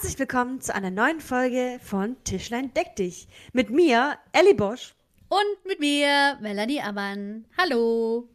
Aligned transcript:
Herzlich 0.00 0.18
willkommen 0.18 0.62
zu 0.62 0.74
einer 0.74 0.90
neuen 0.90 1.20
Folge 1.20 1.78
von 1.82 2.16
Tischlein 2.24 2.72
deck 2.72 2.96
dich. 2.96 3.28
Mit 3.52 3.68
mir, 3.68 4.16
Ellie 4.32 4.54
Bosch. 4.54 4.94
Und 5.28 5.66
mit 5.66 5.78
mir, 5.78 6.38
Melanie 6.40 6.80
Ammann. 6.80 7.44
Hallo. 7.58 8.26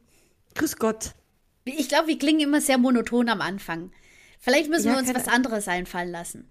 Grüß 0.54 0.76
Gott. 0.76 1.16
Ich 1.64 1.90
glaube, 1.90 2.08
wir 2.08 2.20
klingen 2.20 2.42
immer 2.42 2.62
sehr 2.62 2.78
monoton 2.78 3.30
am 3.30 3.42
Anfang. 3.42 3.92
Vielleicht 4.38 4.70
müssen 4.70 4.90
Ja, 4.90 4.94
wir 4.94 5.00
uns 5.00 5.12
was 5.16 5.28
anderes 5.28 5.68
einfallen 5.68 6.12
lassen. 6.12 6.48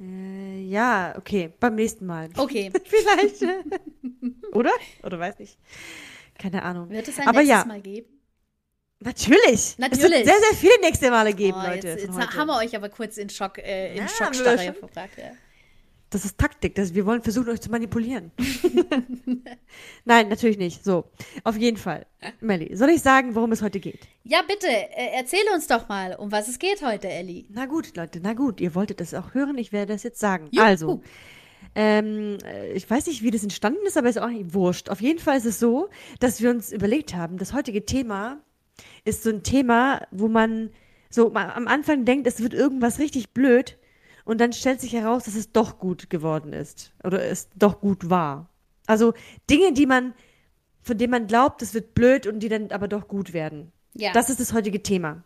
Äh, 0.00 0.62
ja, 0.64 1.14
okay, 1.16 1.52
beim 1.60 1.76
nächsten 1.76 2.06
Mal. 2.06 2.28
Okay. 2.36 2.72
Vielleicht. 2.84 3.42
Oder? 4.54 4.72
Oder 5.04 5.20
weiß 5.20 5.38
nicht. 5.38 5.56
Keine 6.36 6.64
Ahnung. 6.64 6.90
Wird 6.90 7.06
es 7.06 7.16
ein 7.20 7.28
Aber 7.28 7.44
nächstes 7.44 7.58
ja, 7.60 7.64
Mal 7.64 7.80
geben? 7.80 8.11
Natürlich. 9.04 9.54
Es 9.54 9.78
wird 9.78 9.90
Natürlich. 9.92 10.24
sehr, 10.24 10.38
sehr 10.38 10.56
viele 10.58 10.80
nächste 10.80 11.10
Male 11.10 11.32
geben, 11.34 11.58
Oh, 11.62 11.66
Leute. 11.66 11.88
jetzt 11.88 12.02
jetzt 12.04 12.36
haben 12.36 12.46
wir 12.48 12.56
euch 12.58 12.74
aber 12.76 12.88
kurz 12.88 13.16
in 13.18 13.28
Schock, 13.30 13.58
äh, 13.58 13.92
in 13.92 13.98
Ja, 13.98 14.08
Schockstarre 14.08 14.72
gebracht. 14.72 15.10
Ja. 15.16 15.30
Das 16.10 16.26
ist 16.26 16.36
Taktik. 16.36 16.74
Das, 16.74 16.94
wir 16.94 17.06
wollen 17.06 17.22
versuchen, 17.22 17.48
euch 17.48 17.60
zu 17.62 17.70
manipulieren. 17.70 18.32
Nein, 20.04 20.28
natürlich 20.28 20.58
nicht. 20.58 20.84
So, 20.84 21.04
auf 21.42 21.56
jeden 21.56 21.78
Fall. 21.78 22.04
Melli, 22.40 22.76
soll 22.76 22.90
ich 22.90 23.00
sagen, 23.00 23.34
worum 23.34 23.52
es 23.52 23.62
heute 23.62 23.80
geht? 23.80 24.00
ja, 24.24 24.42
bitte, 24.42 24.66
äh, 24.68 25.16
erzähle 25.16 25.54
uns 25.54 25.66
doch 25.66 25.88
mal, 25.88 26.14
um 26.16 26.30
was 26.30 26.48
es 26.48 26.58
geht 26.58 26.84
heute, 26.84 27.08
Ellie. 27.08 27.46
Na 27.48 27.64
gut, 27.66 27.96
Leute, 27.96 28.20
na 28.22 28.34
gut. 28.34 28.60
Ihr 28.60 28.74
wolltet 28.74 29.00
das 29.00 29.14
auch 29.14 29.32
hören. 29.34 29.56
Ich 29.56 29.72
werde 29.72 29.94
das 29.94 30.02
jetzt 30.02 30.20
sagen. 30.20 30.48
Juhu. 30.50 30.64
Also, 30.64 31.02
ähm, 31.74 32.36
äh, 32.44 32.72
ich 32.72 32.88
weiß 32.90 33.06
nicht, 33.06 33.22
wie 33.22 33.30
das 33.30 33.42
entstanden 33.42 33.80
ist, 33.86 33.96
aber 33.96 34.08
ist 34.10 34.18
auch 34.18 34.28
nicht 34.28 34.52
wurscht. 34.52 34.90
Auf 34.90 35.00
jeden 35.00 35.18
Fall 35.18 35.38
ist 35.38 35.46
es 35.46 35.58
so, 35.58 35.88
dass 36.20 36.42
wir 36.42 36.50
uns 36.50 36.72
überlegt 36.72 37.14
haben, 37.14 37.38
das 37.38 37.54
heutige 37.54 37.86
Thema 37.86 38.40
ist 39.04 39.22
so 39.22 39.30
ein 39.30 39.42
Thema, 39.42 40.06
wo 40.10 40.28
man 40.28 40.70
so 41.10 41.34
am 41.34 41.68
Anfang 41.68 42.04
denkt, 42.04 42.26
es 42.26 42.40
wird 42.42 42.54
irgendwas 42.54 42.98
richtig 42.98 43.30
blöd 43.34 43.78
und 44.24 44.40
dann 44.40 44.52
stellt 44.52 44.80
sich 44.80 44.92
heraus, 44.92 45.24
dass 45.24 45.34
es 45.34 45.52
doch 45.52 45.78
gut 45.78 46.08
geworden 46.10 46.52
ist 46.52 46.92
oder 47.04 47.24
es 47.24 47.48
doch 47.56 47.80
gut 47.80 48.08
war. 48.08 48.48
Also 48.86 49.12
Dinge, 49.50 49.72
die 49.72 49.86
man, 49.86 50.14
von 50.80 50.96
denen 50.98 51.10
man 51.10 51.26
glaubt, 51.26 51.60
es 51.62 51.74
wird 51.74 51.94
blöd 51.94 52.26
und 52.26 52.40
die 52.40 52.48
dann 52.48 52.70
aber 52.70 52.88
doch 52.88 53.08
gut 53.08 53.32
werden. 53.32 53.72
Ja, 53.94 54.12
Das 54.12 54.30
ist 54.30 54.40
das 54.40 54.52
heutige 54.54 54.82
Thema. 54.82 55.22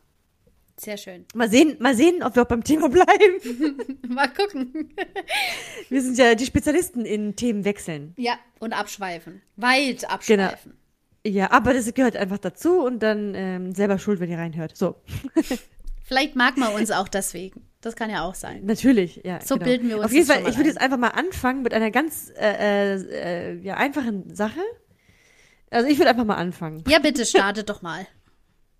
sehr 0.79 0.97
schön. 0.97 1.25
Mal 1.35 1.49
sehen, 1.49 1.77
mal 1.79 1.95
sehen, 1.95 2.23
ob 2.23 2.35
wir 2.35 2.43
auch 2.43 2.49
beim 2.49 2.65
Thema 2.65 2.89
bleiben. 2.89 3.97
Mal 4.09 4.27
gucken. 4.29 4.93
Wir 5.89 6.03
sind 6.03 6.19
ja 6.19 6.35
die 6.35 6.45
Spezialisten 6.47 7.05
in 7.07 7.37
Themen 7.37 7.65
wechseln. 7.65 8.13
ja, 8.19 8.39
und 8.59 8.73
abschweifen. 8.73 9.41
Weit 9.57 10.11
abschweifen. 10.11 10.77
Ja, 11.27 11.51
aber 11.51 11.75
das 11.75 11.93
gehört 11.93 12.17
einfach 12.17 12.39
dazu 12.39 12.81
und 12.81 13.01
dann 13.01 13.35
ähm, 13.35 13.73
selber 13.75 13.99
schuld, 13.99 14.21
wenn 14.21 14.31
ihr 14.31 14.39
reinhört. 14.39 14.77
So, 14.77 14.97
Vielleicht 16.07 16.37
mag 16.37 16.57
man 16.57 16.73
uns 16.73 16.93
auch 16.93 17.09
deswegen. 17.09 17.67
Das 17.81 17.97
kann 17.97 18.11
ja 18.11 18.23
auch 18.23 18.37
sein. 18.37 18.65
natürlich, 18.65 19.23
ja. 19.25 19.41
So 19.41 19.57
genau. 19.57 19.67
bilden 19.67 19.89
wir 19.89 19.97
uns 19.97 20.05
Auf 20.07 20.13
jeden 20.13 20.27
Fall, 20.27 20.49
ich 20.49 20.57
würde 20.57 20.69
jetzt 20.69 20.81
einfach 20.81 20.99
mal 20.99 21.09
anfangen 21.09 21.63
mit 21.63 21.75
einer 21.75 21.91
ganz 21.91 22.33
äh, 22.41 22.95
äh, 22.95 23.59
ja, 23.61 23.75
einfachen 23.75 24.33
Sache. 24.35 24.61
Also 25.69 25.89
ich 25.89 25.99
würde 25.99 26.11
einfach 26.11 26.25
mal 26.25 26.37
anfangen. 26.37 26.85
Ja, 26.87 27.01
bitte, 27.01 27.27
startet 27.27 27.69
doch 27.69 27.83
mal. 27.83 28.07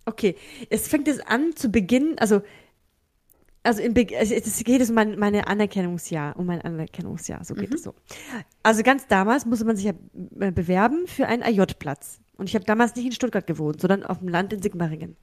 Okay, 0.05 0.37
es 0.71 0.87
fängt 0.87 1.09
jetzt 1.09 1.27
an 1.27 1.57
zu 1.57 1.69
Beginn, 1.69 2.17
also 2.19 2.43
also 3.65 3.83
im 3.83 3.95
Be 3.95 4.07
es, 4.13 4.31
es 4.31 4.63
geht 4.63 4.81
es 4.81 4.91
um 4.91 4.95
mein, 4.95 5.19
meine 5.19 5.49
Anerkennungsjahr, 5.49 6.37
um 6.39 6.47
mein 6.47 6.63
Anerkennungsjahr, 6.63 7.45
so 7.45 7.55
Mhm. 7.55 7.59
geht 7.59 7.75
es 7.75 7.83
so. 7.83 7.95
Also 8.63 8.85
ganz 8.85 9.09
damals 9.09 9.45
musste 9.47 9.65
man 9.65 9.75
sich 9.75 9.87
ja 9.87 9.95
äh, 10.39 10.53
bewerben 10.53 11.09
für 11.09 11.27
einen 11.27 11.43
AJ-Platz. 11.43 12.21
Und 12.37 12.49
ich 12.49 12.55
habe 12.55 12.65
damals 12.65 12.95
nicht 12.95 13.07
in 13.07 13.13
Stuttgart 13.13 13.47
gewohnt, 13.47 13.81
sondern 13.81 14.05
auf 14.05 14.19
dem 14.19 14.29
Land 14.29 14.53
in 14.53 14.63
Sigmaringen. 14.63 15.17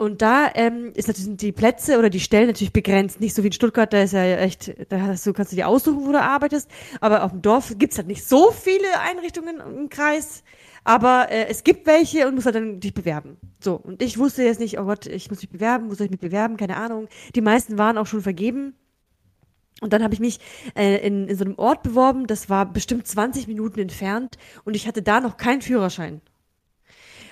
Und 0.00 0.22
da 0.22 0.48
ähm, 0.54 0.92
ist 0.94 1.08
natürlich 1.08 1.36
die 1.38 1.50
Plätze 1.50 1.98
oder 1.98 2.08
die 2.08 2.20
Stellen 2.20 2.46
natürlich 2.46 2.72
begrenzt. 2.72 3.20
Nicht 3.20 3.34
so 3.34 3.42
wie 3.42 3.48
in 3.48 3.52
Stuttgart, 3.52 3.92
da 3.92 4.02
ist 4.02 4.12
ja 4.12 4.36
echt, 4.36 4.72
da 4.90 5.00
hast 5.00 5.26
du, 5.26 5.32
kannst 5.32 5.50
du 5.50 5.56
dir 5.56 5.66
aussuchen, 5.66 6.06
wo 6.06 6.12
du 6.12 6.20
arbeitest. 6.20 6.70
Aber 7.00 7.24
auf 7.24 7.32
dem 7.32 7.42
Dorf 7.42 7.74
gibt's 7.76 7.98
halt 7.98 8.06
nicht 8.06 8.24
so 8.24 8.52
viele 8.52 9.00
Einrichtungen 9.00 9.58
im 9.58 9.88
Kreis. 9.88 10.44
Aber 10.84 11.30
äh, 11.30 11.48
es 11.48 11.64
gibt 11.64 11.86
welche 11.86 12.28
und 12.28 12.34
musst 12.36 12.46
halt 12.46 12.54
dann 12.54 12.78
dich 12.78 12.94
bewerben. 12.94 13.38
So, 13.58 13.74
und 13.74 14.00
ich 14.00 14.18
wusste 14.18 14.44
jetzt 14.44 14.60
nicht, 14.60 14.78
oh 14.78 14.84
Gott, 14.84 15.06
ich 15.06 15.30
muss 15.30 15.40
mich 15.40 15.50
bewerben, 15.50 15.90
wo 15.90 15.94
soll 15.94 16.06
ich 16.06 16.12
mich 16.12 16.20
bewerben, 16.20 16.56
keine 16.56 16.76
Ahnung. 16.76 17.08
Die 17.34 17.40
meisten 17.40 17.76
waren 17.76 17.98
auch 17.98 18.06
schon 18.06 18.22
vergeben. 18.22 18.74
Und 19.80 19.92
dann 19.92 20.02
habe 20.02 20.14
ich 20.14 20.20
mich 20.20 20.40
äh, 20.76 21.06
in, 21.06 21.28
in 21.28 21.36
so 21.36 21.44
einem 21.44 21.56
Ort 21.56 21.82
beworben, 21.82 22.26
das 22.26 22.50
war 22.50 22.66
bestimmt 22.66 23.06
20 23.06 23.46
Minuten 23.46 23.78
entfernt 23.80 24.36
und 24.64 24.74
ich 24.74 24.86
hatte 24.88 25.02
da 25.02 25.20
noch 25.20 25.36
keinen 25.36 25.62
Führerschein. 25.62 26.20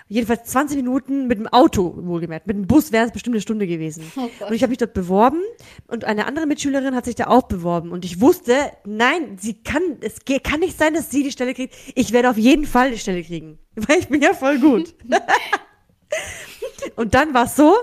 Jedenfalls 0.09 0.45
20 0.45 0.77
Minuten 0.77 1.27
mit 1.27 1.41
dem 1.41 1.49
Auto, 1.49 1.95
wohlgemerkt. 1.97 2.47
Mit 2.47 2.57
dem 2.57 2.69
Bus 2.69 2.93
wäre 2.93 3.07
es 3.07 3.13
bestimmt 3.13 3.35
eine 3.35 3.41
Stunde 3.41 3.67
gewesen. 3.67 4.13
Oh 4.17 4.29
und 4.47 4.53
ich 4.53 4.63
habe 4.63 4.71
mich 4.71 4.79
dort 4.79 4.95
beworben 4.95 5.41
und 5.89 6.05
eine 6.05 6.27
andere 6.27 6.47
Mitschülerin 6.47 6.95
hat 6.95 7.07
sich 7.07 7.17
da 7.17 7.27
auch 7.27 7.49
beworben. 7.49 7.91
Und 7.91 8.05
ich 8.05 8.21
wusste, 8.21 8.55
nein, 8.85 9.37
sie 9.41 9.55
kann, 9.55 9.83
es 10.01 10.21
kann 10.45 10.61
nicht 10.61 10.79
sein, 10.79 10.95
dass 10.95 11.11
sie 11.11 11.25
die 11.25 11.33
Stelle 11.33 11.55
kriegt. 11.55 11.75
Ich 11.97 12.13
werde 12.13 12.31
auf 12.31 12.39
jeden 12.39 12.67
Fall 12.67 12.93
die 12.93 12.99
Stelle 12.99 13.25
kriegen. 13.25 13.59
Weil 13.75 13.99
ich 13.99 14.07
bin 14.07 14.23
ja 14.23 14.33
voll 14.33 14.61
gut. 14.61 14.95
und 16.97 17.15
dann 17.15 17.35
war 17.35 17.47
es 17.47 17.57
so, 17.57 17.75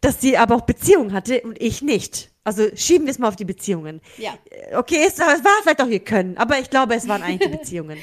dass 0.00 0.20
sie 0.20 0.36
aber 0.36 0.56
auch 0.56 0.62
Beziehungen 0.62 1.12
hatte 1.12 1.42
und 1.42 1.60
ich 1.62 1.82
nicht. 1.82 2.29
Also 2.44 2.68
schieben 2.74 3.06
wir 3.06 3.10
es 3.10 3.18
mal 3.18 3.28
auf 3.28 3.36
die 3.36 3.44
Beziehungen. 3.44 4.00
Ja. 4.16 4.34
Okay, 4.74 5.04
es, 5.06 5.14
es 5.14 5.20
war 5.20 5.62
vielleicht 5.62 5.82
auch 5.82 5.88
ihr 5.88 6.00
Können, 6.00 6.36
aber 6.38 6.58
ich 6.58 6.70
glaube, 6.70 6.94
es 6.94 7.06
waren 7.06 7.22
eigentlich 7.22 7.50
die 7.50 7.56
Beziehungen. 7.58 7.98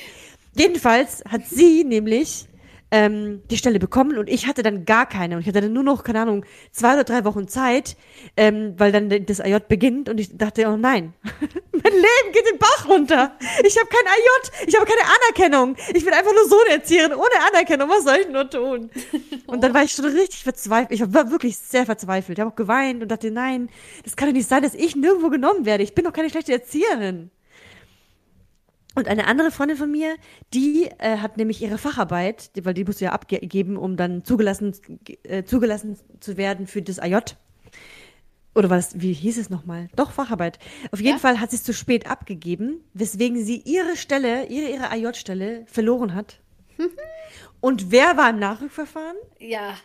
Jedenfalls 0.55 1.23
hat 1.29 1.47
sie 1.47 1.83
nämlich 1.83 2.47
ähm, 2.91 3.41
die 3.49 3.57
Stelle 3.57 3.79
bekommen 3.79 4.17
und 4.17 4.29
ich 4.29 4.47
hatte 4.47 4.63
dann 4.63 4.85
gar 4.85 5.07
keine. 5.07 5.35
Und 5.35 5.41
ich 5.41 5.47
hatte 5.47 5.61
dann 5.61 5.73
nur 5.73 5.83
noch, 5.83 6.03
keine 6.03 6.21
Ahnung, 6.21 6.45
zwei 6.71 6.93
oder 6.93 7.03
drei 7.03 7.25
Wochen 7.25 7.47
Zeit, 7.47 7.97
ähm, 8.37 8.75
weil 8.77 8.91
dann 8.91 9.09
das 9.25 9.41
AJ 9.41 9.59
beginnt 9.67 10.09
und 10.09 10.19
ich 10.19 10.37
dachte, 10.37 10.67
oh 10.67 10.77
nein, 10.77 11.13
mein 11.71 11.93
Leben 11.93 12.31
geht 12.31 12.45
den 12.49 12.57
Bach 12.57 12.87
runter. 12.87 13.37
Ich 13.65 13.77
habe 13.77 13.89
kein 13.89 14.07
AJ, 14.07 14.67
ich 14.67 14.75
habe 14.75 14.85
keine 14.85 15.01
Anerkennung. 15.01 15.75
Ich 15.93 16.05
bin 16.05 16.13
einfach 16.13 16.33
nur 16.33 16.47
Sohnerzieherin 16.47 17.13
ohne 17.13 17.47
Anerkennung. 17.51 17.89
Was 17.89 18.03
soll 18.03 18.17
ich 18.21 18.29
nur 18.29 18.49
tun? 18.49 18.89
Und 19.47 19.63
dann 19.63 19.73
war 19.73 19.83
ich 19.83 19.91
schon 19.91 20.05
richtig 20.05 20.43
verzweifelt. 20.43 20.91
Ich 20.91 21.13
war 21.13 21.29
wirklich 21.31 21.57
sehr 21.57 21.85
verzweifelt. 21.85 22.37
Ich 22.37 22.41
habe 22.41 22.51
auch 22.51 22.55
geweint 22.55 23.01
und 23.01 23.09
dachte, 23.09 23.31
nein, 23.31 23.69
das 24.03 24.15
kann 24.15 24.27
doch 24.27 24.33
nicht 24.33 24.47
sein, 24.47 24.61
dass 24.61 24.75
ich 24.75 24.95
nirgendwo 24.95 25.29
genommen 25.29 25.65
werde. 25.65 25.83
Ich 25.83 25.95
bin 25.95 26.03
doch 26.03 26.11
keine 26.11 26.29
schlechte 26.29 26.51
Erzieherin. 26.51 27.31
Und 28.97 29.07
eine 29.07 29.27
andere 29.27 29.51
Freundin 29.51 29.77
von 29.77 29.91
mir, 29.91 30.15
die 30.55 30.89
äh, 30.97 31.17
hat 31.19 31.37
nämlich 31.37 31.61
ihre 31.61 31.77
Facharbeit, 31.77 32.55
die, 32.55 32.65
weil 32.65 32.73
die 32.73 32.83
musste 32.83 33.05
ja 33.05 33.11
abgeben, 33.11 33.77
um 33.77 33.95
dann 33.95 34.23
zugelassen, 34.25 34.75
äh, 35.21 35.43
zugelassen 35.43 35.99
zu 36.19 36.35
werden 36.35 36.65
für 36.65 36.81
das 36.81 36.97
AJ. 36.97 37.35
Oder 38.55 38.71
was, 38.71 38.99
wie 38.99 39.13
hieß 39.13 39.37
es 39.37 39.51
nochmal? 39.51 39.87
Doch, 39.95 40.09
Facharbeit. 40.09 40.57
Auf 40.91 40.99
jeden 40.99 41.17
Ja. 41.17 41.19
Fall 41.19 41.39
hat 41.39 41.51
sie 41.51 41.57
es 41.57 41.63
zu 41.63 41.75
spät 41.75 42.09
abgegeben, 42.09 42.81
weswegen 42.95 43.45
sie 43.45 43.61
ihre 43.65 43.95
Stelle, 43.97 44.47
ihre, 44.47 44.71
ihre 44.71 44.89
AJ-Stelle 44.89 45.67
verloren 45.67 46.15
hat. 46.15 46.39
Und 47.61 47.91
wer 47.91 48.17
war 48.17 48.31
im 48.31 48.39
Nachrückverfahren? 48.39 49.17
Ja, 49.37 49.75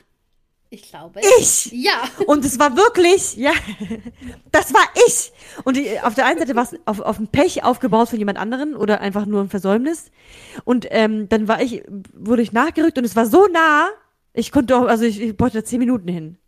ich 0.73 0.83
glaube. 0.89 1.21
Ich! 1.39 1.71
Ja. 1.73 2.03
Und 2.27 2.45
es 2.45 2.59
war 2.59 2.77
wirklich, 2.77 3.37
ja, 3.37 3.53
das 4.51 4.73
war 4.73 4.83
ich. 5.07 5.33
Und 5.65 5.77
die, 5.77 6.01
auf 6.01 6.15
der 6.15 6.27
einen 6.27 6.39
Seite 6.39 6.57
war 6.57 6.65
es 6.65 6.75
auf, 6.87 7.01
auf 7.01 7.19
ein 7.19 7.29
Pech 7.29 7.63
aufgebaut 7.63 8.09
von 8.09 8.19
jemand 8.19 8.39
anderen 8.39 8.75
oder 8.75 9.01
einfach 9.01 9.27
nur 9.27 9.43
ein 9.43 9.49
Versäumnis. 9.51 10.11
Und 10.65 10.87
ähm, 10.91 11.29
dann 11.29 11.47
war 11.47 11.61
ich, 11.61 11.83
wurde 12.15 12.43
ich 12.43 12.53
nachgerückt 12.53 12.97
und 12.99 13.05
es 13.05 13.15
war 13.17 13.27
so 13.27 13.47
nah, 13.49 13.89
ich 14.33 14.51
konnte 14.51 14.77
auch, 14.77 14.87
also 14.87 15.05
ich, 15.05 15.21
ich 15.21 15.37
brauchte 15.37 15.59
da 15.59 15.65
zehn 15.65 15.79
Minuten 15.79 16.09
hin. 16.09 16.39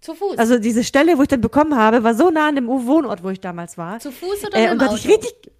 Zu 0.00 0.14
Fuß. 0.14 0.38
Also 0.38 0.58
diese 0.58 0.82
Stelle, 0.84 1.16
wo 1.18 1.22
ich 1.22 1.28
dann 1.28 1.40
bekommen 1.40 1.76
habe, 1.76 2.02
war 2.02 2.14
so 2.14 2.30
nah 2.30 2.48
an 2.48 2.54
dem 2.56 2.66
Wohnort, 2.68 3.22
wo 3.22 3.28
ich 3.30 3.40
damals 3.40 3.76
war. 3.78 3.98
Zu 4.00 4.12
Fuß 4.12 4.46
oder 4.46 4.56
Äh, 4.56 4.62
mit 4.62 4.72
und 4.72 4.76
dem 4.76 4.78
da 4.78 4.86
Auto? 4.86 4.96
hatte 4.96 5.08
ich 5.08 5.14
richtig 5.14 5.52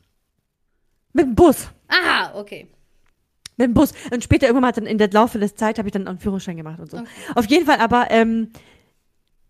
mit 1.12 1.26
dem 1.26 1.34
Bus. 1.34 1.68
Aha, 1.88 2.32
okay. 2.38 2.68
Mit 3.56 3.68
dem 3.68 3.74
Bus. 3.74 3.92
Und 4.12 4.24
später 4.24 4.46
irgendwann 4.46 4.68
mal 4.68 4.72
dann 4.72 4.86
in 4.86 4.98
der 4.98 5.10
Laufe 5.10 5.38
des 5.38 5.54
Zeit 5.54 5.78
habe 5.78 5.88
ich 5.88 5.92
dann 5.92 6.08
einen 6.08 6.18
Führerschein 6.18 6.56
gemacht 6.56 6.80
und 6.80 6.90
so. 6.90 6.98
Okay. 6.98 7.08
Auf 7.34 7.46
jeden 7.46 7.66
Fall 7.66 7.78
aber 7.78 8.10
ähm, 8.10 8.50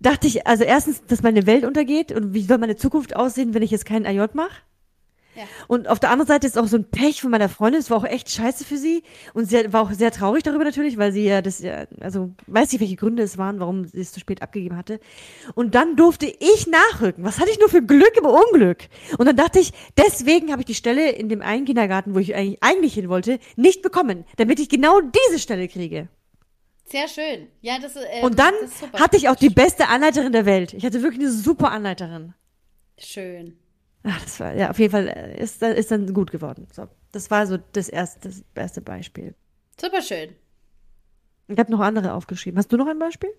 dachte 0.00 0.26
ich, 0.26 0.46
also 0.46 0.64
erstens, 0.64 1.04
dass 1.06 1.22
meine 1.22 1.46
Welt 1.46 1.64
untergeht 1.64 2.12
und 2.12 2.34
wie 2.34 2.42
soll 2.42 2.58
meine 2.58 2.76
Zukunft 2.76 3.16
aussehen, 3.16 3.54
wenn 3.54 3.62
ich 3.62 3.70
jetzt 3.70 3.86
keinen 3.86 4.06
AJ 4.06 4.34
mache? 4.34 4.62
Ja. 5.36 5.44
Und 5.66 5.88
auf 5.88 5.98
der 5.98 6.10
anderen 6.10 6.28
Seite 6.28 6.46
ist 6.46 6.56
auch 6.58 6.66
so 6.66 6.76
ein 6.76 6.84
Pech 6.84 7.20
von 7.20 7.30
meiner 7.30 7.48
Freundin, 7.48 7.80
es 7.80 7.90
war 7.90 7.98
auch 7.98 8.04
echt 8.04 8.30
scheiße 8.30 8.64
für 8.64 8.76
sie 8.76 9.02
und 9.32 9.46
sie 9.48 9.72
war 9.72 9.82
auch 9.82 9.92
sehr 9.92 10.10
traurig 10.10 10.42
darüber 10.42 10.64
natürlich, 10.64 10.96
weil 10.96 11.12
sie 11.12 11.24
ja 11.24 11.42
das 11.42 11.60
ja, 11.60 11.86
also 12.00 12.30
weiß 12.46 12.72
nicht, 12.72 12.80
welche 12.80 12.96
Gründe 12.96 13.22
es 13.22 13.38
waren, 13.38 13.60
warum 13.60 13.86
sie 13.86 14.00
es 14.00 14.12
zu 14.12 14.20
spät 14.20 14.42
abgegeben 14.42 14.76
hatte. 14.76 15.00
Und 15.54 15.74
dann 15.74 15.96
durfte 15.96 16.26
ich 16.26 16.66
nachrücken. 16.66 17.24
Was 17.24 17.40
hatte 17.40 17.50
ich 17.50 17.58
nur 17.58 17.68
für 17.68 17.82
Glück 17.82 18.16
im 18.16 18.26
Unglück? 18.26 18.88
Und 19.18 19.26
dann 19.26 19.36
dachte 19.36 19.58
ich, 19.58 19.72
deswegen 19.96 20.52
habe 20.52 20.62
ich 20.62 20.66
die 20.66 20.74
Stelle 20.74 21.10
in 21.10 21.28
dem 21.28 21.42
einen 21.42 21.64
Kindergarten, 21.64 22.14
wo 22.14 22.18
ich 22.18 22.34
eigentlich, 22.34 22.62
eigentlich 22.62 22.94
hin 22.94 23.08
wollte, 23.08 23.38
nicht 23.56 23.82
bekommen, 23.82 24.24
damit 24.36 24.60
ich 24.60 24.68
genau 24.68 25.00
diese 25.00 25.38
Stelle 25.38 25.68
kriege. 25.68 26.08
Sehr 26.86 27.08
schön. 27.08 27.48
Ja, 27.60 27.78
das. 27.78 27.96
Ähm, 27.96 28.22
Und 28.22 28.38
dann 28.38 28.52
das 28.60 28.70
ist 28.70 28.80
super. 28.80 29.00
hatte 29.00 29.16
ich 29.16 29.28
auch 29.28 29.36
die 29.36 29.48
beste 29.48 29.88
Anleiterin 29.88 30.32
der 30.32 30.46
Welt. 30.46 30.74
Ich 30.74 30.84
hatte 30.84 31.02
wirklich 31.02 31.20
eine 31.20 31.30
super 31.30 31.70
Anleiterin. 31.70 32.34
Schön. 32.98 33.56
Ach, 34.04 34.22
das 34.22 34.38
war, 34.38 34.54
ja, 34.54 34.70
auf 34.70 34.78
jeden 34.78 34.92
Fall 34.92 35.08
äh, 35.08 35.42
ist, 35.42 35.62
ist 35.62 35.90
dann 35.90 36.12
gut 36.12 36.30
geworden. 36.30 36.68
So, 36.72 36.88
das 37.12 37.30
war 37.30 37.46
so 37.46 37.58
das 37.72 37.88
erste, 37.88 38.28
das 38.28 38.44
erste 38.54 38.80
Beispiel. 38.82 39.34
Super 39.80 40.02
schön. 40.02 40.34
Ich 41.48 41.58
habe 41.58 41.72
noch 41.72 41.80
andere 41.80 42.12
aufgeschrieben. 42.12 42.58
Hast 42.58 42.70
du 42.70 42.76
noch 42.76 42.86
ein 42.86 42.98
Beispiel? 42.98 43.30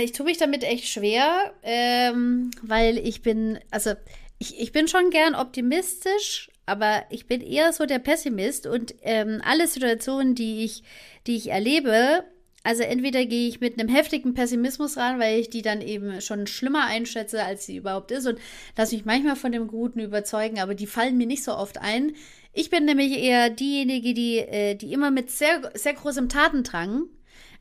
Ich 0.00 0.12
tue 0.12 0.26
mich 0.26 0.38
damit 0.38 0.64
echt 0.64 0.88
schwer, 0.88 1.52
ähm, 1.62 2.50
weil 2.62 2.98
ich 2.98 3.22
bin, 3.22 3.58
also 3.70 3.92
ich, 4.38 4.60
ich 4.60 4.72
bin 4.72 4.88
schon 4.88 5.10
gern 5.10 5.34
optimistisch, 5.34 6.50
aber 6.66 7.04
ich 7.10 7.26
bin 7.26 7.40
eher 7.40 7.72
so 7.72 7.86
der 7.86 8.00
Pessimist 8.00 8.66
und 8.66 8.94
ähm, 9.02 9.40
alle 9.44 9.66
Situationen, 9.66 10.34
die 10.34 10.64
ich, 10.64 10.82
die 11.26 11.36
ich 11.36 11.50
erlebe, 11.50 12.24
also 12.68 12.82
entweder 12.82 13.24
gehe 13.24 13.48
ich 13.48 13.62
mit 13.62 13.80
einem 13.80 13.88
heftigen 13.88 14.34
Pessimismus 14.34 14.98
ran, 14.98 15.18
weil 15.18 15.40
ich 15.40 15.48
die 15.48 15.62
dann 15.62 15.80
eben 15.80 16.20
schon 16.20 16.46
schlimmer 16.46 16.84
einschätze, 16.84 17.42
als 17.42 17.64
sie 17.64 17.78
überhaupt 17.78 18.10
ist 18.10 18.26
und 18.26 18.38
lasse 18.76 18.94
mich 18.94 19.06
manchmal 19.06 19.36
von 19.36 19.52
dem 19.52 19.68
Guten 19.68 20.00
überzeugen, 20.00 20.60
aber 20.60 20.74
die 20.74 20.86
fallen 20.86 21.16
mir 21.16 21.26
nicht 21.26 21.42
so 21.42 21.54
oft 21.54 21.78
ein. 21.78 22.12
Ich 22.52 22.68
bin 22.68 22.84
nämlich 22.84 23.16
eher 23.16 23.48
diejenige, 23.48 24.12
die, 24.12 24.40
äh, 24.40 24.74
die 24.74 24.92
immer 24.92 25.10
mit 25.10 25.30
sehr, 25.30 25.72
sehr 25.72 25.94
großem 25.94 26.28
Tatendrang 26.28 27.04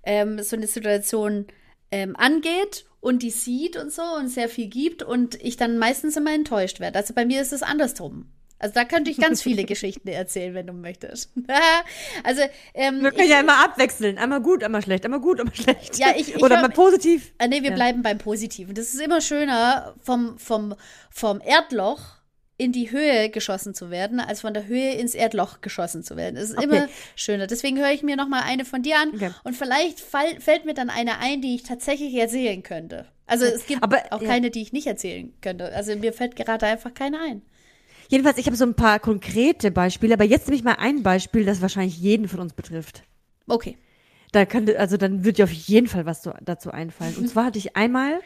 ähm, 0.03 0.43
so 0.43 0.57
eine 0.57 0.67
Situation 0.67 1.47
ähm, 1.89 2.17
angeht 2.17 2.83
und 2.99 3.23
die 3.23 3.29
sieht 3.29 3.77
und 3.77 3.93
so 3.93 4.03
und 4.19 4.27
sehr 4.27 4.49
viel 4.49 4.67
gibt 4.67 5.03
und 5.03 5.41
ich 5.41 5.55
dann 5.55 5.77
meistens 5.77 6.17
immer 6.17 6.33
enttäuscht 6.33 6.81
werde. 6.81 6.99
Also 6.99 7.13
bei 7.13 7.25
mir 7.25 7.41
ist 7.41 7.53
es 7.53 7.63
andersrum. 7.63 8.25
Also 8.59 8.73
da 8.73 8.85
könnte 8.85 9.11
ich 9.11 9.17
ganz 9.17 9.41
viele 9.41 9.63
Geschichten 9.65 10.07
erzählen, 10.07 10.53
wenn 10.53 10.67
du 10.67 10.73
möchtest. 10.73 11.31
also 12.23 12.41
ähm, 12.73 13.01
wir 13.01 13.11
können 13.11 13.23
ich, 13.25 13.31
ja 13.31 13.39
immer 13.39 13.63
abwechseln, 13.63 14.17
einmal 14.17 14.41
gut, 14.41 14.63
einmal 14.63 14.81
schlecht, 14.81 15.05
einmal 15.05 15.19
gut, 15.19 15.39
einmal 15.39 15.55
schlecht. 15.55 15.97
Ja, 15.97 16.07
ich, 16.15 16.35
ich 16.35 16.43
oder 16.43 16.61
mal 16.61 16.69
positiv. 16.69 17.33
Äh, 17.37 17.47
nee, 17.47 17.61
wir 17.61 17.69
ja. 17.69 17.75
bleiben 17.75 18.01
beim 18.01 18.17
Positiven. 18.17 18.73
Das 18.73 18.93
ist 18.93 18.99
immer 18.99 19.21
schöner 19.21 19.95
vom 20.01 20.37
vom 20.37 20.75
vom 21.09 21.41
Erdloch 21.41 22.17
in 22.57 22.71
die 22.71 22.89
Höhe 22.89 23.29
geschossen 23.29 23.75
zu 23.75 23.91
werden, 23.91 24.19
als 24.19 24.41
von 24.41 24.53
der 24.53 24.65
Höhe 24.65 24.93
ins 24.93 25.13
Erdloch 25.13 25.61
geschossen 25.61 26.03
zu 26.03 26.17
werden. 26.17 26.35
Das 26.35 26.49
ist 26.49 26.57
okay. 26.57 26.65
immer 26.65 26.87
schöner. 27.15 27.45
Deswegen 27.45 27.77
höre 27.77 27.91
ich 27.91 28.01
mir 28.01 28.15
noch 28.15 28.27
mal 28.27 28.41
eine 28.41 28.65
von 28.65 28.81
dir 28.81 28.97
an 28.99 29.11
okay. 29.13 29.31
und 29.43 29.55
vielleicht 29.55 29.99
fall, 29.99 30.39
fällt 30.39 30.65
mir 30.65 30.73
dann 30.73 30.89
eine 30.89 31.19
ein, 31.19 31.41
die 31.41 31.53
ich 31.53 31.63
tatsächlich 31.63 32.15
erzählen 32.15 32.63
könnte. 32.63 33.05
Also 33.27 33.45
es 33.45 33.67
gibt 33.67 33.83
Aber, 33.83 34.01
auch 34.09 34.23
keine, 34.23 34.49
die 34.49 34.61
ich 34.61 34.73
nicht 34.73 34.87
erzählen 34.87 35.33
könnte. 35.41 35.71
Also 35.75 35.95
mir 35.95 36.13
fällt 36.13 36.35
gerade 36.35 36.65
einfach 36.65 36.93
keine 36.93 37.19
ein. 37.19 37.43
Jedenfalls, 38.09 38.37
ich 38.37 38.45
habe 38.45 38.55
so 38.55 38.65
ein 38.65 38.73
paar 38.73 38.99
konkrete 38.99 39.71
Beispiele, 39.71 40.13
aber 40.13 40.23
jetzt 40.23 40.47
nehme 40.47 40.57
ich 40.57 40.63
mal 40.63 40.77
ein 40.79 41.03
Beispiel, 41.03 41.45
das 41.45 41.61
wahrscheinlich 41.61 41.97
jeden 41.97 42.27
von 42.27 42.39
uns 42.39 42.53
betrifft. 42.53 43.03
Okay. 43.47 43.77
Da 44.31 44.45
könnte, 44.45 44.79
also 44.79 44.97
dann 44.97 45.23
wird 45.23 45.37
dir 45.37 45.45
auf 45.45 45.51
jeden 45.51 45.87
Fall 45.87 46.05
was 46.05 46.27
dazu 46.41 46.71
einfallen. 46.71 47.15
Und 47.15 47.29
zwar 47.29 47.45
hatte 47.45 47.59
ich 47.59 47.75
einmal 47.75 48.19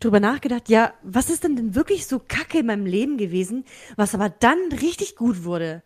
drüber 0.00 0.20
nachgedacht, 0.20 0.68
ja, 0.68 0.92
was 1.02 1.30
ist 1.30 1.44
denn 1.44 1.56
denn 1.56 1.74
wirklich 1.74 2.06
so 2.06 2.18
kacke 2.18 2.58
in 2.58 2.66
meinem 2.66 2.86
Leben 2.86 3.16
gewesen, 3.16 3.64
was 3.96 4.14
aber 4.14 4.28
dann 4.28 4.58
richtig 4.80 5.16
gut 5.16 5.44
wurde? 5.44 5.82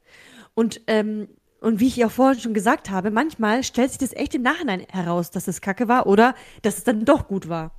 Und, 0.55 0.81
ähm, 0.87 1.29
und 1.61 1.81
wie 1.81 1.87
ich 1.87 1.97
ja 1.97 2.09
vorhin 2.09 2.41
schon 2.41 2.55
gesagt 2.55 2.91
habe, 2.91 3.11
manchmal 3.11 3.63
stellt 3.63 3.91
sich 3.91 3.99
das 3.99 4.15
echt 4.15 4.35
im 4.35 4.43
Nachhinein 4.43 4.87
heraus, 4.91 5.31
dass 5.31 5.49
es 5.49 5.61
kacke 5.61 5.89
war 5.89 6.07
oder 6.07 6.35
dass 6.63 6.79
es 6.79 6.85
dann 6.85 7.05
doch 7.05 7.29
gut 7.29 7.49
war. 7.49 7.73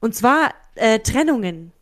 Und 0.00 0.14
zwar 0.14 0.52
äh, 0.74 0.98
Trennungen. 0.98 1.72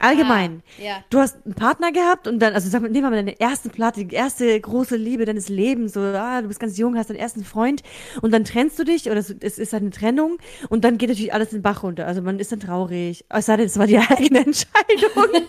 Allgemein. 0.00 0.62
Ah, 0.78 0.82
ja. 0.82 1.04
Du 1.10 1.18
hast 1.18 1.38
einen 1.44 1.54
Partner 1.54 1.90
gehabt 1.90 2.28
und 2.28 2.38
dann, 2.38 2.54
also 2.54 2.68
sag 2.68 2.82
mal, 2.82 2.88
nehmen 2.88 3.04
wir 3.04 3.10
mal 3.10 3.16
deine 3.16 3.40
erste 3.40 3.68
Platte, 3.68 4.04
die 4.04 4.14
erste 4.14 4.60
große 4.60 4.94
Liebe 4.96 5.24
deines 5.24 5.48
Lebens, 5.48 5.94
so, 5.94 6.00
ah, 6.00 6.40
du 6.40 6.46
bist 6.46 6.60
ganz 6.60 6.78
jung, 6.78 6.96
hast 6.96 7.10
deinen 7.10 7.16
ersten 7.16 7.44
Freund 7.44 7.82
und 8.22 8.32
dann 8.32 8.44
trennst 8.44 8.78
du 8.78 8.84
dich 8.84 9.10
oder 9.10 9.18
es 9.18 9.58
ist 9.58 9.74
eine 9.74 9.90
Trennung 9.90 10.38
und 10.68 10.84
dann 10.84 10.98
geht 10.98 11.08
natürlich 11.08 11.32
alles 11.34 11.52
in 11.52 11.58
den 11.58 11.62
Bach 11.62 11.82
runter. 11.82 12.06
Also 12.06 12.22
man 12.22 12.38
ist 12.38 12.52
dann 12.52 12.60
traurig. 12.60 13.24
Es 13.28 13.46
sei 13.46 13.56
denn, 13.56 13.66
es 13.66 13.76
war 13.76 13.88
die 13.88 13.98
eigene 14.08 14.38
Entscheidung. 14.38 15.46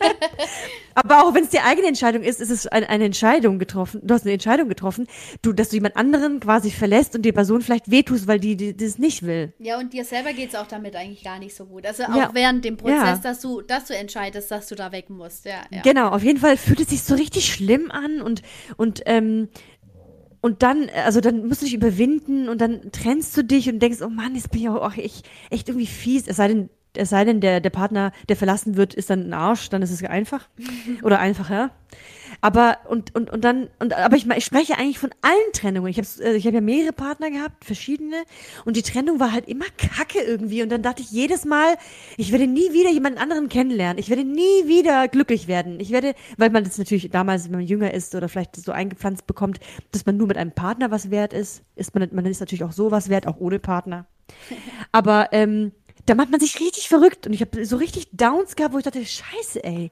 Aber 0.96 1.24
auch 1.24 1.34
wenn 1.34 1.44
es 1.44 1.50
die 1.50 1.60
eigene 1.60 1.88
Entscheidung 1.88 2.24
ist, 2.24 2.42
ist 2.42 2.50
es 2.50 2.68
eine, 2.68 2.90
eine, 2.90 3.06
Entscheidung 3.06 3.60
getroffen. 3.60 4.02
Du 4.04 4.14
hast 4.14 4.24
eine 4.24 4.34
Entscheidung 4.34 4.68
getroffen, 4.68 5.08
du, 5.42 5.54
dass 5.54 5.70
du 5.70 5.76
jemand 5.78 5.96
anderen 5.96 6.40
quasi 6.40 6.72
verlässt 6.72 7.16
und 7.16 7.22
die 7.22 7.32
Person 7.32 7.62
vielleicht 7.62 7.90
wehtust, 7.90 8.28
weil 8.28 8.40
die, 8.40 8.58
die, 8.58 8.76
das 8.76 8.98
nicht 8.98 9.24
will. 9.24 9.54
Ja, 9.60 9.78
und 9.78 9.94
dir 9.94 10.04
selber 10.04 10.34
geht 10.34 10.50
es 10.50 10.56
auch 10.56 10.68
damit 10.68 10.96
eigentlich 10.96 11.24
gar 11.24 11.40
nicht 11.40 11.56
so 11.56 11.66
gut. 11.66 11.86
Also 11.86 12.04
auch 12.04 12.16
ja. 12.16 12.30
während 12.34 12.66
dem 12.66 12.78
Prozess, 12.78 12.98
ja. 12.98 13.18
dass 13.18 13.40
du, 13.40 13.62
dass 13.62 13.86
du 13.86 13.96
entscheidest, 13.96 14.39
dass 14.48 14.68
du 14.68 14.76
da 14.76 14.92
weg 14.92 15.10
musst. 15.10 15.46
Ja, 15.46 15.62
ja. 15.70 15.82
Genau, 15.82 16.10
auf 16.10 16.24
jeden 16.24 16.40
Fall 16.40 16.58
fühlt 16.58 16.80
es 16.80 16.90
sich 16.90 17.04
so 17.04 17.16
richtig 17.16 17.54
schlimm 17.54 17.92
an 17.92 18.22
und, 18.22 18.42
und, 18.78 19.02
ähm, 19.06 19.50
und 20.42 20.64
dann, 20.64 20.90
also 21.06 21.22
dann 21.22 21.48
musst 21.48 21.62
du 21.62 21.66
dich 21.66 21.74
überwinden 21.74 22.48
und 22.48 22.62
dann 22.62 22.92
trennst 22.92 23.36
du 23.36 23.44
dich 23.44 23.70
und 23.70 23.80
denkst, 23.80 24.00
oh 24.02 24.10
Mann, 24.10 24.36
jetzt 24.36 24.52
bin 24.52 24.62
ich 24.62 24.70
auch 24.70 24.96
echt, 24.96 25.28
echt 25.50 25.68
irgendwie 25.68 25.88
fies. 25.88 26.28
Es 26.28 26.38
sei 26.38 26.48
denn, 26.48 26.70
es 26.96 27.10
sei 27.10 27.26
denn, 27.26 27.42
der, 27.42 27.60
der 27.60 27.70
Partner, 27.70 28.12
der 28.30 28.36
verlassen 28.36 28.78
wird, 28.78 28.94
ist 28.94 29.10
dann 29.10 29.28
ein 29.28 29.34
Arsch, 29.34 29.70
dann 29.70 29.82
ist 29.82 29.92
es 29.92 30.04
einfach. 30.04 30.48
Oder 31.04 31.20
einfacher. 31.20 31.72
Aber, 32.42 32.78
und, 32.88 33.14
und, 33.16 33.30
und 33.30 33.44
dann, 33.44 33.70
und, 33.80 33.94
aber 33.94 34.16
ich, 34.16 34.26
ich 34.26 34.46
spreche 34.46 34.78
eigentlich 34.78 35.00
von 35.00 35.10
allen 35.22 35.54
Trennungen. 35.54 35.90
Ich 35.90 35.98
habe 35.98 36.08
äh, 36.24 36.36
ich 36.36 36.48
hab 36.48 36.54
ja 36.54 36.62
mehrere 36.62 36.94
Partner 36.94 37.30
gehabt, 37.30 37.66
verschiedene. 37.66 38.24
Und 38.66 38.78
die 38.78 38.82
Trennung 38.82 39.20
war 39.20 39.32
halt 39.32 39.48
immer 39.48 39.66
kacke 39.78 40.20
irgendwie. 40.20 40.64
Und 40.64 40.70
dann 40.70 40.82
dachte 40.82 41.02
ich 41.02 41.12
jedes 41.12 41.46
Mal, 41.46 41.76
ich 42.18 42.32
werde 42.32 42.48
nie 42.48 42.72
wieder 42.72 42.90
jemanden 42.92 43.20
anderen 43.20 43.50
kennenlernen. 43.50 43.98
Ich 43.98 44.10
werde 44.10 44.24
nie 44.24 44.68
wieder 44.68 45.08
glücklich 45.08 45.48
werden. 45.48 45.80
Ich 45.80 45.92
werde, 45.92 46.16
weil 46.38 46.50
man 46.50 46.64
das 46.64 46.78
natürlich 46.78 47.10
damals, 47.10 47.46
wenn 47.46 47.52
man 47.52 47.62
jünger 47.62 47.94
ist 47.94 48.16
oder 48.16 48.30
vielleicht 48.30 48.56
so 48.56 48.72
eingepflanzt 48.72 49.28
bekommt, 49.28 49.60
dass 49.92 50.06
man 50.06 50.16
nur 50.18 50.28
mit 50.28 50.38
einem 50.38 50.52
Partner 50.52 50.92
was 50.92 51.12
wert 51.12 51.34
ist, 51.34 51.64
ist 51.76 51.94
man, 51.94 52.08
man 52.14 52.26
ist 52.26 52.40
natürlich 52.40 52.64
auch 52.64 52.72
so 52.72 52.92
was 52.92 53.10
wert, 53.10 53.28
auch 53.28 53.38
ohne 53.40 53.60
Partner. 53.60 54.06
Aber, 54.92 55.30
ähm, 55.32 55.72
da 56.06 56.16
macht 56.16 56.32
man 56.32 56.40
sich 56.40 56.60
richtig 56.60 56.88
verrückt 56.88 57.28
und 57.28 57.34
ich 57.34 57.42
habe 57.42 57.66
so 57.66 57.78
richtig 57.78 58.08
Downs 58.12 58.56
gehabt, 58.56 58.74
wo 58.74 58.80
ich 58.80 58.84
dachte, 58.84 59.06
scheiße, 59.06 59.64
ey. 59.64 59.92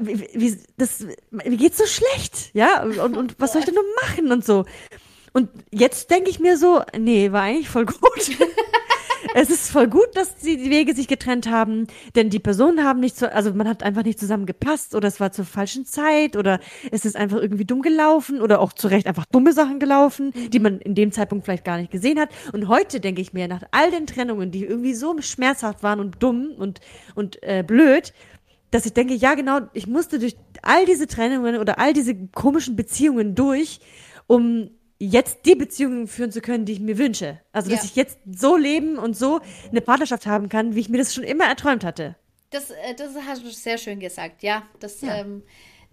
Wie, 0.00 0.28
wie, 0.32 0.58
das, 0.78 1.04
mir 1.30 1.56
geht's 1.56 1.78
so 1.78 1.86
schlecht, 1.86 2.50
ja? 2.54 2.82
Und, 2.82 3.16
und 3.16 3.36
was 3.38 3.52
soll 3.52 3.60
ich 3.60 3.66
denn 3.66 3.74
nur 3.74 3.84
machen 4.02 4.32
und 4.32 4.44
so? 4.44 4.64
Und 5.32 5.50
jetzt 5.70 6.10
denke 6.10 6.30
ich 6.30 6.40
mir 6.40 6.56
so, 6.56 6.82
nee, 6.96 7.30
war 7.30 7.42
eigentlich 7.42 7.68
voll 7.68 7.84
gut. 7.84 8.00
es 9.34 9.50
ist 9.50 9.70
voll 9.70 9.86
gut, 9.88 10.08
dass 10.14 10.36
die, 10.36 10.56
die 10.56 10.70
Wege 10.70 10.94
sich 10.94 11.08
getrennt 11.08 11.50
haben, 11.50 11.88
denn 12.14 12.30
die 12.30 12.38
Personen 12.38 12.84
haben 12.84 13.00
nicht 13.00 13.18
so, 13.18 13.26
also 13.26 13.52
man 13.52 13.68
hat 13.68 13.82
einfach 13.82 14.02
nicht 14.02 14.18
zusammen 14.18 14.46
gepasst 14.46 14.94
oder 14.94 15.08
es 15.08 15.20
war 15.20 15.32
zur 15.32 15.44
falschen 15.44 15.84
Zeit 15.84 16.36
oder 16.36 16.58
es 16.90 17.04
ist 17.04 17.16
einfach 17.16 17.36
irgendwie 17.36 17.66
dumm 17.66 17.82
gelaufen 17.82 18.40
oder 18.40 18.60
auch 18.60 18.72
zu 18.72 18.88
Recht 18.88 19.06
einfach 19.06 19.26
dumme 19.26 19.52
Sachen 19.52 19.78
gelaufen, 19.78 20.32
mhm. 20.34 20.50
die 20.50 20.58
man 20.58 20.78
in 20.78 20.94
dem 20.94 21.12
Zeitpunkt 21.12 21.44
vielleicht 21.44 21.66
gar 21.66 21.76
nicht 21.76 21.90
gesehen 21.90 22.18
hat. 22.18 22.30
Und 22.52 22.68
heute 22.68 23.00
denke 23.00 23.20
ich 23.20 23.34
mir, 23.34 23.46
nach 23.46 23.62
all 23.72 23.90
den 23.90 24.06
Trennungen, 24.06 24.50
die 24.50 24.64
irgendwie 24.64 24.94
so 24.94 25.14
schmerzhaft 25.20 25.82
waren 25.82 26.00
und 26.00 26.22
dumm 26.22 26.52
und, 26.56 26.80
und 27.14 27.42
äh, 27.42 27.62
blöd, 27.62 28.14
dass 28.76 28.84
ich 28.84 28.92
denke, 28.92 29.14
ja 29.14 29.32
genau, 29.34 29.60
ich 29.72 29.86
musste 29.86 30.18
durch 30.18 30.36
all 30.60 30.84
diese 30.84 31.06
Trennungen 31.06 31.56
oder 31.56 31.78
all 31.78 31.94
diese 31.94 32.14
komischen 32.28 32.76
Beziehungen 32.76 33.34
durch, 33.34 33.80
um 34.26 34.70
jetzt 34.98 35.46
die 35.46 35.54
Beziehungen 35.54 36.06
führen 36.08 36.30
zu 36.30 36.42
können, 36.42 36.66
die 36.66 36.72
ich 36.72 36.80
mir 36.80 36.98
wünsche. 36.98 37.40
Also, 37.52 37.70
dass 37.70 37.80
ja. 37.80 37.84
ich 37.86 37.96
jetzt 37.96 38.18
so 38.30 38.54
leben 38.54 38.98
und 38.98 39.16
so 39.16 39.40
eine 39.70 39.80
Partnerschaft 39.80 40.26
haben 40.26 40.50
kann, 40.50 40.74
wie 40.74 40.80
ich 40.80 40.90
mir 40.90 40.98
das 40.98 41.14
schon 41.14 41.24
immer 41.24 41.44
erträumt 41.44 41.84
hatte. 41.84 42.16
Das, 42.50 42.70
äh, 42.70 42.94
das 42.94 43.14
hast 43.26 43.44
du 43.44 43.50
sehr 43.50 43.78
schön 43.78 43.98
gesagt, 43.98 44.42
ja. 44.42 44.62
Das, 44.78 45.00
ja. 45.00 45.20
Ähm, 45.20 45.42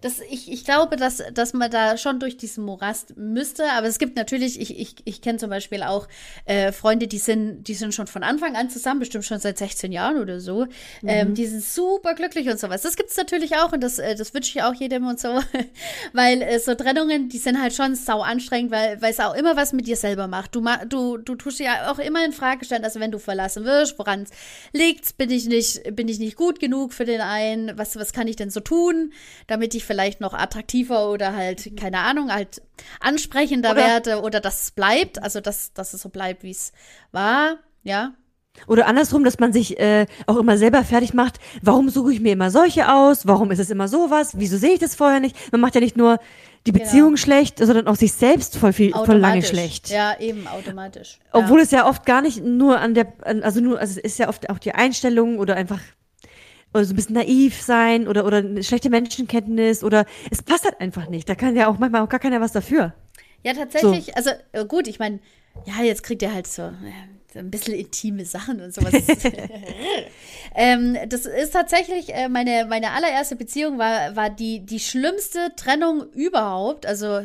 das, 0.04 0.20
ich, 0.28 0.52
ich 0.52 0.66
glaube, 0.66 0.96
dass, 0.96 1.22
dass 1.32 1.54
man 1.54 1.70
da 1.70 1.96
schon 1.96 2.20
durch 2.20 2.36
diesen 2.36 2.62
Morast 2.62 3.16
müsste. 3.16 3.64
Aber 3.72 3.86
es 3.86 3.98
gibt 3.98 4.16
natürlich, 4.16 4.60
ich, 4.60 4.78
ich, 4.78 4.96
ich 5.06 5.22
kenne 5.22 5.38
zum 5.38 5.48
Beispiel 5.48 5.82
auch 5.82 6.08
äh, 6.44 6.72
Freunde, 6.72 7.06
die 7.06 7.16
sind, 7.16 7.64
die 7.64 7.72
sind 7.72 7.94
schon 7.94 8.06
von 8.06 8.22
Anfang 8.22 8.54
an 8.54 8.68
zusammen, 8.68 9.00
bestimmt 9.00 9.24
schon 9.24 9.38
seit 9.38 9.56
16 9.56 9.92
Jahren 9.92 10.18
oder 10.18 10.40
so. 10.40 10.66
Mhm. 11.00 11.08
Ähm, 11.08 11.34
die 11.34 11.46
sind 11.46 11.64
super 11.64 12.12
glücklich 12.12 12.50
und 12.50 12.60
sowas. 12.60 12.82
Das 12.82 12.96
gibt 12.96 13.08
es 13.08 13.16
natürlich 13.16 13.56
auch 13.56 13.72
und 13.72 13.82
das, 13.82 13.98
äh, 13.98 14.14
das 14.14 14.34
wünsche 14.34 14.50
ich 14.50 14.62
auch 14.62 14.74
jedem 14.74 15.06
und 15.06 15.18
so. 15.18 15.40
weil 16.12 16.42
äh, 16.42 16.58
so 16.58 16.74
Trennungen, 16.74 17.30
die 17.30 17.38
sind 17.38 17.58
halt 17.58 17.72
schon 17.72 17.94
sau 17.94 18.20
anstrengend, 18.20 18.72
weil, 18.72 18.98
es 19.00 19.20
auch 19.20 19.34
immer 19.34 19.56
was 19.56 19.72
mit 19.72 19.86
dir 19.86 19.96
selber 19.96 20.28
macht. 20.28 20.54
Du, 20.54 20.62
du, 20.86 21.16
du 21.16 21.34
tust 21.34 21.60
ja 21.60 21.90
auch 21.90 21.98
immer 21.98 22.22
in 22.26 22.32
Frage 22.32 22.66
stellen, 22.66 22.84
also 22.84 23.00
wenn 23.00 23.10
du 23.10 23.18
verlassen 23.18 23.64
wirst, 23.64 23.98
woran 23.98 24.24
es 24.24 24.30
liegt, 24.74 25.16
bin 25.16 25.30
ich 25.30 25.46
nicht, 25.46 25.96
bin 25.96 26.08
ich 26.08 26.18
nicht 26.18 26.36
gut 26.36 26.60
genug 26.60 26.92
für 26.92 27.06
den 27.06 27.22
einen, 27.22 27.78
was, 27.78 27.96
was 27.96 28.12
kann 28.12 28.28
ich 28.28 28.36
denn 28.36 28.50
so 28.50 28.60
tun, 28.60 29.10
damit 29.46 29.74
ich 29.74 29.82
vielleicht 29.82 29.93
vielleicht 29.94 30.20
noch 30.20 30.34
attraktiver 30.34 31.08
oder 31.08 31.36
halt, 31.36 31.76
keine 31.76 32.00
Ahnung, 32.00 32.32
halt 32.32 32.60
ansprechender 32.98 33.70
oder, 33.70 33.80
werde 33.80 34.22
oder 34.22 34.40
dass 34.40 34.64
es 34.64 34.70
bleibt, 34.72 35.22
also 35.22 35.40
dass, 35.40 35.72
dass 35.72 35.94
es 35.94 36.02
so 36.02 36.08
bleibt, 36.08 36.42
wie 36.42 36.50
es 36.50 36.72
war, 37.12 37.58
ja. 37.84 38.12
Oder 38.66 38.86
andersrum, 38.86 39.22
dass 39.22 39.38
man 39.38 39.52
sich 39.52 39.78
äh, 39.78 40.06
auch 40.26 40.36
immer 40.36 40.58
selber 40.58 40.82
fertig 40.82 41.14
macht, 41.14 41.38
warum 41.62 41.90
suche 41.90 42.12
ich 42.12 42.20
mir 42.20 42.32
immer 42.32 42.50
solche 42.50 42.92
aus, 42.92 43.24
warum 43.24 43.52
ist 43.52 43.60
es 43.60 43.70
immer 43.70 43.86
sowas, 43.86 44.32
wieso 44.36 44.56
sehe 44.56 44.72
ich 44.72 44.80
das 44.80 44.96
vorher 44.96 45.20
nicht? 45.20 45.52
Man 45.52 45.60
macht 45.60 45.76
ja 45.76 45.80
nicht 45.80 45.96
nur 45.96 46.18
die 46.66 46.72
genau. 46.72 46.84
Beziehung 46.84 47.08
genau. 47.10 47.18
schlecht, 47.18 47.58
sondern 47.58 47.86
auch 47.86 47.96
sich 47.96 48.12
selbst 48.12 48.56
voll 48.56 48.72
viel, 48.72 48.92
voll 48.92 49.18
lange 49.18 49.42
schlecht. 49.42 49.90
Ja, 49.90 50.18
eben, 50.18 50.48
automatisch. 50.48 51.20
Obwohl 51.30 51.58
ja. 51.58 51.64
es 51.64 51.70
ja 51.70 51.88
oft 51.88 52.04
gar 52.04 52.20
nicht 52.20 52.42
nur 52.42 52.80
an 52.80 52.94
der, 52.94 53.12
also 53.22 53.60
nur, 53.60 53.78
also 53.78 54.00
es 54.00 54.12
ist 54.12 54.18
ja 54.18 54.28
oft 54.28 54.50
auch 54.50 54.58
die 54.58 54.72
Einstellung 54.72 55.38
oder 55.38 55.54
einfach 55.54 55.80
oder 56.74 56.84
so 56.84 56.92
ein 56.92 56.96
bisschen 56.96 57.14
naiv 57.14 57.62
sein 57.62 58.08
oder, 58.08 58.26
oder 58.26 58.38
eine 58.38 58.62
schlechte 58.62 58.90
Menschenkenntnis 58.90 59.84
oder 59.84 60.04
es 60.30 60.42
passt 60.42 60.64
halt 60.64 60.80
einfach 60.80 61.08
nicht. 61.08 61.28
Da 61.28 61.34
kann 61.34 61.56
ja 61.56 61.68
auch 61.68 61.78
manchmal 61.78 62.02
auch 62.02 62.08
gar 62.08 62.20
keiner 62.20 62.40
was 62.40 62.52
dafür. 62.52 62.92
Ja, 63.44 63.54
tatsächlich. 63.54 64.06
So. 64.06 64.12
Also 64.14 64.30
äh, 64.52 64.64
gut, 64.66 64.88
ich 64.88 64.98
meine, 64.98 65.20
ja, 65.66 65.82
jetzt 65.84 66.02
kriegt 66.02 66.22
er 66.22 66.34
halt 66.34 66.46
so, 66.46 66.72
so 67.32 67.38
ein 67.38 67.50
bisschen 67.50 67.74
intime 67.74 68.24
Sachen 68.24 68.60
und 68.60 68.74
sowas. 68.74 68.92
ähm, 70.54 70.96
das 71.08 71.26
ist 71.26 71.52
tatsächlich 71.52 72.12
äh, 72.12 72.28
meine, 72.28 72.66
meine 72.68 72.90
allererste 72.90 73.36
Beziehung 73.36 73.78
war, 73.78 74.16
war 74.16 74.30
die, 74.30 74.60
die 74.66 74.80
schlimmste 74.80 75.52
Trennung 75.56 76.10
überhaupt. 76.12 76.86
Also 76.86 77.20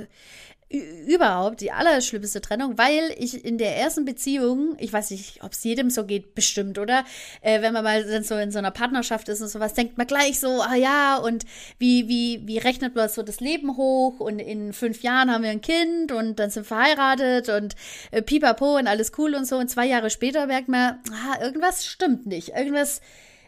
überhaupt 0.69 1.61
die 1.61 1.71
allerschlimmste 1.71 2.41
Trennung, 2.41 2.77
weil 2.77 3.15
ich 3.17 3.43
in 3.43 3.57
der 3.57 3.75
ersten 3.75 4.05
Beziehung, 4.05 4.75
ich 4.77 4.93
weiß 4.93 5.09
nicht, 5.09 5.43
ob 5.43 5.53
es 5.53 5.63
jedem 5.63 5.89
so 5.89 6.05
geht, 6.05 6.35
bestimmt, 6.35 6.77
oder? 6.77 7.05
Äh, 7.41 7.63
wenn 7.63 7.73
man 7.73 7.83
mal 7.83 8.23
so 8.23 8.35
in 8.35 8.51
so 8.51 8.59
einer 8.59 8.69
Partnerschaft 8.69 9.29
ist 9.29 9.41
und 9.41 9.47
sowas, 9.47 9.73
denkt 9.73 9.97
man 9.97 10.05
gleich 10.05 10.39
so, 10.39 10.61
ah 10.61 10.75
ja, 10.75 11.17
und 11.17 11.45
wie, 11.79 12.07
wie, 12.07 12.41
wie 12.45 12.59
rechnet 12.59 12.95
man 12.95 13.09
so 13.09 13.23
das 13.23 13.39
Leben 13.39 13.77
hoch? 13.77 14.19
Und 14.19 14.38
in 14.38 14.71
fünf 14.71 15.01
Jahren 15.01 15.31
haben 15.31 15.43
wir 15.43 15.49
ein 15.49 15.61
Kind 15.61 16.11
und 16.11 16.38
dann 16.38 16.51
sind 16.51 16.69
wir 16.69 16.77
verheiratet 16.77 17.49
und 17.49 17.75
äh, 18.11 18.21
pipapo 18.21 18.77
und 18.77 18.85
alles 18.85 19.11
cool 19.17 19.33
und 19.33 19.47
so. 19.47 19.57
Und 19.57 19.69
zwei 19.69 19.88
Jahre 19.88 20.11
später 20.11 20.45
merkt 20.45 20.67
man, 20.67 20.99
ah, 21.11 21.41
irgendwas 21.41 21.85
stimmt 21.85 22.27
nicht, 22.27 22.49
irgendwas 22.49 23.01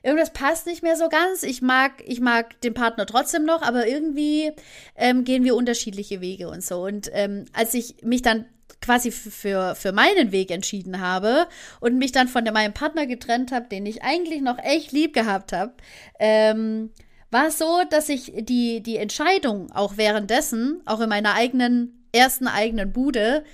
irgendwas 0.04 0.34
passt 0.34 0.66
nicht 0.66 0.84
mehr 0.84 0.96
so 0.96 1.10
ganz. 1.10 1.44
Ich 1.44 1.62
mag, 1.62 2.04
ich 2.06 2.20
mag 2.20 2.60
den 2.62 2.74
Partner 2.74 3.06
trotzdem 3.06 3.46
noch, 3.46 3.62
aber 3.62 3.88
irgendwie 3.88 4.52
ähm, 4.96 5.24
gehen 5.24 5.44
wir 5.44 5.56
unterschiedliche 5.56 6.22
Wege 6.22 6.50
und 6.50 6.64
so. 6.64 6.84
Und 6.84 7.10
ähm, 7.14 7.46
als 7.54 7.74
ich 7.74 7.98
mich 8.04 8.22
dann 8.22 8.46
quasi 8.82 9.12
für, 9.12 9.76
für 9.76 9.92
meinen 9.92 10.32
Weg 10.32 10.50
entschieden 10.50 11.02
habe 11.02 11.48
und 11.80 11.98
mich 11.98 12.12
dann 12.12 12.28
von 12.28 12.44
meinem 12.44 12.74
Partner 12.74 13.06
getrennt 13.06 13.52
habe, 13.52 13.68
den 13.68 13.86
ich 13.86 14.04
eigentlich 14.04 14.42
noch 14.42 14.58
echt 14.58 14.92
lieb 14.92 15.14
gehabt 15.14 15.54
habe, 15.54 15.74
ähm, 16.20 16.90
war 17.30 17.48
es 17.48 17.60
so, 17.60 17.82
dass 17.90 18.10
ich 18.10 18.34
die, 18.36 18.82
die 18.82 18.98
Entscheidung 18.98 19.72
auch 19.72 19.98
währenddessen, 19.98 20.82
auch 20.86 21.00
in 21.00 21.10
meiner 21.10 21.34
eigenen, 21.34 22.06
ersten 22.12 22.48
eigenen 22.48 22.92
Bude, 22.92 23.46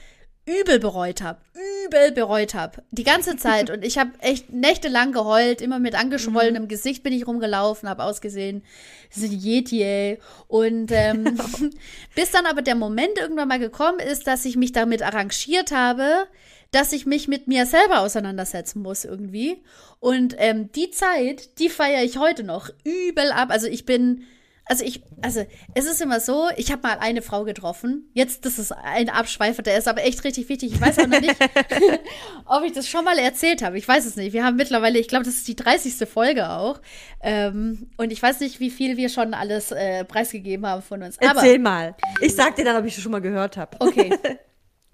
übel 0.48 0.80
bereut 0.80 1.22
habe. 1.22 1.40
Übel 1.86 2.12
bereut 2.14 2.54
habe. 2.54 2.82
Die 2.92 3.04
ganze 3.04 3.36
Zeit. 3.36 3.70
Und 3.70 3.84
ich 3.84 3.98
habe 3.98 4.12
echt 4.20 4.52
nächtelang 4.52 5.12
geheult. 5.12 5.62
Immer 5.62 5.80
mit 5.80 5.94
angeschwollenem 5.94 6.64
mhm. 6.64 6.68
Gesicht 6.70 7.04
bin 7.04 7.14
ich 7.14 7.28
rumgelaufen, 7.28 7.90
habe 7.90 8.04
ausgesehen, 8.04 8.64
das 9.10 9.22
sind 9.22 9.34
Yeti, 9.34 9.84
ey. 9.84 10.20
Und 10.48 10.92
ähm, 10.92 11.38
bis 12.16 12.32
dann 12.32 12.46
aber 12.46 12.62
der 12.62 12.76
Moment 12.76 13.20
irgendwann 13.20 13.50
mal 13.50 13.60
gekommen 13.60 14.00
ist, 14.00 14.26
dass 14.26 14.46
ich 14.46 14.56
mich 14.56 14.72
damit 14.72 15.04
arrangiert 15.04 15.72
habe, 15.72 16.28
dass 16.72 16.94
ich 16.94 17.06
mich 17.06 17.28
mit 17.28 17.48
mir 17.48 17.66
selber 17.66 18.00
auseinandersetzen 18.00 18.82
muss 18.82 19.06
irgendwie. 19.06 19.62
Und 20.00 20.36
ähm, 20.38 20.72
die 20.72 20.92
Zeit, 20.92 21.60
die 21.60 21.70
feiere 21.70 22.04
ich 22.04 22.18
heute 22.18 22.44
noch 22.44 22.70
übel 22.84 23.32
ab. 23.32 23.50
Also 23.52 23.68
ich 23.68 23.86
bin 23.86 24.24
also 24.70 24.84
ich, 24.84 25.02
also 25.22 25.46
es 25.74 25.86
ist 25.86 26.02
immer 26.02 26.20
so, 26.20 26.50
ich 26.58 26.72
habe 26.72 26.82
mal 26.82 26.98
eine 27.00 27.22
Frau 27.22 27.44
getroffen. 27.44 28.10
Jetzt, 28.14 28.46
das 28.46 28.60
ist 28.60 28.72
ein 28.72 29.10
Abschweifer, 29.10 29.62
der 29.62 29.78
ist 29.78 29.88
aber 29.88 30.04
echt 30.04 30.24
richtig 30.24 30.50
wichtig. 30.50 30.74
Ich 30.74 30.82
weiß 30.82 31.00
auch 31.00 31.08
noch 31.08 31.22
nicht, 31.22 31.36
ob 32.46 32.64
ich 32.64 32.74
das 32.74 32.88
schon 32.88 33.06
mal 33.06 33.18
erzählt 33.18 33.64
habe. 33.64 33.78
Ich 33.78 33.88
weiß 33.88 34.06
es 34.06 34.16
nicht. 34.16 34.34
Wir 34.34 34.44
haben 34.44 34.58
mittlerweile, 34.58 35.00
ich 35.00 35.08
glaube, 35.08 35.26
das 35.26 35.36
ist 35.36 35.48
die 35.48 35.56
30. 35.56 36.08
Folge 36.08 36.50
auch. 36.50 36.82
Ähm, 37.22 37.90
und 37.98 38.12
ich 38.12 38.22
weiß 38.22 38.42
nicht, 38.42 38.60
wie 38.60 38.70
viel 38.70 38.98
wir 38.98 39.10
schon 39.10 39.34
alles 39.34 39.72
äh, 39.72 40.04
preisgegeben 40.06 40.66
haben 40.66 40.82
von 40.82 41.02
uns. 41.04 41.18
Aber, 41.20 41.40
Erzähl 41.40 41.60
mal. 41.60 41.96
Ich 42.22 42.36
sag 42.36 42.56
dir 42.56 42.66
dann, 42.66 42.76
ob 42.78 42.86
ich 42.86 42.96
das 42.96 43.04
schon 43.04 43.12
mal 43.12 43.22
gehört 43.22 43.58
habe. 43.58 43.78
Okay. 43.80 44.14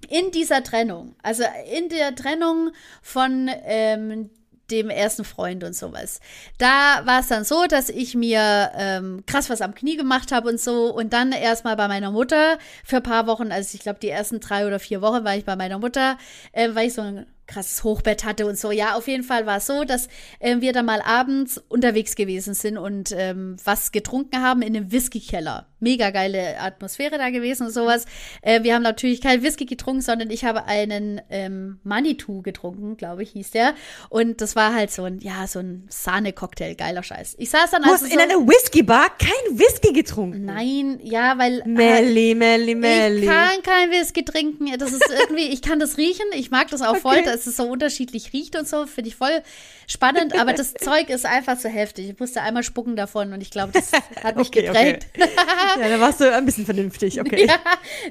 In 0.09 0.31
dieser 0.31 0.63
Trennung, 0.63 1.15
also 1.23 1.43
in 1.73 1.87
der 1.87 2.13
Trennung 2.13 2.71
von 3.01 3.49
ähm, 3.63 4.29
dem 4.73 4.89
ersten 4.89 5.23
Freund 5.23 5.63
und 5.63 5.75
sowas. 5.75 6.19
Da 6.57 7.01
war 7.05 7.19
es 7.19 7.27
dann 7.27 7.43
so, 7.43 7.65
dass 7.67 7.89
ich 7.89 8.15
mir 8.15 8.71
ähm, 8.75 9.23
krass 9.25 9.49
was 9.49 9.61
am 9.61 9.75
Knie 9.75 9.97
gemacht 9.97 10.31
habe 10.31 10.49
und 10.49 10.59
so 10.59 10.93
und 10.93 11.13
dann 11.13 11.31
erstmal 11.31 11.75
bei 11.75 11.87
meiner 11.87 12.11
Mutter 12.11 12.57
für 12.83 12.97
ein 12.97 13.03
paar 13.03 13.27
Wochen, 13.27 13.51
also 13.51 13.75
ich 13.75 13.81
glaube 13.81 13.99
die 14.01 14.09
ersten 14.09 14.39
drei 14.39 14.65
oder 14.67 14.79
vier 14.79 15.01
Wochen 15.01 15.23
war 15.23 15.35
ich 15.35 15.45
bei 15.45 15.55
meiner 15.55 15.79
Mutter, 15.79 16.17
äh, 16.51 16.69
weil 16.73 16.87
ich 16.87 16.93
so 16.93 17.01
ein 17.01 17.25
krasses 17.47 17.83
Hochbett 17.83 18.23
hatte 18.23 18.45
und 18.45 18.57
so. 18.57 18.71
Ja, 18.71 18.95
auf 18.95 19.07
jeden 19.07 19.23
Fall 19.23 19.45
war 19.45 19.57
es 19.57 19.67
so, 19.67 19.83
dass 19.83 20.07
äh, 20.39 20.61
wir 20.61 20.73
dann 20.73 20.85
mal 20.85 21.01
abends 21.01 21.61
unterwegs 21.69 22.15
gewesen 22.15 22.53
sind 22.53 22.77
und 22.77 23.11
ähm, 23.15 23.57
was 23.63 23.91
getrunken 23.91 24.41
haben 24.41 24.61
in 24.61 24.75
einem 24.75 24.91
Whisky-Keller. 24.91 25.67
Mega 25.79 26.11
geile 26.11 26.59
Atmosphäre 26.61 27.17
da 27.17 27.29
gewesen 27.29 27.67
und 27.67 27.73
sowas. 27.73 28.05
Äh, 28.41 28.63
wir 28.63 28.73
haben 28.73 28.83
natürlich 28.83 29.19
kein 29.19 29.43
Whisky 29.43 29.65
getrunken, 29.65 30.01
sondern 30.01 30.29
ich 30.29 30.45
habe 30.45 30.65
einen 30.65 31.19
ähm, 31.29 31.79
Manitou 31.83 32.41
getrunken, 32.41 32.95
glaube 32.95 33.23
ich, 33.23 33.31
hieß 33.31 33.51
der. 33.51 33.73
Und 34.09 34.39
das 34.39 34.55
war 34.55 34.73
halt 34.73 34.91
so 34.91 35.03
ein, 35.03 35.19
ja, 35.19 35.45
so 35.45 35.59
ein 35.59 35.85
Sahne-Cocktail, 35.89 36.75
geiler 36.75 37.03
Scheiß. 37.03 37.35
Ich 37.37 37.49
saß 37.49 37.71
dann 37.71 37.81
Du 37.81 37.89
hast 37.89 38.03
also 38.03 38.05
in 38.05 38.19
so, 38.19 38.19
einer 38.19 38.47
Whisky-Bar 38.47 39.17
kein 39.17 39.59
Whisky 39.59 39.91
getrunken? 39.91 40.45
Nein, 40.45 40.99
ja, 41.03 41.37
weil... 41.37 41.61
Melli, 41.65 42.31
äh, 42.31 42.35
Melli, 42.35 42.75
Melli. 42.75 43.23
Ich 43.23 43.27
kann 43.27 43.61
kein 43.63 43.91
Whisky 43.91 44.23
trinken. 44.23 44.71
Das 44.77 44.93
ist 44.93 45.03
irgendwie, 45.19 45.47
ich 45.47 45.61
kann 45.61 45.79
das 45.79 45.97
riechen. 45.97 46.25
Ich 46.33 46.49
mag 46.49 46.69
das 46.69 46.81
auch 46.81 46.91
okay. 46.91 46.99
voll 47.01 47.23
dass 47.33 47.47
es 47.47 47.57
so 47.57 47.63
unterschiedlich 47.63 48.31
riecht 48.31 48.55
und 48.55 48.67
so, 48.67 48.85
finde 48.85 49.09
ich 49.09 49.15
voll 49.15 49.41
spannend, 49.87 50.39
aber 50.39 50.53
das 50.53 50.73
Zeug 50.79 51.09
ist 51.09 51.25
einfach 51.25 51.57
zu 51.57 51.67
heftig. 51.67 52.09
Ich 52.09 52.19
musste 52.19 52.41
einmal 52.41 52.63
spucken 52.63 52.95
davon 52.95 53.33
und 53.33 53.41
ich 53.41 53.49
glaube, 53.51 53.71
das 53.73 53.91
hat 54.23 54.35
mich 54.35 54.47
okay, 54.49 54.63
geprägt. 54.63 55.07
Okay. 55.15 55.29
ja, 55.81 55.89
da 55.89 55.99
warst 55.99 56.21
du 56.21 56.31
ein 56.31 56.45
bisschen 56.45 56.65
vernünftig, 56.65 57.19
okay. 57.19 57.47
Ja, 57.47 57.57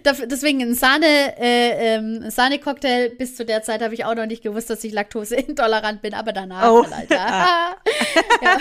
deswegen 0.04 0.60
ein 0.62 0.74
Sahne, 0.74 1.06
äh, 1.38 1.94
ähm, 1.94 2.30
Sahne-Cocktail, 2.30 3.10
bis 3.10 3.36
zu 3.36 3.44
der 3.44 3.62
Zeit 3.62 3.80
habe 3.82 3.94
ich 3.94 4.04
auch 4.04 4.14
noch 4.14 4.26
nicht 4.26 4.42
gewusst, 4.42 4.70
dass 4.70 4.82
ich 4.84 4.92
laktoseintolerant 4.92 6.02
bin, 6.02 6.14
aber 6.14 6.32
danach 6.32 6.70
oh. 6.70 6.86
halt, 6.90 7.10
ja. 7.10 7.76
ja. 8.42 8.58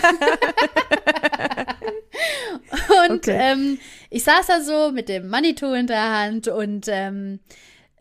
und 3.05 3.27
okay. 3.27 3.37
ähm, 3.39 3.79
ich 4.09 4.23
saß 4.23 4.47
da 4.47 4.61
so 4.61 4.91
mit 4.91 5.09
dem 5.09 5.27
Manitou 5.27 5.73
in 5.73 5.87
der 5.87 6.19
Hand 6.19 6.47
und 6.47 6.87
ähm, 6.87 7.39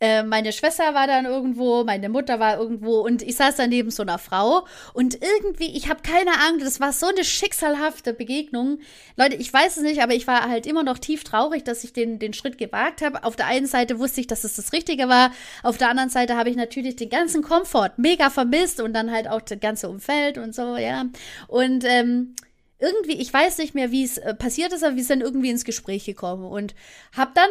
äh, 0.01 0.23
meine 0.23 0.53
Schwester 0.53 0.95
war 0.95 1.07
dann 1.07 1.27
irgendwo, 1.27 1.85
meine 1.85 2.09
Mutter 2.09 2.41
war 2.41 2.59
irgendwo 2.59 3.01
und 3.01 3.23
ich 3.23 3.37
saß 3.37 3.57
dann 3.57 3.69
neben 3.69 3.91
so 3.91 4.03
einer 4.03 4.19
Frau 4.19 4.67
und 4.95 5.19
irgendwie, 5.21 5.77
ich 5.77 5.89
habe 5.91 6.01
keine 6.03 6.33
Ahnung, 6.41 6.61
das 6.61 6.81
war 6.81 6.93
so 6.93 7.07
eine 7.07 7.23
schicksalhafte 7.23 8.15
Begegnung. 8.15 8.79
Leute, 9.17 9.37
ich 9.37 9.53
weiß 9.53 9.77
es 9.77 9.83
nicht, 9.83 10.03
aber 10.03 10.15
ich 10.15 10.27
war 10.27 10.49
halt 10.49 10.67
immer 10.67 10.83
noch 10.83 10.99
tief 10.99 11.23
traurig, 11.23 11.65
dass 11.65 11.85
ich 11.85 11.93
den, 11.93 12.19
den 12.19 12.33
Schritt 12.33 12.57
gewagt 12.57 13.03
habe. 13.03 13.25
Auf 13.25 13.37
der 13.37 13.47
einen 13.47 13.67
Seite 13.67 13.99
wusste 13.99 14.23
ich, 14.23 14.27
dass 14.27 14.45
es 14.45 14.57
das 14.57 14.73
Richtige 14.73 15.09
war, 15.09 15.33
auf 15.63 15.77
der 15.77 15.91
anderen 15.91 16.11
Seite 16.11 16.37
habe 16.37 16.49
ich 16.49 16.57
natürlich 16.57 16.97
den 16.97 17.11
ganzen 17.11 17.43
Komfort 17.43 17.93
mega 17.99 18.31
vermisst 18.31 18.81
und 18.81 18.95
dann 18.95 19.11
halt 19.11 19.29
auch 19.29 19.43
das 19.43 19.61
ganze 19.61 19.91
Umfeld 19.91 20.39
und 20.39 20.55
so, 20.55 20.77
ja. 20.77 21.05
Und 21.47 21.85
ähm, 21.85 22.35
irgendwie, 22.79 23.21
ich 23.21 23.33
weiß 23.33 23.59
nicht 23.59 23.75
mehr, 23.75 23.91
wie 23.91 24.05
es 24.05 24.17
äh, 24.19 24.35
passiert 24.35 24.73
ist, 24.73 24.83
aber 24.83 24.97
wir 24.97 25.05
sind 25.05 25.21
irgendwie 25.23 25.51
ins 25.51 25.65
Gespräch 25.65 26.07
gekommen 26.07 26.45
und 26.45 26.75
hab 27.15 27.35
dann 27.35 27.51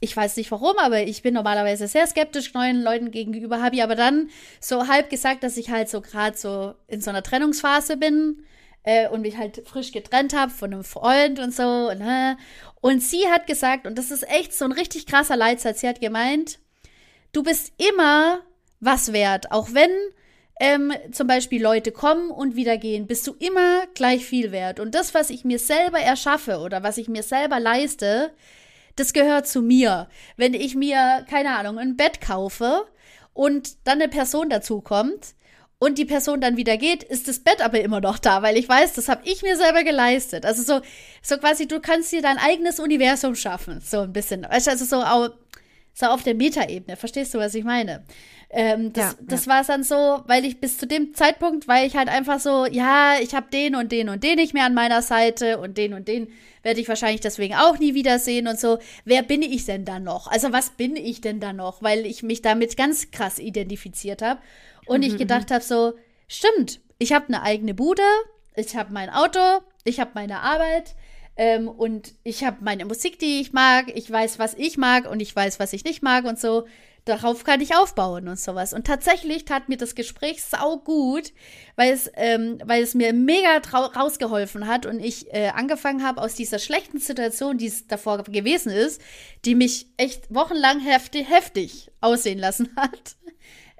ich 0.00 0.16
weiß 0.16 0.36
nicht 0.36 0.50
warum, 0.50 0.78
aber 0.78 1.02
ich 1.02 1.22
bin 1.22 1.34
normalerweise 1.34 1.86
sehr 1.86 2.06
skeptisch 2.06 2.54
neuen 2.54 2.82
Leuten 2.82 3.10
gegenüber, 3.10 3.62
habe 3.62 3.76
ich 3.76 3.82
aber 3.82 3.94
dann 3.94 4.30
so 4.58 4.88
halb 4.88 5.10
gesagt, 5.10 5.42
dass 5.42 5.58
ich 5.58 5.70
halt 5.70 5.88
so 5.88 6.00
gerade 6.00 6.36
so 6.36 6.74
in 6.88 7.02
so 7.02 7.10
einer 7.10 7.22
Trennungsphase 7.22 7.98
bin 7.98 8.42
äh, 8.82 9.08
und 9.08 9.20
mich 9.20 9.36
halt 9.36 9.62
frisch 9.66 9.92
getrennt 9.92 10.34
habe 10.34 10.50
von 10.50 10.72
einem 10.72 10.84
Freund 10.84 11.38
und 11.38 11.54
so. 11.54 11.90
Und, 11.90 12.00
äh, 12.00 12.36
und 12.80 13.02
sie 13.02 13.28
hat 13.28 13.46
gesagt, 13.46 13.86
und 13.86 13.98
das 13.98 14.10
ist 14.10 14.28
echt 14.28 14.54
so 14.54 14.64
ein 14.64 14.72
richtig 14.72 15.06
krasser 15.06 15.36
Leitsatz, 15.36 15.80
sie 15.80 15.88
hat 15.88 16.00
gemeint, 16.00 16.58
du 17.32 17.42
bist 17.42 17.72
immer 17.76 18.40
was 18.80 19.12
wert, 19.12 19.52
auch 19.52 19.68
wenn 19.74 19.90
ähm, 20.58 20.92
zum 21.12 21.26
Beispiel 21.26 21.62
Leute 21.62 21.92
kommen 21.92 22.30
und 22.30 22.56
wieder 22.56 22.78
gehen, 22.78 23.06
bist 23.06 23.26
du 23.26 23.34
immer 23.38 23.86
gleich 23.94 24.24
viel 24.24 24.52
wert. 24.52 24.80
Und 24.80 24.94
das, 24.94 25.14
was 25.14 25.30
ich 25.30 25.44
mir 25.44 25.58
selber 25.58 26.00
erschaffe 26.00 26.58
oder 26.58 26.82
was 26.82 26.98
ich 26.98 27.08
mir 27.08 27.22
selber 27.22 27.60
leiste, 27.60 28.30
das 29.00 29.12
gehört 29.12 29.48
zu 29.48 29.62
mir. 29.62 30.08
Wenn 30.36 30.54
ich 30.54 30.74
mir, 30.74 31.26
keine 31.28 31.56
Ahnung, 31.56 31.78
ein 31.78 31.96
Bett 31.96 32.20
kaufe 32.20 32.86
und 33.32 33.86
dann 33.86 34.00
eine 34.00 34.08
Person 34.08 34.50
dazu 34.50 34.80
kommt 34.80 35.34
und 35.78 35.98
die 35.98 36.04
Person 36.04 36.40
dann 36.40 36.56
wieder 36.56 36.76
geht, 36.76 37.02
ist 37.02 37.26
das 37.26 37.40
Bett 37.40 37.62
aber 37.62 37.80
immer 37.80 38.00
noch 38.00 38.18
da, 38.18 38.42
weil 38.42 38.56
ich 38.56 38.68
weiß, 38.68 38.92
das 38.92 39.08
habe 39.08 39.22
ich 39.24 39.42
mir 39.42 39.56
selber 39.56 39.82
geleistet. 39.82 40.44
Also 40.44 40.62
so, 40.62 40.82
so 41.22 41.38
quasi, 41.38 41.66
du 41.66 41.80
kannst 41.80 42.12
dir 42.12 42.22
dein 42.22 42.38
eigenes 42.38 42.78
Universum 42.78 43.34
schaffen, 43.34 43.80
so 43.80 44.00
ein 44.00 44.12
bisschen. 44.12 44.44
Also 44.44 44.76
so, 44.76 45.02
so 45.94 46.06
auf 46.06 46.22
der 46.22 46.34
Metaebene. 46.34 46.96
Verstehst 46.96 47.34
du, 47.34 47.38
was 47.38 47.54
ich 47.54 47.64
meine? 47.64 48.04
Ähm, 48.52 48.92
das 48.92 49.12
ja, 49.12 49.18
das 49.20 49.46
ja. 49.46 49.52
war 49.52 49.64
dann 49.64 49.84
so, 49.84 50.22
weil 50.26 50.44
ich 50.44 50.60
bis 50.60 50.76
zu 50.76 50.86
dem 50.86 51.14
Zeitpunkt, 51.14 51.68
weil 51.68 51.86
ich 51.86 51.96
halt 51.96 52.08
einfach 52.08 52.40
so, 52.40 52.66
ja, 52.66 53.14
ich 53.20 53.34
habe 53.34 53.46
den 53.52 53.76
und 53.76 53.92
den 53.92 54.08
und 54.08 54.24
den 54.24 54.36
nicht 54.36 54.54
mehr 54.54 54.64
an 54.64 54.74
meiner 54.74 55.02
Seite 55.02 55.58
und 55.58 55.78
den 55.78 55.94
und 55.94 56.08
den 56.08 56.28
werde 56.64 56.80
ich 56.80 56.88
wahrscheinlich 56.88 57.20
deswegen 57.20 57.54
auch 57.54 57.78
nie 57.78 57.94
wiedersehen 57.94 58.48
und 58.48 58.58
so. 58.58 58.78
Wer 59.04 59.22
bin 59.22 59.42
ich 59.42 59.66
denn 59.66 59.84
dann 59.84 60.02
noch? 60.02 60.26
Also 60.26 60.52
was 60.52 60.70
bin 60.70 60.96
ich 60.96 61.20
denn 61.20 61.38
da 61.38 61.52
noch? 61.52 61.80
Weil 61.80 62.04
ich 62.04 62.24
mich 62.24 62.42
damit 62.42 62.76
ganz 62.76 63.12
krass 63.12 63.38
identifiziert 63.38 64.20
habe 64.20 64.40
und 64.86 64.98
mhm, 64.98 65.06
ich 65.06 65.16
gedacht 65.16 65.50
mhm. 65.50 65.54
habe 65.54 65.64
so, 65.64 65.92
stimmt, 66.26 66.80
ich 66.98 67.12
habe 67.12 67.28
eine 67.28 67.42
eigene 67.42 67.74
Bude, 67.74 68.02
ich 68.56 68.74
habe 68.74 68.92
mein 68.92 69.10
Auto, 69.10 69.38
ich 69.84 70.00
habe 70.00 70.10
meine 70.14 70.40
Arbeit, 70.40 70.96
ähm, 71.36 71.68
und 71.68 72.12
ich 72.24 72.44
habe 72.44 72.58
meine 72.60 72.84
Musik, 72.84 73.18
die 73.18 73.40
ich 73.40 73.52
mag, 73.52 73.90
ich 73.94 74.10
weiß, 74.10 74.38
was 74.38 74.54
ich 74.54 74.76
mag 74.76 75.08
und 75.10 75.20
ich 75.20 75.34
weiß, 75.34 75.58
was 75.60 75.72
ich 75.72 75.84
nicht 75.84 76.02
mag 76.02 76.24
und 76.24 76.38
so 76.38 76.66
darauf 77.04 77.44
kann 77.44 77.60
ich 77.60 77.74
aufbauen 77.74 78.28
und 78.28 78.38
sowas. 78.38 78.72
Und 78.72 78.86
tatsächlich 78.86 79.44
tat 79.44 79.68
mir 79.68 79.76
das 79.76 79.94
Gespräch 79.94 80.42
sau 80.42 80.78
gut, 80.78 81.32
weil 81.76 81.92
es, 81.92 82.10
ähm, 82.14 82.58
weil 82.64 82.82
es 82.82 82.94
mir 82.94 83.12
mega 83.12 83.58
rausgeholfen 83.72 84.66
hat 84.66 84.86
und 84.86 85.00
ich 85.00 85.32
äh, 85.32 85.48
angefangen 85.48 86.04
habe 86.04 86.20
aus 86.20 86.34
dieser 86.34 86.58
schlechten 86.58 86.98
Situation, 86.98 87.58
die 87.58 87.66
es 87.66 87.86
davor 87.86 88.22
gewesen 88.22 88.70
ist, 88.70 89.00
die 89.44 89.54
mich 89.54 89.86
echt 89.96 90.32
wochenlang 90.32 90.80
heftig, 90.80 91.28
heftig 91.28 91.90
aussehen 92.00 92.38
lassen 92.38 92.70
hat. 92.76 93.16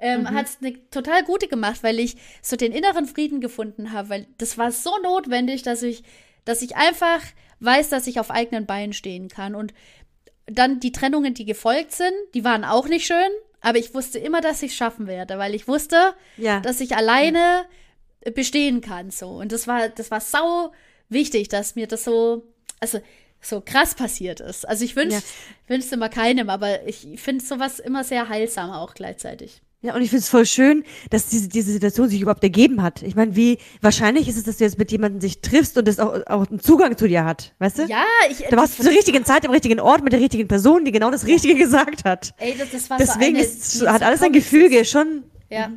Ähm, 0.03 0.21
mhm. 0.21 0.31
hat 0.31 0.47
es 0.47 0.57
eine 0.61 0.89
total 0.89 1.23
gute 1.23 1.47
gemacht, 1.47 1.83
weil 1.83 1.99
ich 1.99 2.17
so 2.41 2.55
den 2.55 2.71
inneren 2.71 3.05
Frieden 3.05 3.39
gefunden 3.39 3.91
habe, 3.91 4.09
weil 4.09 4.27
das 4.39 4.57
war 4.57 4.71
so 4.71 4.97
notwendig, 5.03 5.61
dass 5.61 5.83
ich, 5.83 6.01
dass 6.43 6.63
ich 6.63 6.75
einfach 6.75 7.21
weiß, 7.59 7.89
dass 7.89 8.07
ich 8.07 8.19
auf 8.19 8.31
eigenen 8.31 8.65
Beinen 8.65 8.93
stehen 8.93 9.29
kann 9.29 9.53
und 9.53 9.73
dann 10.53 10.79
die 10.79 10.91
Trennungen, 10.91 11.33
die 11.33 11.45
gefolgt 11.45 11.91
sind, 11.91 12.13
die 12.33 12.43
waren 12.43 12.63
auch 12.63 12.87
nicht 12.87 13.05
schön, 13.05 13.29
aber 13.61 13.77
ich 13.77 13.93
wusste 13.93 14.19
immer, 14.19 14.41
dass 14.41 14.61
ich 14.63 14.71
es 14.71 14.77
schaffen 14.77 15.07
werde, 15.07 15.37
weil 15.37 15.53
ich 15.55 15.67
wusste, 15.67 16.13
Ja. 16.37 16.59
dass 16.61 16.81
ich 16.81 16.95
alleine 16.95 17.65
bestehen 18.35 18.81
kann 18.81 19.09
so 19.11 19.29
und 19.29 19.51
das 19.51 19.67
war 19.67 19.89
das 19.89 20.11
war 20.11 20.21
sau 20.21 20.71
wichtig, 21.09 21.49
dass 21.49 21.75
mir 21.75 21.87
das 21.87 22.03
so 22.03 22.43
also 22.79 22.99
so 23.43 23.59
krass 23.61 23.95
passiert 23.95 24.39
ist. 24.39 24.67
Also 24.67 24.85
ich 24.85 24.95
wünsche 24.95 25.21
Ja. 25.67 25.79
immer 25.91 26.09
keinem, 26.09 26.49
aber 26.51 26.87
ich 26.87 27.07
finde 27.17 27.43
sowas 27.43 27.79
immer 27.79 28.03
sehr 28.03 28.29
heilsam 28.29 28.69
auch 28.71 28.93
gleichzeitig. 28.93 29.61
Ja, 29.83 29.95
und 29.95 30.03
ich 30.03 30.11
finde 30.11 30.21
es 30.21 30.29
voll 30.29 30.45
schön, 30.45 30.83
dass 31.09 31.27
diese, 31.27 31.49
diese 31.49 31.71
Situation 31.71 32.07
sich 32.07 32.21
überhaupt 32.21 32.43
ergeben 32.43 32.83
hat. 32.83 33.01
Ich 33.01 33.15
meine, 33.15 33.35
wie 33.35 33.57
wahrscheinlich 33.81 34.27
ist 34.27 34.37
es, 34.37 34.43
dass 34.43 34.57
du 34.57 34.63
jetzt 34.63 34.77
mit 34.77 34.91
jemandem 34.91 35.21
sich 35.21 35.41
triffst 35.41 35.75
und 35.75 35.87
das 35.87 35.99
auch, 35.99 36.21
auch 36.27 36.47
einen 36.47 36.59
Zugang 36.59 36.95
zu 36.97 37.07
dir 37.07 37.25
hat, 37.25 37.55
weißt 37.57 37.79
du? 37.79 37.83
Ja, 37.85 38.03
ich 38.29 38.45
Da 38.47 38.57
warst 38.57 38.77
du 38.77 38.83
zur 38.83 38.91
richtigen 38.91 39.25
Zeit 39.25 39.43
am 39.43 39.51
richtigen 39.51 39.79
Ort 39.79 40.03
mit 40.03 40.13
der 40.13 40.19
richtigen 40.19 40.47
Person, 40.47 40.85
die 40.85 40.91
genau 40.91 41.09
das 41.09 41.25
Richtige 41.25 41.55
gesagt 41.55 42.05
hat. 42.05 42.33
Ey, 42.37 42.55
das, 42.55 42.69
das 42.69 42.89
war 42.91 42.97
Deswegen 42.99 43.37
so 43.37 43.41
eine, 43.41 43.41
ist, 43.41 43.87
hat 43.87 43.99
so 44.01 44.05
alles 44.05 44.21
ein 44.21 44.33
Gefüge, 44.33 44.85
schon. 44.85 45.23
Ja. 45.49 45.71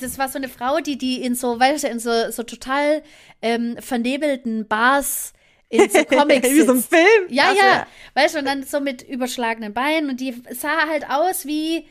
Das 0.00 0.18
war 0.18 0.28
so 0.28 0.36
eine 0.36 0.48
Frau, 0.50 0.80
die, 0.80 0.98
die 0.98 1.22
in 1.22 1.34
so, 1.34 1.58
weißt 1.58 1.84
du, 1.84 1.88
in 1.88 1.98
so, 1.98 2.30
so 2.30 2.42
total 2.42 3.02
ähm, 3.40 3.76
vernebelten 3.80 4.68
Bars 4.68 5.32
in 5.70 5.88
so 5.88 6.04
Comics 6.04 6.50
Wie 6.50 6.60
so 6.60 6.72
ein. 6.72 6.82
Film. 6.82 7.26
Ja, 7.30 7.44
Also, 7.48 7.56
ja. 7.56 7.86
Weißt 8.14 8.34
du, 8.34 8.38
und 8.40 8.44
dann 8.44 8.64
so 8.64 8.80
mit 8.80 9.02
überschlagenen 9.02 9.72
Beinen 9.72 10.10
und 10.10 10.20
die 10.20 10.34
sah 10.52 10.88
halt 10.88 11.08
aus 11.08 11.46
wie, 11.46 11.86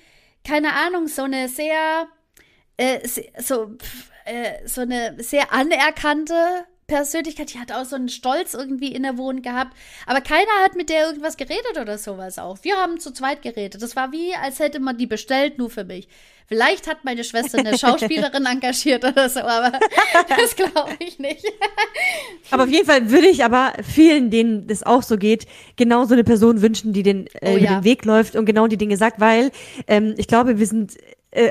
keine 0.49 0.73
Ahnung, 0.73 1.07
so 1.07 1.23
eine 1.23 1.47
sehr, 1.47 2.07
äh, 2.77 3.07
so, 3.37 3.77
äh, 4.25 4.67
so 4.67 4.81
eine 4.81 5.21
sehr 5.21 5.53
anerkannte 5.53 6.65
Persönlichkeit. 6.89 7.53
Die 7.53 7.59
hat 7.59 7.71
auch 7.71 7.85
so 7.85 7.95
einen 7.95 8.09
Stolz 8.09 8.53
irgendwie 8.53 8.91
innewohnt 8.93 9.43
gehabt. 9.43 9.75
Aber 10.05 10.19
keiner 10.19 10.51
hat 10.63 10.75
mit 10.75 10.89
der 10.89 11.05
irgendwas 11.05 11.37
geredet 11.37 11.77
oder 11.79 11.97
sowas 11.97 12.37
auch. 12.37 12.57
Wir 12.63 12.75
haben 12.75 12.99
zu 12.99 13.11
zweit 13.11 13.41
geredet. 13.41 13.81
Das 13.81 13.95
war 13.95 14.11
wie, 14.11 14.33
als 14.35 14.59
hätte 14.59 14.81
man 14.81 14.97
die 14.97 15.07
bestellt, 15.07 15.57
nur 15.57 15.69
für 15.69 15.85
mich. 15.85 16.07
Vielleicht 16.47 16.87
hat 16.87 17.05
meine 17.05 17.23
Schwester 17.23 17.59
eine 17.59 17.77
Schauspielerin 17.77 18.45
engagiert 18.47 19.05
oder 19.05 19.29
so, 19.29 19.41
aber 19.41 19.79
das 20.29 20.55
glaube 20.55 20.97
ich 20.99 21.19
nicht. 21.19 21.45
Aber 22.51 22.63
auf 22.63 22.69
jeden 22.69 22.87
Fall 22.87 23.11
würde 23.11 23.27
ich 23.27 23.43
aber 23.43 23.73
vielen, 23.83 24.31
denen 24.31 24.65
das 24.65 24.81
auch 24.81 25.03
so 25.03 25.17
geht, 25.17 25.45
genau 25.75 26.05
so 26.05 26.13
eine 26.15 26.23
Person 26.23 26.63
wünschen, 26.63 26.93
die 26.93 27.03
den, 27.03 27.27
äh, 27.27 27.53
Oh 27.53 27.57
ja. 27.57 27.75
den 27.75 27.83
Weg 27.83 28.05
läuft 28.05 28.35
und 28.35 28.45
genau 28.45 28.65
die 28.65 28.77
Dinge 28.77 28.97
sagt, 28.97 29.19
weil 29.19 29.51
ähm, 29.87 30.15
ich 30.17 30.27
glaube, 30.27 30.57
wir 30.57 30.65
sind, 30.65 30.97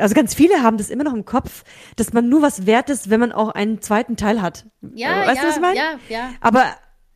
also 0.00 0.14
ganz 0.14 0.34
viele 0.34 0.62
haben 0.62 0.76
das 0.76 0.90
immer 0.90 1.04
noch 1.04 1.14
im 1.14 1.24
Kopf, 1.24 1.64
dass 1.96 2.12
man 2.12 2.28
nur 2.28 2.42
was 2.42 2.66
wert 2.66 2.90
ist, 2.90 3.10
wenn 3.10 3.20
man 3.20 3.32
auch 3.32 3.50
einen 3.50 3.80
zweiten 3.80 4.16
Teil 4.16 4.42
hat. 4.42 4.66
Ja, 4.94 5.22
Äh, 5.24 5.26
weißt 5.28 5.36
ja, 5.36 5.42
du, 5.42 5.48
was 5.48 5.56
ich 5.56 5.62
meine? 5.62 5.76
ja, 5.76 5.90
ja. 6.08 6.30
Aber 6.40 6.64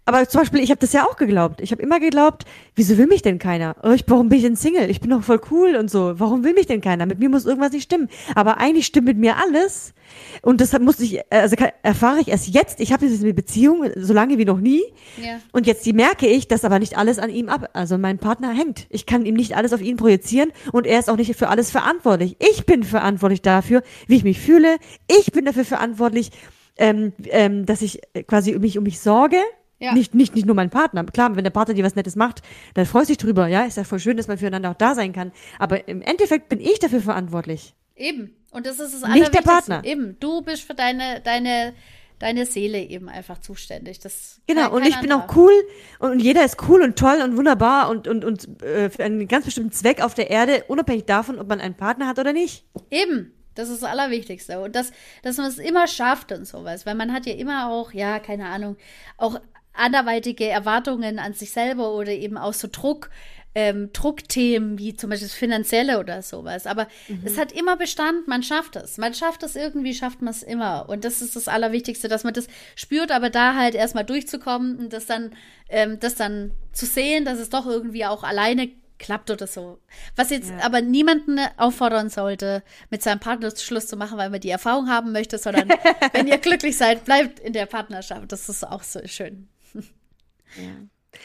aber 0.04 0.28
zum 0.28 0.40
Beispiel, 0.40 0.60
ich 0.60 0.70
habe 0.70 0.80
das 0.80 0.92
ja 0.92 1.04
auch 1.04 1.16
geglaubt. 1.16 1.60
Ich 1.60 1.70
habe 1.70 1.80
immer 1.82 2.00
geglaubt, 2.00 2.44
wieso 2.74 2.98
will 2.98 3.06
mich 3.06 3.22
denn 3.22 3.38
keiner? 3.38 3.76
Oh, 3.82 3.90
ich, 3.90 4.04
warum 4.08 4.28
bin 4.28 4.38
ich 4.38 4.44
denn 4.44 4.56
Single? 4.56 4.90
Ich 4.90 5.00
bin 5.00 5.10
doch 5.10 5.22
voll 5.22 5.40
cool 5.50 5.76
und 5.76 5.90
so. 5.90 6.14
Warum 6.18 6.42
will 6.42 6.54
mich 6.54 6.66
denn 6.66 6.80
keiner? 6.80 7.06
Mit 7.06 7.20
mir 7.20 7.28
muss 7.28 7.46
irgendwas 7.46 7.72
nicht 7.72 7.84
stimmen. 7.84 8.08
Aber 8.34 8.58
eigentlich 8.58 8.86
stimmt 8.86 9.06
mit 9.06 9.16
mir 9.16 9.36
alles. 9.36 9.94
Und 10.42 10.60
deshalb 10.60 10.82
musste 10.82 11.04
ich, 11.04 11.20
also 11.32 11.54
kann- 11.54 11.70
erfahre 11.82 12.20
ich 12.20 12.28
erst 12.28 12.48
jetzt. 12.48 12.80
Ich 12.80 12.92
habe 12.92 13.06
jetzt 13.06 13.22
eine 13.22 13.32
Beziehung 13.32 13.86
so 13.96 14.12
lange 14.12 14.38
wie 14.38 14.44
noch 14.44 14.58
nie. 14.60 14.82
Ja. 15.22 15.38
Und 15.52 15.66
jetzt 15.68 15.86
merke 15.92 16.26
ich, 16.26 16.48
dass 16.48 16.64
aber 16.64 16.80
nicht 16.80 16.98
alles 16.98 17.18
an 17.20 17.30
ihm 17.30 17.48
ab, 17.48 17.70
also 17.72 17.96
mein 17.96 18.18
Partner 18.18 18.52
hängt. 18.52 18.86
Ich 18.90 19.06
kann 19.06 19.24
ihm 19.24 19.34
nicht 19.34 19.56
alles 19.56 19.72
auf 19.72 19.80
ihn 19.80 19.96
projizieren 19.96 20.50
und 20.72 20.86
er 20.86 20.98
ist 20.98 21.08
auch 21.10 21.16
nicht 21.16 21.36
für 21.36 21.48
alles 21.48 21.70
verantwortlich. 21.70 22.36
Ich 22.40 22.66
bin 22.66 22.82
verantwortlich 22.82 23.42
dafür, 23.42 23.82
wie 24.08 24.16
ich 24.16 24.24
mich 24.24 24.40
fühle. 24.40 24.76
Ich 25.08 25.30
bin 25.32 25.44
dafür 25.44 25.64
verantwortlich, 25.64 26.30
ähm, 26.76 27.12
ähm, 27.26 27.66
dass 27.66 27.82
ich 27.82 28.00
äh, 28.14 28.22
quasi 28.24 28.54
um 28.56 28.62
mich 28.62 28.78
um 28.78 28.84
mich 28.84 28.98
sorge. 29.00 29.36
Ja. 29.82 29.94
Nicht, 29.94 30.14
nicht, 30.14 30.36
nicht 30.36 30.46
nur 30.46 30.54
mein 30.54 30.70
Partner. 30.70 31.04
Klar, 31.04 31.34
wenn 31.34 31.42
der 31.42 31.50
Partner 31.50 31.74
dir 31.74 31.84
was 31.84 31.96
Nettes 31.96 32.14
macht, 32.14 32.40
dann 32.74 32.86
freust 32.86 33.08
du 33.08 33.14
dich 33.14 33.18
drüber. 33.18 33.48
Ja, 33.48 33.64
ist 33.64 33.76
ja 33.76 33.82
voll 33.82 33.98
schön, 33.98 34.16
dass 34.16 34.28
man 34.28 34.38
füreinander 34.38 34.70
auch 34.70 34.76
da 34.76 34.94
sein 34.94 35.12
kann. 35.12 35.32
Aber 35.58 35.88
im 35.88 36.02
Endeffekt 36.02 36.48
bin 36.48 36.60
ich 36.60 36.78
dafür 36.78 37.00
verantwortlich. 37.00 37.74
Eben. 37.96 38.36
Und 38.52 38.64
das 38.66 38.78
ist 38.78 39.02
das 39.02 39.10
Nicht 39.10 39.34
der. 39.34 39.40
Partner. 39.40 39.82
Eben. 39.84 40.16
Du 40.20 40.40
bist 40.42 40.62
für 40.62 40.74
deine, 40.74 41.20
deine, 41.22 41.74
deine 42.20 42.46
Seele 42.46 42.78
eben 42.78 43.08
einfach 43.08 43.38
zuständig. 43.38 43.98
Das 43.98 44.40
Genau, 44.46 44.72
und 44.72 44.86
ich 44.86 45.00
bin 45.00 45.10
auch 45.10 45.34
cool 45.34 45.52
und, 45.98 46.12
und 46.12 46.18
jeder 46.20 46.44
ist 46.44 46.56
cool 46.68 46.82
und 46.82 46.96
toll 46.96 47.20
und 47.24 47.36
wunderbar 47.36 47.90
und, 47.90 48.06
und, 48.06 48.24
und 48.24 48.62
äh, 48.62 48.88
für 48.88 49.02
einen 49.02 49.26
ganz 49.26 49.46
bestimmten 49.46 49.72
Zweck 49.72 50.00
auf 50.00 50.14
der 50.14 50.30
Erde, 50.30 50.64
unabhängig 50.68 51.06
davon, 51.06 51.40
ob 51.40 51.48
man 51.48 51.60
einen 51.60 51.74
Partner 51.74 52.06
hat 52.06 52.20
oder 52.20 52.32
nicht. 52.32 52.64
Eben. 52.90 53.32
Das 53.54 53.68
ist 53.68 53.82
das 53.82 53.90
Allerwichtigste. 53.90 54.60
Und 54.60 54.74
das, 54.74 54.92
dass 55.22 55.36
man 55.36 55.46
es 55.46 55.58
immer 55.58 55.86
schafft 55.86 56.32
und 56.32 56.46
sowas. 56.46 56.86
Weil 56.86 56.94
man 56.94 57.12
hat 57.12 57.26
ja 57.26 57.34
immer 57.34 57.70
auch, 57.70 57.92
ja, 57.92 58.18
keine 58.18 58.46
Ahnung, 58.46 58.76
auch 59.18 59.38
anderweitige 59.74 60.48
Erwartungen 60.48 61.18
an 61.18 61.32
sich 61.34 61.50
selber 61.50 61.92
oder 61.94 62.12
eben 62.12 62.36
auch 62.36 62.52
so 62.54 62.68
Druck, 62.70 63.10
ähm, 63.54 63.90
Druckthemen 63.92 64.78
wie 64.78 64.96
zum 64.96 65.10
Beispiel 65.10 65.28
das 65.28 65.36
Finanzielle 65.36 65.98
oder 65.98 66.22
sowas. 66.22 66.66
Aber 66.66 66.88
es 67.24 67.36
hat 67.38 67.52
immer 67.52 67.76
Bestand, 67.76 68.26
man 68.26 68.42
schafft 68.42 68.76
es. 68.76 68.96
Man 68.96 69.12
schafft 69.12 69.42
es 69.42 69.56
irgendwie, 69.56 69.94
schafft 69.94 70.22
man 70.22 70.30
es 70.32 70.42
immer. 70.42 70.88
Und 70.88 71.04
das 71.04 71.20
ist 71.20 71.36
das 71.36 71.48
Allerwichtigste, 71.48 72.08
dass 72.08 72.24
man 72.24 72.32
das 72.32 72.46
spürt, 72.76 73.10
aber 73.10 73.28
da 73.28 73.54
halt 73.54 73.74
erstmal 73.74 74.04
durchzukommen 74.04 74.78
und 74.78 74.92
das 74.94 75.04
dann, 75.06 75.34
ähm, 75.68 76.00
das 76.00 76.14
dann 76.14 76.52
zu 76.72 76.86
sehen, 76.86 77.24
dass 77.26 77.38
es 77.38 77.50
doch 77.50 77.66
irgendwie 77.66 78.06
auch 78.06 78.22
alleine 78.24 78.70
klappt 78.98 79.30
oder 79.30 79.46
so. 79.46 79.78
Was 80.16 80.30
jetzt 80.30 80.48
Ja. 80.50 80.64
aber 80.64 80.80
niemanden 80.80 81.38
auffordern 81.58 82.08
sollte, 82.08 82.62
mit 82.88 83.02
seinem 83.02 83.18
Partner 83.20 83.50
Schluss 83.54 83.86
zu 83.86 83.96
machen, 83.96 84.16
weil 84.16 84.30
man 84.30 84.40
die 84.40 84.48
Erfahrung 84.50 84.88
haben 84.88 85.12
möchte, 85.12 85.36
sondern 85.38 85.68
wenn 86.12 86.26
ihr 86.26 86.38
glücklich 86.38 86.76
seid, 86.78 87.04
bleibt 87.04 87.38
in 87.40 87.52
der 87.52 87.66
Partnerschaft. 87.66 88.30
Das 88.32 88.48
ist 88.48 88.66
auch 88.66 88.82
so 88.82 89.00
schön. 89.06 89.48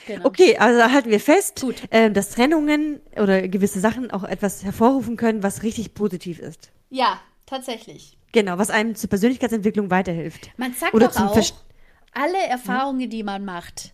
Genau. 0.06 0.26
Okay, 0.26 0.58
also 0.58 0.80
da 0.80 0.92
halten 0.92 1.10
wir 1.10 1.20
fest, 1.20 1.66
ähm, 1.92 2.14
dass 2.14 2.32
Trennungen 2.32 3.00
oder 3.16 3.48
gewisse 3.48 3.80
Sachen 3.80 4.12
auch 4.12 4.24
etwas 4.24 4.64
hervorrufen 4.64 5.16
können, 5.16 5.44
was 5.44 5.64
richtig 5.64 5.94
positiv 5.94 6.40
ist. 6.40 6.72
Ja, 6.90 7.20
tatsächlich. 7.46 8.18
Genau, 8.34 8.58
was 8.58 8.70
einem 8.70 8.96
zur 8.96 9.10
Persönlichkeitsentwicklung 9.10 9.90
weiterhilft. 9.90 10.50
Man 10.58 10.74
sagt 10.74 10.94
Oder 10.94 11.08
doch 11.08 11.14
zum 11.14 11.28
auch, 11.28 11.38
Verst- 11.38 11.54
alle 12.14 12.38
Erfahrungen, 12.48 13.10
die 13.10 13.24
man 13.24 13.46
macht. 13.46 13.94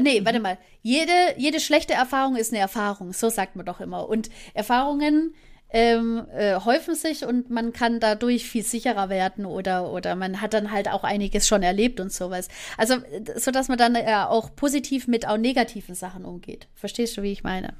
Nee, 0.00 0.24
warte 0.24 0.40
mal. 0.40 0.58
Jede, 0.82 1.12
jede 1.36 1.60
schlechte 1.60 1.92
Erfahrung 1.94 2.36
ist 2.36 2.52
eine 2.52 2.60
Erfahrung. 2.60 3.12
So 3.12 3.28
sagt 3.28 3.56
man 3.56 3.66
doch 3.66 3.80
immer. 3.80 4.08
Und 4.08 4.30
Erfahrungen 4.54 5.34
ähm, 5.74 6.26
äh, 6.34 6.56
häufen 6.56 6.94
sich 6.94 7.24
und 7.24 7.48
man 7.50 7.72
kann 7.72 7.98
dadurch 7.98 8.46
viel 8.46 8.62
sicherer 8.62 9.08
werden 9.08 9.46
oder, 9.46 9.90
oder 9.90 10.14
man 10.16 10.40
hat 10.42 10.52
dann 10.52 10.70
halt 10.70 10.88
auch 10.88 11.02
einiges 11.02 11.48
schon 11.48 11.62
erlebt 11.62 11.98
und 11.98 12.12
sowas. 12.12 12.48
Also, 12.76 12.96
so 13.36 13.50
dass 13.50 13.68
man 13.68 13.78
dann 13.78 13.94
äh, 13.94 14.14
auch 14.28 14.54
positiv 14.54 15.08
mit 15.08 15.26
auch 15.26 15.38
negativen 15.38 15.94
Sachen 15.94 16.24
umgeht. 16.26 16.68
Verstehst 16.74 17.16
du, 17.16 17.22
wie 17.22 17.32
ich 17.32 17.42
meine? 17.42 17.74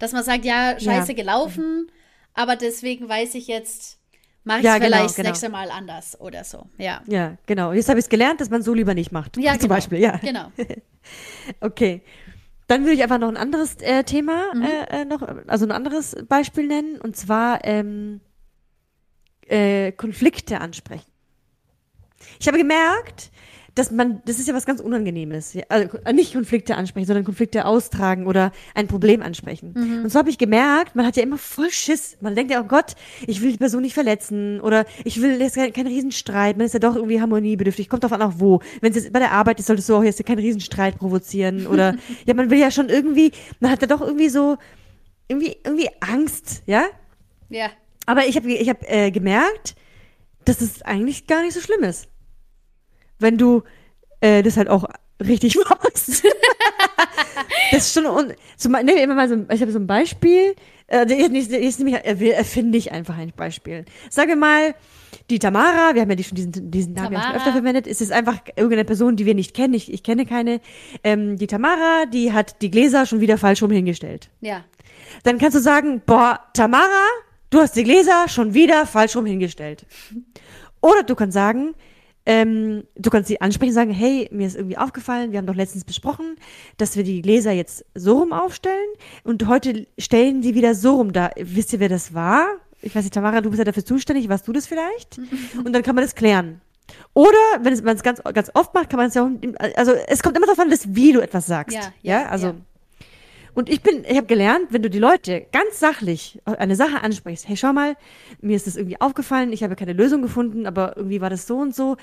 Dass 0.00 0.12
man 0.12 0.24
sagt, 0.24 0.44
ja, 0.44 0.78
scheiße 0.80 1.12
Ja. 1.12 1.16
gelaufen, 1.16 1.90
aber 2.34 2.56
deswegen 2.56 3.08
weiß 3.08 3.36
ich 3.36 3.46
jetzt, 3.46 3.98
mache 4.42 4.58
ich 4.58 4.64
Ja, 4.64 4.74
es 4.74 4.80
genau, 4.80 4.86
vielleicht 4.88 5.04
das 5.10 5.16
genau. 5.16 5.28
nächste 5.28 5.48
Mal 5.48 5.70
anders 5.70 6.20
oder 6.20 6.42
so. 6.42 6.66
Ja. 6.76 7.02
Ja, 7.06 7.36
genau. 7.46 7.72
Jetzt 7.72 7.88
habe 7.88 8.00
ich 8.00 8.06
es 8.06 8.08
gelernt, 8.08 8.40
dass 8.40 8.50
man 8.50 8.62
so 8.62 8.74
lieber 8.74 8.94
nicht 8.94 9.12
macht. 9.12 9.36
Ja, 9.36 9.52
Zum 9.52 9.60
genau. 9.62 9.74
Beispiel, 9.74 9.98
ja. 10.00 10.16
Genau. 10.16 10.50
Okay. 11.60 12.02
Dann 12.68 12.82
würde 12.82 12.92
ich 12.92 13.02
einfach 13.02 13.18
noch 13.18 13.28
ein 13.28 13.36
anderes 13.36 13.76
äh, 13.80 14.04
Thema 14.04 14.54
Mhm. 14.54 14.62
äh, 14.62 15.00
äh, 15.00 15.04
noch, 15.04 15.22
also 15.46 15.64
ein 15.64 15.72
anderes 15.72 16.16
Beispiel 16.28 16.66
nennen, 16.66 17.00
und 17.00 17.16
zwar 17.16 17.64
ähm, 17.64 18.20
äh, 19.46 19.90
Konflikte 19.92 20.60
ansprechen. 20.60 21.10
Ich 22.38 22.46
habe 22.46 22.58
gemerkt, 22.58 23.30
dass 23.78 23.92
man, 23.92 24.20
das 24.24 24.40
ist 24.40 24.48
ja 24.48 24.54
was 24.54 24.66
ganz 24.66 24.80
Unangenehmes. 24.80 25.54
Ja, 25.54 25.62
Also 25.68 25.98
äh, 26.04 26.12
nicht 26.12 26.32
Konflikte 26.32 26.76
ansprechen, 26.76 27.06
sondern 27.06 27.24
Konflikte 27.24 27.64
austragen 27.64 28.26
oder 28.26 28.50
ein 28.74 28.88
Problem 28.88 29.22
ansprechen. 29.22 29.72
Mhm. 29.76 30.02
Und 30.02 30.10
so 30.10 30.18
habe 30.18 30.30
ich 30.30 30.38
gemerkt, 30.38 30.96
man 30.96 31.06
hat 31.06 31.16
ja 31.16 31.22
immer 31.22 31.38
voll 31.38 31.70
Schiss. 31.70 32.16
Man 32.20 32.34
denkt 32.34 32.50
ja, 32.50 32.60
oh 32.60 32.64
Gott, 32.64 32.96
ich 33.26 33.40
will 33.40 33.52
die 33.52 33.58
Person 33.58 33.82
nicht 33.82 33.94
verletzen 33.94 34.60
oder 34.60 34.84
ich 35.04 35.22
will 35.22 35.40
jetzt 35.40 35.54
keinen 35.54 35.72
kein 35.72 35.86
Riesenstreit. 35.86 36.56
Man 36.56 36.66
ist 36.66 36.72
ja 36.72 36.80
doch 36.80 36.96
irgendwie 36.96 37.20
harmoniebedürftig. 37.20 37.88
Kommt 37.88 38.02
davon 38.02 38.20
auch 38.20 38.34
wo. 38.38 38.60
Wenn 38.80 38.90
es 38.90 39.04
jetzt 39.04 39.12
bei 39.12 39.20
der 39.20 39.30
Arbeit 39.30 39.60
ist, 39.60 39.66
solltest 39.66 39.88
du 39.88 39.94
auch 39.94 40.02
jetzt 40.02 40.24
keinen 40.26 40.40
Riesenstreit 40.40 40.98
provozieren 40.98 41.68
oder 41.68 41.94
ja, 42.26 42.34
man 42.34 42.50
will 42.50 42.58
ja 42.58 42.72
schon 42.72 42.88
irgendwie, 42.88 43.30
man 43.60 43.70
hat 43.70 43.80
ja 43.80 43.86
doch 43.86 44.00
irgendwie 44.00 44.28
so 44.28 44.56
irgendwie 45.28 45.56
irgendwie 45.62 45.88
Angst, 46.00 46.62
ja? 46.66 46.84
Ja. 47.48 47.70
Aber 48.06 48.26
ich 48.26 48.34
habe 48.34 48.50
ich 48.50 48.68
hab, 48.68 48.82
äh, 48.90 49.12
gemerkt, 49.12 49.76
dass 50.44 50.62
es 50.62 50.82
eigentlich 50.82 51.28
gar 51.28 51.42
nicht 51.42 51.54
so 51.54 51.60
schlimm 51.60 51.84
ist. 51.84 52.08
Wenn 53.18 53.36
du 53.38 53.62
äh, 54.20 54.42
das 54.42 54.56
halt 54.56 54.68
auch 54.68 54.84
richtig 55.24 55.56
machst. 55.68 56.24
das 57.72 57.86
ist 57.86 57.94
schon 57.94 58.06
un 58.06 58.32
zum, 58.56 58.72
wir 58.72 59.02
immer 59.02 59.14
mal 59.14 59.28
so, 59.28 59.34
ein- 59.34 59.46
ich 59.52 59.60
habe 59.60 59.72
so 59.72 59.78
ein 59.78 59.86
Beispiel. 59.86 60.54
Äh, 60.86 61.06
jetzt, 61.08 61.32
jetzt, 61.34 61.50
jetzt 61.52 61.78
nehme 61.80 61.98
ich, 61.98 62.04
äh, 62.22 62.30
erfinde 62.30 62.78
ich 62.78 62.92
einfach 62.92 63.16
ein 63.18 63.32
Beispiel. 63.36 63.84
Sagen 64.08 64.30
wir 64.30 64.36
mal, 64.36 64.74
die 65.28 65.38
Tamara, 65.38 65.94
wir 65.94 66.00
haben 66.02 66.08
ja 66.10 66.16
die 66.16 66.24
schon 66.24 66.36
diesen, 66.36 66.70
diesen 66.70 66.94
Namen 66.94 67.12
ja 67.12 67.22
schon 67.22 67.36
öfter 67.36 67.52
verwendet, 67.52 67.86
es 67.86 68.00
ist 68.00 68.10
einfach 68.10 68.38
irgendeine 68.56 68.84
Person, 68.86 69.16
die 69.16 69.26
wir 69.26 69.34
nicht 69.34 69.54
kennen, 69.54 69.74
ich, 69.74 69.92
ich 69.92 70.02
kenne 70.02 70.24
keine. 70.24 70.60
Ähm, 71.04 71.36
die 71.36 71.46
Tamara, 71.46 72.06
die 72.06 72.32
hat 72.32 72.62
die 72.62 72.70
Gläser 72.70 73.04
schon 73.04 73.20
wieder 73.20 73.36
falsch 73.36 73.62
rum 73.62 73.70
hingestellt 73.70 74.30
Ja. 74.40 74.64
dann 75.24 75.36
kannst 75.38 75.56
du 75.56 75.60
sagen, 75.60 76.00
boah, 76.06 76.40
Tamara, 76.54 77.06
du 77.50 77.60
hast 77.60 77.76
die 77.76 77.84
Gläser 77.84 78.26
schon 78.28 78.54
wieder 78.54 78.86
falsch 78.86 79.14
rum 79.16 79.26
hingestellt. 79.26 79.84
Oder 80.80 81.02
du 81.02 81.14
kannst 81.14 81.34
sagen, 81.34 81.74
ähm, 82.28 82.84
du 82.94 83.08
kannst 83.08 83.28
sie 83.28 83.40
ansprechen 83.40 83.70
und 83.70 83.74
sagen, 83.74 83.90
hey, 83.90 84.28
mir 84.30 84.46
ist 84.46 84.54
irgendwie 84.54 84.76
aufgefallen, 84.76 85.32
wir 85.32 85.38
haben 85.38 85.46
doch 85.46 85.54
letztens 85.54 85.84
besprochen, 85.84 86.36
dass 86.76 86.94
wir 86.94 87.02
die 87.02 87.22
Gläser 87.22 87.52
jetzt 87.52 87.86
so 87.94 88.18
rum 88.18 88.34
aufstellen 88.34 88.88
und 89.24 89.48
heute 89.48 89.86
stellen 89.96 90.42
sie 90.42 90.54
wieder 90.54 90.74
so 90.74 90.96
rum 90.96 91.14
da. 91.14 91.30
Wisst 91.36 91.72
ihr, 91.72 91.80
wer 91.80 91.88
das 91.88 92.12
war? 92.12 92.46
Ich 92.82 92.94
weiß 92.94 93.02
nicht, 93.02 93.14
Tamara, 93.14 93.40
du 93.40 93.48
bist 93.48 93.58
ja 93.58 93.64
dafür 93.64 93.84
zuständig, 93.84 94.28
warst 94.28 94.46
du 94.46 94.52
das 94.52 94.66
vielleicht? 94.66 95.18
Und 95.64 95.72
dann 95.72 95.82
kann 95.82 95.94
man 95.94 96.04
das 96.04 96.14
klären. 96.14 96.60
Oder 97.14 97.38
wenn 97.62 97.72
es, 97.72 97.82
man 97.82 97.96
es 97.96 98.02
ganz, 98.02 98.22
ganz 98.22 98.50
oft 98.52 98.74
macht, 98.74 98.90
kann 98.90 98.98
man 98.98 99.08
es 99.08 99.14
ja 99.14 99.24
auch, 99.24 99.30
also 99.76 99.92
es 100.06 100.22
kommt 100.22 100.36
immer 100.36 100.46
darauf 100.46 100.60
an, 100.60 100.70
dass, 100.70 100.94
wie 100.94 101.12
du 101.12 101.20
etwas 101.20 101.46
sagst. 101.46 101.74
Ja, 101.74 101.92
ja, 102.02 102.20
ja, 102.20 102.28
also. 102.28 102.46
ja. 102.48 102.54
Und 103.58 103.68
ich 103.68 103.82
bin, 103.82 104.04
ich 104.04 104.16
habe 104.16 104.28
gelernt, 104.28 104.68
wenn 104.70 104.82
du 104.82 104.88
die 104.88 105.00
Leute 105.00 105.44
ganz 105.50 105.80
sachlich 105.80 106.40
eine 106.44 106.76
Sache 106.76 107.02
ansprichst, 107.02 107.48
hey, 107.48 107.56
schau 107.56 107.72
mal, 107.72 107.96
mir 108.40 108.54
ist 108.54 108.68
das 108.68 108.76
irgendwie 108.76 109.00
aufgefallen, 109.00 109.52
ich 109.52 109.64
habe 109.64 109.74
keine 109.74 109.94
Lösung 109.94 110.22
gefunden, 110.22 110.64
aber 110.64 110.96
irgendwie 110.96 111.20
war 111.20 111.28
das 111.28 111.48
so 111.48 111.56
und 111.56 111.74
so. 111.74 111.96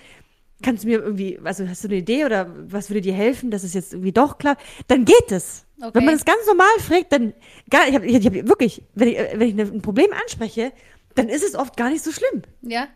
Kannst 0.62 0.84
du 0.84 0.90
mir 0.90 1.00
irgendwie, 1.00 1.40
also 1.42 1.66
hast 1.66 1.86
du 1.86 1.88
eine 1.88 1.96
Idee 1.96 2.26
oder 2.26 2.54
was 2.68 2.90
würde 2.90 3.00
dir 3.00 3.14
helfen, 3.14 3.52
dass 3.52 3.64
es 3.64 3.74
jetzt 3.74 3.94
irgendwie 3.94 4.12
doch 4.12 4.38
klappt? 4.38 4.62
Dann 4.90 5.06
geht 5.06 5.32
es. 5.32 5.66
Okay. 5.80 5.92
Wenn 5.94 6.04
man 6.04 6.16
es 6.16 6.26
ganz 6.26 6.46
normal 6.46 6.78
fragt, 6.80 7.14
dann 7.14 7.34
gar, 7.70 7.88
ich 7.88 7.96
habe 7.96 8.06
ich 8.06 8.26
hab 8.26 8.34
wirklich, 8.34 8.84
wenn 8.94 9.08
ich, 9.08 9.18
wenn 9.18 9.48
ich 9.48 9.58
ein 9.58 9.82
Problem 9.82 10.12
anspreche, 10.12 10.74
dann 11.14 11.30
ist 11.30 11.46
es 11.46 11.56
oft 11.56 11.78
gar 11.78 11.90
nicht 11.90 12.04
so 12.04 12.12
schlimm. 12.12 12.42
Ja. 12.64 12.90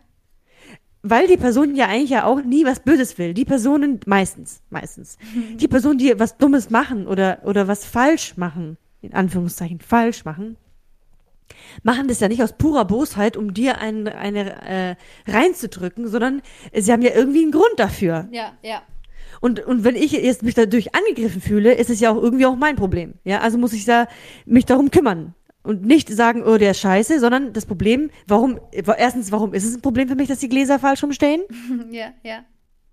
Weil 1.02 1.26
die 1.26 1.36
Person 1.36 1.74
ja 1.74 1.86
eigentlich 1.86 2.10
ja 2.10 2.24
auch 2.24 2.42
nie 2.42 2.64
was 2.64 2.80
Böses 2.80 3.16
will. 3.16 3.32
Die 3.32 3.44
Personen 3.46 4.00
meistens, 4.06 4.60
meistens. 4.68 5.16
Die 5.56 5.68
Personen, 5.68 5.98
die 5.98 6.18
was 6.18 6.36
Dummes 6.36 6.68
machen 6.68 7.06
oder, 7.06 7.38
oder 7.44 7.68
was 7.68 7.86
falsch 7.86 8.36
machen, 8.36 8.76
in 9.00 9.14
Anführungszeichen 9.14 9.80
falsch 9.80 10.24
machen, 10.26 10.56
machen 11.82 12.08
das 12.08 12.20
ja 12.20 12.28
nicht 12.28 12.42
aus 12.42 12.52
purer 12.52 12.84
Bosheit, 12.84 13.36
um 13.36 13.54
dir 13.54 13.78
ein, 13.78 14.08
eine 14.08 14.62
äh, 14.62 14.96
reinzudrücken, 15.26 16.08
sondern 16.08 16.42
sie 16.74 16.92
haben 16.92 17.02
ja 17.02 17.12
irgendwie 17.14 17.42
einen 17.42 17.52
Grund 17.52 17.78
dafür. 17.78 18.28
Ja, 18.30 18.52
ja. 18.62 18.82
Und, 19.40 19.60
und 19.60 19.84
wenn 19.84 19.96
ich 19.96 20.12
jetzt 20.12 20.42
mich 20.42 20.54
dadurch 20.54 20.94
angegriffen 20.94 21.40
fühle, 21.40 21.72
ist 21.74 21.88
es 21.88 22.00
ja 22.00 22.10
auch 22.10 22.22
irgendwie 22.22 22.46
auch 22.46 22.56
mein 22.56 22.76
Problem. 22.76 23.14
Ja, 23.24 23.40
also 23.40 23.56
muss 23.56 23.72
ich 23.72 23.84
da 23.84 24.06
mich 24.44 24.66
darum 24.66 24.90
kümmern. 24.90 25.34
Und 25.62 25.84
nicht 25.84 26.08
sagen, 26.08 26.42
oh, 26.42 26.56
der 26.56 26.70
ist 26.70 26.80
scheiße, 26.80 27.20
sondern 27.20 27.52
das 27.52 27.66
Problem, 27.66 28.10
warum, 28.26 28.58
erstens, 28.72 29.30
warum 29.30 29.52
ist 29.52 29.64
es 29.64 29.74
ein 29.74 29.82
Problem 29.82 30.08
für 30.08 30.14
mich, 30.14 30.28
dass 30.28 30.38
die 30.38 30.48
Gläser 30.48 30.78
falsch 30.78 31.02
rumstehen? 31.02 31.42
Ja, 31.90 32.12
ja. 32.22 32.44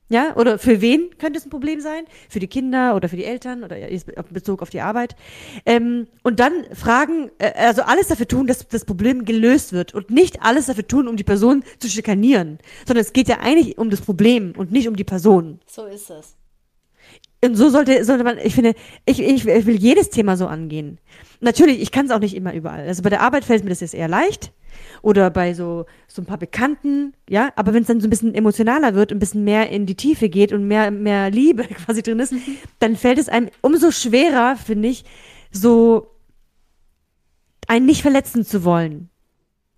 Ja, 0.09 0.37
oder 0.37 0.57
für 0.57 0.79
wen 0.79 1.09
könnte 1.17 1.37
es 1.37 1.45
ein 1.45 1.49
Problem 1.49 1.81
sein? 1.81 2.05
Für 2.29 2.39
die 2.39 2.47
Kinder 2.47 2.95
oder 2.95 3.09
für 3.09 3.17
die 3.17 3.25
Eltern 3.25 3.63
oder 3.63 3.75
auf 4.15 4.25
Bezug 4.27 4.61
auf 4.61 4.69
die 4.69 4.79
Arbeit. 4.79 5.17
Ähm, 5.65 6.07
und 6.23 6.39
dann 6.39 6.63
fragen, 6.73 7.29
äh, 7.39 7.51
also 7.57 7.81
alles 7.81 8.07
dafür 8.07 8.27
tun, 8.27 8.47
dass 8.47 8.65
das 8.67 8.85
Problem 8.85 9.25
gelöst 9.25 9.73
wird 9.73 9.93
und 9.93 10.09
nicht 10.09 10.41
alles 10.41 10.67
dafür 10.67 10.87
tun, 10.87 11.09
um 11.09 11.17
die 11.17 11.25
Person 11.25 11.63
zu 11.79 11.89
schikanieren, 11.89 12.59
sondern 12.85 13.03
es 13.03 13.11
geht 13.11 13.27
ja 13.27 13.39
eigentlich 13.39 13.77
um 13.77 13.89
das 13.89 13.99
Problem 13.99 14.53
und 14.55 14.71
nicht 14.71 14.87
um 14.87 14.95
die 14.95 15.03
Person. 15.03 15.59
So 15.67 15.85
ist 15.85 16.09
es. 16.09 16.37
Und 17.43 17.55
so 17.55 17.69
sollte, 17.69 18.03
sollte 18.05 18.23
man, 18.23 18.37
ich 18.37 18.55
finde, 18.55 18.75
ich, 19.05 19.19
ich, 19.19 19.45
ich 19.45 19.65
will 19.65 19.75
jedes 19.75 20.09
Thema 20.09 20.37
so 20.37 20.47
angehen. 20.47 20.99
Natürlich, 21.39 21.81
ich 21.81 21.91
kann 21.91 22.05
es 22.05 22.11
auch 22.11 22.19
nicht 22.19 22.35
immer 22.35 22.53
überall. 22.53 22.87
Also 22.87 23.03
bei 23.03 23.09
der 23.09 23.21
Arbeit 23.21 23.45
fällt 23.45 23.63
mir 23.63 23.69
das 23.69 23.81
jetzt 23.81 23.93
eher 23.93 24.07
leicht. 24.07 24.51
Oder 25.01 25.29
bei 25.29 25.53
so, 25.53 25.85
so 26.07 26.21
ein 26.21 26.25
paar 26.25 26.37
Bekannten, 26.37 27.13
ja. 27.29 27.51
Aber 27.55 27.73
wenn 27.73 27.81
es 27.81 27.87
dann 27.87 28.01
so 28.01 28.07
ein 28.07 28.09
bisschen 28.09 28.33
emotionaler 28.33 28.95
wird, 28.95 29.11
ein 29.11 29.19
bisschen 29.19 29.43
mehr 29.43 29.69
in 29.69 29.85
die 29.85 29.95
Tiefe 29.95 30.29
geht 30.29 30.51
und 30.51 30.67
mehr, 30.67 30.91
mehr 30.91 31.29
Liebe 31.29 31.63
quasi 31.85 32.01
drin 32.01 32.19
ist, 32.19 32.33
dann 32.79 32.95
fällt 32.95 33.17
es 33.17 33.29
einem 33.29 33.49
umso 33.61 33.91
schwerer, 33.91 34.55
finde 34.55 34.89
ich, 34.89 35.05
so 35.51 36.11
einen 37.67 37.85
nicht 37.85 38.01
verletzen 38.01 38.45
zu 38.45 38.63
wollen. 38.63 39.09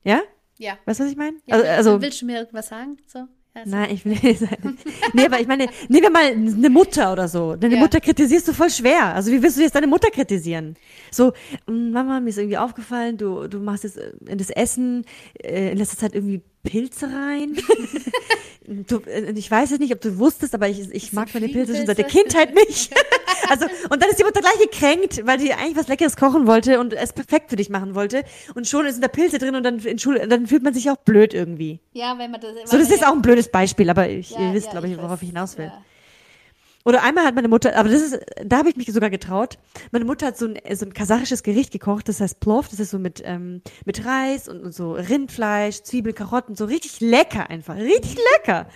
Ja? 0.04 0.22
Ja. 0.58 0.78
Weißt 0.86 1.00
du, 1.00 1.06
was 1.06 1.12
ich 1.12 1.18
meine? 1.18 1.38
ja 1.46 1.56
also, 1.56 1.68
also, 1.68 2.02
willst 2.02 2.22
du 2.22 2.26
mir 2.26 2.40
irgendwas 2.40 2.68
sagen? 2.68 2.98
So? 3.08 3.28
Ja, 3.56 3.64
so. 3.66 3.72
Nein, 3.72 3.90
ich 3.92 4.06
will 4.06 4.12
nicht 4.22 4.40
sagen. 4.40 4.78
Nee, 5.14 5.26
aber 5.26 5.40
ich 5.40 5.48
meine, 5.48 5.68
nehmen 5.88 6.04
wir 6.04 6.10
mal 6.12 6.26
eine 6.32 6.70
Mutter 6.70 7.12
oder 7.12 7.28
so. 7.28 7.56
Deine 7.56 7.76
Ja. 7.76 7.80
Mutter 7.82 8.00
kritisierst 8.00 8.48
du 8.48 8.54
voll 8.54 8.70
schwer. 8.70 9.16
Also 9.16 9.32
wie 9.32 9.42
willst 9.42 9.58
du 9.58 9.62
jetzt 9.62 9.76
deine 9.76 9.88
Mutter 9.88 10.10
kritisieren? 10.12 10.76
So, 11.12 11.34
"Mm, 11.68 11.92
Mama, 11.92 12.20
mir 12.20 12.30
ist 12.30 12.38
irgendwie 12.38 12.58
aufgefallen, 12.58 13.18
du, 13.18 13.48
du 13.48 13.60
machst 13.60 13.84
jetzt 13.86 13.98
äh, 13.98 14.12
in 14.28 14.38
das 14.38 14.50
Essen 14.52 15.04
äh, 15.44 15.72
in 15.72 15.78
letzter 15.80 15.98
Zeit 15.98 16.14
irgendwie 16.14 16.42
Pilze 16.70 17.08
rein. 17.08 17.58
du, 18.68 19.02
äh, 19.08 19.32
ich 19.32 19.50
weiß 19.50 19.72
jetzt 19.72 19.80
nicht, 19.80 19.92
ob 19.94 20.02
du 20.02 20.20
wusstest, 20.20 20.54
aber 20.54 20.70
ich, 20.70 20.80
ich 20.92 21.14
mag 21.14 21.34
meine 21.34 21.50
Pilze 21.50 21.76
schon 21.76 21.88
seit 21.88 21.98
der? 21.98 22.06
Kindheit 22.06 22.54
nicht. 22.54 22.94
also, 23.50 23.66
und 23.90 24.02
dann 24.02 24.10
ist 24.10 24.20
die 24.20 24.24
Mutter 24.24 24.40
gleich 24.40 24.60
gekränkt, 24.62 25.26
weil 25.26 25.40
die 25.40 25.52
eigentlich 25.52 25.76
was 25.76 25.88
Leckeres 25.88 26.16
kochen 26.16 26.46
wollte 26.46 26.80
und 26.80 26.94
es 26.94 27.12
perfekt 27.12 27.50
für 27.50 27.56
dich 27.56 27.70
machen 27.70 27.96
wollte. 27.96 28.24
Und 28.54 28.68
schon 28.68 28.90
sind 28.92 29.04
da 29.04 29.08
Pilze 29.08 29.40
drin 29.40 29.56
und 29.56 29.64
dann, 29.64 29.80
in 29.80 29.98
Schule, 29.98 30.28
dann 30.28 30.46
fühlt 30.46 30.62
man 30.62 30.76
sich 30.76 30.92
auch 30.92 30.98
blöd 30.98 31.34
irgendwie. 31.34 31.80
Ja, 31.94 32.16
wenn 32.18 32.30
man 32.30 32.40
das. 32.40 32.70
So, 32.70 32.78
das 32.78 32.92
ist 32.92 33.04
auch 33.06 33.14
ein 33.14 33.24
blödes 33.24 33.50
Beispiel, 33.50 33.90
aber 33.90 34.08
ich, 34.08 34.32
Ja, 34.32 34.42
ihr 34.42 34.54
wisst, 34.54 34.68
ja, 34.68 34.74
glaube 34.74 34.88
ich, 34.88 34.98
weiß. 34.98 35.04
worauf 35.04 35.22
ich 35.24 35.30
hinaus 35.30 35.58
will. 35.58 35.66
Ja. 35.66 35.84
Oder 36.86 37.04
einmal 37.04 37.26
hat 37.26 37.36
meine 37.36 37.50
Mutter, 37.50 37.76
aber 37.76 37.90
das 37.90 38.02
ist, 38.02 38.20
da 38.44 38.58
habe 38.60 38.70
ich 38.70 38.78
mich 38.78 38.88
sogar 38.92 39.10
getraut. 39.10 39.58
Meine 39.92 40.06
Mutter 40.06 40.28
hat 40.28 40.38
so 40.38 40.48
ein, 40.48 40.58
so 40.76 40.86
ein 40.86 40.94
kasachisches 40.94 41.44
Gericht 41.44 41.72
gekocht, 41.72 42.08
das 42.08 42.22
heißt 42.22 42.40
Plov, 42.40 42.70
das 42.70 42.80
ist 42.80 42.92
so 42.92 43.00
mit, 43.00 43.22
ähm, 43.26 43.62
mit 43.86 44.06
Reis 44.06 44.48
und, 44.48 44.64
und 44.64 44.74
so 44.74 44.94
Rindfleisch, 44.94 45.84
Zwiebel, 45.84 46.14
Karotten, 46.14 46.56
so 46.56 46.66
richtig 46.66 47.02
lecker 47.02 47.50
einfach, 47.50 47.76
richtig 47.76 48.18
lecker. 48.38 48.68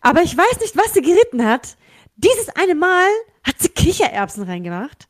Aber 0.00 0.22
ich 0.22 0.36
weiß 0.36 0.60
nicht, 0.60 0.76
was 0.76 0.92
sie 0.92 1.02
geritten 1.02 1.44
hat. 1.44 1.76
Dieses 2.16 2.48
eine 2.50 2.74
Mal 2.74 3.08
hat 3.44 3.56
sie 3.58 3.70
Kichererbsen 3.70 4.44
reingemacht. 4.44 5.08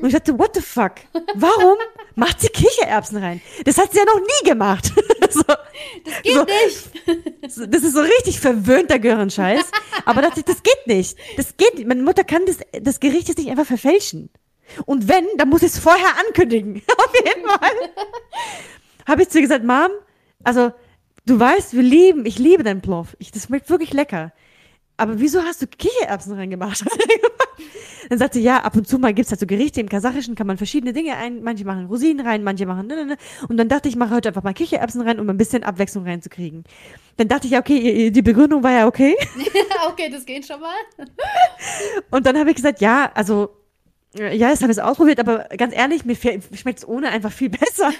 Und 0.00 0.06
ich 0.06 0.14
dachte, 0.14 0.38
what 0.38 0.54
the 0.54 0.60
fuck? 0.60 0.92
Warum 1.34 1.76
macht 2.14 2.40
sie 2.40 2.48
Kichererbsen 2.48 3.18
rein? 3.18 3.40
Das 3.64 3.78
hat 3.78 3.92
sie 3.92 3.98
ja 3.98 4.04
noch 4.04 4.20
nie 4.20 4.48
gemacht. 4.48 4.92
so, 5.30 5.42
Das 5.42 6.22
geht 6.22 6.34
so, 6.34 6.44
nicht. 6.44 7.72
Das 7.72 7.82
ist 7.82 7.94
so 7.94 8.00
richtig 8.00 8.40
verwöhnter 8.40 8.98
Görenscheiß. 8.98 9.64
Aber 10.04 10.22
dachte 10.22 10.40
ich, 10.40 10.46
das 10.46 10.62
geht 10.62 10.86
nicht. 10.86 11.16
Das 11.36 11.56
geht 11.56 11.74
nicht. 11.74 11.86
Meine 11.86 12.02
Mutter 12.02 12.24
kann 12.24 12.42
das, 12.46 12.58
das 12.80 13.00
Gericht 13.00 13.28
jetzt 13.28 13.38
nicht 13.38 13.50
einfach 13.50 13.66
verfälschen. 13.66 14.30
Und 14.84 15.08
wenn, 15.08 15.26
dann 15.36 15.48
muss 15.48 15.62
ich 15.62 15.68
es 15.68 15.78
vorher 15.78 16.18
ankündigen. 16.26 16.82
Auf 16.98 17.12
jeden 17.14 17.46
Fall. 17.46 17.70
Habe 19.06 19.22
ich 19.22 19.28
zu 19.28 19.38
ihr 19.38 19.42
gesagt, 19.42 19.64
Mom, 19.64 19.90
also, 20.44 20.72
du 21.26 21.38
weißt, 21.40 21.74
wir 21.74 21.82
lieben, 21.82 22.26
ich 22.26 22.38
liebe 22.38 22.62
dein 22.62 22.82
Plov. 22.82 23.16
Ich, 23.18 23.32
das 23.32 23.44
schmeckt 23.44 23.70
wirklich 23.70 23.92
lecker. 23.92 24.32
Aber 24.98 25.20
wieso 25.20 25.42
hast 25.42 25.62
du 25.62 25.66
Kichererbsen 25.66 26.34
reingemacht? 26.34 26.84
Dann 28.08 28.18
sagte 28.18 28.38
sie, 28.38 28.44
ja, 28.44 28.58
ab 28.62 28.74
und 28.74 28.88
zu 28.88 28.98
mal 28.98 29.14
gibt's 29.14 29.30
halt 29.30 29.40
so 29.40 29.46
Gerichte. 29.46 29.80
Im 29.80 29.88
Kasachischen 29.88 30.34
kann 30.34 30.46
man 30.46 30.56
verschiedene 30.56 30.92
Dinge 30.92 31.16
ein. 31.16 31.42
Manche 31.42 31.64
machen 31.64 31.86
Rosinen 31.86 32.26
rein, 32.26 32.42
manche 32.42 32.66
machen 32.66 32.88
ne, 32.88 32.96
ne, 32.96 33.06
ne. 33.06 33.16
Und 33.48 33.58
dann 33.58 33.68
dachte 33.68 33.88
ich, 33.88 33.94
ich 33.94 33.98
mache 33.98 34.14
heute 34.14 34.28
einfach 34.28 34.42
mal 34.42 34.54
Kichererbsen 34.54 35.00
rein, 35.02 35.20
um 35.20 35.30
ein 35.30 35.36
bisschen 35.36 35.62
Abwechslung 35.62 36.04
reinzukriegen. 36.04 36.64
Dann 37.16 37.28
dachte 37.28 37.46
ich, 37.46 37.52
ja, 37.52 37.60
okay, 37.60 38.10
die 38.10 38.22
Begründung 38.22 38.62
war 38.62 38.72
ja 38.72 38.86
okay. 38.86 39.16
okay, 39.88 40.10
das 40.10 40.26
geht 40.26 40.46
schon 40.46 40.60
mal. 40.60 41.06
Und 42.10 42.26
dann 42.26 42.36
habe 42.36 42.50
ich 42.50 42.56
gesagt, 42.56 42.80
ja, 42.80 43.10
also, 43.14 43.50
äh, 44.18 44.36
ja, 44.36 44.50
das 44.50 44.62
habe 44.62 44.72
ich 44.72 44.82
ausprobiert, 44.82 45.20
aber 45.20 45.48
ganz 45.56 45.74
ehrlich, 45.74 46.04
mir 46.04 46.16
schmeckt 46.16 46.78
es 46.78 46.88
ohne 46.88 47.10
einfach 47.10 47.32
viel 47.32 47.50
besser. 47.50 47.92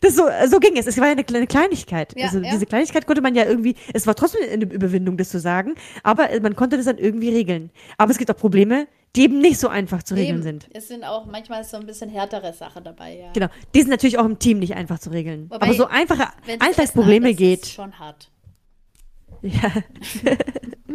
Das 0.00 0.16
so, 0.16 0.24
so 0.48 0.58
ging 0.58 0.76
es. 0.76 0.86
Es 0.86 0.98
war 0.98 1.06
ja 1.06 1.12
eine 1.12 1.24
kleine 1.24 1.46
Kleinigkeit. 1.46 2.14
Ja, 2.16 2.26
also 2.26 2.40
ja. 2.40 2.50
diese 2.50 2.66
Kleinigkeit 2.66 3.06
konnte 3.06 3.22
man 3.22 3.34
ja 3.34 3.44
irgendwie, 3.44 3.76
es 3.92 4.06
war 4.06 4.14
trotzdem 4.14 4.40
eine 4.50 4.64
Überwindung, 4.64 5.16
das 5.16 5.28
zu 5.28 5.38
sagen, 5.38 5.74
aber 6.02 6.30
äh, 6.30 6.40
man 6.40 6.56
konnte 6.56 6.76
das 6.76 6.86
dann 6.86 6.98
irgendwie 6.98 7.30
regeln. 7.30 7.70
Aber 7.98 8.10
es 8.10 8.18
gibt 8.18 8.30
auch 8.30 8.36
Probleme, 8.36 8.86
die 9.14 9.24
eben 9.24 9.40
nicht 9.40 9.58
so 9.58 9.68
einfach 9.68 10.02
zu 10.02 10.14
regeln 10.14 10.36
Eben. 10.36 10.42
sind. 10.42 10.68
Es 10.72 10.88
sind 10.88 11.04
auch 11.04 11.26
manchmal 11.26 11.64
so 11.64 11.76
ein 11.76 11.86
bisschen 11.86 12.08
härtere 12.08 12.52
Sachen 12.54 12.82
dabei, 12.84 13.18
ja. 13.18 13.32
Genau. 13.32 13.48
Die 13.74 13.80
sind 13.80 13.90
natürlich 13.90 14.18
auch 14.18 14.24
im 14.24 14.38
Team 14.38 14.58
nicht 14.58 14.74
einfach 14.74 14.98
zu 14.98 15.10
regeln. 15.10 15.50
Wobei, 15.50 15.66
aber 15.66 15.74
so 15.74 15.86
einfache 15.86 16.28
Alltagsprobleme 16.58 17.34
geht. 17.34 17.62
Ist 17.62 17.72
schon 17.72 17.98
hart. 17.98 18.30
Ja. 19.42 19.70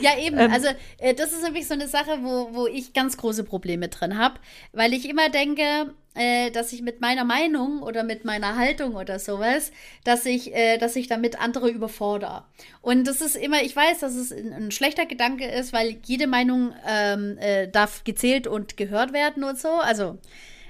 Ja, 0.00 0.18
eben. 0.18 0.38
Ähm. 0.38 0.52
also, 0.52 0.68
äh, 0.98 1.14
das 1.14 1.32
ist 1.32 1.42
nämlich 1.42 1.66
so 1.66 1.74
eine 1.74 1.88
Sache, 1.88 2.18
wo, 2.22 2.54
wo 2.54 2.66
ich 2.66 2.92
ganz 2.92 3.16
große 3.16 3.44
Probleme 3.44 3.88
drin 3.88 4.18
habe, 4.18 4.40
weil 4.72 4.92
ich 4.92 5.08
immer 5.08 5.28
denke, 5.28 5.94
äh, 6.14 6.50
dass 6.50 6.72
ich 6.72 6.82
mit 6.82 7.00
meiner 7.00 7.24
Meinung 7.24 7.82
oder 7.82 8.02
mit 8.02 8.24
meiner 8.24 8.56
Haltung 8.56 8.94
oder 8.94 9.18
sowas, 9.18 9.70
dass 10.04 10.26
ich, 10.26 10.54
äh, 10.54 10.78
dass 10.78 10.96
ich 10.96 11.08
damit 11.08 11.40
andere 11.40 11.68
überfordere. 11.68 12.44
Und 12.80 13.06
das 13.06 13.20
ist 13.20 13.36
immer, 13.36 13.62
ich 13.62 13.76
weiß, 13.76 14.00
dass 14.00 14.14
es 14.14 14.32
ein, 14.32 14.52
ein 14.52 14.70
schlechter 14.70 15.06
Gedanke 15.06 15.46
ist, 15.46 15.72
weil 15.72 15.98
jede 16.04 16.26
Meinung 16.26 16.72
ähm, 16.88 17.36
äh, 17.38 17.68
darf 17.68 18.04
gezählt 18.04 18.46
und 18.46 18.76
gehört 18.76 19.12
werden 19.12 19.44
und 19.44 19.58
so. 19.58 19.68
Also, 19.68 20.18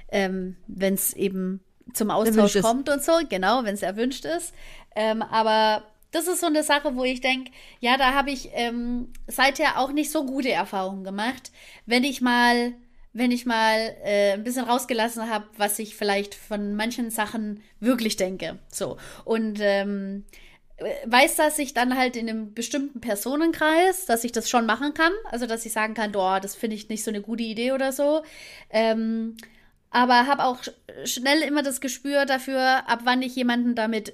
ähm, 0.09 0.57
wenn 0.67 0.93
es 0.93 1.13
eben 1.13 1.61
zum 1.93 2.11
Austausch 2.11 2.35
Erwünscht 2.35 2.55
ist. 2.57 2.63
kommt 2.63 2.89
und 2.89 3.03
so, 3.03 3.13
genau, 3.29 3.63
wenn 3.63 3.73
es 3.73 3.81
erwünscht 3.81 4.25
ist. 4.25 4.53
Ähm, 4.95 5.21
aber 5.21 5.83
das 6.11 6.27
ist 6.27 6.39
so 6.39 6.47
eine 6.47 6.63
Sache, 6.63 6.95
wo 6.95 7.03
ich 7.03 7.21
denke, 7.21 7.51
ja, 7.79 7.97
da 7.97 8.13
habe 8.13 8.31
ich 8.31 8.49
ähm, 8.53 9.11
seither 9.27 9.77
auch 9.79 9.91
nicht 9.91 10.11
so 10.11 10.25
gute 10.25 10.51
Erfahrungen 10.51 11.03
gemacht, 11.03 11.51
wenn 11.85 12.03
ich 12.03 12.21
mal, 12.21 12.73
wenn 13.13 13.31
ich 13.31 13.45
mal 13.45 13.95
äh, 14.03 14.33
ein 14.33 14.43
bisschen 14.43 14.65
rausgelassen 14.65 15.29
habe, 15.29 15.47
was 15.57 15.79
ich 15.79 15.95
vielleicht 15.95 16.35
von 16.35 16.75
manchen 16.75 17.11
Sachen 17.11 17.61
wirklich 17.79 18.15
denke. 18.15 18.59
So. 18.71 18.97
Und 19.25 19.59
ähm, 19.61 20.23
weiß, 21.05 21.35
dass 21.35 21.57
ich 21.59 21.73
dann 21.73 21.97
halt 21.97 22.15
in 22.15 22.29
einem 22.29 22.53
bestimmten 22.53 23.01
Personenkreis, 23.01 24.05
dass 24.05 24.23
ich 24.23 24.31
das 24.31 24.49
schon 24.49 24.65
machen 24.65 24.93
kann. 24.93 25.11
Also, 25.25 25.47
dass 25.47 25.65
ich 25.65 25.73
sagen 25.73 25.93
kann, 25.95 26.15
oh, 26.15 26.39
das 26.39 26.55
finde 26.55 26.75
ich 26.75 26.87
nicht 26.89 27.03
so 27.03 27.11
eine 27.11 27.21
gute 27.21 27.43
Idee 27.43 27.71
oder 27.71 27.91
so. 27.91 28.21
Ähm, 28.69 29.37
aber 29.89 30.27
habe 30.27 30.43
auch 30.45 30.61
sch- 30.61 30.73
schnell 31.05 31.41
immer 31.41 31.63
das 31.63 31.81
Gespür 31.81 32.25
dafür, 32.25 32.87
ab 32.87 33.01
wann 33.03 33.21
ich 33.21 33.35
jemanden 33.35 33.73
damit 33.73 34.13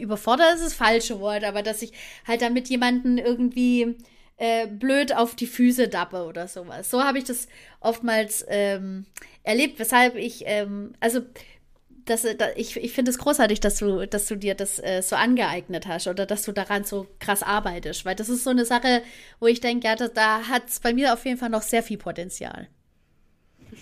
überfordert 0.00 0.54
ist 0.54 0.64
das 0.64 0.74
falsche 0.74 1.20
Wort, 1.20 1.44
aber 1.44 1.62
dass 1.62 1.82
ich 1.82 1.92
halt 2.26 2.42
damit 2.42 2.68
jemanden 2.68 3.18
irgendwie 3.18 3.96
äh, 4.36 4.66
blöd 4.66 5.14
auf 5.14 5.34
die 5.36 5.46
Füße 5.46 5.88
dappe 5.88 6.24
oder 6.24 6.48
sowas. 6.48 6.90
So 6.90 7.02
habe 7.02 7.18
ich 7.18 7.24
das 7.24 7.48
oftmals 7.80 8.44
ähm, 8.48 9.06
erlebt, 9.42 9.78
weshalb 9.78 10.16
ich, 10.16 10.42
ähm, 10.46 10.94
also 11.00 11.20
das, 12.04 12.22
da, 12.22 12.48
ich, 12.56 12.76
ich 12.76 12.92
finde 12.92 13.10
es 13.10 13.18
großartig, 13.18 13.60
dass 13.60 13.76
du, 13.76 14.06
dass 14.06 14.26
du 14.26 14.36
dir 14.36 14.54
das 14.54 14.78
äh, 14.80 15.02
so 15.02 15.14
angeeignet 15.16 15.86
hast 15.86 16.08
oder 16.08 16.26
dass 16.26 16.42
du 16.42 16.52
daran 16.52 16.84
so 16.84 17.06
krass 17.20 17.42
arbeitest, 17.42 18.04
weil 18.04 18.16
das 18.16 18.28
ist 18.28 18.44
so 18.44 18.50
eine 18.50 18.64
Sache, 18.64 19.02
wo 19.38 19.46
ich 19.46 19.60
denke, 19.60 19.86
ja, 19.86 19.94
da, 19.94 20.08
da 20.08 20.48
hat 20.48 20.68
es 20.68 20.80
bei 20.80 20.92
mir 20.92 21.12
auf 21.12 21.24
jeden 21.24 21.38
Fall 21.38 21.50
noch 21.50 21.62
sehr 21.62 21.82
viel 21.82 21.98
Potenzial. 21.98 22.68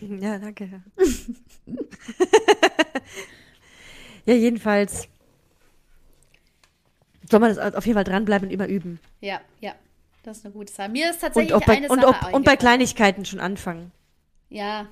Ja, 0.01 0.39
danke. 0.39 0.83
ja, 4.25 4.35
jedenfalls 4.35 5.09
soll 7.31 7.41
man 7.41 7.55
das 7.55 7.75
auf 7.75 7.87
jeden 7.87 7.97
Fall 7.97 8.05
dranbleiben 8.05 8.49
und 8.49 8.55
immer 8.55 8.67
üben. 8.67 9.01
Ja, 9.21 9.41
ja. 9.61 9.73
Das 10.23 10.39
ist 10.39 10.45
eine 10.45 10.53
gute 10.53 10.73
Sache. 10.73 10.91
Mir 10.91 11.11
ist 11.11 11.21
tatsächlich 11.21 11.55
und 11.55 11.65
bei, 11.65 11.77
eine 11.77 11.89
und, 11.89 12.03
Sache 12.03 12.27
ob, 12.27 12.35
und 12.35 12.45
bei 12.45 12.57
Kleinigkeiten 12.57 13.25
schon 13.25 13.41
anfangen. 13.41 13.91
Ja, 14.51 14.87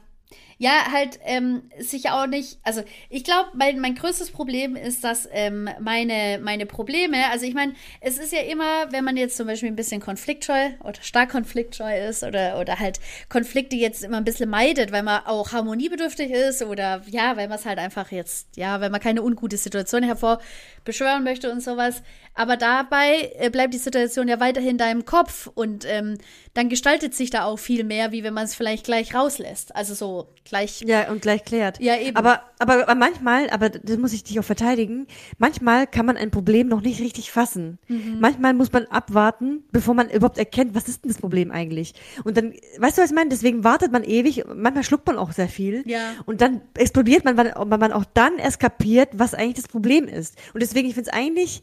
ja, 0.60 0.90
halt 0.92 1.20
ähm, 1.22 1.62
sich 1.78 2.10
auch 2.10 2.26
nicht, 2.26 2.58
also 2.64 2.82
ich 3.08 3.22
glaube, 3.22 3.50
mein, 3.54 3.78
mein 3.78 3.94
größtes 3.94 4.32
Problem 4.32 4.74
ist, 4.74 5.04
dass 5.04 5.28
ähm, 5.30 5.70
meine, 5.80 6.40
meine 6.42 6.66
Probleme, 6.66 7.30
also 7.30 7.46
ich 7.46 7.54
meine, 7.54 7.74
es 8.00 8.18
ist 8.18 8.32
ja 8.32 8.40
immer, 8.40 8.90
wenn 8.90 9.04
man 9.04 9.16
jetzt 9.16 9.36
zum 9.36 9.46
Beispiel 9.46 9.68
ein 9.68 9.76
bisschen 9.76 10.00
konfliktscheu 10.00 10.70
oder 10.82 11.00
stark 11.00 11.30
konfliktscheu 11.30 12.08
ist 12.08 12.24
oder, 12.24 12.58
oder 12.58 12.80
halt 12.80 12.98
Konflikte 13.28 13.76
jetzt 13.76 14.02
immer 14.02 14.16
ein 14.16 14.24
bisschen 14.24 14.50
meidet, 14.50 14.90
weil 14.90 15.04
man 15.04 15.24
auch 15.26 15.52
harmoniebedürftig 15.52 16.32
ist 16.32 16.62
oder 16.62 17.02
ja, 17.06 17.36
weil 17.36 17.46
man 17.46 17.58
es 17.58 17.64
halt 17.64 17.78
einfach 17.78 18.10
jetzt, 18.10 18.56
ja, 18.56 18.80
weil 18.80 18.90
man 18.90 19.00
keine 19.00 19.22
ungute 19.22 19.56
Situation 19.56 20.02
hervorbeschwören 20.02 21.22
möchte 21.22 21.52
und 21.52 21.62
sowas. 21.62 22.02
Aber 22.34 22.56
dabei 22.56 23.32
äh, 23.38 23.48
bleibt 23.50 23.74
die 23.74 23.78
Situation 23.78 24.26
ja 24.26 24.40
weiterhin 24.40 24.70
in 24.70 24.78
deinem 24.78 25.04
Kopf 25.04 25.48
und 25.54 25.84
ähm, 25.86 26.18
dann 26.58 26.68
gestaltet 26.68 27.14
sich 27.14 27.30
da 27.30 27.44
auch 27.44 27.60
viel 27.60 27.84
mehr, 27.84 28.10
wie 28.10 28.24
wenn 28.24 28.34
man 28.34 28.44
es 28.44 28.56
vielleicht 28.56 28.84
gleich 28.84 29.14
rauslässt. 29.14 29.76
Also 29.76 29.94
so 29.94 30.26
gleich. 30.42 30.80
Ja, 30.80 31.08
und 31.08 31.22
gleich 31.22 31.44
klärt. 31.44 31.78
Ja, 31.80 31.96
eben. 31.96 32.16
Aber, 32.16 32.42
aber, 32.58 32.82
aber 32.82 32.96
manchmal, 32.96 33.48
aber 33.50 33.70
das 33.70 33.96
muss 33.96 34.12
ich 34.12 34.24
dich 34.24 34.40
auch 34.40 34.44
verteidigen, 34.44 35.06
manchmal 35.38 35.86
kann 35.86 36.04
man 36.04 36.16
ein 36.16 36.32
Problem 36.32 36.66
noch 36.66 36.80
nicht 36.80 37.00
richtig 37.00 37.30
fassen. 37.30 37.78
Mhm. 37.86 38.16
Manchmal 38.18 38.54
muss 38.54 38.72
man 38.72 38.86
abwarten, 38.86 39.62
bevor 39.70 39.94
man 39.94 40.10
überhaupt 40.10 40.36
erkennt, 40.36 40.74
was 40.74 40.88
ist 40.88 41.04
denn 41.04 41.12
das 41.12 41.20
Problem 41.20 41.52
eigentlich. 41.52 41.94
Und 42.24 42.36
dann, 42.36 42.52
weißt 42.78 42.98
du, 42.98 43.02
was 43.02 43.10
ich 43.10 43.14
meine? 43.14 43.30
Deswegen 43.30 43.62
wartet 43.62 43.92
man 43.92 44.02
ewig, 44.02 44.42
manchmal 44.52 44.82
schluckt 44.82 45.06
man 45.06 45.16
auch 45.16 45.30
sehr 45.30 45.48
viel. 45.48 45.84
Ja. 45.86 46.14
Und 46.26 46.40
dann 46.40 46.62
explodiert 46.76 47.24
man, 47.24 47.36
weil 47.36 47.54
man 47.54 47.92
auch 47.92 48.04
dann 48.14 48.36
erst 48.36 48.58
kapiert, 48.58 49.10
was 49.12 49.32
eigentlich 49.32 49.54
das 49.54 49.68
Problem 49.68 50.08
ist. 50.08 50.36
Und 50.54 50.60
deswegen, 50.60 50.88
ich 50.88 50.94
finde 50.94 51.10
es 51.10 51.16
eigentlich, 51.16 51.62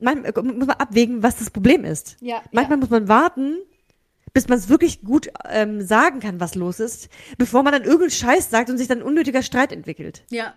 manchmal 0.00 0.32
muss 0.42 0.66
man 0.66 0.76
abwägen, 0.76 1.22
was 1.22 1.36
das 1.36 1.50
Problem 1.50 1.84
ist. 1.84 2.16
Ja, 2.20 2.42
manchmal 2.50 2.78
ja. 2.78 2.80
muss 2.80 2.90
man 2.90 3.06
warten, 3.06 3.58
bis 4.34 4.48
man 4.48 4.58
es 4.58 4.68
wirklich 4.68 5.00
gut 5.02 5.30
ähm, 5.48 5.80
sagen 5.80 6.20
kann, 6.20 6.40
was 6.40 6.56
los 6.56 6.80
ist, 6.80 7.08
bevor 7.38 7.62
man 7.62 7.72
dann 7.72 7.84
irgendeinen 7.84 8.10
Scheiß 8.10 8.50
sagt 8.50 8.68
und 8.68 8.76
sich 8.76 8.88
dann 8.88 9.00
unnötiger 9.00 9.42
Streit 9.42 9.72
entwickelt. 9.72 10.24
Ja. 10.28 10.54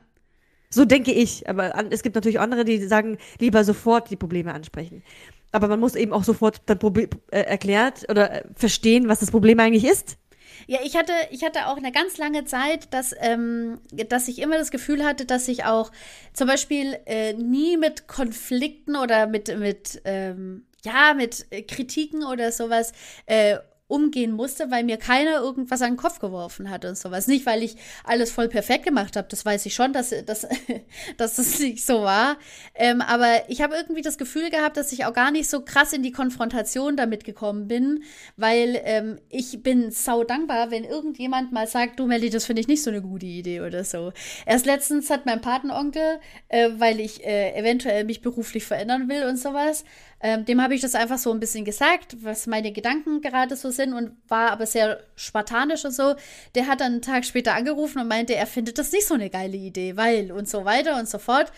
So 0.70 0.84
denke 0.84 1.14
ich. 1.14 1.48
Aber 1.48 1.76
an, 1.76 1.92
es 1.92 2.04
gibt 2.04 2.16
natürlich 2.16 2.40
andere, 2.40 2.66
die 2.66 2.86
sagen, 2.86 3.18
lieber 3.40 3.64
sofort 3.64 4.10
die 4.10 4.18
Probleme 4.18 4.54
ansprechen. 4.54 5.04
Aber 5.52 5.68
man 5.68 5.80
muss 5.80 5.96
eben 5.96 6.12
auch 6.12 6.24
sofort 6.24 6.62
dann 6.66 6.80
Proble 6.80 7.08
äh, 7.32 7.42
erklärt 7.42 8.06
oder 8.10 8.32
äh, 8.32 8.44
verstehen, 8.56 9.08
was 9.08 9.20
das 9.20 9.32
Problem 9.32 9.60
eigentlich 9.60 9.86
ist. 9.86 10.18
Ja, 10.66 10.80
ich 10.84 10.98
hatte, 10.98 11.14
ich 11.30 11.44
hatte 11.44 11.68
auch 11.68 11.78
eine 11.78 11.92
ganz 11.92 12.18
lange 12.18 12.46
Zeit, 12.46 12.94
dass, 12.94 13.14
ähm, 13.22 13.80
dass 14.10 14.28
ich 14.28 14.40
immer 14.40 14.58
das 14.58 14.72
Gefühl 14.72 15.06
hatte, 15.06 15.26
dass 15.26 15.48
ich 15.48 15.66
auch 15.66 15.92
zum 16.34 16.48
Beispiel 16.48 16.98
äh, 17.06 17.34
nie 17.34 17.78
mit 17.78 18.08
Konflikten 18.08 18.96
oder 18.96 19.28
mit, 19.28 19.56
mit 19.60 20.02
ähm, 20.04 20.66
ja, 20.88 21.14
mit 21.14 21.46
äh, 21.52 21.62
Kritiken 21.62 22.24
oder 22.24 22.52
sowas 22.52 22.94
äh, 23.26 23.58
umgehen 23.88 24.34
musste, 24.34 24.70
weil 24.70 24.84
mir 24.84 24.98
keiner 24.98 25.40
irgendwas 25.40 25.82
an 25.82 25.92
den 25.92 25.98
Kopf 25.98 26.20
geworfen 26.20 26.70
hat 26.70 26.84
und 26.84 26.98
sowas. 26.98 27.28
Nicht, 27.28 27.46
weil 27.46 27.64
ich 27.64 27.78
alles 28.04 28.32
voll 28.32 28.50
perfekt 28.50 28.84
gemacht 28.84 29.16
habe, 29.16 29.28
das 29.30 29.46
weiß 29.46 29.66
ich 29.66 29.74
schon, 29.76 29.94
dass, 29.94 30.14
dass, 30.26 30.46
dass 31.18 31.36
das 31.38 31.60
nicht 31.60 31.86
so 31.86 32.02
war. 32.02 32.38
Ähm, 32.76 33.02
aber 33.02 33.44
ich 33.48 33.62
habe 33.62 33.76
irgendwie 33.76 34.02
das 34.02 34.18
Gefühl 34.18 34.50
gehabt, 34.50 34.76
dass 34.76 34.92
ich 34.92 35.06
auch 35.06 35.14
gar 35.14 35.32
nicht 35.32 35.50
so 35.50 35.62
krass 35.62 35.94
in 35.94 36.04
die 36.04 36.12
Konfrontation 36.12 36.98
damit 36.98 37.24
gekommen 37.24 37.70
bin, 37.70 38.04
weil 38.36 38.82
ähm, 38.84 39.20
ich 39.30 39.64
bin 39.64 39.90
sau 39.92 40.26
dankbar, 40.26 40.70
wenn 40.70 40.84
irgendjemand 40.84 41.54
mal 41.54 41.68
sagt, 41.68 42.00
du 42.00 42.08
Melly, 42.08 42.30
das 42.30 42.46
finde 42.46 42.62
ich 42.62 42.68
nicht 42.68 42.84
so 42.84 42.90
eine 42.90 43.02
gute 43.02 43.26
Idee 43.26 43.62
oder 43.62 43.86
so. 43.86 44.12
Erst 44.46 44.66
letztens 44.66 45.10
hat 45.10 45.26
mein 45.26 45.40
Patenonkel, 45.40 46.20
äh, 46.50 46.72
weil 46.76 47.00
ich 47.00 47.26
äh, 47.26 47.58
eventuell 47.58 48.04
mich 48.04 48.22
beruflich 48.22 48.66
verändern 48.66 49.08
will 49.08 49.24
und 49.24 49.38
sowas, 49.38 49.86
ähm, 50.20 50.46
dem 50.46 50.62
habe 50.62 50.74
ich 50.74 50.82
das 50.82 50.96
einfach 50.96 51.20
so 51.20 51.32
ein 51.32 51.40
bisschen 51.40 51.64
gesagt, 51.64 52.18
was 52.24 52.48
meine 52.48 52.72
Gedanken 52.72 53.22
gerade 53.22 53.56
so 53.56 53.70
sind 53.70 53.94
und 53.94 54.12
war 54.28 54.52
aber 54.52 54.66
sehr 54.66 55.00
spartanisch 55.16 55.86
und 55.86 55.92
so. 55.92 56.16
Der 56.56 56.68
hat 56.68 56.82
dann 56.82 56.94
einen 56.94 57.02
Tag 57.02 57.24
später 57.24 57.54
angerufen 57.54 58.00
und 58.00 58.08
meinte, 58.08 58.34
er 58.36 58.48
findet 58.48 58.80
das 58.80 58.92
nicht 58.92 59.08
so 59.08 59.14
eine 59.14 59.30
geile 59.30 59.58
Idee, 59.58 59.96
weil 59.96 60.32
und 60.32 60.50
so 60.50 60.66
weiter 60.66 60.98
und 60.98 61.08
so 61.08 61.20
fort. 61.20 61.52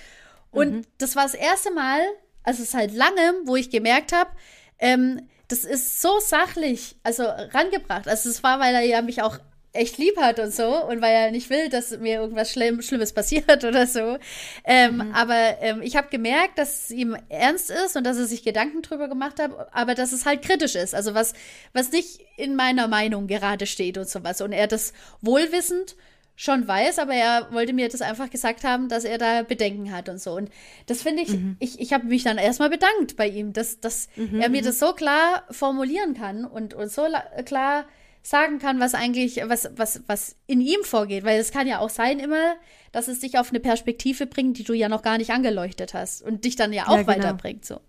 Und 0.52 0.72
mhm. 0.72 0.82
das 0.98 1.16
war 1.16 1.24
das 1.24 1.36
erste 1.36 1.72
Mal, 1.72 2.02
also 2.44 2.64
seit 2.64 2.94
langem, 2.94 3.36
wo 3.46 3.56
ich 3.56 3.70
gemerkt 3.70 4.12
habe, 4.12 4.32
ähm, 4.80 5.28
das 5.48 5.64
ist 5.64 6.02
so 6.02 6.20
sachlich, 6.20 6.96
also 7.04 7.24
rangebracht. 7.24 8.08
Also 8.08 8.30
es 8.30 8.44
war, 8.44 8.60
weil 8.60 8.76
er 8.76 8.84
ja 8.84 9.02
mich 9.02 9.22
auch 9.22 9.40
echt 9.80 9.98
lieb 9.98 10.18
hat 10.18 10.40
und 10.40 10.54
so 10.54 10.84
und 10.86 11.02
weil 11.02 11.14
er 11.14 11.32
nicht 11.32 11.50
will, 11.50 11.70
dass 11.70 11.98
mir 11.98 12.20
irgendwas 12.20 12.52
Schlimm, 12.52 12.82
Schlimmes 12.82 13.14
passiert 13.14 13.64
oder 13.64 13.88
so. 13.88 14.18
Ähm, 14.66 14.96
mhm. 14.96 15.12
Aber 15.14 15.58
ähm, 15.62 15.82
ich 15.82 15.96
habe 15.96 16.10
gemerkt, 16.10 16.58
dass 16.58 16.86
es 16.86 16.92
ihm 16.92 17.16
ernst 17.30 17.72
ist 17.72 17.96
und 17.96 18.04
dass 18.04 18.18
er 18.18 18.26
sich 18.26 18.44
Gedanken 18.44 18.82
drüber 18.82 19.08
gemacht 19.08 19.40
hat, 19.40 19.52
aber 19.72 19.96
dass 19.96 20.12
es 20.12 20.26
halt 20.26 20.42
kritisch 20.42 20.76
ist. 20.76 20.94
Also 20.94 21.14
was, 21.14 21.34
was 21.74 21.92
nicht 21.92 22.20
in 22.36 22.56
meiner 22.56 22.88
Meinung 22.88 23.28
gerade 23.28 23.66
steht 23.66 23.98
und 23.98 24.10
sowas. 24.10 24.42
Und 24.42 24.52
er 24.52 24.68
das 24.68 24.94
wohlwissend 25.22 25.96
schon 26.36 26.68
weiß, 26.68 27.00
aber 27.00 27.14
er 27.14 27.52
wollte 27.52 27.74
mir 27.74 27.90
das 27.90 28.02
einfach 28.02 28.30
gesagt 28.30 28.64
haben, 28.64 28.88
dass 28.88 29.04
er 29.04 29.18
da 29.18 29.44
Bedenken 29.44 29.92
hat 29.94 30.08
und 30.08 30.22
so. 30.22 30.34
Und 30.34 30.50
das 30.86 31.02
finde 31.02 31.24
ich, 31.24 31.30
mhm. 31.30 31.58
ich, 31.60 31.80
ich 31.80 31.92
habe 31.92 32.06
mich 32.06 32.24
dann 32.24 32.38
erstmal 32.38 32.70
bedankt 32.70 33.18
bei 33.18 33.28
ihm, 33.28 33.52
dass, 33.52 33.82
dass 33.82 34.08
mhm. 34.16 34.40
er 34.40 34.50
mir 34.50 34.62
mhm. 34.62 34.66
das 34.66 34.80
so 34.80 34.94
klar 34.94 35.44
formulieren 35.52 36.14
kann 36.14 36.46
und, 36.46 36.74
und 36.74 36.92
so 36.92 37.06
klar 37.44 37.86
sagen 38.22 38.60
kann, 38.60 38.80
was 38.80 38.94
eigentlich, 38.94 39.42
was, 39.46 39.70
was, 39.76 40.02
was 40.08 40.36
in 40.48 40.62
ihm 40.62 40.84
vorgeht. 40.84 41.24
Weil 41.24 41.40
es 41.40 41.52
kann 41.52 41.68
ja 41.68 41.80
auch 41.80 41.90
sein 41.90 42.20
immer, 42.20 42.56
dass 42.92 43.08
es 43.08 43.20
dich 43.20 43.38
auf 43.38 43.50
eine 43.50 43.60
Perspektive 43.60 44.26
bringt, 44.26 44.58
die 44.58 44.64
du 44.64 44.74
ja 44.74 44.90
noch 44.90 45.02
gar 45.02 45.18
nicht 45.18 45.32
angeleuchtet 45.32 45.94
hast 45.94 46.22
und 46.22 46.46
dich 46.46 46.56
dann 46.56 46.74
ja 46.74 46.88
auch 46.88 46.98
ja, 46.98 47.04
genau. 47.04 47.08
weiterbringt. 47.08 47.66
So. 47.66 47.80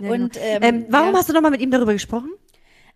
Ja, 0.00 0.10
und, 0.10 0.34
genau. 0.34 0.44
ähm, 0.44 0.62
ähm, 0.62 0.86
warum 0.88 1.12
ja. 1.12 1.18
hast 1.18 1.28
du 1.28 1.32
nochmal 1.32 1.50
mit 1.50 1.60
ihm 1.60 1.70
darüber 1.70 1.92
gesprochen? 1.92 2.30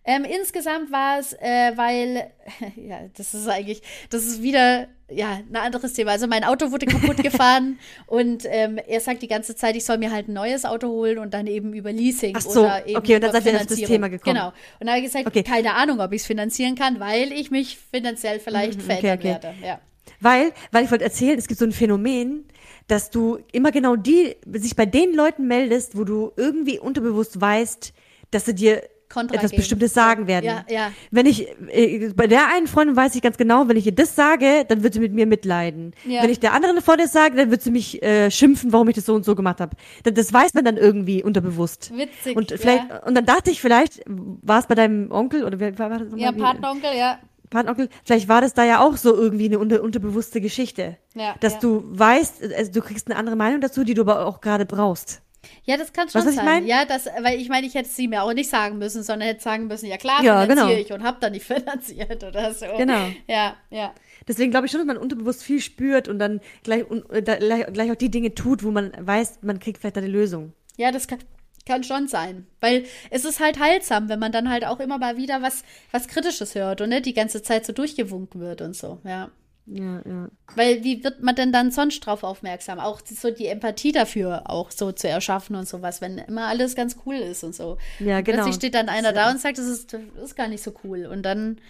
Ähm, 0.03 0.25
insgesamt 0.25 0.91
war 0.91 1.19
es, 1.19 1.33
äh, 1.33 1.73
weil, 1.75 2.31
ja, 2.75 3.01
das 3.15 3.33
ist 3.35 3.47
eigentlich, 3.47 3.83
das 4.09 4.25
ist 4.25 4.41
wieder, 4.41 4.87
ja, 5.09 5.41
ein 5.47 5.55
anderes 5.55 5.93
Thema. 5.93 6.11
Also 6.11 6.25
mein 6.25 6.43
Auto 6.43 6.71
wurde 6.71 6.87
kaputt 6.87 7.17
gefahren 7.23 7.77
und 8.07 8.43
ähm, 8.49 8.79
er 8.87 8.99
sagt 8.99 9.21
die 9.21 9.27
ganze 9.27 9.55
Zeit, 9.55 9.75
ich 9.75 9.85
soll 9.85 9.99
mir 9.99 10.11
halt 10.11 10.27
ein 10.27 10.33
neues 10.33 10.65
Auto 10.65 10.87
holen 10.87 11.19
und 11.19 11.33
dann 11.33 11.45
eben 11.45 11.73
über 11.73 11.91
Leasing 11.91 12.35
Ach 12.35 12.41
so, 12.41 12.61
oder 12.61 12.87
eben 12.87 12.97
okay, 12.97 13.15
und 13.15 13.21
dann 13.21 13.31
seid 13.31 13.45
ihr 13.45 13.55
auf 13.55 13.67
das 13.67 13.77
Thema 13.77 14.09
gekommen. 14.09 14.35
Genau. 14.35 14.53
Und 14.79 14.87
da 14.87 14.93
habe 14.93 14.99
ich 14.99 15.05
gesagt, 15.05 15.27
okay. 15.27 15.43
keine 15.43 15.75
Ahnung, 15.75 15.99
ob 15.99 16.11
ich 16.13 16.21
es 16.21 16.27
finanzieren 16.27 16.75
kann, 16.75 16.99
weil 16.99 17.31
ich 17.31 17.51
mich 17.51 17.77
finanziell 17.77 18.39
vielleicht 18.39 18.79
mhm, 18.79 18.83
verändern 18.85 19.19
okay, 19.19 19.35
okay. 19.35 19.43
werde. 19.43 19.53
Ja. 19.63 19.79
Weil, 20.19 20.51
weil 20.71 20.85
ich 20.85 20.91
wollte 20.91 21.03
erzählen, 21.03 21.37
es 21.37 21.47
gibt 21.47 21.59
so 21.59 21.65
ein 21.65 21.71
Phänomen, 21.71 22.45
dass 22.87 23.11
du 23.11 23.39
immer 23.51 23.71
genau 23.71 23.95
die, 23.95 24.35
sich 24.53 24.75
bei 24.75 24.85
den 24.85 25.13
Leuten 25.13 25.47
meldest, 25.47 25.95
wo 25.95 26.03
du 26.03 26.31
irgendwie 26.37 26.79
unterbewusst 26.79 27.39
weißt, 27.39 27.93
dass 28.31 28.45
sie 28.45 28.55
dir 28.55 28.83
Kontra 29.11 29.35
etwas 29.35 29.51
geben. 29.51 29.61
Bestimmtes 29.61 29.93
sagen 29.93 30.27
werden. 30.27 30.45
Ja, 30.45 30.65
ja. 30.69 30.91
Wenn 31.11 31.25
ich, 31.25 31.47
äh, 31.69 32.09
bei 32.15 32.27
der 32.27 32.47
einen 32.53 32.67
Freundin 32.67 32.95
weiß 32.95 33.15
ich 33.15 33.21
ganz 33.21 33.37
genau, 33.37 33.67
wenn 33.67 33.77
ich 33.77 33.85
ihr 33.85 33.95
das 33.95 34.15
sage, 34.15 34.65
dann 34.67 34.83
wird 34.83 34.93
sie 34.93 34.99
mit 34.99 35.13
mir 35.13 35.25
mitleiden. 35.25 35.93
Ja. 36.05 36.23
Wenn 36.23 36.29
ich 36.29 36.39
der 36.39 36.53
anderen 36.53 36.81
Freundin 36.81 37.07
sage, 37.07 37.35
dann 37.35 37.51
wird 37.51 37.61
sie 37.61 37.71
mich 37.71 38.01
äh, 38.01 38.31
schimpfen, 38.31 38.71
warum 38.71 38.87
ich 38.89 38.95
das 38.95 39.05
so 39.05 39.13
und 39.13 39.25
so 39.25 39.35
gemacht 39.35 39.59
habe. 39.59 39.75
Das, 40.03 40.13
das 40.13 40.33
weiß 40.33 40.53
man 40.53 40.65
dann 40.65 40.77
irgendwie 40.77 41.23
unterbewusst. 41.23 41.91
Witzig. 41.95 42.35
Und 42.35 42.51
vielleicht, 42.51 42.89
ja. 42.89 43.03
und 43.03 43.15
dann 43.15 43.25
dachte 43.25 43.51
ich, 43.51 43.61
vielleicht 43.61 44.01
war 44.07 44.59
es 44.59 44.67
bei 44.67 44.75
deinem 44.75 45.11
Onkel 45.11 45.43
oder 45.43 45.59
wer 45.59 45.77
war 45.77 45.89
das? 45.89 46.07
Ja, 46.15 46.31
Patenonkel, 46.31 46.91
ja. 46.97 47.19
Patenonkel, 47.49 47.89
vielleicht 48.05 48.29
war 48.29 48.41
das 48.41 48.53
da 48.53 48.63
ja 48.63 48.79
auch 48.79 48.97
so 48.97 49.13
irgendwie 49.13 49.45
eine 49.45 49.59
unter, 49.59 49.83
unterbewusste 49.83 50.41
Geschichte. 50.41 50.97
Ja, 51.13 51.35
dass 51.41 51.55
ja. 51.55 51.59
du 51.59 51.83
weißt, 51.87 52.43
also 52.57 52.71
du 52.71 52.81
kriegst 52.81 53.07
eine 53.07 53.17
andere 53.17 53.35
Meinung 53.35 53.61
dazu, 53.61 53.83
die 53.83 53.93
du 53.93 54.01
aber 54.01 54.25
auch 54.25 54.41
gerade 54.41 54.65
brauchst. 54.65 55.21
Ja, 55.63 55.77
das 55.77 55.93
kann 55.93 56.09
schon 56.09 56.25
was, 56.25 56.35
sein. 56.35 56.45
Ich 56.45 56.51
mein? 56.51 56.67
Ja, 56.67 56.85
das, 56.85 57.05
weil 57.21 57.39
ich 57.39 57.49
meine, 57.49 57.65
ich 57.65 57.75
hätte 57.75 57.89
sie 57.89 58.07
mir 58.07 58.23
auch 58.23 58.33
nicht 58.33 58.49
sagen 58.49 58.77
müssen, 58.77 59.03
sondern 59.03 59.27
hätte 59.27 59.41
sagen 59.41 59.67
müssen, 59.67 59.87
ja 59.87 59.97
klar, 59.97 60.23
ja, 60.23 60.41
finanziere 60.41 60.67
genau. 60.67 60.81
ich 60.81 60.93
und 60.93 61.03
hab 61.03 61.19
dann 61.21 61.31
nicht 61.33 61.45
finanziert 61.45 62.23
oder 62.23 62.53
so. 62.53 62.65
Genau. 62.77 63.09
Ja, 63.27 63.55
ja. 63.69 63.93
Deswegen 64.27 64.51
glaube 64.51 64.65
ich 64.65 64.71
schon, 64.71 64.79
dass 64.79 64.87
man 64.87 64.97
unterbewusst 64.97 65.43
viel 65.43 65.61
spürt 65.61 66.07
und 66.07 66.19
dann 66.19 66.41
gleich, 66.63 66.89
und, 66.89 67.09
äh, 67.11 67.21
gleich 67.21 67.91
auch 67.91 67.95
die 67.95 68.11
Dinge 68.11 68.35
tut, 68.35 68.63
wo 68.63 68.71
man 68.71 68.91
weiß, 68.97 69.39
man 69.41 69.59
kriegt 69.59 69.79
vielleicht 69.79 69.97
eine 69.97 70.07
Lösung. 70.07 70.53
Ja, 70.77 70.91
das 70.91 71.07
kann, 71.07 71.19
kann 71.65 71.83
schon 71.83 72.07
sein. 72.07 72.47
Weil 72.59 72.85
es 73.09 73.25
ist 73.25 73.39
halt 73.39 73.59
heilsam, 73.59 74.09
wenn 74.09 74.19
man 74.19 74.31
dann 74.31 74.49
halt 74.49 74.65
auch 74.65 74.79
immer 74.79 74.97
mal 74.97 75.17
wieder 75.17 75.41
was, 75.41 75.63
was 75.91 76.07
Kritisches 76.07 76.55
hört 76.55 76.81
und 76.81 76.89
ne, 76.89 77.01
die 77.01 77.13
ganze 77.13 77.41
Zeit 77.41 77.65
so 77.65 77.73
durchgewunken 77.73 78.41
wird 78.41 78.61
und 78.61 78.75
so, 78.75 78.99
ja. 79.03 79.31
Ja, 79.67 80.01
ja. 80.05 80.27
Weil 80.55 80.83
wie 80.83 81.03
wird 81.03 81.21
man 81.21 81.35
denn 81.35 81.51
dann 81.53 81.71
sonst 81.71 82.01
drauf 82.01 82.23
aufmerksam? 82.23 82.79
Auch 82.79 82.99
so 83.05 83.29
die 83.31 83.47
Empathie 83.47 83.91
dafür 83.91 84.43
auch 84.49 84.71
so 84.71 84.91
zu 84.91 85.07
erschaffen 85.07 85.55
und 85.55 85.67
sowas, 85.67 86.01
wenn 86.01 86.17
immer 86.17 86.47
alles 86.47 86.75
ganz 86.75 86.97
cool 87.05 87.15
ist 87.15 87.43
und 87.43 87.55
so. 87.55 87.77
Ja, 87.99 88.17
Und 88.17 88.23
genau. 88.25 88.37
Plötzlich 88.37 88.55
steht 88.55 88.73
dann 88.75 88.89
einer 88.89 89.13
da 89.13 89.29
und 89.29 89.39
sagt, 89.39 89.57
das 89.59 89.67
ist, 89.67 89.93
das 89.93 90.01
ist 90.23 90.35
gar 90.35 90.47
nicht 90.47 90.63
so 90.63 90.73
cool. 90.83 91.05
Und 91.05 91.23
dann 91.23 91.61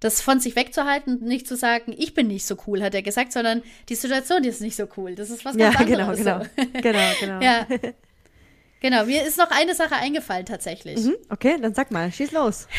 das 0.00 0.20
von 0.20 0.38
sich 0.38 0.54
wegzuhalten 0.54 1.14
und 1.18 1.22
nicht 1.26 1.48
zu 1.48 1.56
sagen, 1.56 1.92
ich 1.96 2.14
bin 2.14 2.28
nicht 2.28 2.46
so 2.46 2.56
cool, 2.68 2.82
hat 2.82 2.94
er 2.94 3.02
gesagt, 3.02 3.32
sondern 3.32 3.62
die 3.88 3.96
Situation 3.96 4.42
die 4.44 4.48
ist 4.48 4.60
nicht 4.60 4.76
so 4.76 4.86
cool. 4.96 5.16
Das 5.16 5.30
ist 5.30 5.44
was 5.44 5.56
Ja, 5.56 5.70
ganz 5.72 5.86
genau, 5.86 6.10
anderes. 6.10 6.18
genau. 6.18 6.40
So. 6.44 6.80
Genau, 6.82 7.10
genau. 7.20 7.40
Ja. 7.40 7.66
Genau, 8.80 9.04
mir 9.06 9.26
ist 9.26 9.38
noch 9.38 9.50
eine 9.50 9.74
Sache 9.74 9.96
eingefallen 9.96 10.46
tatsächlich. 10.46 11.00
Mhm, 11.00 11.16
okay, 11.30 11.58
dann 11.60 11.74
sag 11.74 11.90
mal, 11.90 12.10
schieß 12.12 12.32
los. 12.32 12.66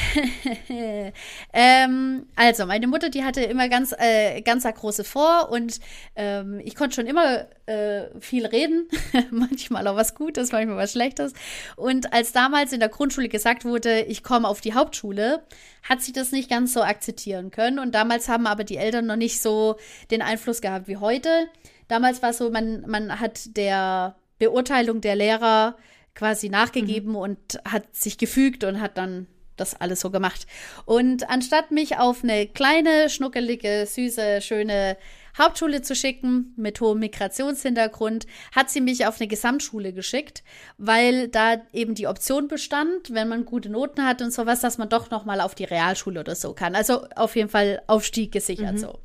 Ähm, 1.51 2.27
also, 2.35 2.65
meine 2.65 2.87
Mutter, 2.87 3.09
die 3.09 3.23
hatte 3.23 3.41
immer 3.41 3.69
ganz, 3.69 3.93
äh, 3.97 4.41
ganz 4.41 4.63
große 4.63 5.03
vor 5.03 5.49
und 5.51 5.79
ähm, 6.15 6.61
ich 6.63 6.75
konnte 6.75 6.95
schon 6.95 7.07
immer 7.07 7.47
äh, 7.65 8.07
viel 8.19 8.45
reden, 8.45 8.87
manchmal 9.31 9.87
auch 9.87 9.95
was 9.95 10.15
Gutes, 10.15 10.51
manchmal 10.51 10.77
was 10.77 10.91
Schlechtes. 10.91 11.33
Und 11.75 12.13
als 12.13 12.31
damals 12.31 12.71
in 12.71 12.79
der 12.79 12.89
Grundschule 12.89 13.29
gesagt 13.29 13.65
wurde, 13.65 14.01
ich 14.01 14.23
komme 14.23 14.47
auf 14.47 14.61
die 14.61 14.73
Hauptschule, 14.73 15.43
hat 15.87 16.01
sie 16.01 16.13
das 16.13 16.31
nicht 16.31 16.49
ganz 16.49 16.73
so 16.73 16.81
akzeptieren 16.81 17.51
können. 17.51 17.79
Und 17.79 17.95
damals 17.95 18.29
haben 18.29 18.47
aber 18.47 18.63
die 18.63 18.77
Eltern 18.77 19.05
noch 19.05 19.15
nicht 19.15 19.41
so 19.41 19.77
den 20.11 20.21
Einfluss 20.21 20.61
gehabt 20.61 20.87
wie 20.87 20.97
heute. 20.97 21.47
Damals 21.87 22.21
war 22.21 22.29
es 22.29 22.37
so, 22.37 22.51
man, 22.51 22.83
man 22.87 23.19
hat 23.19 23.57
der 23.57 24.15
Beurteilung 24.37 25.01
der 25.01 25.15
Lehrer 25.15 25.75
quasi 26.19 26.49
nachgegeben 26.49 27.15
und 27.15 27.39
hat 27.63 27.95
sich 27.95 28.17
gefügt 28.17 28.65
und 28.65 28.81
hat 28.81 28.97
dann 28.97 29.25
das 29.55 29.79
alles 29.79 30.01
so 30.01 30.09
gemacht. 30.11 30.47
Und 30.85 31.29
anstatt 31.29 31.71
mich 31.71 31.97
auf 31.97 32.23
eine 32.23 32.45
kleine, 32.45 33.09
schnuckelige, 33.09 33.85
süße, 33.87 34.41
schöne 34.41 34.97
Hauptschule 35.37 35.81
zu 35.81 35.95
schicken 35.95 36.53
mit 36.57 36.81
hohem 36.81 36.99
Migrationshintergrund, 36.99 38.25
hat 38.53 38.69
sie 38.69 38.81
mich 38.81 39.05
auf 39.05 39.21
eine 39.21 39.29
Gesamtschule 39.29 39.93
geschickt, 39.93 40.43
weil 40.77 41.29
da 41.29 41.61
eben 41.71 41.95
die 41.95 42.07
Option 42.07 42.49
bestand, 42.49 43.13
wenn 43.13 43.29
man 43.29 43.45
gute 43.45 43.69
Noten 43.69 44.05
hat 44.05 44.21
und 44.21 44.33
sowas, 44.33 44.59
dass 44.59 44.77
man 44.77 44.89
doch 44.89 45.09
noch 45.09 45.23
mal 45.23 45.39
auf 45.39 45.55
die 45.55 45.63
Realschule 45.63 46.19
oder 46.19 46.35
so 46.35 46.53
kann. 46.53 46.75
Also 46.75 47.07
auf 47.15 47.37
jeden 47.37 47.49
Fall 47.49 47.81
Aufstieg 47.87 48.33
gesichert 48.33 48.79
so. 48.79 48.99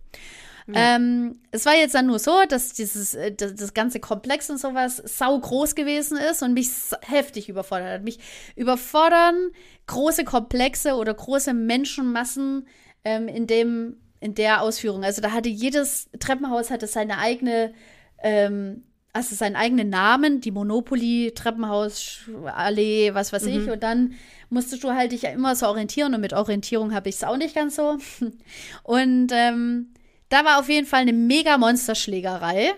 Ähm, 0.73 1.41
es 1.51 1.67
war 1.67 1.75
jetzt 1.75 1.95
dann 1.95 2.07
nur 2.07 2.19
so, 2.19 2.33
dass 2.49 2.73
dieses 2.73 3.15
äh, 3.15 3.33
das, 3.33 3.55
das 3.55 3.75
ganze 3.75 4.01
Komplex 4.01 4.49
und 4.49 4.59
sowas 4.59 4.97
sau 5.05 5.39
groß 5.39 5.75
gewesen 5.75 6.17
ist 6.17 6.43
und 6.43 6.55
mich 6.55 6.69
heftig 7.03 7.49
überfordert 7.49 7.91
hat. 7.91 8.03
Mich 8.03 8.19
überfordern 8.57 9.51
große 9.87 10.25
Komplexe 10.25 10.95
oder 10.95 11.13
große 11.13 11.53
Menschenmassen 11.53 12.67
ähm, 13.05 13.29
in 13.29 13.47
dem 13.47 13.97
in 14.21 14.35
der 14.35 14.63
Ausführung. 14.63 15.05
Also 15.05 15.21
da 15.21 15.33
hatte 15.33 15.51
jedes 15.51 16.09
Treppenhaus 16.19 16.71
hatte 16.71 16.87
seine 16.87 17.19
eigene 17.19 17.75
ähm, 18.23 18.85
also 19.13 19.37
seinen 19.37 19.55
eigenen 19.55 19.91
Namen, 19.91 20.41
die 20.41 20.51
Monopoly, 20.51 21.33
Treppenhaus, 21.37 22.23
Allee, 22.47 23.15
was 23.15 23.33
weiß 23.33 23.47
ich. 23.47 23.71
Und 23.71 23.85
dann 23.85 24.15
musstest 24.51 24.83
du 24.83 24.91
halt 24.91 25.13
dich 25.13 25.23
ja 25.23 25.31
immer 25.31 25.55
so 25.55 25.67
orientieren. 25.69 26.15
Und 26.15 26.21
mit 26.21 26.33
Orientierung 26.33 26.93
habe 26.93 27.09
ich 27.09 27.15
es 27.15 27.23
auch 27.23 27.37
nicht 27.37 27.55
ganz 27.55 27.77
so. 27.77 27.99
Und 28.83 29.29
ähm, 29.33 29.94
da 30.29 30.45
war 30.45 30.59
auf 30.59 30.69
jeden 30.69 30.87
Fall 30.87 31.01
eine 31.01 31.13
mega 31.13 31.59
Monsterschlägerei, 31.59 32.73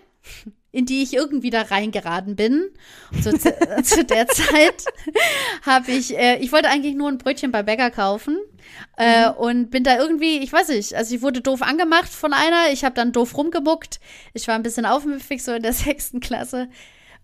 in 0.72 0.84
die 0.84 1.02
ich 1.02 1.14
irgendwie 1.14 1.50
da 1.50 1.62
reingeraten 1.62 2.36
bin. 2.36 2.68
Zu, 3.22 3.32
zu 3.82 4.04
der 4.04 4.26
Zeit 4.28 4.84
habe 5.62 5.90
ich, 5.90 6.16
äh, 6.16 6.36
ich 6.36 6.52
wollte 6.52 6.68
eigentlich 6.68 6.94
nur 6.94 7.08
ein 7.08 7.18
Brötchen 7.18 7.52
bei 7.52 7.62
Bäcker 7.62 7.90
kaufen 7.90 8.38
äh, 8.96 9.30
und 9.30 9.70
bin 9.70 9.84
da 9.84 9.96
irgendwie, 9.96 10.38
ich 10.38 10.52
weiß 10.52 10.68
nicht, 10.68 10.94
also 10.94 11.14
ich 11.14 11.22
wurde 11.22 11.40
doof 11.40 11.62
angemacht 11.62 12.08
von 12.08 12.32
einer, 12.32 12.72
ich 12.72 12.84
habe 12.84 12.94
dann 12.94 13.12
doof 13.12 13.36
rumgemuckt. 13.36 14.00
Ich 14.34 14.48
war 14.48 14.54
ein 14.54 14.62
bisschen 14.62 14.86
aufmüpfig 14.86 15.42
so 15.42 15.52
in 15.52 15.62
der 15.62 15.72
sechsten 15.74 16.20
Klasse. 16.20 16.68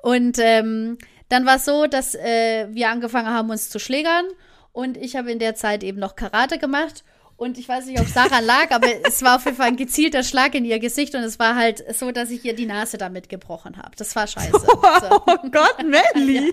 Und 0.02 0.38
ähm, 0.38 0.98
dann 1.28 1.46
war 1.46 1.56
es 1.56 1.64
so, 1.64 1.86
dass 1.86 2.14
äh, 2.14 2.68
wir 2.70 2.90
angefangen 2.90 3.28
haben, 3.28 3.50
uns 3.50 3.70
zu 3.70 3.78
schlägern. 3.78 4.26
Und 4.72 4.96
ich 4.96 5.16
habe 5.16 5.30
in 5.30 5.38
der 5.38 5.54
Zeit 5.54 5.84
eben 5.84 5.98
noch 5.98 6.16
Karate 6.16 6.58
gemacht. 6.58 7.04
Und 7.42 7.58
ich 7.58 7.68
weiß 7.68 7.86
nicht, 7.86 7.98
ob 7.98 8.06
es 8.06 8.14
daran 8.14 8.44
lag, 8.44 8.70
aber 8.70 8.86
es 9.04 9.20
war 9.20 9.34
auf 9.34 9.44
jeden 9.46 9.56
Fall 9.56 9.66
ein 9.66 9.76
gezielter 9.76 10.22
Schlag 10.22 10.54
in 10.54 10.64
ihr 10.64 10.78
Gesicht. 10.78 11.12
Und 11.16 11.22
es 11.22 11.40
war 11.40 11.56
halt 11.56 11.84
so, 11.92 12.12
dass 12.12 12.30
ich 12.30 12.44
ihr 12.44 12.54
die 12.54 12.66
Nase 12.66 12.98
damit 12.98 13.28
gebrochen 13.28 13.78
habe. 13.78 13.90
Das 13.96 14.14
war 14.14 14.28
scheiße. 14.28 14.52
So. 14.62 15.22
Oh 15.26 15.36
Gott, 15.50 15.78
Melly. 15.84 16.52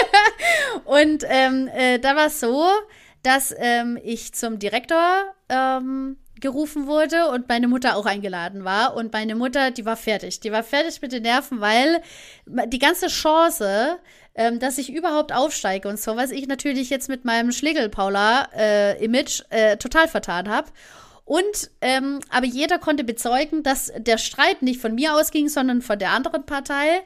Und 0.84 1.24
ähm, 1.28 1.68
äh, 1.68 1.98
da 1.98 2.14
war 2.14 2.26
es 2.26 2.38
so, 2.38 2.64
dass 3.22 3.52
ähm, 3.58 3.98
ich 4.04 4.32
zum 4.34 4.60
Direktor 4.60 5.34
ähm, 5.48 6.18
gerufen 6.40 6.86
wurde 6.86 7.30
und 7.30 7.48
meine 7.48 7.68
Mutter 7.68 7.96
auch 7.96 8.06
eingeladen 8.06 8.64
war. 8.64 8.94
Und 8.94 9.12
meine 9.12 9.34
Mutter, 9.34 9.70
die 9.70 9.84
war 9.84 9.96
fertig. 9.96 10.40
Die 10.40 10.52
war 10.52 10.62
fertig 10.62 11.00
mit 11.00 11.10
den 11.10 11.22
Nerven, 11.22 11.60
weil 11.60 12.02
die 12.46 12.78
ganze 12.78 13.06
Chance, 13.08 13.98
ähm, 14.34 14.58
dass 14.58 14.78
ich 14.78 14.92
überhaupt 14.92 15.32
aufsteige 15.32 15.88
und 15.88 16.00
so, 16.00 16.16
was 16.16 16.30
ich 16.30 16.48
natürlich 16.48 16.90
jetzt 16.90 17.08
mit 17.08 17.24
meinem 17.24 17.52
Schlegel-Paula-Image 17.52 19.42
äh, 19.50 19.76
total 19.76 20.08
vertan 20.08 20.48
habe. 20.48 20.68
Und 21.24 21.70
ähm, 21.80 22.20
aber 22.28 22.46
jeder 22.46 22.78
konnte 22.78 23.04
bezeugen, 23.04 23.62
dass 23.62 23.92
der 23.96 24.18
Streit 24.18 24.60
nicht 24.62 24.80
von 24.80 24.94
mir 24.94 25.14
ausging, 25.14 25.48
sondern 25.48 25.80
von 25.80 25.98
der 25.98 26.10
anderen 26.10 26.44
Partei. 26.44 27.02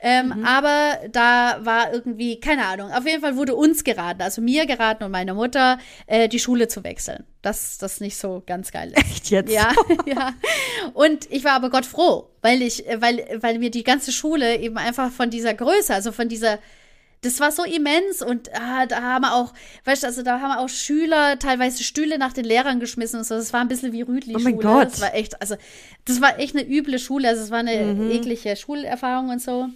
Ähm, 0.00 0.44
Aber 0.44 0.98
da 1.10 1.58
war 1.62 1.92
irgendwie, 1.92 2.40
keine 2.40 2.66
Ahnung, 2.66 2.92
auf 2.92 3.06
jeden 3.06 3.20
Fall 3.20 3.36
wurde 3.36 3.54
uns 3.54 3.84
geraten, 3.84 4.22
also 4.22 4.40
mir 4.40 4.66
geraten 4.66 5.04
und 5.04 5.10
meiner 5.10 5.34
Mutter, 5.34 5.78
äh, 6.06 6.28
die 6.28 6.38
Schule 6.38 6.68
zu 6.68 6.84
wechseln. 6.84 7.24
Dass 7.42 7.78
das 7.78 8.00
nicht 8.00 8.16
so 8.16 8.42
ganz 8.46 8.70
geil 8.72 8.92
ist. 8.92 8.98
Echt 9.10 9.30
jetzt? 9.30 9.52
Ja, 9.52 9.72
ja. 10.06 10.34
Und 10.94 11.30
ich 11.30 11.44
war 11.44 11.52
aber 11.52 11.70
Gott 11.70 11.86
froh, 11.86 12.28
weil 12.42 12.62
ich, 12.62 12.86
äh, 12.88 13.00
weil, 13.00 13.38
weil 13.40 13.58
mir 13.58 13.70
die 13.70 13.84
ganze 13.84 14.12
Schule 14.12 14.58
eben 14.58 14.78
einfach 14.78 15.10
von 15.10 15.30
dieser 15.30 15.54
Größe, 15.54 15.94
also 15.94 16.12
von 16.12 16.28
dieser, 16.28 16.58
das 17.22 17.40
war 17.40 17.50
so 17.50 17.64
immens 17.64 18.22
und 18.22 18.48
ah, 18.54 18.86
da 18.86 19.02
haben 19.02 19.24
auch, 19.24 19.52
weißt 19.84 20.02
du, 20.02 20.06
also 20.06 20.22
da 20.22 20.40
haben 20.40 20.52
auch 20.52 20.68
Schüler 20.68 21.38
teilweise 21.38 21.82
Stühle 21.82 22.18
nach 22.18 22.32
den 22.32 22.44
Lehrern 22.44 22.80
geschmissen 22.80 23.18
und 23.18 23.24
so. 23.24 23.34
Das 23.34 23.52
war 23.52 23.60
ein 23.60 23.68
bisschen 23.68 23.92
wie 23.92 24.02
Rüdli-Schule. 24.02 24.40
Oh 24.40 24.44
mein 24.44 24.58
Gott. 24.58 24.92
Das 24.92 25.00
war 25.00 25.14
echt, 25.14 25.40
also 25.40 25.56
das 26.04 26.20
war 26.20 26.38
echt 26.38 26.54
eine 26.54 26.68
üble 26.68 26.98
Schule. 26.98 27.28
Also 27.28 27.42
es 27.42 27.50
war 27.50 27.58
eine 27.58 28.12
eklige 28.12 28.54
Schulerfahrung 28.56 29.30
und 29.30 29.42
so. 29.42 29.68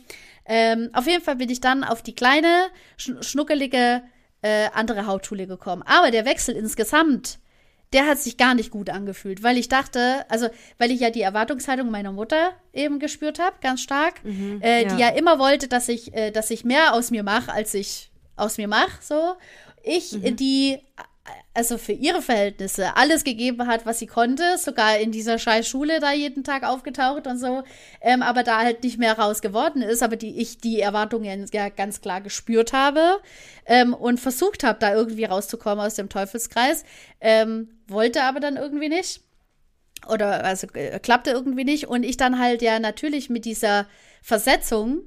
Ähm, 0.44 0.90
auf 0.92 1.06
jeden 1.06 1.22
Fall 1.22 1.36
bin 1.36 1.50
ich 1.50 1.60
dann 1.60 1.84
auf 1.84 2.02
die 2.02 2.14
kleine, 2.14 2.68
schn 2.96 3.22
schnuckelige 3.22 4.02
äh, 4.42 4.68
andere 4.74 5.06
Hauptschule 5.06 5.46
gekommen. 5.46 5.82
Aber 5.86 6.10
der 6.10 6.24
Wechsel 6.24 6.56
insgesamt, 6.56 7.38
der 7.92 8.06
hat 8.06 8.18
sich 8.18 8.36
gar 8.36 8.54
nicht 8.54 8.70
gut 8.70 8.90
angefühlt, 8.90 9.42
weil 9.42 9.58
ich 9.58 9.68
dachte, 9.68 10.24
also 10.28 10.48
weil 10.78 10.90
ich 10.90 11.00
ja 11.00 11.10
die 11.10 11.22
Erwartungshaltung 11.22 11.90
meiner 11.90 12.12
Mutter 12.12 12.52
eben 12.72 12.98
gespürt 12.98 13.38
habe, 13.38 13.56
ganz 13.60 13.80
stark, 13.80 14.14
äh, 14.24 14.84
die 14.86 14.92
ja. 14.92 14.98
ja 14.98 15.08
immer 15.10 15.38
wollte, 15.38 15.68
dass 15.68 15.88
ich, 15.88 16.14
äh, 16.14 16.30
dass 16.30 16.50
ich 16.50 16.64
mehr 16.64 16.94
aus 16.94 17.10
mir 17.10 17.22
mache, 17.22 17.52
als 17.52 17.74
ich 17.74 18.10
aus 18.36 18.58
mir 18.58 18.68
mache. 18.68 18.98
So, 19.00 19.34
ich, 19.82 20.24
äh, 20.24 20.32
die 20.32 20.78
also 21.54 21.78
für 21.78 21.92
ihre 21.92 22.22
Verhältnisse 22.22 22.96
alles 22.96 23.24
gegeben 23.24 23.66
hat, 23.66 23.86
was 23.86 23.98
sie 23.98 24.06
konnte, 24.06 24.56
sogar 24.58 24.98
in 24.98 25.12
dieser 25.12 25.38
scheiß 25.38 25.68
Schule 25.68 26.00
da 26.00 26.12
jeden 26.12 26.44
Tag 26.44 26.64
aufgetaucht 26.64 27.26
und 27.26 27.38
so, 27.38 27.62
ähm, 28.00 28.22
aber 28.22 28.42
da 28.42 28.58
halt 28.60 28.82
nicht 28.82 28.98
mehr 28.98 29.18
raus 29.18 29.42
geworden 29.42 29.82
ist, 29.82 30.02
aber 30.02 30.16
die 30.16 30.40
ich 30.40 30.58
die 30.58 30.80
Erwartungen 30.80 31.46
ja 31.52 31.68
ganz 31.68 32.00
klar 32.00 32.20
gespürt 32.20 32.72
habe 32.72 33.20
ähm, 33.66 33.94
und 33.94 34.18
versucht 34.18 34.64
habe, 34.64 34.78
da 34.80 34.94
irgendwie 34.94 35.24
rauszukommen 35.24 35.84
aus 35.84 35.94
dem 35.94 36.08
Teufelskreis, 36.08 36.84
ähm, 37.20 37.68
wollte 37.86 38.22
aber 38.22 38.40
dann 38.40 38.56
irgendwie 38.56 38.88
nicht. 38.88 39.20
Oder 40.08 40.44
also 40.44 40.66
äh, 40.74 40.98
klappte 40.98 41.30
irgendwie 41.30 41.64
nicht. 41.64 41.86
Und 41.86 42.02
ich 42.02 42.16
dann 42.16 42.40
halt 42.40 42.62
ja 42.62 42.80
natürlich 42.80 43.30
mit 43.30 43.44
dieser 43.44 43.86
Versetzung 44.20 45.02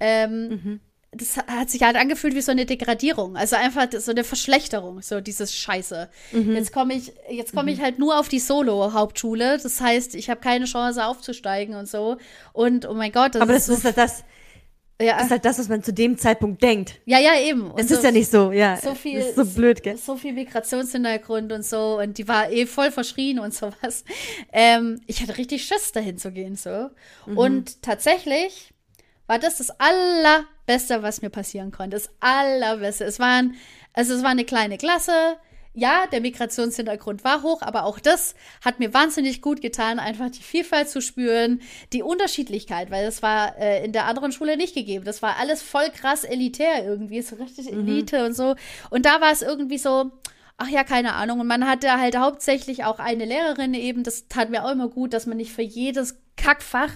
ähm, 0.00 0.80
das 1.14 1.36
hat 1.36 1.68
sich 1.68 1.82
halt 1.82 1.96
angefühlt 1.96 2.34
wie 2.34 2.40
so 2.40 2.52
eine 2.52 2.64
Degradierung, 2.64 3.36
also 3.36 3.56
einfach 3.56 3.86
so 3.98 4.10
eine 4.10 4.24
Verschlechterung, 4.24 5.02
so 5.02 5.20
dieses 5.20 5.54
Scheiße. 5.54 6.08
Jetzt 6.32 6.72
komme 6.72 6.94
ich, 6.94 7.12
jetzt 7.30 7.54
komme 7.54 7.70
ich 7.70 7.82
halt 7.82 7.98
nur 7.98 8.18
auf 8.18 8.28
die 8.28 8.38
Solo-Hauptschule, 8.38 9.58
das 9.62 9.80
heißt, 9.80 10.14
ich 10.14 10.30
habe 10.30 10.40
keine 10.40 10.64
Chance 10.64 11.04
aufzusteigen 11.04 11.74
und 11.74 11.86
so. 11.86 12.16
Und 12.54 12.88
oh 12.88 12.94
mein 12.94 13.12
Gott, 13.12 13.34
das 13.34 13.42
Aber 13.42 13.52
das 13.52 13.68
ist 13.68 13.78
ist 13.78 13.84
halt 13.84 13.98
das, 13.98 14.18
so, 14.18 14.24
ja, 15.04 15.16
das 15.16 15.24
ist 15.26 15.30
halt 15.32 15.44
das, 15.44 15.58
was 15.58 15.68
man 15.68 15.82
zu 15.82 15.92
dem 15.92 16.16
Zeitpunkt 16.16 16.62
denkt. 16.62 17.00
ja, 17.04 17.18
ja, 17.18 17.38
eben. 17.40 17.70
Und 17.70 17.78
Es 17.80 17.88
so, 17.88 17.96
ist 17.96 18.04
ja 18.04 18.10
nicht 18.10 18.30
so, 18.30 18.50
ja. 18.50 18.78
so 18.78 18.94
viel, 18.94 19.18
ist 19.18 19.36
so 19.36 19.44
blöd, 19.44 19.82
gell? 19.82 19.98
So 19.98 20.16
viel 20.16 20.32
Migrationshintergrund 20.32 21.52
und 21.52 21.64
so. 21.64 21.98
Und 21.98 22.16
die 22.16 22.26
war 22.26 22.50
eh 22.50 22.64
voll 22.66 22.90
verschrien 22.90 23.38
und 23.38 23.52
sowas. 23.54 24.04
Ähm, 24.50 25.00
ich 25.06 25.20
hatte 25.20 25.36
richtig 25.36 25.64
Schiss, 25.64 25.92
dahin 25.92 26.16
zu 26.16 26.32
gehen, 26.32 26.56
so. 26.56 26.88
Mhm. 27.26 27.36
Und 27.36 27.82
tatsächlich 27.82 28.71
war 29.32 29.38
das 29.38 29.56
das 29.56 29.72
Allerbeste, 29.80 31.02
was 31.02 31.22
mir 31.22 31.30
passieren 31.30 31.70
konnte. 31.72 31.96
Das 31.96 32.10
Allerbeste. 32.20 33.04
Es 33.04 33.18
waren, 33.18 33.54
also 33.94 34.12
es 34.12 34.22
war 34.22 34.28
eine 34.28 34.44
kleine 34.44 34.76
Klasse. 34.76 35.38
Ja, 35.72 36.06
der 36.12 36.20
Migrationshintergrund 36.20 37.24
war 37.24 37.42
hoch, 37.42 37.62
aber 37.62 37.84
auch 37.84 37.98
das 37.98 38.34
hat 38.62 38.78
mir 38.78 38.92
wahnsinnig 38.92 39.40
gut 39.40 39.62
getan, 39.62 39.98
einfach 39.98 40.28
die 40.28 40.42
Vielfalt 40.42 40.90
zu 40.90 41.00
spüren, 41.00 41.62
die 41.94 42.02
Unterschiedlichkeit, 42.02 42.90
weil 42.90 43.06
das 43.06 43.22
war 43.22 43.56
äh, 43.56 43.82
in 43.82 43.92
der 43.92 44.04
anderen 44.04 44.32
Schule 44.32 44.58
nicht 44.58 44.74
gegeben. 44.74 45.06
Das 45.06 45.22
war 45.22 45.38
alles 45.38 45.62
voll 45.62 45.88
krass 45.88 46.24
elitär 46.24 46.84
irgendwie, 46.84 47.22
so 47.22 47.36
richtig 47.36 47.72
Elite 47.72 48.26
und 48.26 48.36
so. 48.36 48.54
Und 48.90 49.06
da 49.06 49.22
war 49.22 49.32
es 49.32 49.40
irgendwie 49.40 49.78
so, 49.78 50.10
ach 50.58 50.68
ja, 50.68 50.84
keine 50.84 51.14
Ahnung. 51.14 51.40
Und 51.40 51.46
man 51.46 51.66
hatte 51.66 51.98
halt 51.98 52.18
hauptsächlich 52.18 52.84
auch 52.84 52.98
eine 52.98 53.24
Lehrerin 53.24 53.72
eben, 53.72 54.02
das 54.02 54.28
tat 54.28 54.50
mir 54.50 54.62
auch 54.62 54.72
immer 54.72 54.88
gut, 54.88 55.14
dass 55.14 55.24
man 55.24 55.38
nicht 55.38 55.52
für 55.52 55.62
jedes 55.62 56.18
Kackfach 56.36 56.90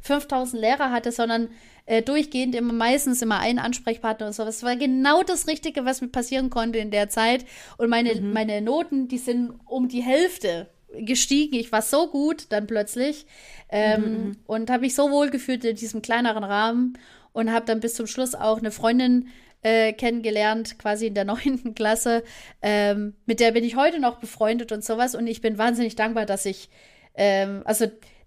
5000 0.00 0.58
Lehrer 0.58 0.90
hatte, 0.90 1.12
sondern 1.12 1.50
äh, 1.86 2.02
durchgehend 2.02 2.54
immer 2.54 2.72
meistens 2.72 3.22
immer 3.22 3.40
einen 3.40 3.58
Ansprechpartner 3.58 4.26
und 4.26 4.34
so. 4.34 4.44
Das 4.44 4.62
war 4.62 4.76
genau 4.76 5.22
das 5.22 5.46
Richtige, 5.48 5.84
was 5.84 6.00
mir 6.00 6.08
passieren 6.08 6.50
konnte 6.50 6.78
in 6.78 6.90
der 6.90 7.08
Zeit. 7.08 7.44
Und 7.76 7.88
meine, 7.88 8.14
mhm. 8.14 8.32
meine 8.32 8.60
Noten, 8.60 9.08
die 9.08 9.18
sind 9.18 9.52
um 9.66 9.88
die 9.88 10.02
Hälfte 10.02 10.68
gestiegen. 10.98 11.56
Ich 11.56 11.72
war 11.72 11.82
so 11.82 12.08
gut 12.08 12.46
dann 12.50 12.66
plötzlich 12.66 13.26
ähm, 13.70 14.02
mhm. 14.02 14.36
und 14.46 14.70
habe 14.70 14.82
mich 14.82 14.94
so 14.94 15.10
wohl 15.10 15.30
gefühlt 15.30 15.64
in 15.64 15.76
diesem 15.76 16.02
kleineren 16.02 16.44
Rahmen 16.44 16.98
und 17.32 17.52
habe 17.52 17.66
dann 17.66 17.80
bis 17.80 17.94
zum 17.94 18.06
Schluss 18.06 18.34
auch 18.34 18.58
eine 18.58 18.70
Freundin 18.70 19.28
äh, 19.62 19.92
kennengelernt, 19.92 20.78
quasi 20.78 21.06
in 21.06 21.14
der 21.14 21.24
neunten 21.26 21.74
Klasse. 21.74 22.22
Ähm, 22.60 23.14
mit 23.26 23.40
der 23.40 23.52
bin 23.52 23.64
ich 23.64 23.76
heute 23.76 24.00
noch 24.00 24.18
befreundet 24.18 24.72
und 24.72 24.84
sowas. 24.84 25.14
Und 25.14 25.26
ich 25.26 25.40
bin 25.40 25.58
wahnsinnig 25.58 25.96
dankbar, 25.96 26.26
dass 26.26 26.46
ich, 26.46 26.68
ähm, 27.14 27.62
also 27.64 27.86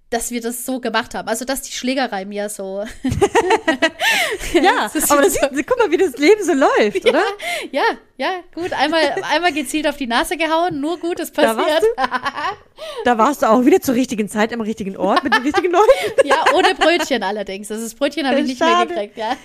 dass 0.10 0.32
wir 0.32 0.40
das 0.40 0.66
so 0.66 0.80
gemacht 0.80 1.14
haben. 1.16 1.28
Also, 1.28 1.46
dass 1.46 1.62
die 1.62 1.72
Schlägerei 1.72 2.26
mir 2.26 2.48
so. 2.50 2.86
ja, 4.54 4.90
aber 5.10 5.22
das, 5.22 5.34
so. 5.34 5.48
guck 5.66 5.80
mal, 5.80 5.92
wie 5.92 5.98
das 5.98 6.16
Leben 6.18 6.44
so 6.44 6.54
läuft, 6.54 7.06
oder? 7.10 7.24
Ja, 7.72 7.84
ja, 8.18 8.30
gut. 8.54 8.72
Einmal, 8.74 9.16
einmal 9.30 9.52
gezielt 9.52 9.88
auf 9.88 9.98
die 9.98 10.08
Nase 10.08 10.38
gehauen, 10.38 10.80
nur 10.80 11.00
Gutes 11.00 11.32
passiert. 11.32 11.58
Da 11.58 11.58
warst, 11.58 11.84
du, 11.84 13.04
da 13.04 13.18
warst 13.18 13.42
du 13.42 13.50
auch 13.50 13.66
wieder 13.66 13.82
zur 13.82 13.96
richtigen 13.96 14.30
Zeit 14.30 14.54
am 14.54 14.62
richtigen 14.62 14.96
Ort 14.96 15.24
mit 15.24 15.34
den 15.34 15.42
richtigen 15.42 15.72
Leuten. 15.72 15.88
ja, 16.24 16.44
ohne 16.54 16.76
Brötchen 16.76 17.24
allerdings. 17.24 17.68
Das, 17.68 17.82
das 17.82 17.94
Brötchen 17.96 18.28
habe 18.28 18.40
ich 18.40 18.48
nicht 18.48 18.60
Schade. 18.60 18.94
mehr 18.94 19.08
gekriegt, 19.08 19.18
ja. 19.18 19.36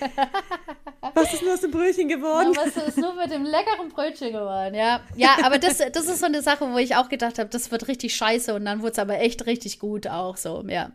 Was 1.15 1.33
ist 1.33 1.41
nur 1.41 1.53
aus 1.53 1.61
dem 1.61 1.71
Brötchen 1.71 2.07
geworden? 2.07 2.53
Ja, 2.53 2.61
was 2.65 2.87
ist 2.87 2.97
nur 2.97 3.13
mit 3.15 3.31
dem 3.31 3.43
leckeren 3.43 3.89
Brötchen 3.89 4.31
geworden, 4.31 4.75
ja. 4.75 5.01
Ja, 5.15 5.37
aber 5.43 5.57
das, 5.57 5.79
das 5.79 6.05
ist 6.05 6.19
so 6.19 6.27
eine 6.27 6.41
Sache, 6.41 6.71
wo 6.71 6.77
ich 6.77 6.95
auch 6.95 7.09
gedacht 7.09 7.39
habe, 7.39 7.49
das 7.49 7.71
wird 7.71 7.87
richtig 7.87 8.15
scheiße 8.15 8.53
und 8.53 8.65
dann 8.65 8.81
wurde 8.81 8.91
es 8.91 8.99
aber 8.99 9.19
echt 9.19 9.47
richtig 9.47 9.79
gut 9.79 10.07
auch 10.07 10.37
so, 10.37 10.50
ja. 10.67 10.91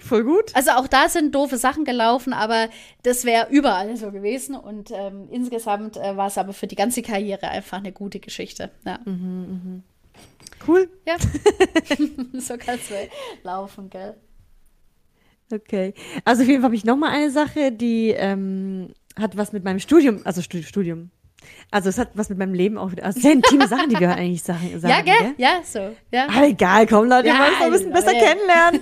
Voll 0.00 0.24
gut. 0.24 0.54
Also 0.54 0.72
auch 0.72 0.88
da 0.88 1.08
sind 1.08 1.34
doofe 1.34 1.56
Sachen 1.56 1.84
gelaufen, 1.84 2.32
aber 2.32 2.68
das 3.02 3.24
wäre 3.24 3.48
überall 3.50 3.96
so 3.96 4.10
gewesen. 4.10 4.56
Und 4.56 4.90
ähm, 4.92 5.28
insgesamt 5.30 5.96
äh, 5.96 6.16
war 6.16 6.26
es 6.26 6.38
aber 6.38 6.52
für 6.52 6.66
die 6.66 6.74
ganze 6.74 7.02
Karriere 7.02 7.48
einfach 7.48 7.78
eine 7.78 7.92
gute 7.92 8.18
Geschichte. 8.18 8.70
Ja. 8.84 8.98
Mhm, 9.04 9.82
mh. 9.82 9.82
Cool. 10.66 10.88
Ja. 11.06 11.16
so 12.40 12.56
kann 12.56 12.76
es 12.76 12.90
laufen, 13.42 13.90
gell? 13.90 14.14
Okay. 15.52 15.94
Also 16.24 16.42
auf 16.42 16.48
jeden 16.48 16.60
Fall 16.60 16.68
habe 16.68 16.76
ich 16.76 16.84
noch 16.84 16.96
mal 16.96 17.10
eine 17.10 17.30
Sache, 17.30 17.70
die 17.70 18.10
ähm, 18.10 18.94
hat 19.18 19.36
was 19.36 19.52
mit 19.52 19.64
meinem 19.64 19.78
Studium, 19.78 20.22
also 20.24 20.42
Studium. 20.42 21.10
Also 21.70 21.88
es 21.88 21.98
hat 21.98 22.10
was 22.14 22.28
mit 22.28 22.38
meinem 22.38 22.54
Leben 22.54 22.78
auch 22.78 22.92
wieder. 22.92 23.04
Also 23.04 23.20
sehr 23.20 23.32
intime 23.32 23.66
Sachen, 23.68 23.90
die 23.90 23.98
wir 23.98 24.10
eigentlich 24.14 24.42
sagen. 24.42 24.78
sagen 24.78 24.88
ja, 24.88 25.00
gell? 25.00 25.34
Ja, 25.36 25.60
so. 25.64 25.94
Ja. 26.12 26.28
Aber 26.28 26.46
egal, 26.46 26.86
komm 26.86 27.08
Leute, 27.08 27.28
ja, 27.28 27.34
wir 27.34 27.40
wollen 27.40 27.52
uns 27.52 27.62
ein 27.62 27.70
bisschen 27.72 27.92
besser 27.92 28.12
kennenlernen. 28.12 28.80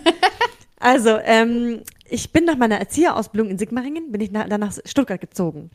Also, 0.79 1.17
ähm, 1.25 1.83
ich 2.09 2.33
bin 2.33 2.45
nach 2.45 2.57
meiner 2.57 2.77
Erzieherausbildung 2.79 3.51
in 3.51 3.59
Sigmaringen, 3.59 4.11
bin 4.11 4.21
ich 4.21 4.33
nach, 4.33 4.49
dann 4.49 4.61
nach 4.61 4.75
Stuttgart 4.85 5.21
gezogen. 5.21 5.71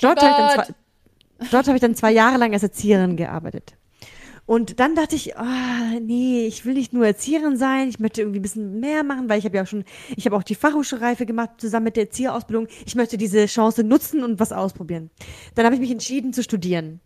Dort 0.00 0.22
habe 0.22 0.30
ich, 0.30 0.36
dann 0.36 0.64
zwei, 0.64 0.74
dort 1.50 1.68
hab 1.68 1.74
ich 1.74 1.80
dann 1.80 1.94
zwei 1.96 2.12
Jahre 2.12 2.38
lang 2.38 2.52
als 2.52 2.62
Erzieherin 2.62 3.16
gearbeitet. 3.16 3.74
Und 4.46 4.78
dann 4.78 4.94
dachte 4.94 5.16
ich, 5.16 5.34
oh, 5.36 5.98
nee, 6.00 6.46
ich 6.46 6.66
will 6.66 6.74
nicht 6.74 6.92
nur 6.92 7.06
Erzieherin 7.06 7.56
sein, 7.56 7.88
ich 7.88 7.98
möchte 7.98 8.20
irgendwie 8.20 8.40
ein 8.40 8.42
bisschen 8.42 8.78
mehr 8.78 9.02
machen, 9.02 9.28
weil 9.28 9.38
ich 9.38 9.46
habe 9.46 9.56
ja 9.56 9.62
auch 9.62 9.66
schon, 9.66 9.84
ich 10.16 10.26
habe 10.26 10.36
auch 10.36 10.42
die 10.42 10.54
Fachhochschulreife 10.54 11.24
gemacht, 11.24 11.50
zusammen 11.58 11.84
mit 11.84 11.96
der 11.96 12.04
Erzieherausbildung. 12.04 12.68
Ich 12.84 12.94
möchte 12.94 13.16
diese 13.16 13.46
Chance 13.46 13.84
nutzen 13.84 14.22
und 14.22 14.40
was 14.40 14.52
ausprobieren. 14.52 15.10
Dann 15.54 15.64
habe 15.64 15.74
ich 15.76 15.80
mich 15.80 15.90
entschieden 15.90 16.34
zu 16.34 16.42
studieren. 16.42 17.00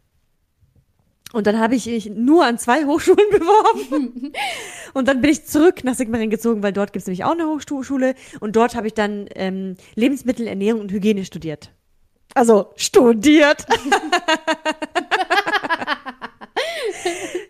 Und 1.32 1.46
dann 1.46 1.58
habe 1.60 1.74
ich 1.74 1.86
mich 1.86 2.10
nur 2.10 2.44
an 2.44 2.58
zwei 2.58 2.86
Hochschulen 2.86 3.18
beworben. 3.30 4.32
und 4.94 5.08
dann 5.08 5.20
bin 5.20 5.30
ich 5.30 5.44
zurück 5.44 5.84
nach 5.84 5.94
Sigmaringen 5.94 6.30
gezogen, 6.30 6.62
weil 6.62 6.72
dort 6.72 6.92
gibt 6.92 7.02
es 7.02 7.06
nämlich 7.06 7.24
auch 7.24 7.32
eine 7.32 7.46
Hochschule. 7.46 8.14
Und 8.40 8.56
dort 8.56 8.74
habe 8.74 8.86
ich 8.86 8.94
dann 8.94 9.26
ähm, 9.34 9.76
Lebensmittel, 9.94 10.46
Ernährung 10.46 10.80
und 10.80 10.90
Hygiene 10.90 11.24
studiert. 11.24 11.70
Also 12.34 12.72
studiert. 12.76 13.66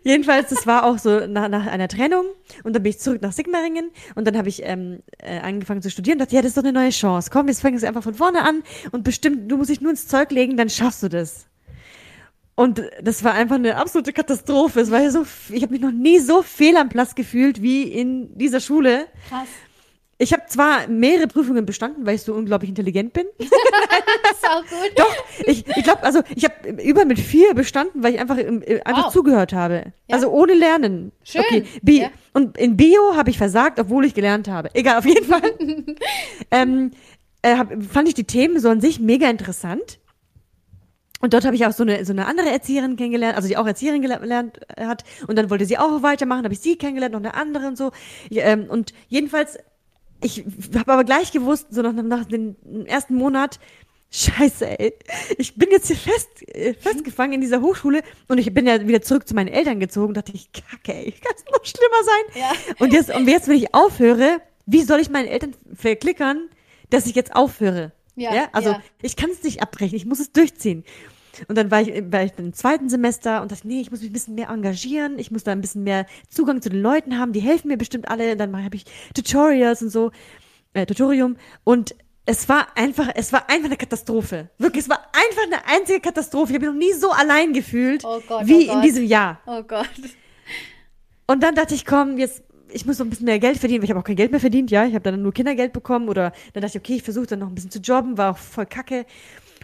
Jedenfalls, 0.03 0.49
das 0.49 0.65
war 0.65 0.85
auch 0.85 0.97
so 0.97 1.27
nach, 1.27 1.49
nach 1.49 1.67
einer 1.67 1.87
Trennung 1.87 2.25
und 2.63 2.73
dann 2.73 2.83
bin 2.83 2.91
ich 2.91 2.99
zurück 2.99 3.21
nach 3.21 3.31
Sigmaringen 3.31 3.91
und 4.15 4.25
dann 4.25 4.37
habe 4.37 4.49
ich 4.49 4.61
ähm, 4.63 4.99
äh, 5.17 5.39
angefangen 5.39 5.81
zu 5.81 5.89
studieren 5.89 6.15
und 6.15 6.21
dachte, 6.21 6.35
ja, 6.35 6.41
das 6.41 6.49
ist 6.49 6.57
doch 6.57 6.63
eine 6.63 6.73
neue 6.73 6.89
Chance. 6.89 7.29
Komm, 7.31 7.47
jetzt 7.47 7.61
fängst 7.61 7.83
du 7.83 7.87
einfach 7.87 8.03
von 8.03 8.13
vorne 8.13 8.43
an 8.43 8.63
und 8.91 9.03
bestimmt, 9.03 9.51
du 9.51 9.57
musst 9.57 9.69
dich 9.69 9.81
nur 9.81 9.91
ins 9.91 10.07
Zeug 10.07 10.31
legen, 10.31 10.57
dann 10.57 10.69
schaffst 10.69 11.03
du 11.03 11.09
das. 11.09 11.45
Und 12.55 12.81
das 13.01 13.23
war 13.23 13.33
einfach 13.35 13.55
eine 13.55 13.77
absolute 13.77 14.11
Katastrophe. 14.11 14.81
Es 14.81 14.91
war 14.91 15.01
ja 15.01 15.11
so, 15.11 15.25
ich 15.49 15.63
habe 15.63 15.71
mich 15.71 15.81
noch 15.81 15.93
nie 15.93 16.19
so 16.19 16.41
fehl 16.41 16.75
am 16.75 16.89
Platz 16.89 17.15
gefühlt 17.15 17.61
wie 17.61 17.83
in 17.83 18.37
dieser 18.37 18.59
Schule. 18.59 19.07
Krass. 19.29 19.47
Ich 20.21 20.33
habe 20.33 20.43
zwar 20.47 20.85
mehrere 20.89 21.27
Prüfungen 21.27 21.65
bestanden, 21.65 22.05
weil 22.05 22.15
ich 22.15 22.23
so 22.23 22.33
unglaublich 22.33 22.67
intelligent 22.69 23.13
bin. 23.13 23.25
das 23.39 23.47
ist 23.47 24.49
auch 24.49 24.63
gut. 24.63 24.91
Doch, 24.97 25.15
ich, 25.45 25.65
ich 25.65 25.83
glaube, 25.83 26.03
also 26.03 26.21
ich 26.35 26.43
habe 26.43 26.81
über 26.83 27.05
mit 27.05 27.19
vier 27.19 27.53
bestanden, 27.53 28.03
weil 28.03 28.15
ich 28.15 28.19
einfach, 28.19 28.37
einfach 28.37 29.05
wow. 29.05 29.13
zugehört 29.13 29.53
habe. 29.53 29.93
Ja. 30.07 30.15
Also 30.15 30.29
ohne 30.29 30.55
Lernen. 30.55 31.13
Schön. 31.23 31.39
Okay. 31.39 31.63
Bi 31.81 32.01
ja. 32.01 32.09
Und 32.33 32.57
in 32.57 32.75
Bio 32.75 33.15
habe 33.15 33.29
ich 33.29 33.37
versagt, 33.37 33.79
obwohl 33.79 34.03
ich 34.03 34.13
gelernt 34.13 34.49
habe. 34.49 34.69
Egal, 34.73 34.97
auf 34.97 35.05
jeden 35.05 35.25
Fall. 35.25 35.41
ähm, 36.51 36.91
äh, 37.41 37.55
hab, 37.55 37.71
fand 37.81 38.09
ich 38.09 38.13
die 38.13 38.25
Themen 38.25 38.59
so 38.59 38.67
an 38.67 38.81
sich 38.81 38.99
mega 38.99 39.29
interessant. 39.29 39.99
Und 41.21 41.33
dort 41.33 41.45
habe 41.45 41.55
ich 41.55 41.65
auch 41.65 41.71
so 41.71 41.83
eine, 41.83 42.03
so 42.03 42.11
eine 42.11 42.27
andere 42.27 42.49
Erzieherin 42.49 42.97
kennengelernt, 42.97 43.35
also 43.35 43.47
die 43.47 43.55
auch 43.55 43.67
Erzieherin 43.67 44.01
gelernt 44.01 44.59
hat. 44.77 45.03
Und 45.27 45.37
dann 45.37 45.49
wollte 45.49 45.65
sie 45.65 45.77
auch 45.77 46.01
weitermachen, 46.01 46.43
habe 46.43 46.53
ich 46.53 46.61
sie 46.61 46.77
kennengelernt, 46.77 47.13
noch 47.13 47.19
eine 47.19 47.33
andere 47.35 47.67
und 47.67 47.77
so. 47.77 47.91
Ähm, 48.31 48.65
und 48.69 48.93
jedenfalls 49.07 49.57
ich 50.21 50.45
habe 50.77 50.93
aber 50.93 51.03
gleich 51.03 51.31
gewusst, 51.31 51.67
so 51.71 51.81
nach, 51.81 51.93
nach 51.93 52.25
dem 52.25 52.55
ersten 52.85 53.15
Monat, 53.15 53.59
Scheiße, 54.11 54.79
ey. 54.79 54.93
Ich 55.37 55.53
bin 55.55 55.69
jetzt 55.69 55.87
hier 55.87 55.95
fest, 55.95 56.29
äh, 56.47 56.73
festgefangen 56.73 57.33
in 57.33 57.41
dieser 57.41 57.61
Hochschule 57.61 58.01
und 58.27 58.39
ich 58.39 58.51
bin 58.51 58.65
ja 58.65 58.87
wieder 58.87 59.03
zurück 59.03 59.27
zu 59.27 59.35
meinen 59.35 59.49
Eltern 59.49 59.79
gezogen. 59.79 60.15
Dachte 60.15 60.31
ich, 60.33 60.51
kacke, 60.51 60.95
ey, 60.95 61.11
kann 61.11 61.33
es 61.35 61.45
noch 61.45 61.63
schlimmer 61.63 62.03
sein? 62.03 62.41
Ja. 62.41 62.75
Und 62.79 62.91
jetzt, 62.91 63.13
und 63.15 63.27
jetzt, 63.27 63.47
wenn 63.47 63.57
ich 63.57 63.75
aufhöre, 63.75 64.41
wie 64.65 64.81
soll 64.81 64.99
ich 64.99 65.11
meinen 65.11 65.27
Eltern 65.27 65.53
verklickern, 65.75 66.49
dass 66.89 67.05
ich 67.05 67.13
jetzt 67.13 67.35
aufhöre? 67.35 67.91
Ja. 68.15 68.33
ja? 68.33 68.47
Also, 68.51 68.71
ja. 68.71 68.81
ich 69.03 69.15
kann 69.15 69.29
es 69.29 69.43
nicht 69.43 69.61
abbrechen, 69.61 69.95
ich 69.95 70.05
muss 70.05 70.19
es 70.19 70.31
durchziehen. 70.31 70.83
Und 71.47 71.57
dann 71.57 71.71
war 71.71 71.81
ich, 71.81 71.89
war 72.11 72.23
ich 72.23 72.31
im 72.37 72.53
zweiten 72.53 72.89
Semester 72.89 73.41
und 73.41 73.51
dachte, 73.51 73.67
nee, 73.67 73.81
ich 73.81 73.91
muss 73.91 74.01
mich 74.01 74.09
ein 74.09 74.13
bisschen 74.13 74.35
mehr 74.35 74.49
engagieren, 74.49 75.19
ich 75.19 75.31
muss 75.31 75.43
da 75.43 75.51
ein 75.51 75.61
bisschen 75.61 75.83
mehr 75.83 76.05
Zugang 76.29 76.61
zu 76.61 76.69
den 76.69 76.81
Leuten 76.81 77.17
haben, 77.17 77.33
die 77.33 77.39
helfen 77.39 77.67
mir 77.67 77.77
bestimmt 77.77 78.09
alle. 78.09 78.33
Und 78.33 78.37
dann 78.37 78.63
habe 78.63 78.75
ich 78.75 78.85
Tutorials 79.13 79.81
und 79.81 79.89
so, 79.89 80.11
äh, 80.73 80.85
Tutorium. 80.85 81.37
Und 81.63 81.95
es 82.25 82.47
war 82.47 82.67
einfach, 82.75 83.09
es 83.15 83.33
war 83.33 83.49
einfach 83.49 83.67
eine 83.67 83.77
Katastrophe. 83.77 84.49
Wirklich, 84.57 84.83
es 84.83 84.89
war 84.89 84.99
einfach 85.13 85.43
eine 85.43 85.65
einzige 85.65 85.99
Katastrophe. 85.99 86.51
Ich 86.51 86.55
habe 86.55 86.65
mich 86.67 86.75
noch 86.75 86.87
nie 86.87 86.93
so 86.93 87.11
allein 87.11 87.53
gefühlt 87.53 88.03
oh 88.05 88.21
Gott, 88.27 88.45
wie 88.45 88.69
oh 88.69 88.73
in 88.73 88.81
diesem 88.81 89.03
Jahr. 89.05 89.39
Oh 89.47 89.63
Gott. 89.63 89.89
Und 91.25 91.43
dann 91.43 91.55
dachte 91.55 91.75
ich, 91.75 91.85
komm, 91.85 92.17
jetzt 92.17 92.43
ich 92.71 92.85
muss 92.85 92.99
noch 92.99 93.05
ein 93.05 93.09
bisschen 93.09 93.25
mehr 93.25 93.39
Geld 93.39 93.57
verdienen, 93.57 93.81
weil 93.81 93.85
ich 93.85 93.89
habe 93.89 93.99
auch 93.99 94.05
kein 94.05 94.15
Geld 94.15 94.31
mehr 94.31 94.39
verdient, 94.39 94.71
ja. 94.71 94.85
Ich 94.85 94.93
habe 94.93 95.03
dann 95.03 95.21
nur 95.21 95.33
Kindergeld 95.33 95.73
bekommen 95.73 96.07
oder 96.07 96.31
dann 96.53 96.61
dachte 96.61 96.77
ich, 96.77 96.83
okay, 96.83 96.95
ich 96.95 97.03
versuche 97.03 97.25
dann 97.25 97.39
noch 97.39 97.47
ein 97.47 97.55
bisschen 97.55 97.71
zu 97.71 97.79
jobben, 97.79 98.17
war 98.17 98.31
auch 98.31 98.37
voll 98.37 98.65
kacke. 98.65 99.05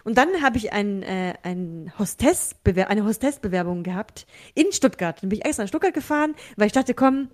Und 0.06 0.16
dann 0.16 0.40
habe 0.40 0.56
ich 0.56 0.72
ein, 0.72 1.02
äh, 1.02 1.34
ein 1.42 1.92
Hostess 1.98 2.54
eine 2.64 3.04
Hostessbewerbung 3.04 3.82
gehabt 3.82 4.24
in 4.54 4.70
Stuttgart. 4.70 5.20
Dann 5.20 5.30
bin 5.30 5.40
ich 5.40 5.44
extra 5.44 5.64
nach 5.64 5.68
Stuttgart 5.68 5.92
gefahren, 5.92 6.36
weil 6.54 6.68
ich 6.68 6.72
dachte, 6.72 6.94
komm, 6.94 7.28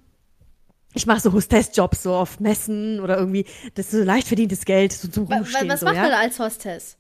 ich 0.94 1.04
mache 1.04 1.20
so 1.20 1.34
Hostessjobs 1.34 2.02
so 2.02 2.14
auf 2.14 2.40
Messen 2.40 3.00
oder 3.00 3.18
irgendwie, 3.18 3.44
das 3.74 3.92
ist 3.92 4.00
so 4.00 4.02
leicht 4.02 4.26
verdientes 4.26 4.64
Geld 4.64 4.94
so 4.94 5.08
zum 5.08 5.24
Rumstehen. 5.24 5.68
Was 5.68 5.80
so, 5.80 5.86
macht 5.86 5.96
ja? 5.96 6.02
man 6.02 6.12
da 6.12 6.18
als 6.20 6.38
Hostess? 6.38 6.96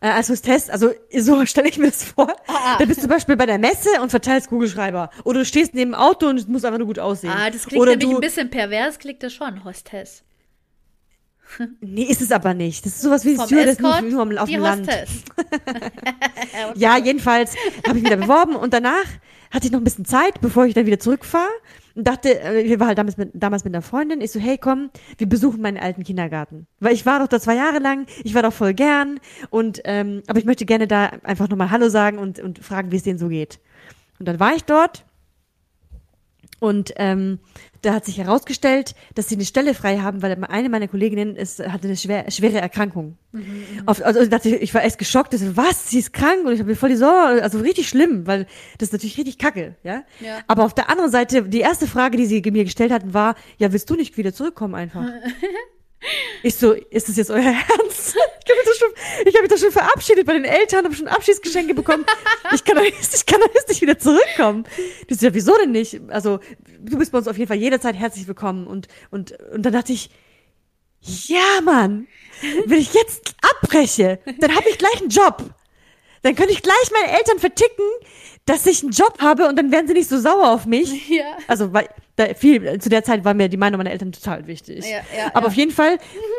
Äh, 0.00 0.08
als 0.08 0.30
Hostess, 0.30 0.70
also 0.70 0.90
so 1.14 1.44
stelle 1.46 1.68
ich 1.68 1.76
mir 1.76 1.88
das 1.88 2.02
vor. 2.02 2.34
Ah, 2.46 2.54
ah. 2.54 2.76
Da 2.78 2.86
bist 2.86 2.96
du 2.96 3.02
zum 3.02 3.10
Beispiel 3.10 3.36
bei 3.36 3.44
der 3.44 3.58
Messe 3.58 4.00
und 4.00 4.08
verteilst 4.08 4.48
Kugelschreiber. 4.48 5.10
Oder 5.24 5.40
du 5.40 5.44
stehst 5.44 5.74
neben 5.74 5.90
dem 5.90 5.94
Auto 5.94 6.26
und 6.26 6.38
es 6.38 6.48
muss 6.48 6.64
einfach 6.64 6.78
nur 6.78 6.86
gut 6.86 7.00
aussehen. 7.00 7.34
Ah, 7.36 7.50
das 7.50 7.66
klingt 7.66 7.82
Oder 7.82 7.90
nämlich 7.90 8.08
du, 8.08 8.14
ein 8.16 8.20
bisschen 8.22 8.48
pervers, 8.48 8.98
klingt 8.98 9.22
das 9.22 9.34
schon, 9.34 9.62
Hostess. 9.62 10.22
Nee, 11.80 12.04
ist 12.04 12.20
es 12.20 12.32
aber 12.32 12.54
nicht. 12.54 12.84
Das 12.84 12.94
ist 12.94 13.02
sowas 13.02 13.24
wie 13.24 13.36
Vom 13.36 13.46
Stewardess 13.46 13.76
Escort, 13.76 14.02
nur, 14.02 14.24
nur 14.26 14.42
auf 14.42 14.48
dem 14.48 14.60
Land. 14.60 14.88
Ja, 16.74 16.98
jedenfalls 16.98 17.54
habe 17.86 17.98
ich 17.98 18.04
wieder 18.04 18.16
beworben 18.16 18.56
und 18.56 18.72
danach 18.72 19.04
hatte 19.50 19.66
ich 19.66 19.72
noch 19.72 19.80
ein 19.80 19.84
bisschen 19.84 20.04
Zeit, 20.04 20.40
bevor 20.40 20.66
ich 20.66 20.74
dann 20.74 20.86
wieder 20.86 20.98
zurückfahre 20.98 21.48
und 21.94 22.06
dachte, 22.06 22.40
äh, 22.40 22.60
ich 22.62 22.78
war 22.78 22.88
halt 22.88 22.98
damals 22.98 23.16
mit, 23.16 23.30
damals 23.34 23.64
mit 23.64 23.74
einer 23.74 23.82
Freundin, 23.82 24.20
ich 24.20 24.32
so, 24.32 24.40
hey 24.40 24.58
komm, 24.58 24.90
wir 25.18 25.28
besuchen 25.28 25.60
meinen 25.62 25.78
alten 25.78 26.02
Kindergarten. 26.04 26.66
Weil 26.80 26.94
ich 26.94 27.06
war 27.06 27.20
doch 27.20 27.28
da 27.28 27.40
zwei 27.40 27.54
Jahre 27.54 27.78
lang, 27.78 28.06
ich 28.24 28.34
war 28.34 28.42
doch 28.42 28.52
voll 28.52 28.74
gern 28.74 29.20
und 29.50 29.80
ähm, 29.84 30.22
aber 30.26 30.38
ich 30.38 30.44
möchte 30.44 30.66
gerne 30.66 30.86
da 30.86 31.06
einfach 31.22 31.48
nochmal 31.48 31.70
Hallo 31.70 31.88
sagen 31.88 32.18
und, 32.18 32.40
und 32.40 32.58
fragen, 32.64 32.90
wie 32.90 32.96
es 32.96 33.04
denen 33.04 33.18
so 33.18 33.28
geht. 33.28 33.60
Und 34.18 34.26
dann 34.26 34.40
war 34.40 34.54
ich 34.56 34.64
dort 34.64 35.04
Und 36.58 36.92
ähm, 36.96 37.38
da 37.86 37.94
hat 37.94 38.04
sich 38.04 38.18
herausgestellt, 38.18 38.94
dass 39.14 39.28
sie 39.28 39.36
eine 39.36 39.44
Stelle 39.44 39.72
frei 39.72 39.98
haben, 39.98 40.20
weil 40.20 40.36
eine 40.44 40.68
meiner 40.68 40.88
Kolleginnen 40.88 41.36
ist, 41.36 41.60
hatte 41.60 41.86
eine 41.86 41.96
schwer, 41.96 42.28
schwere 42.30 42.60
Erkrankung. 42.60 43.16
Mhm, 43.30 43.64
Auf, 43.86 44.04
also 44.04 44.20
ich, 44.20 44.28
dachte, 44.28 44.48
ich 44.56 44.74
war 44.74 44.82
echt 44.84 44.98
geschockt. 44.98 45.32
So, 45.32 45.56
was? 45.56 45.90
Sie 45.90 46.00
ist 46.00 46.12
krank? 46.12 46.44
Und 46.44 46.52
ich 46.52 46.58
habe 46.58 46.70
mir 46.70 46.76
voll 46.76 46.88
die 46.88 46.96
Sorge, 46.96 47.42
also 47.42 47.58
richtig 47.60 47.88
schlimm, 47.88 48.26
weil 48.26 48.46
das 48.78 48.88
ist 48.88 48.92
natürlich 48.92 49.16
richtig 49.18 49.38
kacke, 49.38 49.76
ja? 49.84 50.02
ja. 50.20 50.40
Aber 50.48 50.64
auf 50.64 50.74
der 50.74 50.90
anderen 50.90 51.12
Seite, 51.12 51.44
die 51.44 51.60
erste 51.60 51.86
Frage, 51.86 52.16
die 52.16 52.26
sie 52.26 52.42
mir 52.50 52.64
gestellt 52.64 52.90
hatten, 52.90 53.14
war, 53.14 53.36
ja, 53.58 53.72
willst 53.72 53.88
du 53.88 53.94
nicht 53.94 54.16
wieder 54.16 54.32
zurückkommen 54.34 54.74
einfach? 54.74 55.04
Ich 56.42 56.54
so, 56.54 56.72
ist 56.72 57.08
das 57.08 57.16
jetzt 57.16 57.30
euer 57.30 57.42
Ernst? 57.42 58.16
Ich 58.44 58.52
habe 58.52 58.68
mich, 58.68 58.78
schon, 58.78 58.88
ich 59.26 59.34
hab 59.34 59.42
mich 59.42 59.50
doch 59.50 59.58
schon 59.58 59.72
verabschiedet 59.72 60.26
bei 60.26 60.34
den 60.34 60.44
Eltern, 60.44 60.84
habe 60.84 60.94
schon 60.94 61.08
Abschiedsgeschenke 61.08 61.74
bekommen. 61.74 62.04
Ich 62.54 62.62
kann 62.62 62.76
doch 62.76 62.84
jetzt, 62.84 63.14
ich 63.14 63.26
kann 63.26 63.40
doch 63.40 63.52
jetzt 63.54 63.68
nicht 63.68 63.80
wieder 63.80 63.98
zurückkommen. 63.98 64.64
Das 65.08 65.16
ist 65.16 65.22
ja, 65.22 65.34
wieso 65.34 65.56
denn 65.58 65.72
nicht? 65.72 66.00
Also, 66.08 66.38
du 66.78 66.98
bist 66.98 67.10
bei 67.10 67.18
uns 67.18 67.26
auf 67.26 67.36
jeden 67.36 67.48
Fall 67.48 67.56
jederzeit 67.56 67.96
herzlich 67.96 68.28
willkommen. 68.28 68.66
Und, 68.66 68.86
und, 69.10 69.32
und 69.52 69.62
dann 69.62 69.72
dachte 69.72 69.92
ich, 69.92 70.10
ja, 71.00 71.60
Mann, 71.62 72.06
wenn 72.66 72.78
ich 72.78 72.94
jetzt 72.94 73.34
abbreche, 73.42 74.20
dann 74.38 74.54
habe 74.54 74.68
ich 74.68 74.78
gleich 74.78 75.00
einen 75.00 75.10
Job. 75.10 75.42
Dann 76.22 76.34
könnte 76.34 76.52
ich 76.52 76.62
gleich 76.62 76.90
meine 76.92 77.18
Eltern 77.18 77.38
verticken, 77.38 77.84
dass 78.46 78.64
ich 78.64 78.82
einen 78.82 78.92
Job 78.92 79.18
habe 79.20 79.48
und 79.48 79.56
dann 79.56 79.70
werden 79.72 79.88
sie 79.88 79.92
nicht 79.92 80.08
so 80.08 80.18
sauer 80.18 80.50
auf 80.50 80.66
mich. 80.66 81.08
Ja. 81.16 81.36
Also, 81.46 81.72
weil 81.72 81.88
da 82.16 82.34
viel, 82.34 82.78
zu 82.80 82.88
der 82.88 83.02
Zeit 83.04 83.24
war 83.24 83.32
mir 83.32 83.48
die 83.48 83.56
Meinung 83.56 83.78
meiner 83.78 83.90
Eltern 83.90 84.12
total 84.12 84.46
wichtig. 84.46 84.84
Ja, 84.84 84.98
ja, 85.16 85.26
Aber 85.32 85.42
ja. 85.42 85.46
auf 85.46 85.54
jeden 85.54 85.70
Fall, 85.70 85.98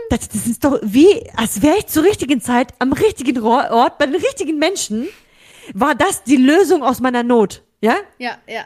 das, 0.10 0.30
das 0.30 0.46
ist 0.46 0.64
doch 0.64 0.80
wie, 0.84 1.30
als 1.36 1.62
wäre 1.62 1.78
ich 1.78 1.88
zur 1.88 2.04
richtigen 2.04 2.42
Zeit 2.42 2.74
am 2.80 2.94
richtigen 2.94 3.42
Ort 3.42 3.98
bei 3.98 4.06
den 4.06 4.16
richtigen 4.16 4.60
Menschen, 4.60 5.08
war 5.74 5.96
das 5.96 6.24
die 6.24 6.38
Lösung 6.38 6.84
aus 6.84 7.00
meiner 7.00 7.24
Not. 7.24 7.64
Ja? 7.82 7.96
Ja, 8.20 8.38
ja. 8.48 8.66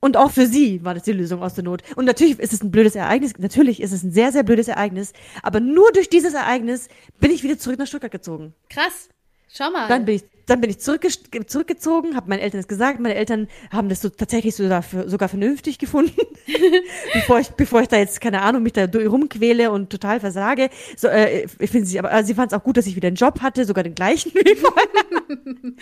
Und 0.00 0.16
auch 0.16 0.30
für 0.30 0.46
sie 0.46 0.84
war 0.84 0.94
das 0.94 1.04
die 1.04 1.12
Lösung 1.12 1.42
aus 1.42 1.54
der 1.54 1.64
Not. 1.64 1.82
Und 1.96 2.04
natürlich 2.04 2.38
ist 2.38 2.52
es 2.52 2.62
ein 2.62 2.70
blödes 2.70 2.94
Ereignis. 2.94 3.32
Natürlich 3.38 3.80
ist 3.80 3.92
es 3.92 4.02
ein 4.02 4.12
sehr, 4.12 4.30
sehr 4.32 4.42
blödes 4.42 4.68
Ereignis. 4.68 5.12
Aber 5.42 5.60
nur 5.60 5.90
durch 5.92 6.08
dieses 6.08 6.34
Ereignis 6.34 6.88
bin 7.18 7.30
ich 7.30 7.42
wieder 7.42 7.58
zurück 7.58 7.78
nach 7.78 7.86
Stuttgart 7.86 8.12
gezogen. 8.12 8.54
Krass. 8.68 9.08
Schau 9.52 9.70
mal. 9.70 9.88
Dann 9.88 10.04
bin 10.04 10.16
ich, 10.16 10.24
dann 10.46 10.60
bin 10.60 10.70
ich 10.70 10.78
zurückge 10.78 11.08
zurückgezogen, 11.46 12.16
habe 12.16 12.28
meinen 12.28 12.38
Eltern 12.38 12.60
das 12.60 12.68
gesagt. 12.68 13.00
Meine 13.00 13.16
Eltern 13.16 13.48
haben 13.70 13.88
das 13.88 14.00
so 14.00 14.08
tatsächlich 14.08 14.54
sogar, 14.54 14.82
sogar 14.82 15.28
vernünftig 15.28 15.78
gefunden, 15.78 16.16
bevor 17.12 17.40
ich, 17.40 17.50
bevor 17.50 17.82
ich 17.82 17.88
da 17.88 17.96
jetzt 17.96 18.20
keine 18.20 18.42
Ahnung 18.42 18.62
mich 18.62 18.72
da 18.72 18.86
rumquäle 18.86 19.70
und 19.70 19.90
total 19.90 20.20
versage. 20.20 20.70
So, 20.96 21.08
äh, 21.08 21.48
finden 21.48 21.86
sie, 21.86 21.98
aber 21.98 22.10
also 22.10 22.28
sie 22.28 22.34
fanden 22.34 22.54
es 22.54 22.60
auch 22.60 22.64
gut, 22.64 22.76
dass 22.76 22.86
ich 22.86 22.96
wieder 22.96 23.08
einen 23.08 23.16
Job 23.16 23.40
hatte, 23.40 23.64
sogar 23.64 23.82
den 23.84 23.94
gleichen 23.94 24.32
wie 24.34 24.54
vorher. 24.54 24.86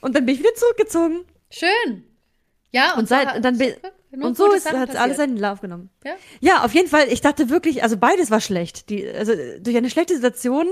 und 0.00 0.14
dann 0.14 0.26
bin 0.26 0.34
ich 0.34 0.40
wieder 0.40 0.54
zurückgezogen. 0.54 1.24
Schön. 1.50 2.04
Ja. 2.72 2.94
Und, 2.94 3.00
und 3.00 3.08
seit, 3.08 3.34
so 3.34 3.40
dann 3.40 3.58
bin 3.58 3.74
und 4.22 4.36
so 4.36 4.52
ist, 4.52 4.70
hat 4.70 4.96
alles 4.96 5.16
seinen 5.16 5.36
Lauf 5.36 5.60
genommen. 5.60 5.90
Ja? 6.04 6.14
ja, 6.40 6.64
auf 6.64 6.74
jeden 6.74 6.88
Fall. 6.88 7.08
Ich 7.08 7.20
dachte 7.20 7.50
wirklich, 7.50 7.82
also 7.82 7.96
beides 7.96 8.30
war 8.30 8.40
schlecht. 8.40 8.88
Die, 8.90 9.08
also 9.08 9.32
durch 9.60 9.76
eine 9.76 9.90
schlechte 9.90 10.14
Situation 10.14 10.66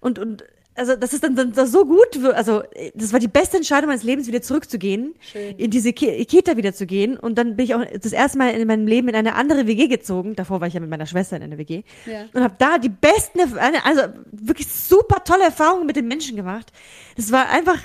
und, 0.00 0.18
und 0.18 0.44
also 0.76 0.94
das 0.96 1.12
ist 1.12 1.24
dann, 1.24 1.34
dann 1.34 1.52
das 1.52 1.72
so 1.72 1.84
gut, 1.84 2.22
also 2.34 2.62
das 2.94 3.12
war 3.12 3.20
die 3.20 3.28
beste 3.28 3.56
Entscheidung 3.56 3.88
meines 3.88 4.02
Lebens, 4.02 4.26
wieder 4.26 4.42
zurückzugehen, 4.42 5.14
Schön. 5.20 5.56
in 5.56 5.70
diese 5.70 5.92
Kita 5.92 6.56
wieder 6.56 6.72
zu 6.72 6.86
gehen. 6.86 7.16
Und 7.16 7.36
dann 7.38 7.56
bin 7.56 7.64
ich 7.64 7.74
auch 7.74 7.84
das 7.84 8.12
erste 8.12 8.38
Mal 8.38 8.50
in 8.50 8.66
meinem 8.66 8.86
Leben 8.86 9.08
in 9.08 9.14
eine 9.14 9.34
andere 9.34 9.66
WG 9.66 9.88
gezogen. 9.88 10.36
Davor 10.36 10.60
war 10.60 10.68
ich 10.68 10.74
ja 10.74 10.80
mit 10.80 10.90
meiner 10.90 11.06
Schwester 11.06 11.36
in 11.36 11.42
einer 11.42 11.58
WG 11.58 11.82
ja. 12.04 12.26
und 12.32 12.42
habe 12.42 12.54
da 12.58 12.78
die 12.78 12.88
besten, 12.88 13.40
also 13.58 14.02
wirklich 14.30 14.68
super 14.68 15.24
tolle 15.24 15.44
Erfahrungen 15.44 15.86
mit 15.86 15.96
den 15.96 16.08
Menschen 16.08 16.36
gemacht. 16.36 16.72
Das 17.16 17.32
war 17.32 17.48
einfach 17.48 17.78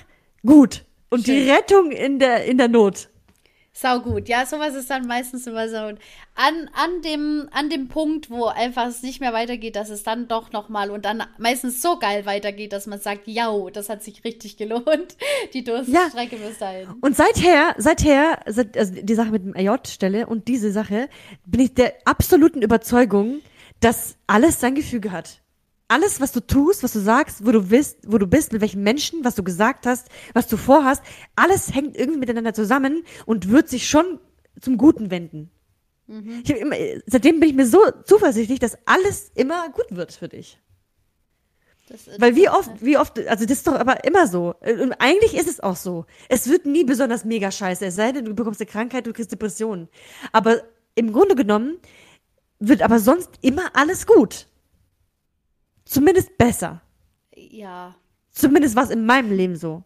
gut 0.46 0.84
und 1.10 1.26
Schön. 1.26 1.36
die 1.36 1.50
Rettung 1.50 1.92
in 1.92 2.20
der 2.20 2.46
in 2.46 2.58
der 2.58 2.68
Not. 2.68 3.10
Sau 3.82 4.00
gut. 4.00 4.30
Ja, 4.30 4.46
sowas 4.46 4.76
ist 4.76 4.92
dann 4.92 5.08
meistens 5.08 5.48
immer 5.48 5.68
so 5.68 5.78
an, 5.78 5.98
an, 6.36 7.02
dem, 7.04 7.50
an 7.52 7.72
dem 7.72 7.88
Punkt, 7.88 8.30
wo 8.30 8.46
einfach 8.46 8.86
es 8.86 9.02
nicht 9.02 9.20
mehr 9.22 9.34
weitergeht, 9.34 9.76
dass 9.76 9.90
es 9.90 10.04
dann 10.04 10.28
doch 10.28 10.52
nochmal 10.52 10.92
und 10.92 11.04
dann 11.04 11.24
meistens 11.40 11.82
so 11.82 11.98
geil 11.98 12.28
weitergeht, 12.28 12.74
dass 12.74 12.86
man 12.86 13.00
sagt, 13.00 13.28
ja, 13.28 13.52
das 13.74 13.90
hat 13.90 14.04
sich 14.04 14.24
richtig 14.24 14.58
gelohnt, 14.58 15.18
die 15.56 15.64
Durststrecke 15.64 16.36
ja. 16.36 16.48
bis 16.48 16.60
dahin. 16.60 16.90
Und 17.02 17.18
seither, 17.18 17.74
seither, 17.80 18.42
seit, 18.46 18.78
also 18.78 18.94
die 19.02 19.16
Sache 19.16 19.32
mit 19.32 19.46
dem 19.46 19.56
AJ-Stelle 19.56 20.28
und 20.28 20.48
diese 20.48 20.72
Sache, 20.72 21.10
bin 21.48 21.62
ich 21.62 21.74
der 21.74 21.96
absoluten 22.06 22.62
Überzeugung, 22.62 23.42
dass 23.80 24.16
alles 24.28 24.60
sein 24.60 24.76
Gefüge 24.76 25.12
hat 25.12 25.42
alles, 25.92 26.22
was 26.22 26.32
du 26.32 26.39
tust, 26.39 26.84
was 26.84 26.94
du 26.94 27.00
sagst, 27.00 27.46
wo 27.46 27.52
du 27.52 27.64
bist, 27.64 28.00
wo 28.08 28.18
du 28.18 28.26
bist, 28.26 28.54
mit 28.54 28.62
welchen 28.62 28.82
Menschen, 28.82 29.26
was 29.26 29.36
du 29.36 29.44
gesagt 29.44 29.86
hast, 29.86 30.08
was 30.34 30.48
du 30.48 30.56
vorhast, 30.56 31.04
alles 31.36 31.76
hängt 31.76 31.98
irgendwie 31.98 32.20
miteinander 32.20 32.54
zusammen 32.54 33.04
und 33.26 33.50
wird 33.50 33.68
sich 33.68 33.89
schon 33.89 34.20
zum 34.62 34.78
Guten 34.78 35.12
wenden. 35.12 35.52
Mhm. 36.08 36.44
Immer, 36.48 36.76
seitdem 37.08 37.42
bin 37.42 37.50
ich 37.50 37.56
mir 37.56 37.68
so 37.68 37.80
zuversichtlich, 38.06 38.60
dass 38.60 38.78
alles 38.86 39.32
immer 39.36 39.70
gut 39.70 39.88
wird 39.89 40.14
für 40.14 40.30
dich. 40.30 40.60
Weil 42.20 42.38
wie 42.38 42.48
oft, 42.48 42.72
wie 42.80 42.98
oft, 42.98 43.20
also 43.28 43.44
das 43.44 43.58
ist 43.58 43.68
doch 43.68 43.76
aber 43.76 44.06
immer 44.06 44.28
so. 44.28 44.56
Und 44.62 44.94
eigentlich 44.94 45.36
ist 45.36 45.50
es 45.50 45.60
auch 45.60 45.76
so. 45.76 46.06
Es 46.30 46.48
wird 46.48 46.66
nie 46.66 46.86
besonders 46.86 47.26
mega 47.26 47.52
scheiße, 47.52 47.86
es 47.86 47.96
sei 47.96 48.14
denn, 48.14 48.24
du 48.24 48.34
bekommst 48.34 48.62
eine 48.62 48.70
Krankheit, 48.70 49.08
du 49.08 49.12
kriegst 49.12 49.34
Depressionen. 49.34 49.89
Aber 50.32 50.62
im 50.96 51.12
Grunde 51.12 51.36
genommen 51.36 51.80
wird 52.60 52.82
aber 52.82 53.00
sonst 53.00 53.32
immer 53.42 53.72
alles 53.74 54.08
gut. 54.08 54.48
Zumindest 55.92 56.38
besser. 56.38 56.82
Ja. 57.36 57.94
Zumindest 58.32 58.78
war 58.78 58.86
es 58.86 58.92
in 58.92 59.06
meinem 59.06 59.36
Leben 59.36 59.58
so. 59.58 59.84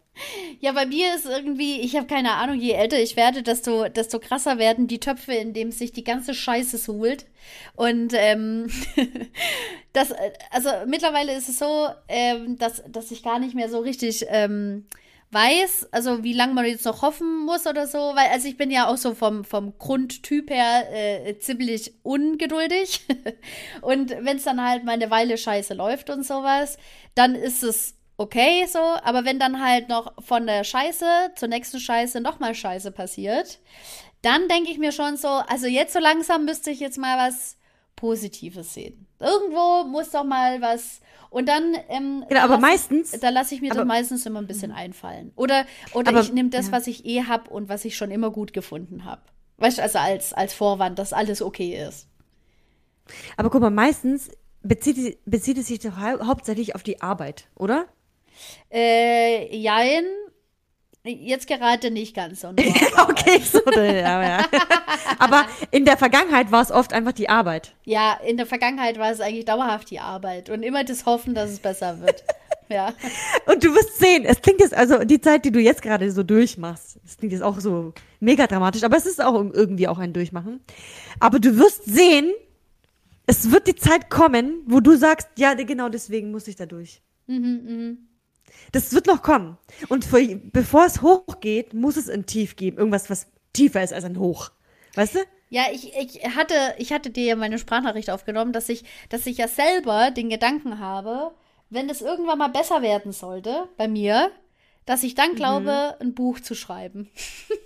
Ja, 0.60 0.70
bei 0.70 0.86
mir 0.86 1.16
ist 1.16 1.26
irgendwie, 1.26 1.80
ich 1.80 1.96
habe 1.96 2.06
keine 2.06 2.34
Ahnung, 2.34 2.60
je 2.60 2.70
älter 2.70 3.00
ich 3.02 3.16
werde, 3.16 3.42
desto, 3.42 3.88
desto 3.88 4.20
krasser 4.20 4.56
werden 4.56 4.86
die 4.86 5.00
Töpfe, 5.00 5.34
in 5.34 5.52
denen 5.52 5.72
sich 5.72 5.90
die 5.90 6.04
ganze 6.04 6.32
Scheiße 6.32 6.78
suhlt. 6.78 7.26
Und 7.74 8.12
ähm, 8.14 8.68
das, 9.92 10.14
also 10.52 10.70
mittlerweile 10.86 11.36
ist 11.36 11.48
es 11.48 11.58
so, 11.58 11.88
ähm, 12.06 12.56
dass, 12.56 12.84
dass 12.88 13.10
ich 13.10 13.24
gar 13.24 13.40
nicht 13.40 13.56
mehr 13.56 13.68
so 13.68 13.80
richtig 13.80 14.26
ähm, 14.28 14.86
weiß, 15.36 15.88
also 15.92 16.24
wie 16.24 16.32
lange 16.32 16.54
man 16.54 16.64
jetzt 16.64 16.86
noch 16.86 17.02
hoffen 17.02 17.44
muss 17.44 17.66
oder 17.66 17.86
so, 17.86 17.98
weil 17.98 18.30
also 18.32 18.48
ich 18.48 18.56
bin 18.56 18.70
ja 18.70 18.88
auch 18.88 18.96
so 18.96 19.14
vom, 19.14 19.44
vom 19.44 19.76
Grundtyp 19.78 20.48
her 20.48 20.86
äh, 20.90 21.38
ziemlich 21.38 21.92
ungeduldig 22.02 23.02
und 23.82 24.10
wenn 24.10 24.38
es 24.38 24.44
dann 24.44 24.66
halt 24.66 24.84
mal 24.84 24.92
eine 24.92 25.10
Weile 25.10 25.36
scheiße 25.36 25.74
läuft 25.74 26.08
und 26.08 26.24
sowas, 26.24 26.78
dann 27.14 27.34
ist 27.34 27.62
es 27.62 27.96
okay 28.16 28.64
so, 28.66 28.78
aber 28.78 29.26
wenn 29.26 29.38
dann 29.38 29.62
halt 29.62 29.90
noch 29.90 30.14
von 30.24 30.46
der 30.46 30.64
Scheiße 30.64 31.32
zur 31.34 31.48
nächsten 31.48 31.80
Scheiße 31.80 32.22
nochmal 32.22 32.54
Scheiße 32.54 32.90
passiert, 32.90 33.58
dann 34.22 34.48
denke 34.48 34.70
ich 34.70 34.78
mir 34.78 34.92
schon 34.92 35.18
so, 35.18 35.28
also 35.28 35.66
jetzt 35.66 35.92
so 35.92 35.98
langsam 35.98 36.46
müsste 36.46 36.70
ich 36.70 36.80
jetzt 36.80 36.96
mal 36.96 37.28
was 37.28 37.58
Positives 37.94 38.72
sehen. 38.72 39.06
Irgendwo 39.20 39.84
muss 39.84 40.12
doch 40.12 40.24
mal 40.24 40.62
was 40.62 41.00
und 41.30 41.48
dann, 41.48 41.74
ähm, 41.88 42.24
genau, 42.28 42.42
aber 42.42 42.58
meistens, 42.58 43.14
ich, 43.14 43.20
da 43.20 43.30
lasse 43.30 43.54
ich 43.54 43.60
mir 43.60 43.72
aber, 43.72 43.80
doch 43.80 43.86
meistens 43.86 44.24
immer 44.26 44.40
ein 44.40 44.46
bisschen 44.46 44.72
einfallen. 44.72 45.32
Oder, 45.36 45.66
oder 45.92 46.08
aber, 46.08 46.20
ich 46.20 46.32
nehme 46.32 46.50
das, 46.50 46.66
ja. 46.66 46.72
was 46.72 46.86
ich 46.86 47.04
eh 47.04 47.24
habe 47.24 47.50
und 47.50 47.68
was 47.68 47.84
ich 47.84 47.96
schon 47.96 48.10
immer 48.10 48.30
gut 48.30 48.52
gefunden 48.52 49.04
habe. 49.04 49.22
Weißt 49.58 49.78
du, 49.78 49.82
also 49.82 49.98
als, 49.98 50.32
als 50.32 50.54
Vorwand, 50.54 50.98
dass 50.98 51.12
alles 51.12 51.42
okay 51.42 51.86
ist. 51.88 52.08
Aber 53.36 53.50
guck 53.50 53.60
mal, 53.60 53.70
meistens 53.70 54.30
bezieht, 54.62 55.18
bezieht 55.24 55.58
es 55.58 55.68
sich 55.68 55.78
doch 55.78 55.96
hau 56.00 56.26
hauptsächlich 56.26 56.74
auf 56.74 56.82
die 56.82 57.00
Arbeit, 57.00 57.48
oder? 57.54 57.86
Äh, 58.70 59.56
jein, 59.56 60.04
Jetzt 61.06 61.46
gerade 61.46 61.90
nicht 61.90 62.14
ganz 62.14 62.40
so. 62.40 62.48
okay, 63.08 63.40
so, 63.40 63.60
ja, 63.70 64.22
ja. 64.22 64.44
Aber 65.18 65.46
in 65.70 65.84
der 65.84 65.96
Vergangenheit 65.96 66.50
war 66.50 66.62
es 66.62 66.72
oft 66.72 66.92
einfach 66.92 67.12
die 67.12 67.28
Arbeit. 67.28 67.74
Ja, 67.84 68.18
in 68.26 68.36
der 68.36 68.46
Vergangenheit 68.46 68.98
war 68.98 69.10
es 69.10 69.20
eigentlich 69.20 69.44
dauerhaft 69.44 69.90
die 69.90 70.00
Arbeit 70.00 70.50
und 70.50 70.62
immer 70.62 70.84
das 70.84 71.06
Hoffen, 71.06 71.34
dass 71.34 71.50
es 71.50 71.60
besser 71.60 72.00
wird. 72.00 72.24
ja. 72.68 72.92
Und 73.46 73.62
du 73.62 73.74
wirst 73.74 73.98
sehen, 73.98 74.24
es 74.24 74.42
klingt 74.42 74.60
jetzt, 74.60 74.74
also 74.74 75.04
die 75.04 75.20
Zeit, 75.20 75.44
die 75.44 75.52
du 75.52 75.60
jetzt 75.60 75.82
gerade 75.82 76.10
so 76.10 76.22
durchmachst, 76.22 76.98
es 77.04 77.16
klingt 77.16 77.32
jetzt 77.32 77.42
auch 77.42 77.60
so 77.60 77.92
mega 78.20 78.46
dramatisch, 78.46 78.82
aber 78.82 78.96
es 78.96 79.06
ist 79.06 79.22
auch 79.22 79.34
irgendwie 79.34 79.88
auch 79.88 79.98
ein 79.98 80.12
Durchmachen. 80.12 80.60
Aber 81.20 81.38
du 81.38 81.56
wirst 81.56 81.84
sehen, 81.84 82.32
es 83.26 83.50
wird 83.50 83.66
die 83.66 83.74
Zeit 83.74 84.10
kommen, 84.10 84.62
wo 84.66 84.80
du 84.80 84.96
sagst, 84.96 85.28
ja, 85.36 85.54
genau 85.54 85.88
deswegen 85.88 86.30
muss 86.30 86.48
ich 86.48 86.56
da 86.56 86.66
durch. 86.66 87.02
Mhm, 87.26 87.60
mhm. 87.64 87.98
Das 88.72 88.92
wird 88.92 89.06
noch 89.06 89.22
kommen. 89.22 89.58
Und 89.88 90.04
für, 90.04 90.20
bevor 90.36 90.86
es 90.86 91.02
hochgeht, 91.02 91.74
muss 91.74 91.96
es 91.96 92.08
ein 92.08 92.26
Tief 92.26 92.56
geben. 92.56 92.78
Irgendwas, 92.78 93.10
was 93.10 93.28
tiefer 93.52 93.82
ist 93.82 93.92
als 93.92 94.04
ein 94.04 94.18
Hoch. 94.18 94.50
Weißt 94.94 95.14
du? 95.14 95.18
Ja, 95.48 95.64
ich, 95.72 95.94
ich 95.96 96.36
hatte, 96.36 96.54
ich 96.78 96.92
hatte 96.92 97.10
dir 97.10 97.24
ja 97.24 97.36
meine 97.36 97.58
Sprachnachricht 97.58 98.10
aufgenommen, 98.10 98.52
dass 98.52 98.68
ich, 98.68 98.84
dass 99.08 99.26
ich 99.26 99.38
ja 99.38 99.46
selber 99.46 100.10
den 100.10 100.28
Gedanken 100.28 100.80
habe, 100.80 101.32
wenn 101.70 101.88
es 101.88 102.00
irgendwann 102.00 102.38
mal 102.38 102.48
besser 102.48 102.82
werden 102.82 103.12
sollte 103.12 103.68
bei 103.76 103.86
mir, 103.86 104.30
dass 104.86 105.02
ich 105.02 105.16
dann 105.16 105.34
glaube, 105.34 105.96
mhm. 105.98 106.06
ein 106.06 106.14
Buch 106.14 106.38
zu 106.38 106.54
schreiben. 106.54 107.10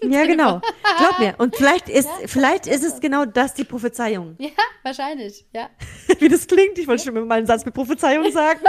Ja, 0.02 0.24
genau. 0.24 0.62
Glaub 0.98 1.18
mir. 1.18 1.34
Und 1.36 1.54
vielleicht 1.54 1.88
ist, 1.90 2.08
ja, 2.08 2.26
vielleicht 2.26 2.66
ist 2.66 2.82
es 2.82 3.00
genau 3.00 3.26
das 3.26 3.52
die 3.52 3.64
Prophezeiung. 3.64 4.36
Ja, 4.38 4.48
wahrscheinlich, 4.82 5.44
ja. 5.52 5.68
Wie 6.18 6.30
das 6.30 6.46
klingt, 6.46 6.78
ich 6.78 6.88
wollte 6.88 7.04
schon 7.04 7.28
mal 7.28 7.38
einen 7.38 7.46
Satz 7.46 7.64
mit 7.66 7.74
Prophezeiung 7.74 8.32
sagen. 8.32 8.60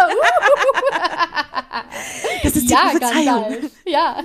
Das 2.43 2.55
ist 2.55 2.69
die 2.69 2.73
ja, 2.73 2.89
Prophezeiung. 2.89 3.25
Gandalf. 3.25 3.71
Ja. 3.85 4.23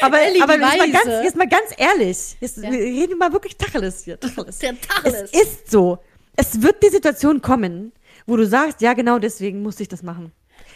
Aber, 0.00 0.20
Ellie, 0.20 0.42
aber 0.42 0.58
jetzt, 0.58 0.78
mal 0.78 0.90
ganz, 0.90 1.06
jetzt 1.24 1.36
mal 1.36 1.48
ganz 1.48 1.74
ehrlich. 1.76 2.36
Jetzt, 2.40 2.58
Ja. 2.58 2.70
Wir 2.70 2.80
reden 2.80 3.18
mal 3.18 3.32
wirklich 3.32 3.56
Tacheles 3.56 4.04
hier. 4.04 4.18
Tacheles. 4.18 4.58
Der 4.58 4.80
Tacheles. 4.80 5.30
Es 5.32 5.42
ist 5.42 5.70
so. 5.70 5.98
Es 6.36 6.62
wird 6.62 6.82
die 6.82 6.88
Situation 6.88 7.42
kommen, 7.42 7.92
wo 8.26 8.36
du 8.36 8.46
sagst, 8.46 8.80
ja, 8.80 8.94
genau 8.94 9.18
deswegen 9.18 9.62
musste 9.62 9.82
ich 9.82 9.88
das 9.88 10.02
machen. 10.02 10.32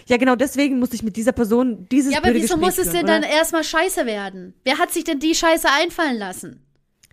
Ja, 0.07 0.17
genau 0.17 0.37
deswegen 0.37 0.79
musste 0.79 0.97
ich 0.97 1.03
mit 1.03 1.17
dieser 1.17 1.33
Person 1.33 1.87
dieses 1.91 2.13
Ja, 2.13 2.19
aber 2.19 2.35
wieso 2.35 2.57
Gespräch 2.57 2.61
muss 2.61 2.79
es 2.79 2.93
denn 2.93 3.07
dann 3.07 3.23
erstmal 3.23 3.65
scheiße 3.65 4.05
werden? 4.07 4.55
Wer 4.65 4.79
hat 4.79 4.93
sich 4.93 5.05
denn 5.05 5.19
die 5.19 5.35
Scheiße 5.35 5.69
einfallen 5.71 6.19
lassen? 6.19 6.67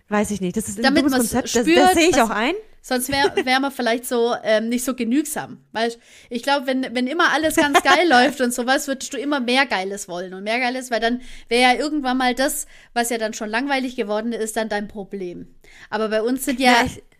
Weiß 0.08 0.30
ich 0.30 0.40
nicht. 0.40 0.56
Das 0.56 0.68
ist 0.68 0.78
ein 0.78 0.82
Damit 0.82 1.04
dummes 1.04 1.16
Konzept. 1.16 1.54
Das, 1.54 1.62
spürt, 1.62 1.78
das 1.78 1.94
sehe 1.94 2.10
ich 2.10 2.20
auch 2.20 2.30
ein. 2.30 2.54
Sonst 2.84 3.10
wäre 3.10 3.32
wär 3.46 3.60
man 3.60 3.70
vielleicht 3.70 4.06
so 4.06 4.34
ähm, 4.42 4.68
nicht 4.68 4.84
so 4.84 4.94
genügsam. 4.94 5.64
Weil 5.70 5.94
ich 6.28 6.42
glaube, 6.42 6.66
wenn, 6.66 6.94
wenn 6.94 7.06
immer 7.06 7.32
alles 7.32 7.54
ganz 7.54 7.80
geil 7.82 8.08
läuft 8.10 8.40
und 8.40 8.52
sowas, 8.52 8.88
würdest 8.88 9.14
du 9.14 9.18
immer 9.18 9.38
mehr 9.38 9.66
Geiles 9.66 10.08
wollen 10.08 10.34
und 10.34 10.42
mehr 10.42 10.58
Geiles, 10.58 10.90
weil 10.90 10.98
dann 10.98 11.22
wäre 11.48 11.62
ja 11.62 11.78
irgendwann 11.78 12.18
mal 12.18 12.34
das, 12.34 12.66
was 12.92 13.10
ja 13.10 13.18
dann 13.18 13.34
schon 13.34 13.48
langweilig 13.48 13.94
geworden 13.94 14.32
ist, 14.32 14.56
dann 14.56 14.68
dein 14.68 14.88
Problem. 14.88 15.54
Aber 15.90 16.08
bei 16.08 16.22
uns 16.22 16.44
sind 16.44 16.58
ja, 16.58 16.72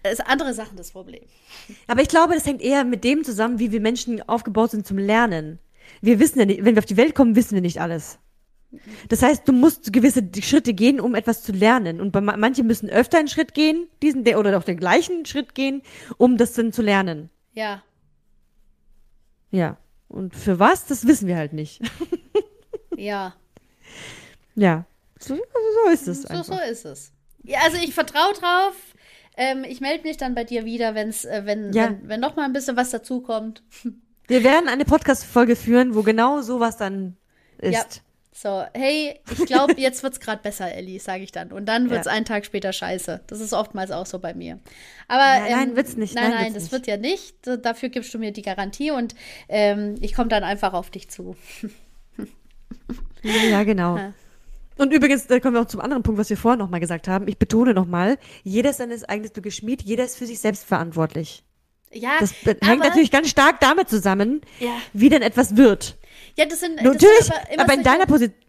Ja, 0.04 0.10
ist 0.10 0.26
andere 0.26 0.52
Sachen 0.52 0.76
das 0.76 0.90
Problem. 0.90 1.22
Aber 1.86 2.02
ich 2.02 2.08
glaube, 2.08 2.34
das 2.34 2.44
hängt 2.44 2.60
eher 2.60 2.82
mit 2.82 3.04
dem 3.04 3.22
zusammen, 3.22 3.60
wie 3.60 3.70
wir 3.70 3.80
Menschen 3.80 4.20
aufgebaut 4.28 4.72
sind 4.72 4.84
zum 4.84 4.98
Lernen. 4.98 5.60
Wir 6.00 6.18
wissen 6.18 6.40
ja 6.40 6.44
nicht, 6.44 6.64
wenn 6.64 6.74
wir 6.74 6.80
auf 6.80 6.86
die 6.86 6.96
Welt 6.96 7.14
kommen, 7.14 7.36
wissen 7.36 7.54
wir 7.54 7.62
nicht 7.62 7.80
alles. 7.80 8.18
Das 9.08 9.22
heißt, 9.22 9.46
du 9.46 9.52
musst 9.52 9.92
gewisse 9.92 10.22
Schritte 10.42 10.72
gehen, 10.74 11.00
um 11.00 11.14
etwas 11.14 11.42
zu 11.42 11.52
lernen. 11.52 12.00
Und 12.00 12.10
bei 12.12 12.20
ma- 12.20 12.36
manche 12.36 12.62
müssen 12.64 12.88
öfter 12.88 13.18
einen 13.18 13.28
Schritt 13.28 13.54
gehen, 13.54 13.86
diesen 14.02 14.24
der 14.24 14.38
oder 14.38 14.56
auch 14.58 14.64
den 14.64 14.78
gleichen 14.78 15.26
Schritt 15.26 15.54
gehen, 15.54 15.82
um 16.16 16.36
das 16.38 16.54
dann 16.54 16.72
zu 16.72 16.82
lernen. 16.82 17.30
Ja. 17.52 17.82
Ja. 19.50 19.76
Und 20.08 20.34
für 20.34 20.58
was, 20.58 20.86
das 20.86 21.06
wissen 21.06 21.26
wir 21.28 21.36
halt 21.36 21.52
nicht. 21.52 21.80
Ja. 22.96 23.34
ja. 24.54 24.84
So, 25.18 25.34
so 25.34 25.90
ist 25.90 26.06
es 26.06 26.22
So, 26.22 26.28
einfach. 26.28 26.44
so 26.44 26.70
ist 26.70 26.84
es. 26.84 27.12
Ja, 27.42 27.60
also 27.64 27.78
ich 27.78 27.94
vertraue 27.94 28.32
drauf. 28.34 28.74
Ähm, 29.36 29.64
ich 29.64 29.80
melde 29.80 30.06
mich 30.06 30.18
dann 30.18 30.34
bei 30.34 30.44
dir 30.44 30.64
wieder, 30.66 30.94
wenn's, 30.94 31.24
äh, 31.24 31.42
wenn, 31.44 31.72
Ja. 31.72 31.86
wenn, 31.86 32.08
wenn 32.08 32.20
noch 32.20 32.36
mal 32.36 32.44
ein 32.44 32.52
bisschen 32.52 32.76
was 32.76 32.90
dazukommt. 32.90 33.62
Wir 34.28 34.44
werden 34.44 34.68
eine 34.68 34.84
Podcast-Folge 34.84 35.56
führen, 35.56 35.94
wo 35.96 36.02
genau 36.02 36.42
sowas 36.42 36.76
dann 36.76 37.16
ist. 37.58 37.72
Ja. 37.74 37.84
So, 38.34 38.64
hey, 38.72 39.20
ich 39.30 39.44
glaube, 39.46 39.74
jetzt 39.76 40.02
wird's 40.02 40.18
gerade 40.18 40.42
besser, 40.42 40.72
Ellie, 40.72 40.98
sage 40.98 41.22
ich 41.22 41.32
dann. 41.32 41.52
Und 41.52 41.66
dann 41.66 41.90
wird's 41.90 42.06
Ja. 42.06 42.12
einen 42.12 42.24
Tag 42.24 42.46
später 42.46 42.72
scheiße. 42.72 43.20
Das 43.26 43.40
ist 43.40 43.52
oftmals 43.52 43.90
auch 43.90 44.06
so 44.06 44.18
bei 44.18 44.32
mir. 44.32 44.58
Aber 45.06 45.20
Nein, 45.40 45.50
nein, 45.52 45.68
ähm, 45.70 45.76
wird's 45.76 45.96
nicht. 45.96 46.14
Nein, 46.14 46.30
Nein, 46.30 46.42
nein, 46.44 46.54
das 46.54 46.64
nicht. 46.64 46.72
wird 46.72 46.86
ja 46.86 46.96
nicht. 46.96 47.34
Dafür 47.62 47.90
gibst 47.90 48.12
du 48.14 48.18
mir 48.18 48.32
die 48.32 48.40
Garantie 48.42 48.90
und 48.90 49.14
ähm, 49.50 49.96
ich 50.00 50.14
komme 50.14 50.28
dann 50.28 50.44
einfach 50.44 50.72
auf 50.72 50.90
dich 50.90 51.08
zu. 51.10 51.36
Ja, 53.22 53.62
genau. 53.62 53.96
Ja. 53.96 54.12
Und 54.78 54.92
übrigens, 54.92 55.26
da 55.28 55.38
kommen 55.38 55.54
wir 55.54 55.60
auch 55.62 55.66
zum 55.66 55.80
anderen 55.80 56.02
Punkt, 56.02 56.18
was 56.18 56.28
wir 56.30 56.36
vorhin 56.36 56.58
nochmal 56.58 56.80
gesagt 56.80 57.06
haben. 57.06 57.28
Ich 57.28 57.38
betone 57.38 57.72
nochmal, 57.74 58.18
jeder 58.42 58.70
ist 58.70 58.78
seines 58.78 59.04
eigenes 59.04 59.32
Glückes 59.32 59.54
Schmied, 59.56 59.82
jeder 59.82 60.04
ist 60.04 60.16
für 60.16 60.26
sich 60.26 60.40
selbst 60.40 60.64
verantwortlich. 60.64 61.44
Ja, 61.92 62.12
Das 62.20 62.32
hängt 62.62 62.80
natürlich 62.82 63.10
ganz 63.10 63.28
stark 63.28 63.60
damit 63.60 63.88
zusammen, 63.88 64.40
Ja. 64.58 64.70
wie 64.92 65.08
denn 65.10 65.22
etwas 65.22 65.56
wird. 65.56 65.96
Ja, 66.36 66.44
das 66.46 66.60
sind, 66.60 66.76
das 66.76 66.84
Natürlich, 66.84 67.18
sind 67.24 67.32
aber, 67.34 67.50
immer 67.50 67.62
in 67.62 67.68
solche- 67.68 67.82
deiner 67.82 68.06
Position. 68.06 68.42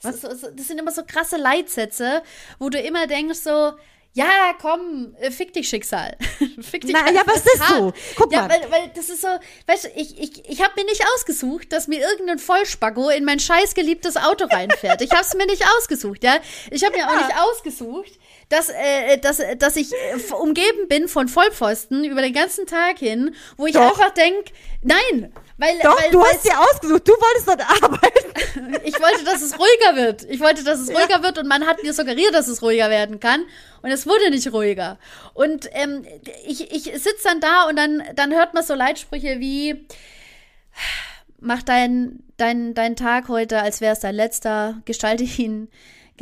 So, 0.00 0.10
so, 0.10 0.34
so, 0.34 0.50
das 0.50 0.66
sind 0.66 0.80
immer 0.80 0.90
so 0.90 1.02
krasse 1.06 1.36
Leitsätze, 1.36 2.22
wo 2.58 2.68
du 2.68 2.78
immer 2.80 3.06
denkst 3.06 3.38
so, 3.38 3.72
ja, 4.14 4.52
komm, 4.60 5.14
äh, 5.20 5.30
fick 5.30 5.54
dich 5.54 5.68
Schicksal. 5.68 6.16
fick 6.60 6.82
dich 6.82 6.92
Na, 6.92 7.10
ja, 7.10 7.22
aber 7.22 7.34
es 7.34 7.46
ist 7.46 7.66
so. 7.68 7.92
Guck 8.16 8.30
ja, 8.32 8.42
mal. 8.42 8.50
Weil, 8.50 8.70
weil 8.70 8.90
das 8.94 9.08
ist 9.08 9.22
so, 9.22 9.28
weißt 9.66 9.84
du, 9.84 9.88
ich, 9.96 10.18
ich, 10.20 10.50
ich 10.50 10.62
habe 10.62 10.72
mir 10.76 10.84
nicht 10.84 11.02
ausgesucht, 11.14 11.72
dass 11.72 11.88
mir 11.88 12.00
irgendein 12.00 12.38
Vollspacko 12.38 13.08
in 13.08 13.24
mein 13.24 13.38
scheiß 13.40 13.74
geliebtes 13.74 14.18
Auto 14.18 14.44
reinfährt. 14.44 15.00
Ich 15.00 15.12
habe 15.12 15.22
es 15.22 15.32
mir 15.34 15.46
nicht 15.46 15.64
ausgesucht, 15.78 16.24
ja. 16.24 16.36
Ich 16.70 16.84
habe 16.84 16.94
mir 16.94 17.08
auch 17.08 17.16
nicht 17.16 17.38
ausgesucht, 17.38 18.12
dass, 18.50 18.68
äh, 18.68 19.16
dass, 19.16 19.40
dass 19.56 19.76
ich 19.76 19.92
äh, 19.92 20.32
umgeben 20.34 20.88
bin 20.88 21.08
von 21.08 21.28
Vollpfosten 21.28 22.04
über 22.04 22.20
den 22.20 22.34
ganzen 22.34 22.66
Tag 22.66 22.98
hin, 22.98 23.34
wo 23.56 23.66
ich 23.66 23.72
Doch. 23.72 23.80
einfach 23.88 24.10
denk, 24.10 24.48
nein, 24.82 25.32
weil, 25.62 25.78
Doch, 25.78 26.02
weil, 26.02 26.10
du 26.10 26.24
hast 26.24 26.44
dir 26.44 26.58
ausgesucht, 26.58 27.06
du 27.06 27.12
wolltest 27.12 27.46
dort 27.46 27.60
arbeiten. 27.60 28.80
ich 28.84 29.00
wollte, 29.00 29.24
dass 29.24 29.42
es 29.42 29.54
ruhiger 29.56 29.94
wird. 29.94 30.24
Ich 30.24 30.40
wollte, 30.40 30.64
dass 30.64 30.80
es 30.80 30.90
ruhiger 30.90 31.22
wird 31.22 31.38
und 31.38 31.46
man 31.46 31.66
hat 31.66 31.82
mir 31.84 31.92
suggeriert, 31.92 32.34
dass 32.34 32.48
es 32.48 32.62
ruhiger 32.62 32.90
werden 32.90 33.20
kann. 33.20 33.44
Und 33.80 33.90
es 33.90 34.04
wurde 34.04 34.30
nicht 34.30 34.52
ruhiger. 34.52 34.98
Und 35.34 35.68
ähm, 35.72 36.04
ich, 36.44 36.72
ich 36.72 36.84
sitze 36.84 37.22
dann 37.22 37.40
da 37.40 37.68
und 37.68 37.76
dann, 37.76 38.02
dann 38.16 38.32
hört 38.32 38.54
man 38.54 38.64
so 38.64 38.74
Leitsprüche 38.74 39.38
wie, 39.38 39.86
mach 41.38 41.62
deinen 41.62 42.24
dein, 42.38 42.74
dein 42.74 42.96
Tag 42.96 43.28
heute, 43.28 43.62
als 43.62 43.80
wäre 43.80 43.92
es 43.92 44.00
dein 44.00 44.16
letzter, 44.16 44.82
gestalte 44.84 45.22
ihn. 45.22 45.68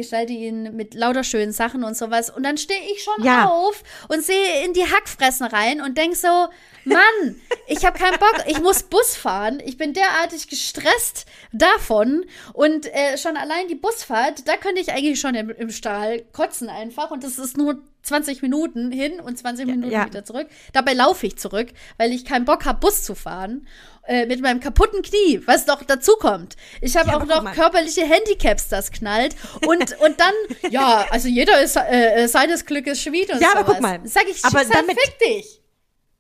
Gestalte 0.01 0.33
ihn 0.33 0.75
mit 0.77 0.95
lauter 0.95 1.25
schönen 1.25 1.53
Sachen 1.53 1.85
und 1.85 1.97
sowas. 1.97 2.31
Und 2.31 2.43
dann 2.43 2.57
stehe 2.59 2.81
ich 2.93 3.03
schon 3.03 3.23
Ja. 3.25 3.49
auf 3.49 3.83
und 4.09 4.25
sehe 4.25 4.65
in 4.65 4.73
die 4.73 4.85
Hackfressen 4.85 5.47
rein 5.47 5.81
und 5.81 5.97
denk 5.99 6.17
so, 6.17 6.49
Mann, 6.85 7.37
ich 7.67 7.85
habe 7.85 7.99
keinen 7.99 8.19
Bock, 8.19 8.45
ich 8.47 8.61
muss 8.61 8.83
Bus 8.83 9.17
fahren. 9.17 9.61
Ich 9.65 9.77
bin 9.77 9.93
derartig 9.93 10.49
gestresst 10.49 11.27
davon. 11.53 12.25
Und 12.53 12.87
äh, 12.87 13.19
schon 13.19 13.37
allein 13.37 13.69
die 13.69 13.75
Busfahrt, 13.75 14.49
da 14.49 14.57
könnte 14.57 14.81
ich 14.81 14.91
eigentlich 14.93 15.21
schon 15.21 15.35
im, 15.35 15.51
im 15.51 15.71
Stahl 15.71 16.23
kotzen 16.33 16.69
einfach. 16.69 17.11
Und 17.11 17.23
das 17.23 17.39
ist 17.39 17.57
nur 17.57 17.79
20 18.03 18.41
Minuten 18.43 18.91
hin 18.91 19.21
und 19.21 19.39
20 19.39 19.67
Minuten 19.67 19.93
ja. 19.93 20.07
wieder 20.07 20.25
zurück. 20.25 20.49
Dabei 20.73 20.95
laufe 20.95 21.27
ich 21.27 21.37
zurück, 21.37 21.69
weil 21.99 22.13
ich 22.13 22.25
keinen 22.25 22.45
Bock 22.47 22.65
habe, 22.65 22.81
Bus 22.81 23.03
zu 23.05 23.15
fahren. 23.15 23.67
Äh, 24.11 24.27
mit 24.27 24.41
meinem 24.43 24.59
kaputten 24.59 25.03
Knie, 25.03 25.41
was 25.47 25.67
doch 25.67 25.85
dazu 25.85 26.15
kommt. 26.19 26.57
Ich 26.81 26.97
habe 26.97 27.11
Ja, 27.11 27.17
auch 27.17 27.25
noch 27.27 27.43
mal. 27.43 27.55
körperliche 27.55 28.01
Handicaps, 28.05 28.69
das 28.69 28.91
knallt. 28.91 29.37
Und, 29.65 29.97
und 30.01 30.19
dann, 30.19 30.35
ja, 30.73 31.07
also 31.11 31.29
jeder 31.29 31.63
ist 31.63 31.77
äh, 31.77 32.25
äh, 32.25 32.27
seines 32.27 32.67
Glückes 32.67 33.01
Schmied 33.01 33.33
und 33.33 33.41
Ja, 33.41 33.51
sowas. 33.51 33.57
aber 33.63 33.73
guck 33.75 33.81
mal. 33.83 34.01
Sag 34.05 34.25
ich, 34.29 34.45
Aber 34.45 34.59
Schicksal, 34.59 34.83
damit- 34.85 34.99
fick 35.01 35.19
dich. 35.21 35.63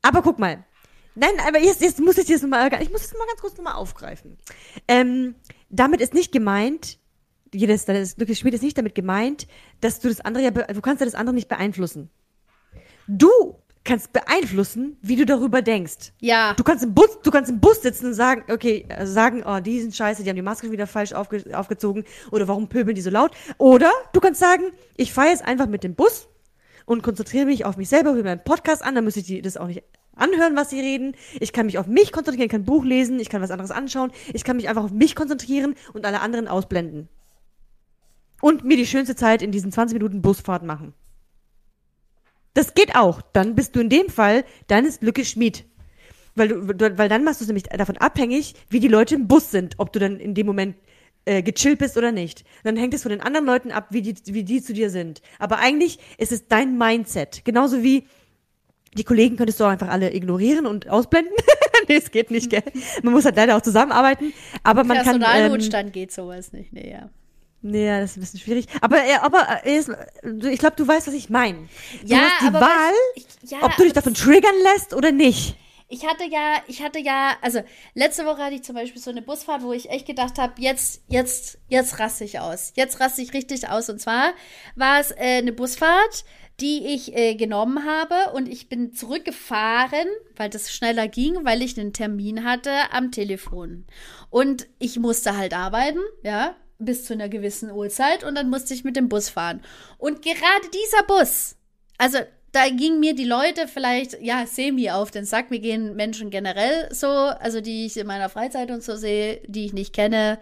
Aber 0.02 0.22
guck 0.22 0.38
mal. 0.38 0.64
Nein, 1.16 1.32
aber 1.44 1.58
jetzt, 1.58 1.80
jetzt 1.82 1.98
muss 1.98 2.16
ich 2.16 2.26
das 2.28 2.42
nochmal, 2.42 2.70
ich 2.80 2.92
muss 2.92 3.02
das 3.02 3.12
mal 3.14 3.26
ganz 3.26 3.40
kurz 3.40 3.56
nochmal 3.56 3.74
aufgreifen. 3.74 4.38
Ähm, 4.86 5.34
damit 5.68 6.00
ist 6.00 6.14
nicht 6.14 6.30
gemeint, 6.30 6.98
jedes, 7.52 7.86
das 7.86 8.14
Glückes 8.14 8.38
Schmied 8.38 8.54
ist 8.54 8.62
nicht 8.62 8.78
damit 8.78 8.94
gemeint, 8.94 9.48
dass 9.80 9.98
du 9.98 10.08
das 10.08 10.20
andere 10.20 10.44
ja, 10.44 10.50
du 10.52 10.80
kannst 10.80 11.00
ja 11.00 11.06
das 11.06 11.16
andere 11.16 11.34
nicht 11.34 11.48
beeinflussen. 11.48 12.08
Du 13.08 13.56
kannst 13.84 14.12
beeinflussen, 14.12 14.96
wie 15.00 15.16
du 15.16 15.24
darüber 15.24 15.62
denkst. 15.62 16.12
Ja. 16.20 16.54
Du 16.54 16.62
kannst 16.62 16.84
im 16.84 16.94
Bus, 16.94 17.18
du 17.22 17.30
kannst 17.30 17.50
im 17.50 17.60
Bus 17.60 17.82
sitzen 17.82 18.06
und 18.06 18.14
sagen, 18.14 18.44
okay, 18.52 18.84
äh, 18.88 19.06
sagen, 19.06 19.42
oh, 19.44 19.60
die 19.60 19.80
sind 19.80 19.94
scheiße, 19.94 20.22
die 20.22 20.28
haben 20.28 20.36
die 20.36 20.42
Maske 20.42 20.70
wieder 20.70 20.86
falsch 20.86 21.12
aufge, 21.12 21.44
aufgezogen 21.56 22.04
oder 22.30 22.46
warum 22.46 22.68
pöbeln 22.68 22.94
die 22.94 23.00
so 23.00 23.10
laut? 23.10 23.32
Oder 23.58 23.90
du 24.12 24.20
kannst 24.20 24.40
sagen, 24.40 24.64
ich 24.96 25.12
fahre 25.12 25.28
jetzt 25.28 25.44
einfach 25.44 25.66
mit 25.66 25.82
dem 25.82 25.94
Bus 25.94 26.28
und 26.84 27.02
konzentriere 27.02 27.46
mich 27.46 27.64
auf 27.64 27.76
mich 27.76 27.88
selber, 27.88 28.12
höre 28.14 28.22
mir 28.22 28.30
einen 28.32 28.44
Podcast 28.44 28.84
an, 28.84 28.94
dann 28.94 29.04
müsste 29.04 29.20
ich 29.20 29.26
die, 29.26 29.42
das 29.42 29.56
auch 29.56 29.66
nicht 29.66 29.82
anhören, 30.14 30.56
was 30.56 30.70
sie 30.70 30.80
reden. 30.80 31.14
Ich 31.40 31.52
kann 31.52 31.66
mich 31.66 31.78
auf 31.78 31.86
mich 31.86 32.12
konzentrieren, 32.12 32.46
ich 32.46 32.50
kann 32.50 32.62
ein 32.62 32.66
Buch 32.66 32.84
lesen, 32.84 33.18
ich 33.18 33.30
kann 33.30 33.40
was 33.40 33.50
anderes 33.50 33.70
anschauen, 33.70 34.12
ich 34.32 34.44
kann 34.44 34.56
mich 34.56 34.68
einfach 34.68 34.84
auf 34.84 34.92
mich 34.92 35.14
konzentrieren 35.16 35.74
und 35.94 36.04
alle 36.04 36.20
anderen 36.20 36.48
ausblenden. 36.48 37.08
Und 38.42 38.64
mir 38.64 38.76
die 38.76 38.86
schönste 38.86 39.16
Zeit 39.16 39.42
in 39.42 39.52
diesen 39.52 39.72
20 39.72 39.94
Minuten 39.94 40.22
Busfahrt 40.22 40.64
machen. 40.64 40.94
Das 42.54 42.74
geht 42.74 42.96
auch. 42.96 43.22
Dann 43.32 43.54
bist 43.54 43.76
du 43.76 43.80
in 43.80 43.88
dem 43.88 44.08
Fall 44.08 44.44
deines 44.66 45.00
Glückes 45.00 45.30
Schmied. 45.30 45.64
Weil, 46.34 46.48
du, 46.48 46.98
weil 46.98 47.08
dann 47.08 47.24
machst 47.24 47.40
du 47.40 47.44
es 47.44 47.48
nämlich 47.48 47.64
davon 47.64 47.96
abhängig, 47.96 48.54
wie 48.68 48.80
die 48.80 48.88
Leute 48.88 49.14
im 49.16 49.28
Bus 49.28 49.50
sind, 49.50 49.74
ob 49.78 49.92
du 49.92 49.98
dann 49.98 50.18
in 50.18 50.34
dem 50.34 50.46
Moment 50.46 50.76
äh, 51.24 51.42
gechillt 51.42 51.78
bist 51.78 51.96
oder 51.96 52.12
nicht. 52.12 52.44
Dann 52.64 52.76
hängt 52.76 52.94
es 52.94 53.02
von 53.02 53.10
den 53.10 53.20
anderen 53.20 53.46
Leuten 53.46 53.72
ab, 53.72 53.88
wie 53.90 54.02
die, 54.02 54.14
wie 54.26 54.44
die 54.44 54.62
zu 54.62 54.72
dir 54.72 54.90
sind. 54.90 55.20
Aber 55.38 55.58
eigentlich 55.58 55.98
ist 56.18 56.32
es 56.32 56.48
dein 56.48 56.78
Mindset. 56.78 57.44
Genauso 57.44 57.82
wie 57.82 58.06
die 58.94 59.04
Kollegen 59.04 59.36
könntest 59.36 59.60
du 59.60 59.64
auch 59.64 59.68
einfach 59.68 59.88
alle 59.88 60.14
ignorieren 60.14 60.66
und 60.66 60.88
ausblenden. 60.88 61.32
nee, 61.88 61.96
es 61.96 62.10
geht 62.10 62.30
nicht, 62.30 62.50
gell? 62.50 62.62
Man 63.02 63.12
muss 63.12 63.24
halt 63.24 63.36
leider 63.36 63.56
auch 63.56 63.62
zusammenarbeiten. 63.62 64.32
Aber 64.62 64.84
man 64.84 64.98
kann. 64.98 65.16
Ähm, 65.16 65.20
Personalnotstand 65.20 65.92
geht 65.92 66.12
sowas 66.12 66.52
nicht. 66.52 66.72
Nee, 66.72 66.90
ja. 66.90 67.10
Ja, 67.62 68.00
das 68.00 68.12
ist 68.12 68.16
ein 68.16 68.20
bisschen 68.20 68.40
schwierig. 68.40 68.66
Aber, 68.80 68.98
aber 69.22 69.60
ich 69.64 70.58
glaube, 70.58 70.76
du 70.76 70.86
weißt, 70.88 71.06
was 71.06 71.14
ich 71.14 71.30
meine. 71.30 71.68
Du 72.02 72.06
Ja, 72.08 72.18
hast 72.20 72.42
die 72.42 72.46
aber 72.46 72.60
Wahl, 72.60 72.92
ich- 73.14 73.26
ja, 73.50 73.58
ob 73.62 73.76
du 73.76 73.84
dich 73.84 73.92
davon 73.92 74.14
triggern 74.14 74.54
lässt 74.74 74.94
oder 74.94 75.12
nicht. 75.12 75.56
Ich 75.92 76.06
hatte 76.06 76.22
ja, 76.24 76.62
ich 76.68 76.82
hatte 76.82 77.00
ja, 77.00 77.32
also 77.42 77.62
letzte 77.94 78.24
Woche 78.24 78.38
hatte 78.44 78.54
ich 78.54 78.62
zum 78.62 78.76
Beispiel 78.76 79.02
so 79.02 79.10
eine 79.10 79.22
Busfahrt, 79.22 79.62
wo 79.64 79.72
ich 79.72 79.90
echt 79.90 80.06
gedacht 80.06 80.38
habe, 80.38 80.52
jetzt, 80.58 81.02
jetzt, 81.08 81.58
jetzt 81.68 81.98
raste 81.98 82.22
ich 82.24 82.38
aus. 82.38 82.72
Jetzt 82.76 83.00
raste 83.00 83.20
ich 83.22 83.32
richtig 83.34 83.68
aus. 83.68 83.90
Und 83.90 84.00
zwar 84.00 84.32
war 84.76 85.00
es 85.00 85.10
äh, 85.10 85.38
eine 85.38 85.52
Busfahrt, 85.52 86.24
die 86.60 86.86
ich 86.94 87.16
äh, 87.16 87.34
genommen 87.34 87.84
habe 87.86 88.32
und 88.34 88.48
ich 88.48 88.68
bin 88.68 88.92
zurückgefahren, 88.94 90.06
weil 90.36 90.48
das 90.48 90.70
schneller 90.72 91.08
ging, 91.08 91.44
weil 91.44 91.60
ich 91.60 91.78
einen 91.78 91.92
Termin 91.92 92.44
hatte 92.44 92.70
am 92.92 93.10
Telefon. 93.10 93.84
Und 94.28 94.68
ich 94.78 94.96
musste 95.00 95.36
halt 95.36 95.54
arbeiten, 95.54 95.98
ja, 96.22 96.54
bis 96.80 97.04
zu 97.04 97.12
einer 97.12 97.28
gewissen 97.28 97.70
Uhrzeit 97.70 98.24
und 98.24 98.34
dann 98.34 98.50
musste 98.50 98.74
ich 98.74 98.84
mit 98.84 98.96
dem 98.96 99.08
Bus 99.08 99.28
fahren. 99.28 99.62
Und 99.98 100.22
gerade 100.22 100.68
dieser 100.72 101.04
Bus, 101.04 101.56
also 101.98 102.18
da 102.52 102.68
gingen 102.68 103.00
mir 103.00 103.14
die 103.14 103.24
Leute 103.24 103.68
vielleicht, 103.68 104.20
ja, 104.20 104.46
semi 104.46 104.90
auf 104.90 105.10
den 105.10 105.24
Sack. 105.24 105.50
Mir 105.50 105.60
gehen 105.60 105.94
Menschen 105.94 106.30
generell 106.30 106.92
so, 106.92 107.06
also 107.06 107.60
die 107.60 107.86
ich 107.86 107.96
in 107.96 108.06
meiner 108.06 108.28
Freizeit 108.28 108.70
und 108.70 108.82
so 108.82 108.96
sehe, 108.96 109.40
die 109.46 109.66
ich 109.66 109.72
nicht 109.72 109.92
kenne, 109.92 110.40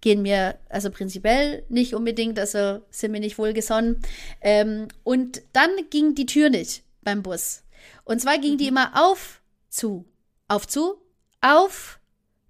gehen 0.00 0.22
mir 0.22 0.58
also 0.68 0.90
prinzipiell 0.90 1.64
nicht 1.68 1.94
unbedingt, 1.94 2.38
also 2.38 2.82
sind 2.90 3.12
mir 3.12 3.20
nicht 3.20 3.38
wohlgesonnen. 3.38 4.00
Ähm, 4.40 4.88
und 5.04 5.42
dann 5.52 5.70
ging 5.90 6.14
die 6.14 6.26
Tür 6.26 6.50
nicht 6.50 6.82
beim 7.02 7.22
Bus. 7.22 7.62
Und 8.04 8.20
zwar 8.20 8.38
ging 8.38 8.58
die 8.58 8.68
immer 8.68 8.92
auf, 8.94 9.40
zu, 9.68 10.04
auf, 10.48 10.66
zu, 10.66 10.96
auf, 11.40 12.00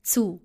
zu, 0.02 0.40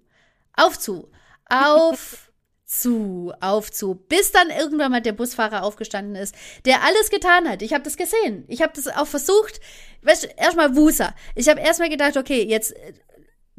auf, 0.53 0.77
zu, 0.77 1.09
auf, 1.49 2.28
zu, 2.69 3.33
auf 3.41 3.71
zu, 3.71 3.95
bis 3.95 4.31
dann 4.31 4.51
irgendwann 4.51 4.91
mal 4.91 5.01
der 5.01 5.13
Busfahrer 5.13 5.63
aufgestanden 5.63 6.15
ist, 6.15 6.35
der 6.65 6.83
alles 6.83 7.09
getan 7.09 7.49
hat. 7.49 7.63
Ich 7.63 7.73
habe 7.73 7.83
das 7.83 7.97
gesehen. 7.97 8.45
Ich 8.47 8.61
habe 8.61 8.73
das 8.75 8.87
auch 8.87 9.07
versucht. 9.07 9.59
Weißt 10.03 10.29
erstmal 10.37 10.75
Wuser. 10.75 11.15
Ich 11.33 11.49
habe 11.49 11.59
erstmal 11.59 11.89
gedacht, 11.89 12.15
okay, 12.15 12.43
jetzt 12.43 12.75
äh, 12.75 12.93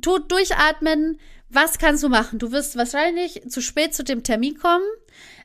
tot 0.01 0.31
durchatmen. 0.31 1.19
Was 1.49 1.79
kannst 1.79 2.05
du 2.05 2.09
machen? 2.09 2.39
Du 2.39 2.53
wirst 2.53 2.77
wahrscheinlich 2.77 3.43
zu 3.49 3.61
spät 3.61 3.95
zu 3.95 4.05
dem 4.05 4.23
Termin 4.23 4.57
kommen. 4.57 4.85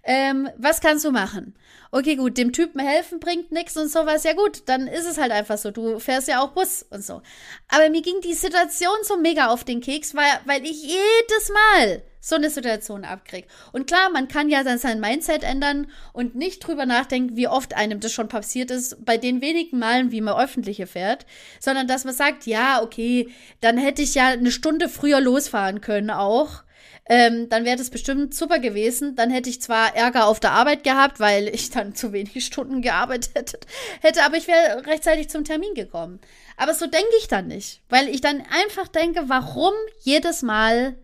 Ähm, 0.06 0.50
was 0.58 0.82
kannst 0.82 1.04
du 1.04 1.12
machen? 1.12 1.56
Okay, 1.92 2.16
gut, 2.16 2.38
dem 2.38 2.54
Typen 2.54 2.80
helfen 2.80 3.20
bringt 3.20 3.52
nichts 3.52 3.76
und 3.76 3.90
sowas. 3.92 4.24
Ja 4.24 4.34
gut, 4.34 4.64
dann 4.68 4.88
ist 4.88 5.06
es 5.06 5.18
halt 5.18 5.32
einfach 5.32 5.58
so. 5.58 5.72
Du 5.72 6.00
fährst 6.00 6.28
ja 6.28 6.42
auch 6.42 6.50
Bus 6.50 6.86
und 6.90 7.04
so. 7.04 7.22
Aber 7.70 7.90
mir 7.90 8.02
ging 8.02 8.22
die 8.22 8.34
Situation 8.34 8.96
so 9.04 9.18
mega 9.18 9.48
auf 9.48 9.64
den 9.64 9.82
Keks, 9.82 10.14
weil, 10.14 10.30
weil 10.46 10.64
ich 10.64 10.84
jedes 10.84 11.50
Mal 11.50 12.04
so 12.26 12.36
eine 12.36 12.50
Situation 12.50 13.06
abkriegt. 13.06 13.50
Und 13.72 13.88
klar, 13.88 14.10
man 14.12 14.28
kann 14.28 14.50
ja 14.50 14.64
dann 14.64 14.80
sein 14.80 15.00
Mindset 15.00 15.44
ändern 15.44 15.88
und 16.12 16.36
nicht 16.36 16.60
drüber 16.60 16.86
nachdenken, 16.86 17.36
wie 17.36 17.48
oft 17.48 17.76
einem 17.76 18.00
das 18.00 18.14
schon 18.14 18.28
passiert 18.28 18.72
ist, 18.72 19.06
bei 19.06 19.18
den 19.18 19.42
wenigen 19.42 19.78
Malen, 19.78 20.12
wie 20.12 20.22
man 20.22 20.36
öffentliche 20.36 20.88
fährt, 20.88 21.26
sondern 21.60 21.88
dass 21.88 22.04
man 22.04 22.16
sagt, 22.16 22.48
ja, 22.48 22.82
okay, 22.82 23.30
dann 23.62 23.78
hätte 23.78 24.02
ich 24.02 24.16
ja 24.16 24.28
eine 24.28 24.52
Stunde 24.52 24.90
früher 24.90 25.22
losfahren 25.22 25.82
können 25.82 26.10
auch. 26.10 26.64
Ähm, 27.08 27.50
dann 27.50 27.66
wäre 27.66 27.78
das 27.78 27.92
bestimmt 27.92 28.34
super 28.34 28.60
gewesen. 28.60 29.16
Dann 29.16 29.30
hätte 29.30 29.50
ich 29.50 29.62
zwar 29.62 29.96
Ärger 29.96 30.26
auf 30.26 30.40
der 30.40 30.52
Arbeit 30.52 30.84
gehabt, 30.84 31.20
weil 31.20 31.48
ich 31.48 31.70
dann 31.70 31.94
zu 31.96 32.14
wenig 32.14 32.46
Stunden 32.46 32.82
gearbeitet 32.82 33.58
hätte, 34.02 34.24
aber 34.24 34.38
ich 34.38 34.48
wäre 34.48 34.86
rechtzeitig 34.88 35.30
zum 35.30 35.44
Termin 35.44 35.74
gekommen. 35.76 36.20
Aber 36.58 36.74
so 36.74 36.88
denke 36.88 37.12
ich 37.20 37.28
dann 37.28 37.48
nicht, 37.48 37.82
weil 37.90 38.10
ich 38.10 38.22
dann 38.22 38.42
einfach 38.50 38.88
denke, 38.88 39.26
warum 39.28 39.74
jedes 40.04 40.42
Mal 40.42 40.96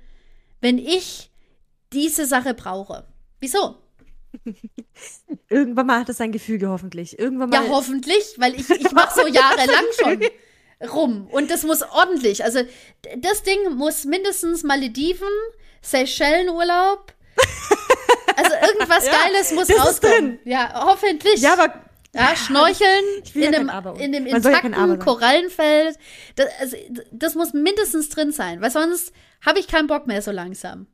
wenn 0.62 0.78
ich 0.78 1.32
diese 1.92 2.26
Sache 2.26 2.54
brauche. 2.54 3.06
Wieso? 3.40 3.76
Irgendwann 5.50 5.88
mal 5.88 6.00
hat 6.00 6.10
es 6.10 6.18
sein 6.18 6.32
Gefüge, 6.32 6.70
hoffentlich. 6.70 7.20
Irgendwann 7.20 7.50
mal. 7.50 7.66
Ja, 7.66 7.70
hoffentlich, 7.70 8.36
weil 8.38 8.56
ich, 8.56 8.70
ich 8.70 8.92
mache 8.94 9.20
so 9.20 9.28
jahrelang 9.28 9.86
schon 10.00 10.90
rum. 10.90 11.28
Und 11.28 11.52
das 11.52 11.64
muss 11.64 11.82
ordentlich. 11.82 12.44
Also, 12.44 12.62
das 13.18 13.44
Ding 13.44 13.76
muss 13.76 14.06
mindestens 14.06 14.64
Malediven, 14.64 15.28
Seychellenurlaub. 15.82 17.14
Also, 18.36 18.52
irgendwas 18.68 19.06
ja, 19.08 19.12
Geiles 19.12 19.52
muss 19.52 19.70
rauskommen. 19.70 20.40
Ja, 20.46 20.86
hoffentlich. 20.86 21.42
Ja, 21.42 21.54
aber 21.54 21.74
ja, 22.14 22.36
Schnorcheln 22.36 23.06
in, 23.34 23.56
einem, 23.56 23.70
in 23.98 24.16
einem 24.16 24.26
intakten 24.26 24.74
ja 24.74 24.98
Korallenfeld. 24.98 25.98
Das, 26.36 26.48
also, 26.60 26.78
das 27.12 27.36
muss 27.36 27.54
mindestens 27.54 28.10
drin 28.10 28.32
sein, 28.32 28.62
weil 28.62 28.72
sonst 28.72 29.14
habe 29.46 29.60
ich 29.60 29.68
keinen 29.68 29.88
Bock 29.88 30.08
mehr 30.08 30.22
so 30.22 30.32
langsam. 30.32 30.88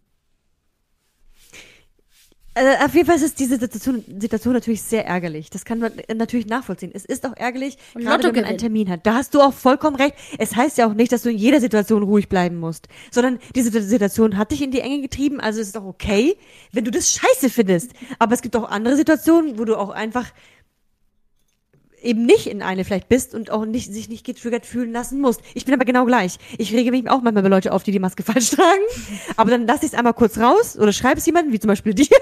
Also 2.57 2.85
auf 2.85 2.95
jeden 2.95 3.05
Fall 3.05 3.21
ist 3.21 3.39
diese 3.39 3.59
Situation, 3.59 4.03
Situation, 4.19 4.53
natürlich 4.53 4.81
sehr 4.81 5.05
ärgerlich. 5.05 5.51
Das 5.51 5.63
kann 5.63 5.77
man 5.77 5.91
natürlich 6.15 6.47
nachvollziehen. 6.47 6.91
Es 6.93 7.05
ist 7.05 7.25
auch 7.27 7.35
ärgerlich, 7.35 7.77
Und 7.93 8.01
gerade 8.01 8.23
wenn 8.23 8.35
man 8.35 8.45
einen 8.45 8.57
Termin 8.57 8.89
hat. 8.89 9.05
Da 9.05 9.13
hast 9.13 9.35
du 9.35 9.41
auch 9.41 9.53
vollkommen 9.53 9.95
recht. 9.95 10.15
Es 10.39 10.55
heißt 10.55 10.79
ja 10.79 10.87
auch 10.87 10.95
nicht, 10.95 11.11
dass 11.11 11.21
du 11.21 11.29
in 11.29 11.37
jeder 11.37 11.61
Situation 11.61 12.01
ruhig 12.01 12.29
bleiben 12.29 12.57
musst, 12.57 12.87
sondern 13.11 13.39
diese 13.53 13.69
Situation 13.81 14.37
hat 14.37 14.51
dich 14.51 14.63
in 14.63 14.71
die 14.71 14.79
Enge 14.79 15.01
getrieben. 15.01 15.39
Also 15.39 15.61
ist 15.61 15.69
es 15.69 15.75
auch 15.75 15.85
okay, 15.85 16.35
wenn 16.71 16.83
du 16.83 16.89
das 16.89 17.11
scheiße 17.11 17.51
findest. 17.51 17.91
Aber 18.17 18.33
es 18.33 18.41
gibt 18.41 18.55
auch 18.55 18.69
andere 18.69 18.95
Situationen, 18.95 19.59
wo 19.59 19.65
du 19.65 19.75
auch 19.75 19.89
einfach 19.89 20.25
eben 22.01 22.25
nicht 22.25 22.47
in 22.47 22.61
eine 22.61 22.85
vielleicht 22.85 23.09
bist 23.09 23.33
und 23.33 23.49
auch 23.49 23.65
nicht, 23.65 23.91
sich 23.91 24.09
nicht 24.09 24.25
getriggert 24.25 24.65
fühlen 24.65 24.91
lassen 24.91 25.19
musst. 25.19 25.41
Ich 25.53 25.65
bin 25.65 25.73
aber 25.73 25.85
genau 25.85 26.05
gleich. 26.05 26.37
Ich 26.57 26.73
rege 26.73 26.91
mich 26.91 27.09
auch 27.09 27.21
manchmal 27.21 27.43
bei 27.43 27.49
Leute 27.49 27.71
auf, 27.71 27.83
die 27.83 27.91
die 27.91 27.99
Maske 27.99 28.23
falsch 28.23 28.51
tragen. 28.51 28.81
Aber 29.35 29.51
dann 29.51 29.65
lasse 29.65 29.85
ich 29.85 29.93
es 29.93 29.97
einmal 29.97 30.13
kurz 30.13 30.37
raus 30.37 30.77
oder 30.77 30.93
schreibe 30.93 31.19
es 31.19 31.25
jemandem, 31.25 31.53
wie 31.53 31.59
zum 31.59 31.69
Beispiel 31.69 31.93
dir. 31.93 32.07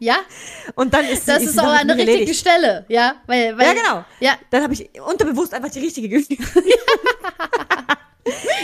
Ja. 0.00 0.16
Und 0.74 0.94
dann 0.94 1.04
ist 1.04 1.28
Das 1.28 1.42
ist, 1.42 1.50
ist 1.50 1.58
auch 1.58 1.64
an 1.64 1.88
der 1.88 1.96
richtigen 1.96 2.14
erledigt. 2.14 2.40
Stelle, 2.40 2.84
ja. 2.88 3.16
Weil, 3.26 3.56
weil, 3.58 3.66
ja, 3.66 3.72
genau. 3.74 4.04
Ja. 4.20 4.32
Dann 4.50 4.62
habe 4.62 4.72
ich 4.72 4.88
unterbewusst 5.00 5.54
einfach 5.54 5.70
die 5.70 5.80
richtige 5.80 6.08
gefühlt. 6.08 6.40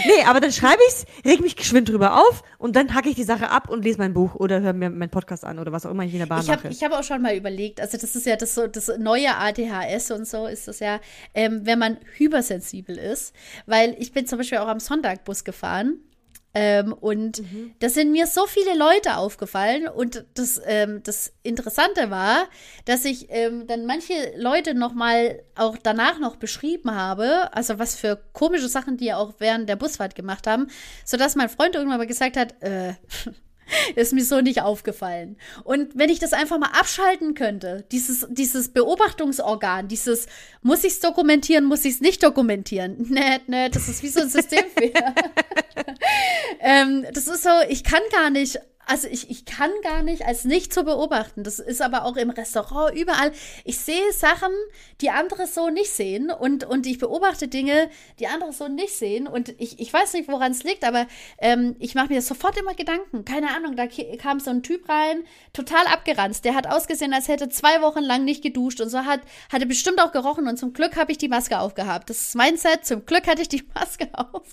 nee, 0.06 0.24
aber 0.26 0.40
dann 0.40 0.52
schreibe 0.52 0.80
ich's, 0.88 1.06
reg 1.24 1.40
mich 1.40 1.56
geschwind 1.56 1.88
drüber 1.88 2.20
auf 2.20 2.42
und 2.58 2.76
dann 2.76 2.94
hacke 2.94 3.08
ich 3.08 3.14
die 3.14 3.24
Sache 3.24 3.50
ab 3.50 3.68
und 3.68 3.84
lese 3.84 3.98
mein 3.98 4.14
Buch 4.14 4.34
oder 4.34 4.60
höre 4.60 4.72
mir 4.72 4.90
meinen 4.90 5.10
Podcast 5.10 5.44
an 5.44 5.58
oder 5.58 5.72
was 5.72 5.86
auch 5.86 5.90
immer 5.90 6.04
ich 6.04 6.12
in 6.12 6.20
der 6.20 6.26
Bahn 6.26 6.42
ich 6.42 6.50
hab, 6.50 6.62
mache. 6.62 6.72
Ich 6.72 6.82
habe 6.82 6.98
auch 6.98 7.02
schon 7.02 7.22
mal 7.22 7.36
überlegt, 7.36 7.80
also 7.80 7.98
das 7.98 8.14
ist 8.16 8.26
ja 8.26 8.36
das, 8.36 8.54
so, 8.54 8.66
das 8.66 8.90
neue 8.98 9.36
ADHS 9.36 10.10
und 10.10 10.26
so 10.26 10.46
ist 10.46 10.68
das 10.68 10.80
ja, 10.80 11.00
ähm, 11.34 11.60
wenn 11.64 11.78
man 11.78 11.98
hypersensibel 12.16 12.96
ist, 12.96 13.34
weil 13.66 13.96
ich 13.98 14.12
bin 14.12 14.26
zum 14.26 14.38
Beispiel 14.38 14.58
auch 14.58 14.68
am 14.68 14.80
Sonntag 14.80 15.24
Bus 15.24 15.44
gefahren 15.44 15.98
ähm, 16.54 16.92
und 16.92 17.40
mhm. 17.40 17.72
da 17.80 17.88
sind 17.88 18.12
mir 18.12 18.28
so 18.28 18.46
viele 18.46 18.76
Leute 18.76 19.16
aufgefallen. 19.16 19.88
Und 19.88 20.24
das, 20.34 20.60
ähm, 20.64 21.02
das 21.02 21.32
Interessante 21.42 22.10
war, 22.10 22.48
dass 22.84 23.04
ich 23.04 23.26
ähm, 23.30 23.66
dann 23.66 23.86
manche 23.86 24.14
Leute 24.36 24.74
noch 24.74 24.94
mal 24.94 25.42
auch 25.56 25.76
danach 25.82 26.20
noch 26.20 26.36
beschrieben 26.36 26.94
habe, 26.94 27.52
also 27.52 27.78
was 27.80 27.96
für 27.96 28.22
komische 28.32 28.68
Sachen 28.68 28.96
die 28.96 29.12
auch 29.12 29.34
während 29.38 29.68
der 29.68 29.76
Busfahrt 29.76 30.14
gemacht 30.14 30.46
haben, 30.46 30.68
sodass 31.04 31.34
mein 31.34 31.48
Freund 31.48 31.74
irgendwann 31.74 31.98
mal 31.98 32.06
gesagt 32.06 32.36
hat, 32.36 32.62
äh, 32.62 32.94
Ist 33.94 34.12
mir 34.12 34.24
so 34.24 34.40
nicht 34.40 34.62
aufgefallen. 34.62 35.36
Und 35.64 35.96
wenn 35.96 36.10
ich 36.10 36.18
das 36.18 36.32
einfach 36.32 36.58
mal 36.58 36.70
abschalten 36.78 37.34
könnte, 37.34 37.84
dieses, 37.92 38.26
dieses 38.30 38.68
Beobachtungsorgan, 38.68 39.88
dieses, 39.88 40.26
muss 40.62 40.84
ich 40.84 40.94
es 40.94 41.00
dokumentieren, 41.00 41.64
muss 41.64 41.84
ich 41.84 41.94
es 41.94 42.00
nicht 42.00 42.22
dokumentieren? 42.22 42.96
Nee, 43.14 43.38
nee, 43.46 43.68
das 43.68 43.88
ist 43.88 44.02
wie 44.02 44.08
so 44.08 44.20
ein 44.20 44.28
Systemfehler. 44.28 45.14
ähm, 46.60 47.06
das 47.12 47.28
ist 47.28 47.44
so, 47.44 47.50
ich 47.68 47.84
kann 47.84 48.00
gar 48.10 48.28
nicht 48.28 48.58
also 48.86 49.08
ich, 49.08 49.30
ich 49.30 49.44
kann 49.44 49.70
gar 49.82 50.02
nicht 50.02 50.26
als 50.26 50.44
nicht 50.44 50.72
zu 50.72 50.84
beobachten. 50.84 51.42
Das 51.42 51.58
ist 51.58 51.80
aber 51.80 52.04
auch 52.04 52.16
im 52.16 52.30
Restaurant 52.30 52.94
überall. 52.94 53.32
Ich 53.64 53.78
sehe 53.78 54.12
Sachen, 54.12 54.52
die 55.00 55.10
andere 55.10 55.46
so 55.46 55.70
nicht 55.70 55.90
sehen 55.90 56.30
und, 56.30 56.64
und 56.64 56.86
ich 56.86 56.98
beobachte 56.98 57.48
Dinge, 57.48 57.90
die 58.18 58.26
andere 58.26 58.52
so 58.52 58.68
nicht 58.68 58.94
sehen. 58.94 59.26
Und 59.26 59.54
ich, 59.58 59.80
ich 59.80 59.92
weiß 59.92 60.12
nicht, 60.14 60.28
woran 60.28 60.52
es 60.52 60.64
liegt, 60.64 60.84
aber 60.84 61.06
ähm, 61.38 61.76
ich 61.78 61.94
mache 61.94 62.12
mir 62.12 62.22
sofort 62.22 62.58
immer 62.58 62.74
Gedanken. 62.74 63.24
Keine 63.24 63.54
Ahnung, 63.54 63.76
da 63.76 63.86
kam 64.18 64.40
so 64.40 64.50
ein 64.50 64.62
Typ 64.62 64.88
rein, 64.88 65.24
total 65.52 65.86
abgeranzt. 65.86 66.44
Der 66.44 66.54
hat 66.54 66.66
ausgesehen, 66.66 67.14
als 67.14 67.28
hätte 67.28 67.48
zwei 67.48 67.80
Wochen 67.82 68.02
lang 68.02 68.24
nicht 68.24 68.42
geduscht 68.42 68.80
und 68.80 68.88
so 68.90 68.98
hat, 69.04 69.20
hatte 69.52 69.66
bestimmt 69.66 70.00
auch 70.00 70.12
gerochen 70.12 70.48
und 70.48 70.58
zum 70.58 70.72
Glück 70.72 70.96
habe 70.96 71.12
ich 71.12 71.18
die 71.18 71.28
Maske 71.28 71.58
aufgehabt. 71.58 72.10
Das 72.10 72.20
ist 72.20 72.34
mein 72.34 72.56
Set. 72.56 72.84
Zum 72.84 73.06
Glück 73.06 73.26
hatte 73.26 73.42
ich 73.42 73.48
die 73.48 73.64
Maske 73.74 74.08
auf. 74.12 74.46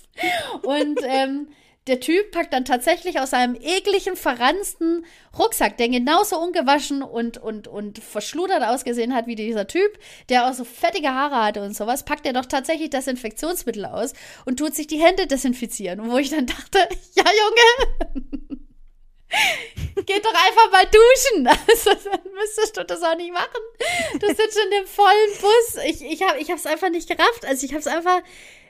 Und 0.62 1.00
ähm, 1.04 1.48
der 1.86 2.00
Typ 2.00 2.30
packt 2.30 2.52
dann 2.52 2.64
tatsächlich 2.64 3.18
aus 3.18 3.30
seinem 3.30 3.56
ekligen, 3.56 4.14
verransten 4.14 5.04
Rucksack, 5.36 5.76
der 5.78 5.88
genauso 5.88 6.38
ungewaschen 6.38 7.02
und, 7.02 7.38
und, 7.38 7.66
und 7.66 7.98
verschludert 7.98 8.62
ausgesehen 8.62 9.14
hat 9.14 9.26
wie 9.26 9.34
dieser 9.34 9.66
Typ, 9.66 9.98
der 10.28 10.48
auch 10.48 10.52
so 10.54 10.64
fettige 10.64 11.08
Haare 11.08 11.44
hatte 11.44 11.62
und 11.62 11.74
sowas, 11.74 12.04
packt 12.04 12.26
er 12.26 12.34
doch 12.34 12.46
tatsächlich 12.46 12.90
Desinfektionsmittel 12.90 13.84
aus 13.84 14.12
und 14.44 14.58
tut 14.58 14.74
sich 14.74 14.86
die 14.86 15.00
Hände 15.00 15.26
desinfizieren. 15.26 16.00
Und 16.00 16.10
wo 16.10 16.18
ich 16.18 16.30
dann 16.30 16.46
dachte, 16.46 16.78
ja, 17.14 17.24
Junge, 17.24 18.26
Geht 20.06 20.24
doch 20.24 20.34
einfach 20.34 20.70
mal 20.70 20.86
duschen. 20.86 21.48
Also, 21.68 21.90
dann 22.10 22.32
müsstest 22.34 22.76
du 22.76 22.84
das 22.84 23.02
auch 23.02 23.16
nicht 23.16 23.32
machen. 23.32 23.60
Du 24.18 24.26
sitzt 24.26 24.58
in 24.58 24.70
dem 24.70 24.86
vollen 24.86 25.32
Bus. 25.40 25.82
Ich, 25.86 26.02
ich 26.02 26.22
habe 26.22 26.38
es 26.38 26.66
einfach 26.66 26.90
nicht 26.90 27.08
gerafft. 27.08 27.44
Also 27.46 27.64
ich 27.64 27.72
habe 27.72 27.80
es 27.80 27.86
einfach 27.86 28.20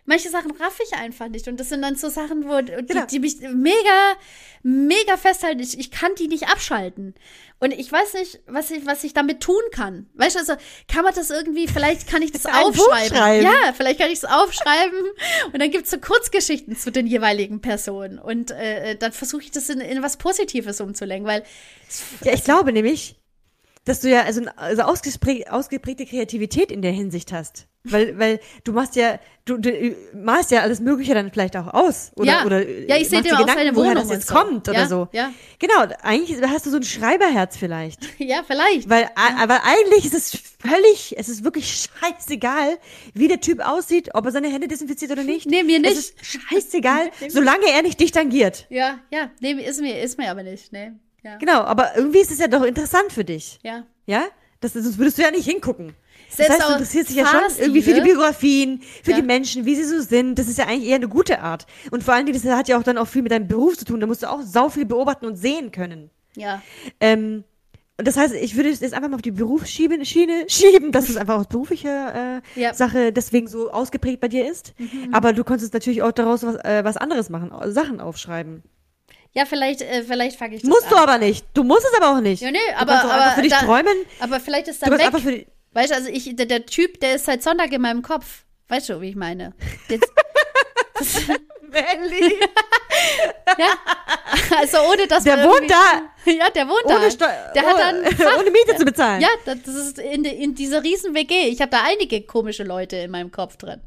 manche 0.05 0.29
Sachen 0.29 0.51
raff 0.53 0.79
ich 0.85 0.97
einfach 0.99 1.29
nicht. 1.29 1.49
Und 1.49 1.59
das 1.61 1.69
sind 1.69 1.83
dann 1.83 1.97
so 1.97 2.09
Sachen, 2.09 2.49
wo 2.49 2.61
die, 2.61 2.73
genau. 2.87 3.07
die 3.07 3.19
mich 3.19 3.41
mega, 3.41 4.17
mega 4.63 5.17
festhalten. 5.17 5.61
Ich, 5.61 5.79
ich 5.79 5.91
kann 5.91 6.15
die 6.19 6.29
nicht 6.29 6.49
abschalten. 6.49 7.15
Und 7.59 7.73
ich 7.73 7.91
weiß 7.93 8.15
nicht, 8.15 8.41
was 8.47 8.71
ich, 8.71 8.85
was 8.87 9.05
ich 9.05 9.15
damit 9.15 9.41
tun 9.41 9.63
kann. 9.71 10.11
Weißt 10.15 10.35
du, 10.35 10.41
also 10.41 10.55
kann 10.89 11.05
man 11.05 11.15
das 11.15 11.31
irgendwie, 11.31 11.69
vielleicht 11.69 12.09
kann 12.09 12.23
ich 12.23 12.33
das 12.33 12.47
aufschreiben. 12.47 13.45
Ja, 13.45 13.73
vielleicht 13.77 14.01
kann 14.01 14.11
ich 14.11 14.19
es 14.19 14.25
aufschreiben. 14.25 14.99
und 15.53 15.61
dann 15.61 15.71
gibt 15.71 15.85
es 15.85 15.91
so 15.91 15.99
Kurzgeschichten 15.99 16.77
zu 16.77 16.91
den 16.91 17.07
jeweiligen 17.07 17.61
Personen. 17.61 18.19
Und 18.19 18.51
äh, 18.51 18.97
dann 18.97 19.13
versuche 19.13 19.43
ich 19.43 19.53
das 19.53 19.69
in, 19.69 19.81
in 19.81 20.03
was 20.03 20.17
Positives 20.17 20.81
umzulenken, 20.81 21.27
weil. 21.27 21.45
Ja, 22.25 22.33
ich 22.33 22.43
glaube 22.43 22.73
nämlich, 22.73 23.17
dass 23.85 24.01
du 24.01 24.09
ja 24.09 24.23
also, 24.23 24.43
also 24.57 24.83
ausgeprägte 24.83 26.07
Kreativität 26.07 26.73
in 26.73 26.83
der 26.83 26.93
Hinsicht 26.93 27.33
hast. 27.33 27.69
Weil, 27.85 28.17
weil 28.17 28.41
du 28.63 28.73
machst 28.73 28.95
ja, 28.95 29.19
du, 29.45 29.59
du 29.59 29.97
malst 30.15 30.53
ja 30.53 30.61
alles 30.61 30.79
Mögliche 30.79 31.15
dann 31.15 31.33
vielleicht 31.33 31.57
auch 31.57 31.67
aus. 31.75 32.13
Oder, 32.15 32.27
Ja. 32.31 32.45
oder 32.47 32.61
Ja, 32.69 32.97
ich 32.97 33.09
seh 33.09 33.17
machst 33.17 33.29
dir 33.31 33.37
Gedanken, 33.37 33.55
seine 33.55 33.75
woher 33.75 33.91
Wohnung 33.91 34.03
das 34.05 34.11
jetzt 34.13 34.29
so. 34.29 34.35
kommt 34.35 34.67
Ja, 34.69 34.73
oder 34.73 34.87
so. 34.87 35.09
ja. 35.13 35.33
Genau, 35.59 35.93
eigentlich 36.03 36.41
hast 36.47 36.65
du 36.67 36.71
so 36.71 36.77
ein 36.77 36.85
Schreiberherz 36.85 37.57
vielleicht. 37.57 38.01
Ja, 38.19 38.43
vielleicht. 38.47 38.89
Weil, 38.89 39.11
aber 39.17 39.63
eigentlich 39.65 40.05
ist 40.05 40.15
es 40.15 40.31
völlig, 40.61 41.17
es 41.19 41.29
ist 41.29 41.43
wirklich 41.43 41.89
scheißegal, 42.01 42.79
wie 43.15 43.27
der 43.27 43.41
Typ 43.41 43.59
aussieht, 43.61 44.11
ob 44.15 44.27
er 44.27 44.31
seine 44.33 44.49
Hände 44.49 44.69
desinfiziert 44.69 45.11
oder 45.11 45.25
nicht. 45.25 45.47
Nee, 45.47 45.65
mir 45.65 45.81
nicht. 45.81 45.93
Es 45.93 46.11
ist 46.11 46.15
scheißegal, 46.25 47.11
solange 47.29 47.67
er 47.75 47.83
nicht 47.83 47.99
dich 47.99 48.13
tangiert. 48.13 48.67
Ja, 48.71 49.01
ja. 49.11 49.31
Nee, 49.41 49.53
ist 49.55 49.81
mir, 49.81 50.01
ist 50.01 50.19
mir 50.19 50.31
aber 50.31 50.45
nicht. 50.45 50.73
Nee. 50.73 50.93
Ja. 51.25 51.37
Genau, 51.39 51.63
aber 51.63 51.97
irgendwie 51.97 52.21
ist 52.21 52.31
es 52.31 52.39
ja 52.39 52.47
doch 52.49 52.63
interessant 52.63 53.13
für 53.13 53.25
dich. 53.25 53.59
Ja. 53.65 53.85
Ja? 54.07 54.25
Das, 54.61 54.75
sonst 54.75 54.99
würdest 54.99 55.19
du 55.19 55.23
ja 55.23 55.31
nicht 55.33 55.49
hingucken. 55.49 55.95
Das 56.37 56.49
heißt, 56.49 56.63
du 56.63 56.73
interessierst 56.73 57.11
dich 57.11 57.17
ja 57.17 57.27
schon 57.27 57.41
irgendwie 57.59 57.83
für 57.83 57.95
die 57.95 58.01
Biografien, 58.01 58.81
für 59.03 59.11
Ja. 59.13 59.17
die 59.19 59.23
Menschen, 59.23 59.65
wie 59.67 59.75
sie 59.75 59.85
so 59.85 60.01
sind. 60.01 60.39
Das 60.39 60.49
ist 60.49 60.59
ja 60.59 60.67
eigentlich 60.67 60.89
eher 60.89 60.97
eine 60.97 61.09
gute 61.09 61.41
Art. 61.41 61.67
Und 61.91 62.03
vor 62.03 62.15
allen 62.15 62.27
Dingen, 62.27 62.41
das 62.41 62.51
hat 62.53 62.69
ja 62.69 62.79
auch 62.79 62.83
dann 62.83 62.99
auch 62.99 63.07
viel 63.09 63.23
mit 63.23 63.33
deinem 63.33 63.49
Beruf 63.49 63.77
zu 63.79 63.85
tun. 63.85 64.01
Da 64.01 64.07
musst 64.07 64.23
du 64.23 64.31
auch 64.31 64.41
sau 64.43 64.69
viel 64.69 64.85
beobachten 64.87 65.27
und 65.27 65.37
sehen 65.37 65.71
können. 65.73 66.11
Ja. 66.37 66.63
Ähm, 67.01 67.45
und 67.99 68.09
das 68.09 68.17
heißt, 68.17 68.35
ich 68.35 68.57
würde 68.57 68.71
es 68.71 68.81
jetzt 68.81 68.95
einfach 68.95 69.09
mal 69.11 69.17
auf 69.17 69.23
die 69.23 69.31
Berufsschiene 69.31 70.05
Schiene 70.05 70.45
schieben, 70.49 70.91
dass 70.93 71.09
es 71.09 71.17
einfach 71.17 71.39
aus 71.39 71.47
beruflicher 71.47 72.41
äh, 72.57 72.61
Ja. 72.61 72.73
Mhm. 72.73 72.77
Sache 72.77 73.13
deswegen 73.13 73.47
so 73.47 73.71
ausgeprägt 73.71 74.21
bei 74.21 74.29
dir 74.29 74.51
ist. 74.51 74.73
Aber 75.13 75.33
du 75.33 75.45
konntest 75.45 75.75
natürlich 75.75 76.03
auch 76.03 76.13
daraus 76.13 76.43
was, 76.43 76.57
äh, 76.65 76.83
was 76.85 76.97
anderes 76.97 77.29
machen, 77.29 77.53
Sachen 77.73 78.01
aufschreiben. 78.01 78.63
Ja, 79.35 79.47
vielleicht, 79.47 79.81
äh, 79.83 80.03
vielleicht 80.03 80.37
fange 80.39 80.57
ich 80.57 80.63
das 80.63 80.69
Musst 80.69 80.85
an. 80.85 80.91
du 80.91 80.97
aber 80.97 81.19
nicht. 81.19 81.47
Du 81.55 81.65
musst 81.65 81.85
es 81.91 81.99
aber 82.03 82.17
auch 82.17 82.21
nicht. 82.21 82.43
Ja, 82.43 82.51
nee, 82.51 82.59
aber, 82.77 83.03
aber 83.05 83.31
für 83.35 83.43
dich 83.43 83.53
da, 83.53 83.61
träumen. 83.61 83.95
Aber 84.21 84.41
vielleicht 84.41 84.69
ist 84.69 84.83
dann 84.83 84.91
weg. 84.93 85.07
einfach 85.07 85.21
für 85.21 85.33
die, 85.33 85.47
Weißt 85.75 85.91
du, 85.91 85.95
also 85.97 86.09
ich, 86.09 86.35
der, 86.37 86.47
der 86.47 86.67
Typ, 86.67 87.01
der 87.01 87.15
ist 87.17 87.25
seit 87.27 87.43
Sonntag 87.43 87.73
in 87.73 87.81
meinem 87.81 88.03
Kopf. 88.03 88.45
Weißt 88.69 88.89
du, 88.91 89.01
wie 89.01 89.11
ich 89.11 89.17
meine? 89.17 89.55
Jetzt, 89.89 90.11
Melli. 91.71 92.35
ja. 93.59 93.69
Also 94.59 94.79
ohne 94.91 95.07
dass 95.07 95.25
Der 95.25 95.39
wohnt 95.45 95.71
irgendwie- 95.71 96.39
Ja, 96.39 96.51
der 96.51 96.69
wohnt 96.69 96.85
da. 96.87 96.97
ohne, 96.99 97.11
Steu 97.11 97.27
Der 97.55 97.63
hat 97.63 97.79
dann 97.79 98.05
Fach. 98.17 98.39
ohne 98.41 98.51
Miete 98.51 98.77
zu 98.77 98.85
bezahlen. 98.85 99.23
Ja, 99.23 99.29
das 99.45 99.67
ist 99.75 99.99
in, 99.99 100.25
in 100.25 100.55
dieser 100.55 100.83
riesen 100.83 101.15
WG. 101.15 101.49
Ich 101.49 101.61
habe 101.61 101.71
da 101.71 101.83
einige 101.85 102.21
komische 102.23 102.65
Leute 102.65 102.97
in 102.97 103.11
meinem 103.11 103.31
Kopf 103.33 103.57
drin. 103.57 103.81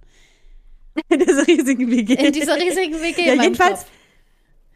In 1.10 1.20
dieser 1.20 1.46
riesigen 1.48 1.92
WG. 1.92 2.14
In 2.16 2.34
dieser 2.34 2.56
riesigen 2.56 3.02
WG 3.02 3.26
ja, 3.28 3.34
jedenfalls, 3.44 3.80
Kopf. 3.82 3.90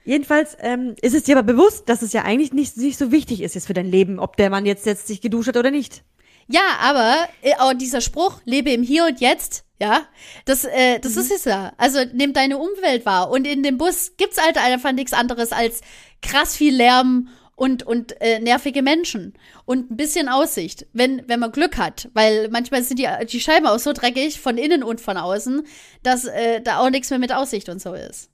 jedenfalls 0.06 0.58
ähm, 0.60 0.96
ist 1.02 1.16
es 1.16 1.24
dir 1.24 1.38
aber 1.38 1.52
bewusst, 1.54 1.88
dass 1.90 2.02
es 2.04 2.14
ja 2.14 2.24
eigentlich 2.24 2.54
nicht, 2.54 2.78
nicht 2.78 2.98
so 3.00 3.12
wichtig 3.12 3.42
ist 3.42 3.56
jetzt 3.56 3.68
für 3.68 3.74
dein 3.74 3.90
Leben, 3.90 4.20
ob 4.20 4.38
der 4.38 4.50
Mann 4.50 4.66
jetzt, 4.66 4.86
jetzt 4.86 5.08
sich 5.08 5.22
geduscht 5.22 5.48
hat 5.50 5.58
oder 5.58 5.72
nicht. 5.72 6.04
Ja, 6.52 6.78
aber 6.82 7.16
äh, 7.42 7.54
auch 7.60 7.74
dieser 7.74 8.02
Spruch, 8.02 8.42
lebe 8.44 8.72
im 8.72 8.82
Hier 8.82 9.06
und 9.06 9.22
Jetzt, 9.22 9.66
ja, 9.80 10.08
das, 10.46 10.66
äh, 10.66 11.00
das 11.00 11.14
Mhm. 11.16 11.22
ist 11.22 11.32
es 11.32 11.46
ja. 11.46 11.74
Also 11.78 12.00
nimm 12.12 12.34
deine 12.34 12.58
Umwelt 12.58 13.06
wahr. 13.06 13.30
Und 13.30 13.46
in 13.46 13.62
dem 13.64 13.78
Bus 13.78 14.14
gibt's 14.18 14.42
halt 14.44 14.58
einfach 14.58 14.92
nichts 14.92 15.14
anderes 15.14 15.52
als 15.52 15.82
krass 16.22 16.56
viel 16.58 16.76
Lärm 16.76 17.30
und, 17.56 17.84
und 17.84 18.20
äh, 18.22 18.40
nervige 18.40 18.82
Menschen 18.82 19.34
und 19.66 19.92
ein 19.92 19.96
bisschen 19.98 20.28
Aussicht, 20.28 20.88
wenn, 20.94 21.22
wenn 21.28 21.40
man 21.40 21.52
Glück 21.52 21.78
hat. 21.78 22.10
Weil 22.14 22.50
manchmal 22.50 22.82
sind 22.84 22.98
die, 23.00 23.08
die 23.28 23.40
Scheiben 23.42 23.68
auch 23.68 23.80
so 23.80 23.94
dreckig 23.94 24.40
von 24.40 24.58
innen 24.58 24.82
und 24.84 25.02
von 25.02 25.18
außen, 25.18 25.66
dass 26.02 26.26
äh, 26.26 26.62
da 26.62 26.80
auch 26.80 26.90
nichts 26.90 27.10
mehr 27.12 27.20
mit 27.20 27.32
Aussicht 27.34 27.70
und 27.70 27.80
so 27.82 27.94
ist. 27.94 28.32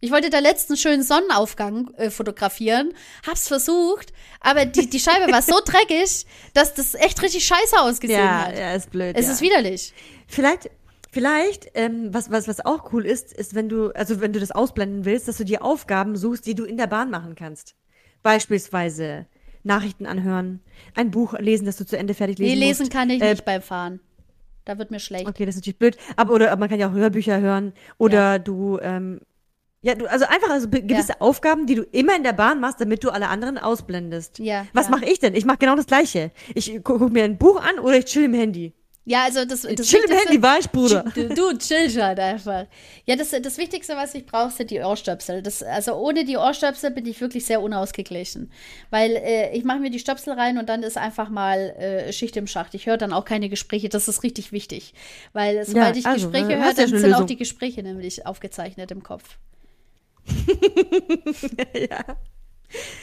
Ich 0.00 0.12
wollte 0.12 0.30
da 0.30 0.38
letzten 0.38 0.76
schönen 0.76 1.02
Sonnenaufgang 1.02 1.92
äh, 1.96 2.10
fotografieren, 2.10 2.92
hab's 3.26 3.48
versucht, 3.48 4.12
aber 4.40 4.64
die, 4.64 4.88
die 4.88 5.00
Scheibe 5.00 5.30
war 5.32 5.42
so 5.42 5.58
dreckig, 5.64 6.24
dass 6.54 6.74
das 6.74 6.94
echt 6.94 7.20
richtig 7.22 7.44
scheiße 7.44 7.80
ausgesehen 7.80 8.20
Ja, 8.20 8.46
hat. 8.46 8.56
ja, 8.58 8.74
ist 8.74 8.90
blöd. 8.90 9.16
Es 9.18 9.26
ja. 9.26 9.32
ist 9.32 9.40
widerlich. 9.40 9.92
Vielleicht, 10.28 10.70
vielleicht, 11.10 11.70
ähm, 11.74 12.14
was, 12.14 12.30
was, 12.30 12.46
was 12.46 12.64
auch 12.64 12.92
cool 12.92 13.04
ist, 13.04 13.32
ist, 13.32 13.56
wenn 13.56 13.68
du, 13.68 13.90
also 13.90 14.20
wenn 14.20 14.32
du 14.32 14.38
das 14.38 14.52
ausblenden 14.52 15.04
willst, 15.04 15.26
dass 15.26 15.36
du 15.38 15.44
dir 15.44 15.64
Aufgaben 15.64 16.16
suchst, 16.16 16.46
die 16.46 16.54
du 16.54 16.64
in 16.64 16.76
der 16.76 16.86
Bahn 16.86 17.10
machen 17.10 17.34
kannst. 17.34 17.74
Beispielsweise 18.22 19.26
Nachrichten 19.64 20.06
anhören, 20.06 20.60
ein 20.94 21.10
Buch 21.10 21.34
lesen, 21.40 21.64
das 21.66 21.76
du 21.76 21.84
zu 21.84 21.98
Ende 21.98 22.14
fertig 22.14 22.38
lesen 22.38 22.58
Nee, 22.58 22.66
lesen 22.66 22.82
musst. 22.82 22.92
kann 22.92 23.10
ich 23.10 23.20
Äh, 23.20 23.30
nicht 23.32 23.44
beim 23.44 23.62
Fahren. 23.62 23.98
Da 24.64 24.78
wird 24.78 24.90
mir 24.92 25.00
schlecht. 25.00 25.26
Okay, 25.26 25.44
das 25.44 25.56
ist 25.56 25.62
natürlich 25.62 25.78
blöd. 25.78 25.96
Aber 26.14 26.34
oder 26.34 26.52
aber 26.52 26.60
man 26.60 26.68
kann 26.68 26.78
ja 26.78 26.88
auch 26.88 26.92
Hörbücher 26.92 27.40
hören 27.40 27.72
oder 27.96 28.38
du 28.38 28.78
ähm, 28.80 29.20
ja, 29.80 29.94
du, 29.94 30.10
also 30.10 30.24
einfach 30.24 30.50
also 30.50 30.68
gewisse 30.68 31.20
Aufgaben, 31.20 31.66
die 31.66 31.76
du 31.76 31.82
immer 31.82 32.16
in 32.16 32.24
der 32.24 32.32
Bahn 32.32 32.58
machst, 32.58 32.80
damit 32.80 33.04
du 33.04 33.10
alle 33.10 33.28
anderen 33.28 33.58
ausblendest. 33.58 34.40
Ja, 34.40 34.66
Was 34.72 34.86
ja. 34.86 34.90
mache 34.90 35.04
ich 35.04 35.20
denn? 35.20 35.34
Ich 35.34 35.44
mache 35.44 35.58
genau 35.58 35.76
das 35.76 35.86
Gleiche. 35.86 36.32
Ich 36.54 36.72
gucke 36.82 36.98
guck 36.98 37.12
mir 37.12 37.24
ein 37.24 37.38
Buch 37.38 37.62
an 37.62 37.78
oder 37.78 37.98
ich 37.98 38.06
chill 38.06 38.24
im 38.24 38.34
Handy. 38.34 38.74
Ja, 39.04 39.24
also 39.24 39.46
das, 39.46 39.62
das 39.62 39.86
chill 39.86 40.00
im 40.06 40.14
Handy, 40.14 40.42
war 40.42 40.58
ich, 40.58 40.68
Bruder. 40.68 41.02
Du, 41.14 41.28
du 41.28 41.56
chill 41.56 41.90
halt 42.02 42.20
einfach. 42.20 42.66
Ja, 43.06 43.16
das, 43.16 43.30
das 43.30 43.56
Wichtigste, 43.56 43.96
was 43.96 44.14
ich 44.14 44.26
brauche, 44.26 44.50
sind 44.50 44.70
die 44.70 44.80
Ohrstöpsel. 44.80 45.42
Das, 45.42 45.62
also 45.62 45.94
ohne 45.94 46.26
die 46.26 46.36
Ohrstöpsel 46.36 46.90
bin 46.90 47.06
ich 47.06 47.18
wirklich 47.20 47.46
sehr 47.46 47.62
unausgeglichen. 47.62 48.52
Weil 48.90 49.12
äh, 49.12 49.56
ich 49.56 49.64
mache 49.64 49.78
mir 49.78 49.90
die 49.90 49.98
Stöpsel 49.98 50.34
rein 50.34 50.58
und 50.58 50.68
dann 50.68 50.82
ist 50.82 50.98
einfach 50.98 51.30
mal 51.30 51.70
äh, 51.78 52.12
Schicht 52.12 52.36
im 52.36 52.46
Schacht. 52.46 52.74
Ich 52.74 52.86
höre 52.86 52.98
dann 52.98 53.14
auch 53.14 53.24
keine 53.24 53.48
Gespräche. 53.48 53.88
Das 53.88 54.08
ist 54.08 54.24
richtig 54.24 54.52
wichtig. 54.52 54.92
Weil 55.32 55.64
sobald 55.64 55.96
ich 55.96 56.04
also, 56.04 56.28
Gespräche 56.28 56.52
äh, 56.52 56.56
höre, 56.56 56.66
ja 56.66 56.72
dann 56.74 56.88
sind 56.88 56.98
auch 56.98 57.20
Lösung. 57.20 57.26
die 57.28 57.36
Gespräche 57.36 57.82
nämlich 57.82 58.26
aufgezeichnet 58.26 58.90
im 58.90 59.02
Kopf. 59.02 59.38
ja. 61.90 62.04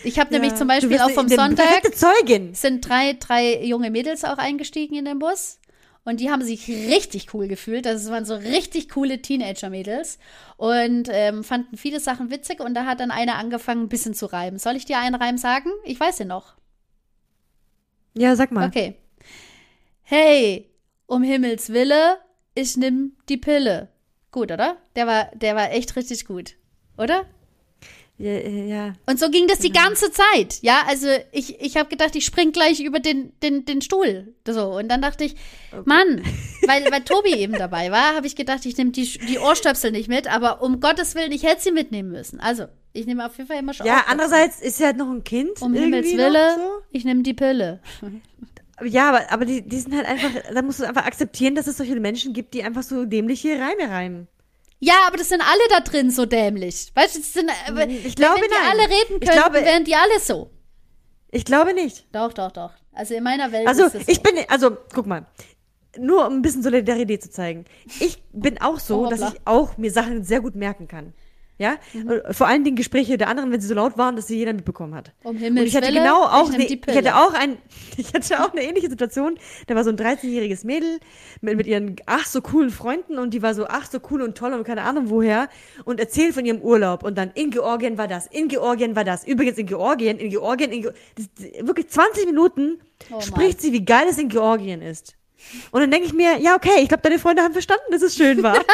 Ich 0.03 0.19
habe 0.19 0.32
nämlich 0.32 0.51
Ja. 0.51 0.57
zum 0.57 0.67
Du 0.67 0.73
Beispiel 0.73 0.99
auch 0.99 1.09
vom 1.09 1.26
eine 1.26 1.36
Sonntag 1.36 1.65
perfekte 1.65 1.91
Zeugin. 1.91 2.53
sind 2.53 2.88
drei, 2.88 3.13
drei 3.19 3.63
junge 3.63 3.89
Mädels 3.89 4.23
auch 4.23 4.38
eingestiegen 4.38 4.95
in 4.95 5.05
den 5.05 5.19
Bus. 5.19 5.59
Und 6.03 6.19
die 6.19 6.30
haben 6.30 6.43
sich 6.43 6.67
richtig 6.67 7.34
cool 7.34 7.47
gefühlt. 7.47 7.88
Das 7.88 8.07
waren 8.11 8.26
so 8.26 8.36
richtig 8.36 8.89
coole 8.89 9.23
Teenager-Mädels. 9.23 10.19
Und 10.57 11.09
ähm, 11.11 11.43
fanden 11.43 11.78
viele 11.78 11.99
Sachen 11.99 12.30
witzig. 12.30 12.59
Und 12.59 12.76
da 12.76 12.86
hat 12.86 12.99
dann 12.99 13.09
eine 13.09 13.34
angefangen, 13.36 13.84
ein 13.86 13.89
bisschen 13.89 14.13
zu 14.13 14.28
reimen. 14.28 14.59
Soll 14.59 14.76
ich 14.76 14.86
dir 14.86 14.99
einen 14.99 15.15
Reim 15.15 15.39
sagen? 15.39 15.71
Ich 15.84 15.99
weiß 15.99 16.17
den 16.17 16.28
noch. 16.28 16.53
Ja, 18.15 18.36
sag 18.36 18.51
mal. 18.51 18.67
Okay. 18.67 18.95
Hey, 20.03 20.69
um 21.07 21.23
Himmels 21.23 21.73
Wille, 21.73 22.19
ich 22.53 22.78
nimm 22.78 23.13
die 23.28 23.38
Pille. 23.38 23.89
Gut, 24.32 24.51
oder? 24.51 24.78
Der 24.95 25.07
war, 25.07 25.32
der 25.34 25.55
war 25.55 25.71
echt 25.71 25.95
richtig 25.95 26.26
gut. 26.26 26.53
Oder? 26.98 27.26
Ja, 28.18 28.32
äh, 28.32 28.70
ja. 28.70 28.93
Und 29.06 29.20
so 29.20 29.30
ging 29.30 29.48
das 29.48 29.60
die 29.60 29.72
ganze 29.72 30.10
Zeit. 30.12 30.60
Ja, 30.62 30.84
also 30.88 31.08
ich, 31.34 31.60
ich 31.60 31.76
habe 31.76 31.89
gedacht, 31.89 32.16
ich 32.16 32.26
spring 32.26 32.54
gleich 32.54 32.80
über 32.80 33.00
den, 33.00 33.34
den, 33.43 33.66
den 33.66 33.82
Stuhl. 33.82 34.34
So. 34.48 34.78
Und 34.78 34.89
dann 34.89 35.02
dachte 35.02 35.26
ich, 35.26 35.36
Mann, 35.84 36.24
weil, 36.66 36.89
weil 36.91 37.02
Tobi 37.04 37.34
eben 37.36 37.54
dabei 37.54 37.91
war, 37.91 38.16
habe 38.16 38.26
ich 38.26 38.38
gedacht, 38.38 38.66
ich 38.66 38.78
nehme 38.78 38.91
die, 38.91 39.06
die 39.28 39.38
Ohrstöpsel 39.38 39.91
nicht 39.91 40.08
mit, 40.08 40.34
aber 40.34 40.62
um 40.62 40.80
Gottes 40.80 41.16
Willen, 41.16 41.34
ich 41.34 41.43
hätte 41.43 41.62
sie 41.62 41.72
mitnehmen 41.72 42.12
müssen. 42.12 42.39
Also, 42.39 42.68
ich 42.93 43.06
nehme 43.06 43.26
auf 43.26 43.38
jeden 43.38 43.50
Fall 43.50 43.60
immer 43.60 43.74
schon 43.74 43.86
Ja, 43.86 44.06
andererseits 44.08 44.62
ist 44.62 44.80
ja 44.80 44.88
halt 44.88 44.98
noch 44.98 45.10
ein 45.10 45.26
Kind. 45.26 45.62
Um 45.62 45.74
Himmels 45.74 46.08
Wille, 46.08 46.58
noch 46.58 46.82
ich 46.91 47.04
nehme 47.04 47.22
die 47.22 47.34
Pille. 47.34 47.82
So. 48.00 48.08
Ja, 48.86 49.10
aber, 49.10 49.32
aber 49.32 49.46
die, 49.46 49.62
die 49.62 49.80
sind 49.80 49.93
halt 49.93 50.06
einfach, 50.06 50.32
da 50.54 50.62
musst 50.62 50.80
du 50.80 50.86
einfach 50.86 51.06
akzeptieren, 51.06 51.56
dass 51.56 51.68
es 51.68 51.78
solche 51.78 52.00
Menschen 52.00 52.34
gibt, 52.34 52.54
die 52.54 52.64
einfach 52.64 52.84
so 52.84 53.06
dämliche 53.06 53.60
Reime 53.60 53.89
reimen. 53.89 54.28
Ja, 54.80 54.93
aber 55.07 55.17
das 55.17 55.30
sind 55.30 55.41
alle 55.41 55.61
da 55.69 55.80
drin 55.80 56.11
so 56.11 56.26
dämlich. 56.26 56.91
Weißt 56.93 57.15
du, 57.15 57.19
das 57.19 57.34
sind, 57.34 57.49
äh, 57.49 57.86
Ich 57.88 58.15
glaube, 58.15 58.41
wenn 58.41 58.49
die 58.49 58.69
alle 58.69 58.84
reden 58.84 59.19
könnten, 59.19 59.26
glaube- 59.32 59.65
wären 59.65 59.84
die 59.86 59.95
alle 59.95 60.19
so. 60.19 60.51
Ich 61.32 61.45
glaube 61.45 61.73
nicht. 61.73 62.05
Doch, 62.13 62.34
doch, 62.34 62.51
doch. 62.51 62.71
Also 62.93 63.13
in 63.13 63.23
meiner 63.23 63.51
Welt 63.51 63.67
Also, 63.67 63.86
ist 63.86 63.95
es 63.95 64.05
so. 64.05 64.11
ich 64.11 64.21
bin, 64.21 64.34
also, 64.47 64.78
guck 64.93 65.05
mal. 65.05 65.26
Nur 65.97 66.28
um 66.28 66.34
ein 66.34 66.41
bisschen 66.41 66.61
Solidarität 66.61 67.23
zu 67.23 67.30
zeigen. 67.32 67.65
Ich 67.99 68.21
bin 68.34 68.59
auch 68.61 68.80
so, 68.80 69.05
Oh, 69.05 69.09
dass 69.09 69.21
ich 69.21 69.39
auch 69.45 69.78
mir 69.78 69.91
Sachen 69.91 70.23
sehr 70.26 70.41
gut 70.41 70.55
merken 70.55 70.88
kann. 70.89 71.13
Ja? 71.58 71.78
Mhm. 71.93 72.10
Und 72.10 72.36
Vor 72.36 72.47
allen 72.47 72.64
Dingen 72.64 72.76
Gespräche 72.76 73.18
der 73.18 73.30
anderen, 73.30 73.51
wenn 73.51 73.62
sie 73.62 73.68
so 73.68 73.74
laut 73.74 73.97
waren, 73.97 74.16
dass 74.16 74.28
sie 74.28 74.38
jeder 74.38 74.53
mitbekommen 74.53 74.93
hat. 74.93 75.14
Um 75.24 75.32
Und 75.32 75.38
Himmels 75.38 75.68
ich 75.68 75.76
hatte 75.76 75.91
genau 75.91 76.24
auch, 76.24 76.51
ich 76.51 76.58
ne, 76.58 76.66
ich 76.66 76.95
hatte 76.95 77.16
auch 77.16 77.34
ein, 77.34 77.58
ich 77.97 78.14
hatte 78.14 78.43
auch 78.43 78.51
eine 78.51 78.64
ähnliche 78.64 78.89
Situation. 78.89 79.38
Da 79.68 79.76
war 79.76 79.84
so 79.84 79.89
ein 79.89 79.97
13-jähriges 79.97 80.66
Mädel 80.66 80.99
mit, 81.41 81.58
mit 81.58 81.68
ihren 81.68 81.95
ach 82.06 82.26
so 82.26 82.41
coolen 82.41 82.70
Freunden 82.70 83.18
und 83.18 83.34
die 83.34 83.41
war 83.41 83.53
so 83.53 83.68
ach 83.68 83.89
so 83.89 83.99
cool 84.12 84.22
und 84.22 84.38
toll 84.38 84.53
und 84.53 84.64
keine 84.66 84.84
Ahnung 84.84 85.10
woher 85.10 85.49
und 85.86 85.99
erzählt 85.99 86.34
von 86.34 86.45
ihrem 86.45 86.62
Urlaub 86.62 87.03
und 87.03 87.18
dann 87.18 87.32
in 87.36 87.51
Georgien 87.51 87.97
war 87.97 88.08
das, 88.08 88.28
in 88.28 88.47
Georgien 88.47 88.95
war 88.95 89.03
das, 89.03 89.26
übrigens 89.26 89.58
in 89.58 89.68
Georgien, 89.68 90.18
in 90.18 90.30
Georgien, 90.30 90.72
in 90.72 90.82
Ge 90.84 90.91
das, 91.16 91.28
wirklich 91.66 91.89
20 91.89 92.26
Minuten 92.26 92.80
Oh 93.12 93.22
spricht 93.22 93.62
sie, 93.62 93.74
wie 93.74 93.84
geil 93.84 94.08
es 94.10 94.18
in 94.18 94.30
Georgien 94.30 94.82
ist. 94.82 95.16
Und 95.72 95.82
dann 95.82 95.91
denke 95.91 96.08
ich 96.08 96.14
mir, 96.14 96.39
ja 96.39 96.56
okay, 96.56 96.82
ich 96.82 96.88
glaube, 96.88 97.03
deine 97.03 97.20
Freunde 97.20 97.43
haben 97.43 97.53
verstanden, 97.53 97.91
dass 97.91 98.01
es 98.01 98.16
schön 98.16 98.41
war. 98.41 98.58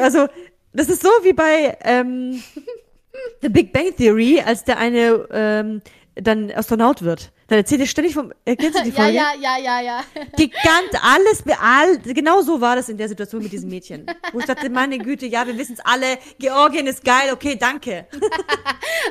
also 0.00 0.28
das 0.72 0.88
ist 0.88 1.02
so 1.02 1.10
wie 1.22 1.32
bei, 1.32 1.76
ähm, 1.84 2.42
The 3.42 3.48
Big 3.48 3.72
Bang 3.72 3.94
Theory, 3.96 4.40
als 4.44 4.64
der 4.64 4.78
eine 4.78 5.26
ähm, 5.32 5.82
dann 6.14 6.50
Astronaut 6.50 7.02
wird. 7.02 7.30
Dann 7.48 7.58
erzählt 7.58 7.80
er 7.82 7.86
ständig 7.86 8.14
vom. 8.14 8.32
Erkennst 8.46 8.78
du 8.78 8.82
die 8.84 8.90
Ja, 8.96 9.02
Folge? 9.02 9.16
ja, 9.16 9.32
ja, 9.40 9.58
ja, 9.58 9.80
ja. 9.80 10.04
Gigant, 10.36 10.92
alles, 11.02 11.42
all, 11.60 11.98
genau 11.98 12.40
so 12.40 12.60
war 12.60 12.76
das 12.76 12.88
in 12.88 12.96
der 12.96 13.08
Situation 13.08 13.42
mit 13.42 13.52
diesem 13.52 13.68
Mädchen. 13.68 14.06
Wo 14.32 14.38
ich 14.40 14.46
dachte, 14.46 14.70
meine 14.70 14.98
Güte, 14.98 15.26
ja, 15.26 15.46
wir 15.46 15.56
wissen 15.58 15.74
es 15.74 15.80
alle, 15.84 16.18
Georgien 16.38 16.86
ist 16.86 17.04
geil, 17.04 17.30
okay, 17.32 17.56
danke. 17.56 18.06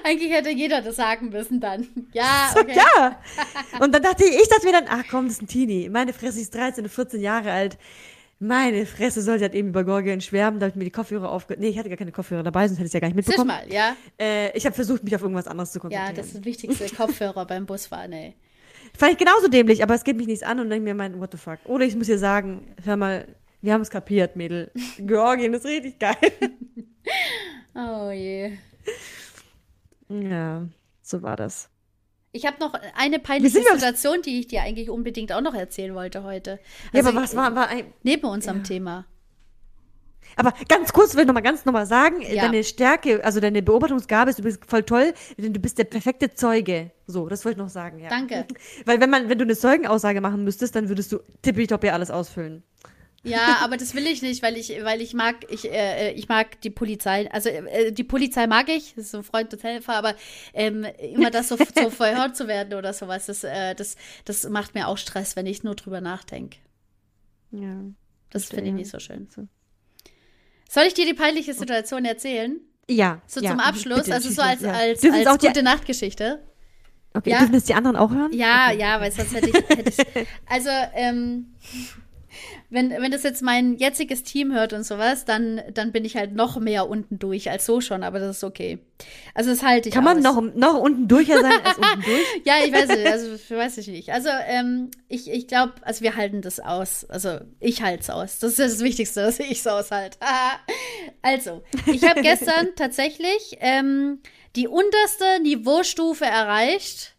Eigentlich 0.03 0.32
hätte 0.32 0.49
jeder 0.49 0.82
das 0.82 0.95
sagen 0.95 1.30
müssen 1.30 1.59
dann. 1.59 1.88
Ja, 2.14 2.49
So, 2.53 2.62
okay. 2.62 2.76
ja. 2.76 3.20
Und 3.80 3.93
dann 3.93 4.01
dachte 4.01 4.24
ich, 4.24 4.36
ich 4.36 4.49
dachte 4.49 4.66
mir 4.66 4.74
dann, 4.74 4.86
ach 4.89 5.03
komm, 5.09 5.26
das 5.28 5.36
ist 5.36 5.41
ein 5.43 5.47
Teenie. 5.47 5.89
Meine 5.89 6.14
Fresse 6.14 6.39
ist 6.39 6.53
13 6.55 6.84
und 6.86 6.89
14 6.89 7.22
Jahre 7.22 7.51
alt. 7.51 7.78
Meine 8.44 8.88
Fresse 8.88 9.22
sollte 9.22 9.44
halt 9.44 9.54
eben 9.54 9.68
über 9.70 9.84
Georgien 9.84 10.20
schwärmen, 10.20 10.60
da 10.60 10.66
hab 10.66 10.72
ich 10.74 10.76
mir 10.76 10.84
die 10.86 10.89
Kopfhörer 10.89 11.30
aufge... 11.32 11.58
Nee, 11.60 11.68
ich 11.68 11.78
hatte 11.78 11.89
gar 11.89 11.98
keine 11.98 12.12
Kopfhörer 12.12 12.42
dabei, 12.42 12.68
sonst 12.68 12.80
hätte 12.80 12.88
ich 12.88 12.89
es 12.89 12.94
ja 12.94 13.00
gar 13.00 13.08
nicht 13.08 13.16
mitbekommen. 13.16 13.50
mal, 13.50 13.72
ja. 13.72 13.96
Äh, 14.20 14.58
ich 14.58 14.66
habe 14.66 14.74
versucht, 14.74 15.04
mich 15.04 15.14
auf 15.16 15.22
irgendwas 15.22 15.46
anderes 15.46 15.72
zu 15.72 15.78
Ja, 15.78 15.82
konzentrieren. 15.82 16.16
das 16.16 16.26
ist 16.26 16.36
das 16.38 16.46
wichtigste 16.46 16.89
Kopfhörer 16.96 17.46
beim 17.48 17.68
Busfahren, 17.68 18.12
ey. 18.14 18.34
Fand 18.98 19.12
ich 19.12 19.18
genauso 19.20 19.48
dämlich, 19.48 19.84
aber 19.84 19.94
es 19.94 20.04
geht 20.04 20.18
mich 20.18 20.26
nichts 20.26 20.42
an 20.44 20.60
und 20.60 20.72
denke 20.72 20.84
mir, 20.86 20.96
mein, 20.96 21.20
what 21.20 21.32
the 21.32 21.38
fuck. 21.38 21.60
Oder 21.66 21.86
ich 21.86 21.96
muss 21.96 22.08
dir 22.08 22.18
sagen, 22.18 22.74
hör 22.84 22.98
mal, 22.98 23.28
wir 23.62 23.74
haben 23.74 23.82
es 23.82 23.92
kapiert, 23.92 24.36
Mädel. 24.36 24.72
Georgien 24.98 25.54
ist 25.54 25.66
richtig 25.66 26.00
geil. 26.00 26.16
Oh 27.76 28.10
je. 28.10 28.54
ja, 30.10 30.68
so 31.04 31.22
war 31.22 31.36
das. 31.38 31.70
Ich 32.34 32.45
habe 32.45 32.57
noch 32.59 32.73
eine 32.95 33.19
peinliche 33.19 33.59
ja- 33.59 33.73
Situation, 33.73 34.21
die 34.21 34.39
ich 34.39 34.47
dir 34.47 34.61
eigentlich 34.61 34.89
unbedingt 34.89 35.34
auch 35.34 35.41
noch 35.41 35.53
erzählen 35.53 35.93
wollte 35.95 36.23
heute. 36.23 36.59
Ja, 36.93 36.99
Also, 36.99 37.09
aber 37.09 37.21
was 37.23 37.36
war, 37.36 37.55
war 37.55 37.67
ein, 37.67 37.86
Neben 38.03 38.25
unserem 38.27 38.63
Thema. 38.63 39.05
Aber 40.38 40.53
ganz 40.69 40.93
kurz 40.93 41.13
will 41.15 41.21
ich 41.21 41.27
noch 41.27 41.34
mal 41.34 41.41
ganz 41.41 41.65
nochmal 41.65 41.86
sagen, 41.86 42.21
Ja. 42.21 42.43
deine 42.43 42.63
Stärke, 42.63 43.21
also 43.25 43.41
deine 43.41 43.61
Beobachtungsgabe 43.61 44.29
ist 44.29 44.39
übrigens 44.39 44.59
voll 44.65 44.84
toll, 44.84 45.13
denn 45.38 45.53
du 45.53 45.59
bist 45.59 45.77
der 45.77 45.84
perfekte 45.84 46.34
Zeuge. 46.34 46.91
So, 47.05 47.27
das 47.27 47.43
wollte 47.43 47.57
ich 47.59 47.63
noch 47.63 47.69
sagen, 47.69 47.99
ja. 47.99 48.07
Danke. 48.07 48.45
Weil 48.86 49.01
wenn 49.01 49.09
man, 49.09 49.27
wenn 49.27 49.38
du 49.38 49.43
eine 49.43 49.57
Zeugenaussage 49.57 50.21
machen 50.21 50.45
müsstest, 50.45 50.73
dann 50.75 50.88
würdest 50.88 51.11
du 51.11 51.19
tippitopp 51.41 51.84
ja 51.84 51.91
alles 51.93 52.11
ausfüllen. 52.11 52.63
Ja, 53.24 53.57
aber 53.61 53.78
das 53.78 53.93
will 53.93 54.07
ich 54.07 54.24
nicht, 54.24 54.41
weil 54.41 54.57
ich, 54.57 54.69
weil 54.84 54.99
ich 54.99 55.13
mag, 55.13 55.36
ich, 55.49 55.72
äh, 55.72 56.11
ich 56.13 56.28
mag 56.28 56.59
die 56.61 56.72
Polizei. 56.72 57.32
Also 57.32 57.49
äh, 57.49 57.91
die 57.91 58.03
Polizei 58.03 58.47
mag 58.47 58.67
ich, 58.67 58.95
das 58.95 59.05
ist 59.05 59.11
so 59.11 59.19
ein 59.19 59.24
Freund 59.24 59.53
und 59.53 59.63
Helfer, 59.63 59.95
aber 59.95 60.15
ähm, 60.53 60.86
immer 61.13 61.30
das 61.30 61.49
so, 61.49 61.57
so 61.57 61.89
verhört 61.91 62.36
zu 62.36 62.47
werden 62.47 62.74
oder 62.74 62.93
sowas, 62.93 63.28
das, 63.28 63.43
äh, 63.43 63.76
das, 63.76 63.95
das 64.26 64.49
macht 64.49 64.74
mir 64.74 64.88
auch 64.88 64.97
Stress, 64.97 65.36
wenn 65.36 65.45
ich 65.45 65.63
nur 65.63 65.76
drüber 65.76 66.01
nachdenke. 66.01 66.57
Ja. 67.51 67.84
Das 68.32 68.45
finde 68.45 68.69
ich 68.69 68.74
nicht 68.74 68.89
so 68.89 68.99
schön. 68.99 69.28
So. 69.30 69.47
Soll 70.69 70.86
ich 70.86 70.93
dir 70.93 71.05
die 71.05 71.13
peinliche 71.13 71.53
Situation 71.53 72.05
erzählen? 72.05 72.59
Ja. 72.89 73.22
So 73.28 73.41
ja, 73.41 73.51
zum 73.51 73.59
Abschluss, 73.59 74.03
bitte, 74.03 74.13
also 74.15 74.30
so 74.32 74.41
als, 74.41 74.61
ja. 74.61 74.72
als, 74.72 75.03
als 75.03 75.28
auch 75.28 75.38
die, 75.38 75.47
gute 75.47 75.63
Nachtgeschichte. 75.63 76.41
okay, 77.13 77.32
ja. 77.32 77.39
dürfen 77.39 77.55
es 77.55 77.65
die 77.65 77.74
anderen 77.74 77.97
auch 77.97 78.09
hören? 78.09 78.32
Ja, 78.34 78.72
ja, 78.72 78.99
weil 78.99 79.11
sonst 79.11 79.34
hätte 79.34 79.49
ich, 79.49 79.55
hätte 79.55 79.89
ich 79.89 80.28
also 80.47 80.69
ähm, 80.93 81.53
wenn, 82.69 82.89
wenn 82.89 83.11
das 83.11 83.23
jetzt 83.23 83.41
mein 83.41 83.77
jetziges 83.77 84.23
Team 84.23 84.53
hört 84.53 84.73
und 84.73 84.86
sowas, 84.86 85.25
dann, 85.25 85.61
dann 85.73 85.91
bin 85.91 86.05
ich 86.05 86.15
halt 86.15 86.34
noch 86.34 86.59
mehr 86.59 86.89
unten 86.89 87.19
durch 87.19 87.49
als 87.49 87.65
so 87.65 87.82
schon, 87.82 88.03
aber 88.03 88.19
das 88.19 88.38
ist 88.38 88.43
okay. 88.43 88.79
Also 89.34 89.49
das 89.49 89.63
halte 89.63 89.89
ich 89.89 89.95
Kann 89.95 90.03
man 90.03 90.17
aus. 90.17 90.23
noch, 90.23 90.41
noch 90.55 90.79
unten 90.79 91.07
durcher 91.07 91.41
sein 91.41 91.53
als 91.63 91.77
unten 91.77 92.01
durch? 92.03 92.21
Ja, 92.45 92.55
ich 92.65 92.73
weiß 92.73 92.88
nicht, 92.89 93.05
also 93.07 93.55
weiß 93.55 93.77
ich 93.77 93.88
nicht. 93.88 94.09
Also 94.09 94.29
ähm, 94.47 94.91
ich, 95.07 95.29
ich 95.29 95.47
glaube, 95.47 95.73
also 95.82 96.01
wir 96.01 96.15
halten 96.15 96.41
das 96.41 96.59
aus. 96.59 97.05
Also 97.05 97.39
ich 97.59 97.82
halte 97.82 98.01
es 98.01 98.09
aus. 98.09 98.39
Das 98.39 98.51
ist 98.51 98.59
das 98.59 98.79
Wichtigste, 98.79 99.21
dass 99.21 99.39
ich 99.39 99.59
es 99.59 99.67
aushalte. 99.67 100.17
also, 101.21 101.63
ich 101.86 102.03
habe 102.03 102.21
gestern 102.21 102.69
tatsächlich 102.75 103.57
ähm, 103.59 104.19
die 104.55 104.67
unterste 104.67 105.39
Niveaustufe 105.41 106.25
erreicht, 106.25 107.15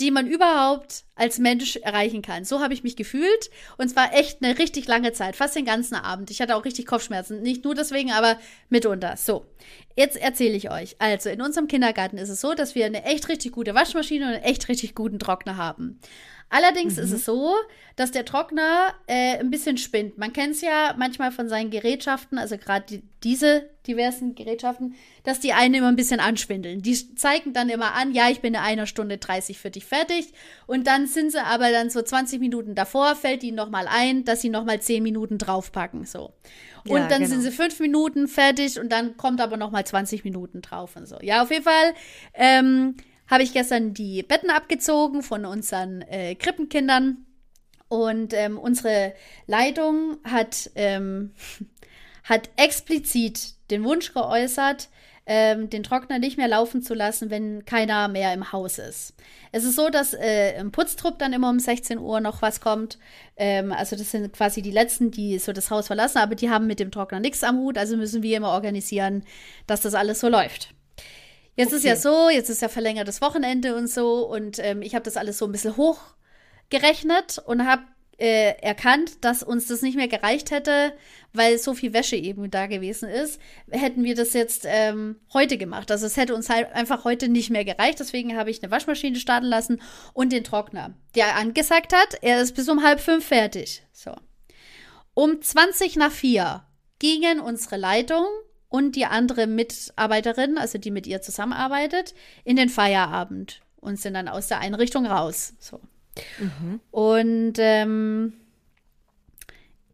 die 0.00 0.10
man 0.10 0.26
überhaupt 0.26 1.04
als 1.14 1.38
Mensch 1.38 1.76
erreichen 1.76 2.22
kann. 2.22 2.44
So 2.44 2.60
habe 2.60 2.72
ich 2.72 2.82
mich 2.82 2.96
gefühlt 2.96 3.50
und 3.76 3.88
zwar 3.88 4.14
echt 4.14 4.42
eine 4.42 4.58
richtig 4.58 4.88
lange 4.88 5.12
Zeit, 5.12 5.36
fast 5.36 5.54
den 5.54 5.66
ganzen 5.66 5.94
Abend. 5.94 6.30
Ich 6.30 6.40
hatte 6.40 6.56
auch 6.56 6.64
richtig 6.64 6.86
Kopfschmerzen, 6.86 7.42
nicht 7.42 7.64
nur 7.64 7.74
deswegen, 7.74 8.10
aber 8.12 8.38
mitunter. 8.70 9.16
So, 9.16 9.46
jetzt 9.96 10.16
erzähle 10.16 10.56
ich 10.56 10.70
euch. 10.70 10.96
Also, 10.98 11.28
in 11.28 11.42
unserem 11.42 11.68
Kindergarten 11.68 12.16
ist 12.16 12.30
es 12.30 12.40
so, 12.40 12.54
dass 12.54 12.74
wir 12.74 12.86
eine 12.86 13.04
echt 13.04 13.28
richtig 13.28 13.52
gute 13.52 13.74
Waschmaschine 13.74 14.26
und 14.26 14.32
einen 14.32 14.42
echt 14.44 14.68
richtig 14.68 14.94
guten 14.94 15.18
Trockner 15.18 15.56
haben. 15.56 16.00
Allerdings 16.50 16.98
ist 16.98 17.12
es 17.12 17.24
so, 17.24 17.54
dass 17.94 18.10
der 18.10 18.24
Trockner 18.24 18.92
äh, 19.06 19.38
ein 19.38 19.50
bisschen 19.50 19.76
spinnt. 19.78 20.18
Man 20.18 20.32
kennt 20.32 20.54
es 20.54 20.60
ja 20.62 20.94
manchmal 20.98 21.30
von 21.30 21.48
seinen 21.48 21.70
Gerätschaften, 21.70 22.38
also 22.38 22.58
gerade 22.58 22.84
die, 22.88 23.02
diese 23.22 23.70
diversen 23.86 24.34
Gerätschaften, 24.34 24.96
dass 25.22 25.38
die 25.38 25.52
einen 25.52 25.74
immer 25.74 25.88
ein 25.88 25.96
bisschen 25.96 26.18
anschwindeln. 26.18 26.82
Die 26.82 27.14
zeigen 27.14 27.52
dann 27.52 27.68
immer 27.68 27.94
an, 27.94 28.12
ja, 28.12 28.28
ich 28.30 28.40
bin 28.40 28.54
in 28.54 28.60
einer 28.60 28.86
Stunde 28.86 29.18
30 29.18 29.58
für 29.58 29.70
dich 29.70 29.84
fertig. 29.84 30.32
Und 30.66 30.88
dann 30.88 31.06
sind 31.06 31.30
sie 31.30 31.40
aber 31.42 31.70
dann 31.70 31.88
so 31.88 32.02
20 32.02 32.40
Minuten 32.40 32.74
davor, 32.74 33.14
fällt 33.14 33.44
ihnen 33.44 33.56
nochmal 33.56 33.86
ein, 33.88 34.24
dass 34.24 34.40
sie 34.40 34.48
nochmal 34.50 34.80
10 34.80 35.02
Minuten 35.04 35.38
draufpacken. 35.38 36.04
So. 36.04 36.32
Und 36.88 36.96
Ja, 36.96 37.06
dann 37.08 37.22
genau. 37.22 37.30
sind 37.30 37.42
sie 37.42 37.52
fünf 37.52 37.78
Minuten 37.78 38.26
fertig 38.26 38.80
und 38.80 38.90
dann 38.90 39.16
kommt 39.16 39.40
aber 39.40 39.56
nochmal 39.56 39.84
20 39.86 40.24
Minuten 40.24 40.62
drauf 40.62 40.96
und 40.96 41.06
so. 41.06 41.16
Ja, 41.22 41.42
auf 41.42 41.50
jeden 41.50 41.64
Fall 41.64 41.94
ähm, 42.34 42.96
habe 43.30 43.44
ich 43.44 43.52
gestern 43.52 43.94
die 43.94 44.22
Betten 44.24 44.50
abgezogen 44.50 45.22
von 45.22 45.44
unseren 45.44 46.02
äh, 46.02 46.34
Krippenkindern. 46.34 47.24
Und 47.88 48.34
ähm, 48.34 48.58
unsere 48.58 49.14
Leitung 49.46 50.18
hat, 50.24 50.70
ähm, 50.74 51.32
hat 52.24 52.50
explizit 52.56 53.54
den 53.70 53.84
Wunsch 53.84 54.12
geäußert, 54.12 54.88
ähm, 55.26 55.70
den 55.70 55.82
Trockner 55.82 56.18
nicht 56.18 56.38
mehr 56.38 56.48
laufen 56.48 56.82
zu 56.82 56.94
lassen, 56.94 57.30
wenn 57.30 57.64
keiner 57.64 58.08
mehr 58.08 58.32
im 58.32 58.52
Haus 58.52 58.78
ist. 58.78 59.14
Es 59.52 59.64
ist 59.64 59.76
so, 59.76 59.88
dass 59.88 60.14
äh, 60.14 60.58
im 60.58 60.72
Putztrupp 60.72 61.18
dann 61.18 61.32
immer 61.32 61.50
um 61.50 61.58
16 61.58 61.98
Uhr 61.98 62.20
noch 62.20 62.42
was 62.42 62.60
kommt. 62.60 62.98
Ähm, 63.36 63.72
also 63.72 63.96
das 63.96 64.10
sind 64.10 64.32
quasi 64.32 64.62
die 64.62 64.70
letzten, 64.70 65.10
die 65.10 65.38
so 65.38 65.52
das 65.52 65.70
Haus 65.70 65.88
verlassen, 65.88 66.18
aber 66.18 66.34
die 66.34 66.50
haben 66.50 66.66
mit 66.66 66.80
dem 66.80 66.90
Trockner 66.90 67.20
nichts 67.20 67.44
am 67.44 67.58
Hut. 67.58 67.78
Also 67.78 67.96
müssen 67.96 68.22
wir 68.22 68.36
immer 68.36 68.50
organisieren, 68.50 69.24
dass 69.66 69.80
das 69.82 69.94
alles 69.94 70.20
so 70.20 70.28
läuft. 70.28 70.74
Jetzt 71.60 71.72
ist 71.72 71.84
ja 71.84 71.92
Okay. 71.92 72.00
so, 72.00 72.30
jetzt 72.30 72.48
ist 72.50 72.62
ja 72.62 72.68
verlängertes 72.68 73.20
Wochenende 73.20 73.76
und 73.76 73.88
so 73.88 74.26
und 74.26 74.58
ähm, 74.58 74.82
ich 74.82 74.94
habe 74.94 75.04
das 75.04 75.16
alles 75.16 75.38
so 75.38 75.44
ein 75.44 75.52
bisschen 75.52 75.76
hochgerechnet 75.76 77.38
und 77.38 77.66
habe 77.66 77.82
äh, 78.20 78.54
erkannt, 78.60 79.24
dass 79.24 79.42
uns 79.42 79.66
das 79.66 79.80
nicht 79.82 79.96
mehr 79.96 80.08
gereicht 80.08 80.50
hätte, 80.50 80.92
weil 81.32 81.58
so 81.58 81.74
viel 81.74 81.92
Wäsche 81.94 82.16
eben 82.16 82.50
da 82.50 82.66
gewesen 82.66 83.08
ist, 83.08 83.40
hätten 83.70 84.04
wir 84.04 84.14
das 84.14 84.34
jetzt 84.34 84.64
ähm, 84.66 85.16
heute 85.32 85.56
gemacht. 85.56 85.90
Also 85.90 86.06
es 86.06 86.16
hätte 86.18 86.34
uns 86.34 86.50
halt 86.50 86.70
einfach 86.72 87.04
heute 87.04 87.28
nicht 87.28 87.48
mehr 87.50 87.64
gereicht. 87.64 87.98
Deswegen 87.98 88.36
habe 88.36 88.50
ich 88.50 88.62
eine 88.62 88.70
Waschmaschine 88.70 89.16
starten 89.16 89.46
lassen 89.46 89.80
und 90.12 90.32
den 90.32 90.44
Trockner, 90.44 90.94
der 91.14 91.36
angesagt 91.36 91.94
hat, 91.94 92.18
er 92.20 92.42
ist 92.42 92.54
bis 92.54 92.68
um 92.68 92.82
halb 92.82 93.00
fünf 93.00 93.24
fertig. 93.26 93.82
So. 93.92 94.14
Um 95.14 95.40
20 95.40 95.96
nach 95.96 96.12
vier 96.12 96.64
gingen 96.98 97.40
unsere 97.40 97.76
Leitung 97.78 98.26
und 98.70 98.96
die 98.96 99.04
andere 99.04 99.46
Mitarbeiterin, 99.46 100.56
also 100.56 100.78
die 100.78 100.90
mit 100.90 101.06
ihr 101.06 101.20
zusammenarbeitet, 101.20 102.14
in 102.44 102.56
den 102.56 102.70
Feierabend 102.70 103.60
und 103.80 104.00
sind 104.00 104.14
dann 104.14 104.28
aus 104.28 104.46
der 104.46 104.60
Einrichtung 104.60 105.06
raus. 105.06 105.54
So. 105.58 105.80
Und 106.90 107.54
ähm, 107.58 108.32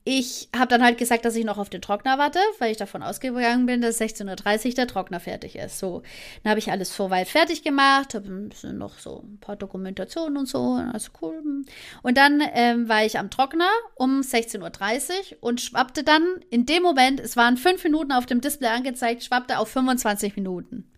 ich 0.09 0.48
habe 0.57 0.68
dann 0.68 0.84
halt 0.84 0.98
gesagt, 0.98 1.24
dass 1.24 1.34
ich 1.34 1.44
noch 1.44 1.59
auf 1.59 1.68
den 1.68 1.82
Trockner 1.82 2.16
warte, 2.16 2.38
weil 2.61 2.70
ich 2.70 2.76
davon 2.76 3.02
ausgegangen 3.02 3.66
bin, 3.66 3.80
dass 3.80 4.00
16.30 4.00 4.68
Uhr 4.68 4.74
der 4.74 4.86
Trockner 4.86 5.18
fertig 5.18 5.57
ist. 5.57 5.80
So, 5.80 6.04
dann 6.44 6.50
habe 6.50 6.61
ich 6.61 6.70
alles 6.70 6.94
soweit 6.94 7.26
fertig 7.26 7.64
gemacht, 7.64 8.14
habe 8.14 8.48
noch 8.72 9.00
so 9.00 9.24
ein 9.24 9.38
paar 9.40 9.57
Dokumentationen 9.57 10.36
und 10.36 10.46
so, 10.46 10.80
also 10.92 11.11
cool. 11.20 11.64
Und 12.04 12.16
dann 12.16 12.40
ähm, 12.54 12.88
war 12.88 13.04
ich 13.04 13.18
am 13.18 13.30
Trockner 13.30 13.68
um 13.96 14.20
16.30 14.20 14.61
Uhr 14.61 15.38
und 15.40 15.61
schwappte 15.61 16.04
dann 16.04 16.24
in 16.50 16.66
dem 16.66 16.84
Moment, 16.84 17.18
es 17.18 17.36
waren 17.36 17.57
fünf 17.57 17.82
Minuten 17.82 18.12
auf 18.12 18.26
dem 18.26 18.40
Display 18.40 18.68
angezeigt, 18.68 19.24
schwappte 19.24 19.59
auf 19.59 19.68
25 19.70 20.36
Minuten. 20.36 20.88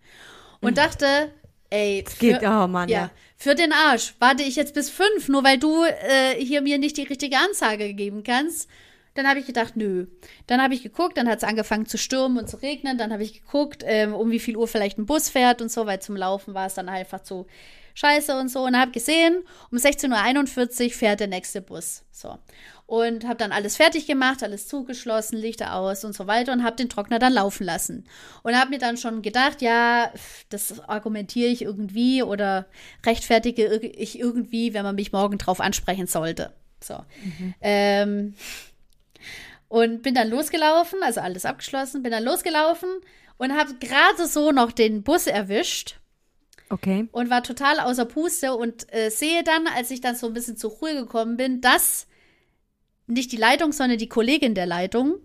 Und 0.61 0.77
dachte, 0.77 1.33
ey, 1.71 2.05
Geht, 2.19 2.41
für- 2.41 2.63
oh 2.63 2.67
Mann, 2.67 2.89
ja. 2.89 2.99
ja. 2.99 3.11
Für 3.37 3.55
den 3.55 3.71
Arsch. 3.73 4.13
Warte 4.19 4.43
ich 4.43 4.55
jetzt 4.55 4.75
bis 4.75 4.91
fünf, 4.91 5.29
nur 5.29 5.43
weil 5.43 5.57
du 5.57 5.83
äh, 5.83 6.35
hier 6.37 6.61
mir 6.61 6.77
nicht 6.77 6.97
die 6.97 7.03
richtige 7.03 7.37
Ansage 7.37 7.95
geben 7.95 8.21
kannst. 8.23 8.69
Dann 9.19 9.27
habe 9.27 9.41
ich 9.41 9.45
gedacht, 9.45 9.75
nö. 9.75 10.07
Dann 10.47 10.61
habe 10.61 10.73
ich 10.73 10.81
geguckt, 10.81 11.17
dann 11.17 11.27
hat 11.27 11.39
es 11.39 11.43
angefangen 11.43 11.85
zu 11.85 11.97
stürmen 11.97 12.37
und 12.37 12.49
zu 12.49 12.55
regnen. 12.55 12.97
Dann 12.97 13.11
habe 13.11 13.21
ich 13.21 13.41
geguckt, 13.41 13.83
ähm, 13.85 14.13
um 14.13 14.31
wie 14.31 14.39
viel 14.39 14.55
Uhr 14.55 14.65
vielleicht 14.65 14.97
ein 14.97 15.05
Bus 15.05 15.27
fährt 15.27 15.61
und 15.61 15.69
so, 15.69 15.85
weil 15.85 16.01
zum 16.01 16.15
Laufen 16.15 16.53
war 16.53 16.67
es 16.67 16.75
dann 16.75 16.87
einfach 16.87 17.21
zu 17.21 17.45
scheiße 17.95 18.39
und 18.39 18.47
so. 18.47 18.63
Und 18.63 18.79
habe 18.79 18.91
gesehen, 18.91 19.43
um 19.71 19.77
16.41 19.77 20.85
Uhr 20.85 20.91
fährt 20.91 21.19
der 21.19 21.27
nächste 21.27 21.61
Bus. 21.61 22.03
So. 22.13 22.37
Und 22.85 23.27
habe 23.27 23.35
dann 23.35 23.51
alles 23.51 23.75
fertig 23.75 24.07
gemacht, 24.07 24.41
alles 24.41 24.69
zugeschlossen, 24.69 25.37
Lichter 25.37 25.75
aus 25.75 26.05
und 26.05 26.15
so 26.15 26.25
weiter 26.25 26.53
und 26.53 26.63
habe 26.63 26.77
den 26.77 26.87
Trockner 26.87 27.19
dann 27.19 27.33
laufen 27.33 27.65
lassen. 27.65 28.05
Und 28.41 28.55
habe 28.57 28.69
mir 28.69 28.79
dann 28.79 28.95
schon 28.95 29.21
gedacht, 29.21 29.61
ja, 29.61 30.13
das 30.47 30.79
argumentiere 30.87 31.49
ich 31.49 31.63
irgendwie 31.63 32.23
oder 32.23 32.67
rechtfertige 33.05 33.75
ich 33.79 34.17
irgendwie, 34.17 34.73
wenn 34.73 34.83
man 34.83 34.95
mich 34.95 35.11
morgen 35.11 35.37
drauf 35.37 35.59
ansprechen 35.59 36.07
sollte. 36.07 36.53
So. 36.81 37.03
Ähm, 37.61 38.35
und 39.69 40.01
bin 40.01 40.15
dann 40.15 40.29
losgelaufen, 40.29 41.01
also 41.01 41.21
alles 41.21 41.45
abgeschlossen, 41.45 42.03
bin 42.03 42.11
dann 42.11 42.23
losgelaufen 42.23 42.89
und 43.37 43.57
habe 43.57 43.75
gerade 43.75 44.27
so 44.27 44.51
noch 44.51 44.73
den 44.73 45.03
Bus 45.03 45.27
erwischt 45.27 45.95
Okay. 46.69 47.07
und 47.11 47.29
war 47.29 47.41
total 47.41 47.79
außer 47.79 48.05
Puste 48.05 48.53
und 48.55 48.93
äh, 48.93 49.09
sehe 49.09 49.43
dann, 49.43 49.65
als 49.67 49.89
ich 49.89 50.01
dann 50.01 50.15
so 50.15 50.27
ein 50.27 50.33
bisschen 50.33 50.57
zur 50.57 50.71
Ruhe 50.71 50.93
gekommen 50.93 51.37
bin, 51.37 51.61
dass 51.61 52.05
nicht 53.07 53.31
die 53.31 53.37
Leitung, 53.37 53.71
sondern 53.71 53.97
die 53.97 54.09
Kollegin 54.09 54.53
der 54.53 54.67
Leitung 54.67 55.15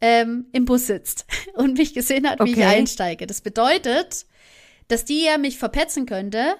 ähm, 0.00 0.46
im 0.52 0.64
Bus 0.64 0.86
sitzt 0.88 1.26
und 1.54 1.78
mich 1.78 1.94
gesehen 1.94 2.28
hat, 2.28 2.40
wie 2.44 2.52
ich 2.52 2.64
einsteige. 2.64 3.28
Das 3.28 3.42
bedeutet, 3.42 4.26
dass 4.88 5.04
die 5.04 5.22
ja 5.24 5.38
mich 5.38 5.56
verpetzen 5.58 6.06
könnte, 6.06 6.56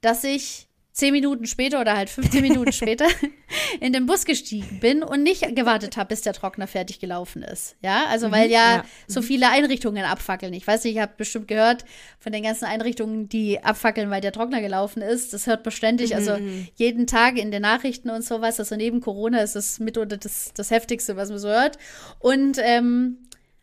dass 0.00 0.24
ich 0.24 0.68
zehn 0.92 1.12
Minuten 1.12 1.46
später 1.46 1.80
oder 1.80 1.96
halt 1.96 2.10
15 2.10 2.42
Minuten 2.42 2.72
später 2.72 3.06
in 3.80 3.92
den 3.92 4.06
Bus 4.06 4.24
gestiegen 4.24 4.80
bin 4.80 5.02
und 5.02 5.22
nicht 5.22 5.54
gewartet 5.54 5.96
habe, 5.96 6.08
bis 6.08 6.22
der 6.22 6.32
Trockner 6.32 6.66
fertig 6.66 6.98
gelaufen 6.98 7.42
ist. 7.42 7.76
Ja, 7.80 8.06
also 8.08 8.30
weil 8.30 8.50
ja, 8.50 8.76
ja. 8.76 8.84
so 9.06 9.22
viele 9.22 9.48
Einrichtungen 9.50 10.04
abfackeln. 10.04 10.52
Ich 10.52 10.66
weiß 10.66 10.84
nicht, 10.84 10.96
ihr 10.96 11.02
habt 11.02 11.16
bestimmt 11.16 11.48
gehört 11.48 11.84
von 12.18 12.32
den 12.32 12.42
ganzen 12.42 12.64
Einrichtungen, 12.64 13.28
die 13.28 13.62
abfackeln, 13.62 14.10
weil 14.10 14.20
der 14.20 14.32
Trockner 14.32 14.60
gelaufen 14.60 15.00
ist. 15.00 15.32
Das 15.32 15.46
hört 15.46 15.64
man 15.64 15.72
ständig, 15.72 16.14
also 16.14 16.36
jeden 16.74 17.06
Tag 17.06 17.38
in 17.38 17.50
den 17.50 17.62
Nachrichten 17.62 18.10
und 18.10 18.24
sowas. 18.24 18.58
Also 18.58 18.76
neben 18.76 19.00
Corona 19.00 19.40
ist 19.40 19.56
das 19.56 19.78
mitunter 19.78 20.16
das, 20.16 20.52
das 20.54 20.70
Heftigste, 20.70 21.16
was 21.16 21.30
man 21.30 21.38
so 21.38 21.48
hört. 21.48 21.78
Und 22.18 22.58
ähm, 22.58 23.18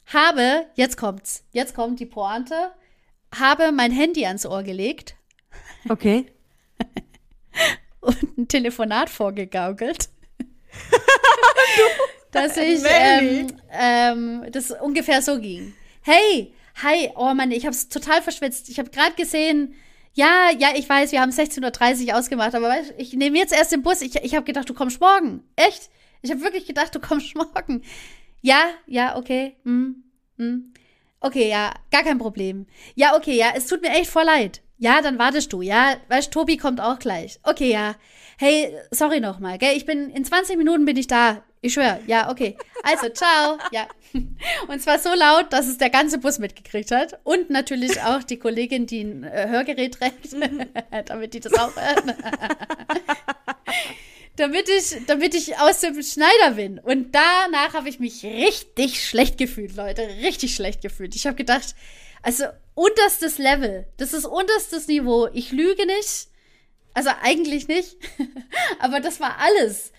habe, 0.06 0.66
jetzt 0.76 0.98
kommt's, 0.98 1.44
jetzt 1.52 1.76
kommt 1.76 2.00
die 2.00 2.06
Pointe, 2.06 2.72
habe 3.38 3.74
mein 3.74 3.92
Handy 3.92 4.26
ans 4.26 4.46
Ohr 4.46 4.64
gelegt 4.64 5.18
Okay. 5.90 6.26
und 8.02 8.38
ein 8.38 8.48
Telefonat 8.48 9.10
vorgegaukelt. 9.10 10.10
dass 12.32 12.58
ich 12.58 12.82
Melly. 12.82 13.48
ähm, 13.72 14.44
ähm, 14.44 14.52
das 14.52 14.72
ungefähr 14.72 15.22
so 15.22 15.40
ging. 15.40 15.74
Hey, 16.02 16.54
hi, 16.82 17.12
oh 17.16 17.34
Mann, 17.34 17.52
ich 17.52 17.66
hab's 17.66 17.90
total 17.90 18.22
verschwitzt. 18.22 18.70
Ich 18.70 18.80
habe 18.80 18.90
gerade 18.90 19.16
gesehen, 19.16 19.74
ja, 20.14 20.50
ja, 20.58 20.70
ich 20.76 20.88
weiß, 20.88 21.12
wir 21.12 21.22
haben 21.22 21.32
16.30 21.32 22.08
Uhr 22.08 22.18
ausgemacht, 22.18 22.56
aber 22.56 22.70
weißt, 22.70 22.96
ich 22.98 23.14
nehme 23.14 23.38
jetzt 23.38 23.54
erst 23.54 23.72
den 23.72 23.84
Bus. 23.84 24.02
Ich, 24.02 24.16
ich 24.16 24.36
habe 24.36 24.46
gedacht, 24.46 24.70
du 24.70 24.74
kommst 24.74 25.00
morgen. 25.00 25.44
Echt? 25.56 25.90
Ich 26.22 26.32
habe 26.32 26.42
wirklich 26.42 26.66
gedacht, 26.66 26.94
du 26.96 27.00
kommst 27.00 27.36
morgen. 27.36 27.84
Ja, 28.42 28.70
ja, 28.86 29.18
okay. 29.18 29.56
Hm, 29.64 30.04
hm. 30.38 30.74
Okay, 31.20 31.50
ja, 31.50 31.74
gar 31.92 32.04
kein 32.04 32.18
Problem. 32.18 32.68
Ja, 32.96 33.16
okay, 33.16 33.36
ja, 33.36 33.52
es 33.56 33.68
tut 33.68 33.82
mir 33.82 33.90
echt 33.90 34.10
voll 34.10 34.26
leid. 34.26 34.62
Ja, 34.78 35.02
dann 35.02 35.18
wartest 35.18 35.52
du. 35.54 35.62
Ja, 35.62 35.96
weißt, 36.10 36.32
Tobi 36.32 36.58
kommt 36.58 36.80
auch 36.80 37.00
gleich. 37.00 37.40
Okay, 37.44 37.72
ja. 37.72 37.96
Hey, 38.38 38.72
sorry 38.92 39.20
nochmal, 39.20 39.58
gell? 39.58 39.76
Ich 39.76 39.86
bin, 39.86 40.12
in 40.12 40.24
20 40.24 40.58
Minuten 40.58 40.86
bin 40.86 40.98
ich 40.98 41.08
da. 41.08 41.44
Ich 41.62 41.74
schwör. 41.74 42.00
Ja, 42.06 42.30
okay. 42.30 42.56
Also, 42.84 43.10
ciao. 43.10 43.58
Ja. 43.72 43.88
Und 44.68 44.82
zwar 44.82 45.00
so 45.00 45.10
laut, 45.16 45.52
dass 45.52 45.68
es 45.68 45.80
der 45.80 45.90
ganze 45.90 46.20
Bus 46.20 46.38
mitgekriegt 46.38 46.92
hat. 46.92 47.20
Und 47.24 47.50
natürlich 47.50 48.02
auch 48.04 48.22
die 48.22 48.38
Kollegin, 48.38 48.86
die 48.86 49.02
ein 49.02 49.24
äh, 49.24 49.48
Hörgerät 49.50 49.96
trägt, 49.96 50.36
damit 51.06 51.34
die 51.34 51.40
das 51.40 51.54
auch 51.56 51.76
hören. 51.76 52.14
damit 54.36 54.70
ich, 54.70 55.08
damit 55.08 55.34
ich 55.34 55.58
aus 55.58 55.80
dem 55.80 56.02
Schneider 56.04 56.52
bin. 56.56 56.78
Und 56.78 57.16
danach 57.16 57.74
habe 57.74 57.90
ich 57.90 58.00
mich 58.00 58.24
richtig 58.24 59.04
schlecht 59.04 59.40
gefühlt, 59.40 59.76
Leute. 59.76 60.04
Richtig 60.22 60.54
schlecht 60.54 60.84
gefühlt. 60.84 61.16
Ich 61.16 61.26
habe 61.26 61.36
gedacht, 61.36 61.74
also 62.22 62.46
unterstes 62.78 63.38
Level. 63.40 63.88
Das 63.98 64.14
ist 64.14 64.26
unterstes 64.26 64.88
Niveau. 64.88 65.28
Ich 65.34 65.52
lüge 65.52 65.86
nicht. 65.88 66.28
Also 66.94 67.10
eigentlich 67.22 67.68
nicht. 67.68 67.98
Aber 68.80 69.00
das 69.00 69.20
war 69.20 69.38
alles. 69.40 69.92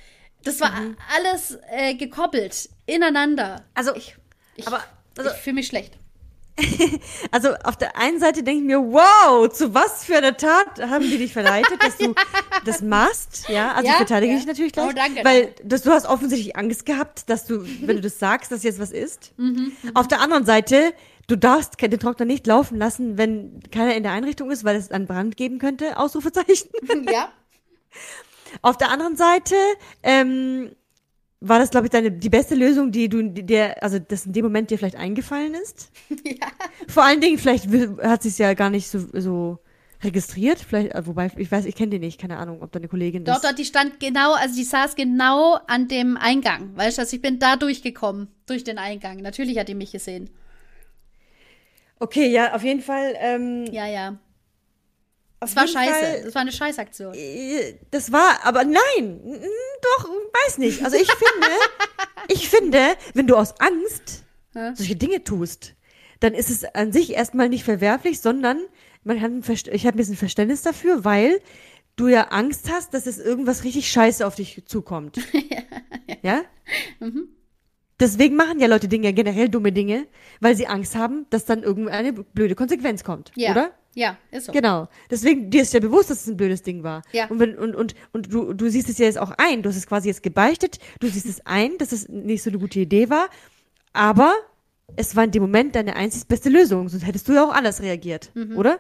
Das 0.45 0.61
war 0.61 0.73
alles 1.17 1.59
äh, 1.71 1.95
gekoppelt 1.95 2.69
ineinander. 2.87 3.65
Also, 3.75 3.95
ich, 3.97 4.17
ich, 4.55 4.67
aber- 4.69 4.85
also- 5.17 5.31
ich 5.31 5.37
fühle 5.37 5.55
mich 5.55 5.67
schlecht. 5.67 5.99
Also 7.31 7.55
auf 7.65 7.77
der 7.77 7.97
einen 7.97 8.19
Seite 8.19 8.43
denke 8.43 8.61
ich 8.63 8.67
mir, 8.67 8.79
wow, 8.81 9.49
zu 9.53 9.75
was 9.75 10.05
für 10.05 10.17
einer 10.17 10.37
Tat 10.37 10.81
haben 10.81 11.05
die 11.09 11.19
dich 11.19 11.33
verleitet, 11.33 11.81
dass 11.83 11.97
du 11.99 12.15
das 12.65 12.81
machst, 12.83 13.49
ja? 13.49 13.73
Also 13.73 13.87
Ja, 13.87 13.93
ich 13.93 13.97
verteidige 13.99 14.33
ja. 14.33 14.39
dich 14.39 14.47
natürlich 14.47 14.73
gleich, 14.73 14.89
Oh, 14.89 14.93
danke, 14.93 15.25
weil 15.25 15.55
das, 15.63 15.83
du 15.83 15.91
hast 15.93 16.07
offensichtlich 16.07 16.57
Angst 16.57 16.85
gehabt, 16.87 17.29
dass 17.31 17.45
du, 17.45 17.65
wenn 17.83 17.97
du 17.97 18.01
das 18.03 18.19
sagst, 18.19 18.51
dass 18.51 18.63
jetzt 18.65 18.81
was 18.81 18.91
ist. 18.91 19.33
Auf 19.95 20.09
der 20.09 20.21
anderen 20.21 20.47
Seite, 20.47 20.93
du 21.29 21.37
darfst 21.37 21.81
den 21.81 22.01
Trockner 22.01 22.27
nicht 22.27 22.47
laufen 22.47 22.77
lassen, 22.77 23.17
wenn 23.17 23.61
keiner 23.71 23.95
in 23.95 24.03
der 24.03 24.13
Einrichtung 24.13 24.51
ist, 24.51 24.65
weil 24.65 24.75
es 24.75 24.91
einen 24.91 25.07
Brand 25.07 25.37
geben 25.37 25.59
könnte, 25.59 25.97
Ausrufezeichen. 25.97 26.71
ja. 27.13 27.29
Auf 28.63 28.77
der 28.77 28.91
anderen 28.91 29.17
Seite, 29.17 29.55
ähm, 30.03 30.71
war 31.41 31.61
das, 31.61 31.71
glaube 31.71 31.87
ich, 31.87 31.91
deine, 31.91 32.11
die 32.11 32.31
beste 32.31 32.57
Lösung, 32.57 32.91
die 32.91 33.09
du, 33.09 33.23
die 33.23 33.47
der, 33.47 33.83
also 33.83 33.99
das 33.99 34.27
in 34.27 34.33
dem 34.33 34.45
Moment 34.45 34.71
dir 34.71 34.79
vielleicht 34.79 34.97
eingefallen 34.97 35.55
ist? 35.55 35.91
ja. 36.25 36.49
Vor 36.89 37.05
allen 37.05 37.21
Dingen, 37.21 37.39
vielleicht 37.39 37.69
hat 38.03 38.23
sie 38.23 38.29
es 38.29 38.39
ja 38.39 38.55
gar 38.55 38.71
nicht 38.71 38.89
so, 38.89 39.07
so 39.13 39.59
registriert. 40.03 40.59
Vielleicht, 40.59 40.95
äh, 40.95 41.07
wobei, 41.07 41.31
ich 41.37 41.51
weiß, 41.51 41.67
ich 41.67 41.77
kenne 41.77 41.91
die 41.91 41.99
nicht, 42.01 42.21
keine 42.21 42.39
Ahnung, 42.39 42.63
ob 42.63 42.73
deine 42.73 42.89
Kollegin 42.89 43.25
das. 43.25 43.37
Dort, 43.37 43.45
dort, 43.45 43.59
die 43.59 43.65
stand 43.65 44.01
genau, 44.01 44.33
also 44.33 44.57
die 44.57 44.65
saß 44.65 44.97
genau 44.97 45.59
an 45.67 45.87
dem 45.87 46.17
Eingang. 46.17 46.77
Weißt 46.77 46.99
du, 46.99 47.03
also 47.03 47.15
ich 47.15 47.23
bin 47.23 47.39
da 47.39 47.57
durchgekommen, 47.57 48.29
durch 48.47 48.65
den 48.65 48.79
Eingang. 48.79 49.19
Natürlich 49.19 49.59
hat 49.59 49.69
die 49.69 49.75
mich 49.75 49.93
gesehen. 49.93 50.31
Okay, 52.01 52.29
ja, 52.29 52.55
auf 52.55 52.63
jeden 52.63 52.81
Fall. 52.83 53.15
Ähm, 53.19 53.67
Ja, 53.73 53.87
ja. 53.87 54.19
Das 55.41 55.55
war 55.55 55.69
scheiße. 55.69 55.93
Fall, 55.93 56.23
Das 56.25 56.35
war 56.35 56.43
eine 56.43 56.53
Scheißaktion. 56.53 57.15
äh, 57.15 57.75
das 57.93 58.11
war, 58.11 58.45
aber 58.45 58.65
nein, 58.65 59.21
doch, 59.83 60.09
weiß 60.47 60.59
nicht. 60.59 60.85
Also 60.85 60.97
ich 60.97 61.09
finde, 61.11 61.47
ich 62.29 62.49
finde, 62.49 62.81
wenn 63.15 63.27
du 63.29 63.37
aus 63.37 63.55
Angst 63.61 64.25
Ja. 64.55 64.75
solche 64.75 64.97
Dinge 64.97 65.23
tust, 65.23 65.75
dann 66.21 66.35
ist 66.35 66.51
es 66.51 66.65
an 66.65 66.91
sich 66.93 67.13
erstmal 67.13 67.49
nicht 67.49 67.63
verwerflich, 67.63 68.21
sondern 68.21 68.59
man 69.05 69.21
hat 69.21 69.31
ein 69.31 69.45
Verst- 69.45 69.71
ich 69.71 69.87
habe 69.87 69.97
ein 69.97 69.99
bisschen 69.99 70.17
Verständnis 70.17 70.63
dafür, 70.63 71.05
weil 71.05 71.41
du 71.95 72.09
ja 72.09 72.29
Angst 72.29 72.69
hast, 72.73 72.93
dass 72.93 73.07
es 73.07 73.19
irgendwas 73.19 73.63
richtig 73.63 73.89
Scheiße 73.93 74.27
auf 74.27 74.35
dich 74.35 74.65
zukommt. 74.67 75.21
ja? 76.23 76.43
Mhm. 76.99 77.29
Deswegen 78.01 78.37
machen 78.37 78.61
ja 78.61 78.69
Leute 78.69 78.87
Dinge, 78.89 79.13
generell 79.13 79.49
dumme 79.49 79.73
Dinge, 79.73 80.07
weil 80.41 80.55
sie 80.57 80.67
Angst 80.69 80.95
haben, 80.95 81.27
dass 81.31 81.45
dann 81.47 81.63
irgendeine 81.65 82.13
blöde 82.13 82.55
Konsequenz 82.55 83.03
kommt, 83.05 83.33
Ja. 83.35 83.51
oder? 83.53 83.71
Ja, 83.95 84.17
ist 84.31 84.47
so. 84.47 84.53
Genau. 84.53 84.87
Deswegen, 85.11 85.51
dir 85.51 85.63
ist 85.63 85.73
ja 85.75 85.81
bewusst, 85.81 86.09
dass 86.11 86.21
es 86.21 86.29
ein 86.29 86.37
blödes 86.37 86.63
Ding 86.63 86.85
war. 86.85 87.03
Ja. 87.11 87.27
Und, 87.29 87.41
wenn, 87.41 87.59
und, 87.59 87.75
und, 87.75 87.95
und 88.13 88.33
du, 88.33 88.53
du 88.53 88.71
siehst 88.71 88.89
es 88.89 88.99
ja 88.99 89.07
jetzt 89.07 89.19
auch 89.19 89.33
ein. 89.39 89.63
Du 89.63 89.69
hast 89.71 89.77
es 89.77 89.89
quasi 89.89 90.07
jetzt 90.07 90.23
gebeichtet. 90.23 90.79
Du 91.01 91.09
siehst 91.09 91.27
es 91.27 91.45
ein, 91.47 91.77
dass 91.79 91.91
es 91.91 92.09
nicht 92.09 92.45
so 92.45 92.51
eine 92.51 92.61
gute 92.61 92.79
Idee 92.79 93.11
war. 93.11 93.29
Aber 93.93 94.33
es 94.95 95.17
war 95.17 95.25
in 95.25 95.33
dem 95.33 95.43
Moment 95.43 95.75
deine 95.75 95.97
einzig 95.97 96.29
beste 96.29 96.49
Lösung. 96.49 96.89
Sonst 96.89 97.05
hättest 97.07 97.29
du 97.29 97.33
ja 97.33 97.45
auch 97.45 97.53
anders 97.53 97.83
reagiert, 97.83 98.31
Mhm. 98.35 98.57
oder? 98.57 98.79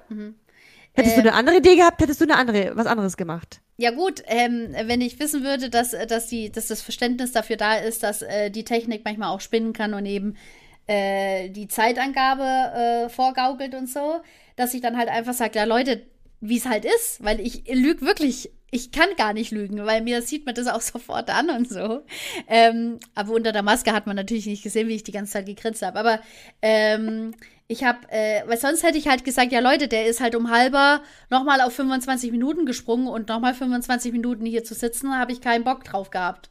Hättest 0.92 1.16
du 1.16 1.20
eine 1.20 1.34
andere 1.34 1.56
Idee 1.56 1.74
gehabt, 1.74 2.00
hättest 2.00 2.20
du 2.20 2.24
eine 2.24 2.36
andere, 2.36 2.72
was 2.76 2.86
anderes 2.86 3.16
gemacht. 3.16 3.60
Ja 3.80 3.92
gut, 3.92 4.24
ähm, 4.26 4.74
wenn 4.86 5.00
ich 5.00 5.20
wissen 5.20 5.44
würde, 5.44 5.70
dass, 5.70 5.92
äh, 5.92 6.04
dass, 6.04 6.26
die, 6.26 6.50
dass 6.50 6.66
das 6.66 6.82
Verständnis 6.82 7.30
dafür 7.30 7.56
da 7.56 7.76
ist, 7.76 8.02
dass 8.02 8.22
äh, 8.22 8.50
die 8.50 8.64
Technik 8.64 9.04
manchmal 9.04 9.30
auch 9.30 9.40
spinnen 9.40 9.72
kann 9.72 9.94
und 9.94 10.04
eben 10.04 10.36
äh, 10.88 11.48
die 11.50 11.68
Zeitangabe 11.68 13.06
äh, 13.06 13.08
vorgaukelt 13.08 13.76
und 13.76 13.88
so, 13.88 14.20
dass 14.56 14.74
ich 14.74 14.80
dann 14.80 14.96
halt 14.96 15.08
einfach 15.08 15.32
sage, 15.32 15.60
ja 15.60 15.64
Leute, 15.64 16.02
wie 16.40 16.56
es 16.56 16.66
halt 16.66 16.84
ist, 16.84 17.22
weil 17.22 17.38
ich 17.38 17.68
lüge 17.72 18.04
wirklich, 18.04 18.50
ich 18.72 18.90
kann 18.90 19.08
gar 19.16 19.32
nicht 19.32 19.52
lügen, 19.52 19.86
weil 19.86 20.02
mir 20.02 20.22
sieht 20.22 20.44
man 20.44 20.56
das 20.56 20.66
auch 20.66 20.80
sofort 20.80 21.30
an 21.30 21.48
und 21.48 21.68
so. 21.70 22.02
Ähm, 22.48 22.98
aber 23.14 23.32
unter 23.32 23.52
der 23.52 23.62
Maske 23.62 23.92
hat 23.92 24.08
man 24.08 24.16
natürlich 24.16 24.46
nicht 24.46 24.64
gesehen, 24.64 24.88
wie 24.88 24.96
ich 24.96 25.04
die 25.04 25.12
ganze 25.12 25.34
Zeit 25.34 25.46
gegrinst 25.46 25.82
habe. 25.82 26.00
Aber 26.00 26.20
ähm, 26.62 27.32
ich 27.68 27.84
habe, 27.84 27.98
äh, 28.10 28.42
weil 28.46 28.56
sonst 28.56 28.82
hätte 28.82 28.96
ich 28.96 29.08
halt 29.08 29.24
gesagt, 29.24 29.52
ja 29.52 29.60
Leute, 29.60 29.88
der 29.88 30.06
ist 30.06 30.20
halt 30.20 30.34
um 30.34 30.50
halber 30.50 31.02
nochmal 31.28 31.60
auf 31.60 31.74
25 31.74 32.32
Minuten 32.32 32.64
gesprungen 32.64 33.06
und 33.06 33.28
nochmal 33.28 33.54
25 33.54 34.10
Minuten 34.12 34.46
hier 34.46 34.64
zu 34.64 34.74
sitzen, 34.74 35.16
habe 35.16 35.32
ich 35.32 35.42
keinen 35.42 35.64
Bock 35.64 35.84
drauf 35.84 36.10
gehabt. 36.10 36.48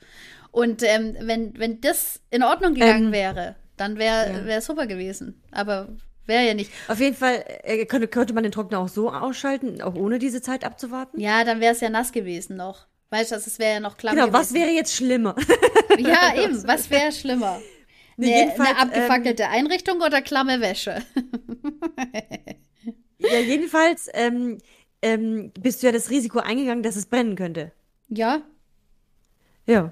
Und 0.52 0.84
ähm, 0.84 1.18
wenn, 1.20 1.58
wenn 1.58 1.82
das 1.82 2.22
in 2.30 2.44
Ordnung 2.44 2.76
gegangen 2.76 3.08
Ähm, 3.08 3.12
wäre, 3.12 3.56
dann 3.78 3.98
wäre 3.98 4.48
ja. 4.48 4.62
super 4.62 4.86
gewesen. 4.86 5.42
Aber 5.52 5.90
wäre 6.28 6.46
ja 6.46 6.54
nicht. 6.54 6.72
Auf 6.88 7.00
jeden 7.00 7.16
Fall 7.16 7.44
äh, 7.64 7.86
könnte, 7.86 8.08
könnte 8.08 8.34
man 8.34 8.44
den 8.44 8.52
Trockner 8.52 8.80
auch 8.80 8.88
so 8.88 9.12
ausschalten, 9.12 9.82
auch 9.82 9.96
ohne 9.96 10.20
diese 10.20 10.42
Zeit 10.42 10.64
abzuwarten. 10.64 11.20
Ja, 11.20 11.44
dann 11.44 11.60
wäre 11.62 11.74
es 11.74 11.82
ja 11.82 11.90
nass 11.90 12.12
gewesen 12.12 12.58
noch. 12.58 12.86
Weißt 13.10 13.32
du, 13.32 13.36
es 13.36 13.58
wäre 13.58 13.76
ja 13.76 13.80
noch 13.80 13.98
klamm 13.98 14.16
genau, 14.16 14.28
gewesen. 14.28 14.40
was 14.40 14.54
wäre 14.54 14.70
jetzt 14.70 14.94
schlimmer? 14.94 15.36
Ja, 15.98 16.36
eben, 16.44 16.68
was 16.68 16.90
wäre 16.90 17.12
schlimmer? 17.12 17.60
Nee, 18.20 18.34
Eine, 18.34 18.60
eine 18.60 18.78
abgefackelte 18.80 19.48
Einrichtung 19.50 20.02
oder 20.02 20.24
klamme 20.24 20.60
Wäsche? 20.60 21.04
ja, 23.20 23.40
jedenfalls 23.40 24.10
ähm, 24.14 24.58
ähm, 25.02 25.52
bist 25.60 25.82
du 25.82 25.88
ja 25.88 25.92
das 25.94 26.10
Risiko 26.10 26.40
eingegangen, 26.40 26.84
dass 26.84 26.96
es 26.96 27.06
brennen 27.06 27.36
könnte. 27.36 27.72
Ja, 28.10 28.42
Ja. 29.68 29.92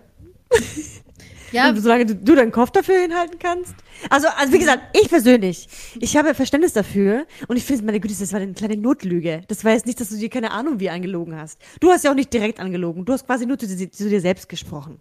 ja, 1.51 1.69
Und 1.69 1.81
solange 1.81 2.05
du, 2.05 2.15
du 2.15 2.35
deinen 2.35 2.51
Kopf 2.51 2.71
dafür 2.71 2.99
hinhalten 2.99 3.39
kannst. 3.39 3.75
Also, 4.09 4.27
also 4.37 4.53
wie 4.53 4.59
gesagt, 4.59 4.97
ich 4.99 5.09
persönlich, 5.09 5.67
ich 5.99 6.15
habe 6.17 6.33
Verständnis 6.33 6.73
dafür 6.73 7.25
und 7.47 7.57
ich 7.57 7.63
finde, 7.65 7.83
meine 7.85 7.99
Güte, 7.99 8.15
das 8.17 8.31
war 8.33 8.39
eine 8.39 8.53
kleine 8.53 8.77
Notlüge. 8.77 9.41
Das 9.47 9.63
war 9.63 9.73
jetzt 9.73 9.85
nicht, 9.85 9.99
dass 9.99 10.09
du 10.09 10.17
dir 10.17 10.29
keine 10.29 10.51
Ahnung 10.51 10.79
wie 10.79 10.89
angelogen 10.89 11.35
hast. 11.35 11.59
Du 11.79 11.91
hast 11.91 12.03
ja 12.05 12.11
auch 12.11 12.15
nicht 12.15 12.33
direkt 12.33 12.59
angelogen. 12.59 13.05
Du 13.05 13.13
hast 13.13 13.25
quasi 13.25 13.45
nur 13.45 13.57
zu, 13.59 13.67
dir- 13.67 13.91
zu 13.91 14.09
dir 14.09 14.21
selbst 14.21 14.49
gesprochen. 14.49 14.99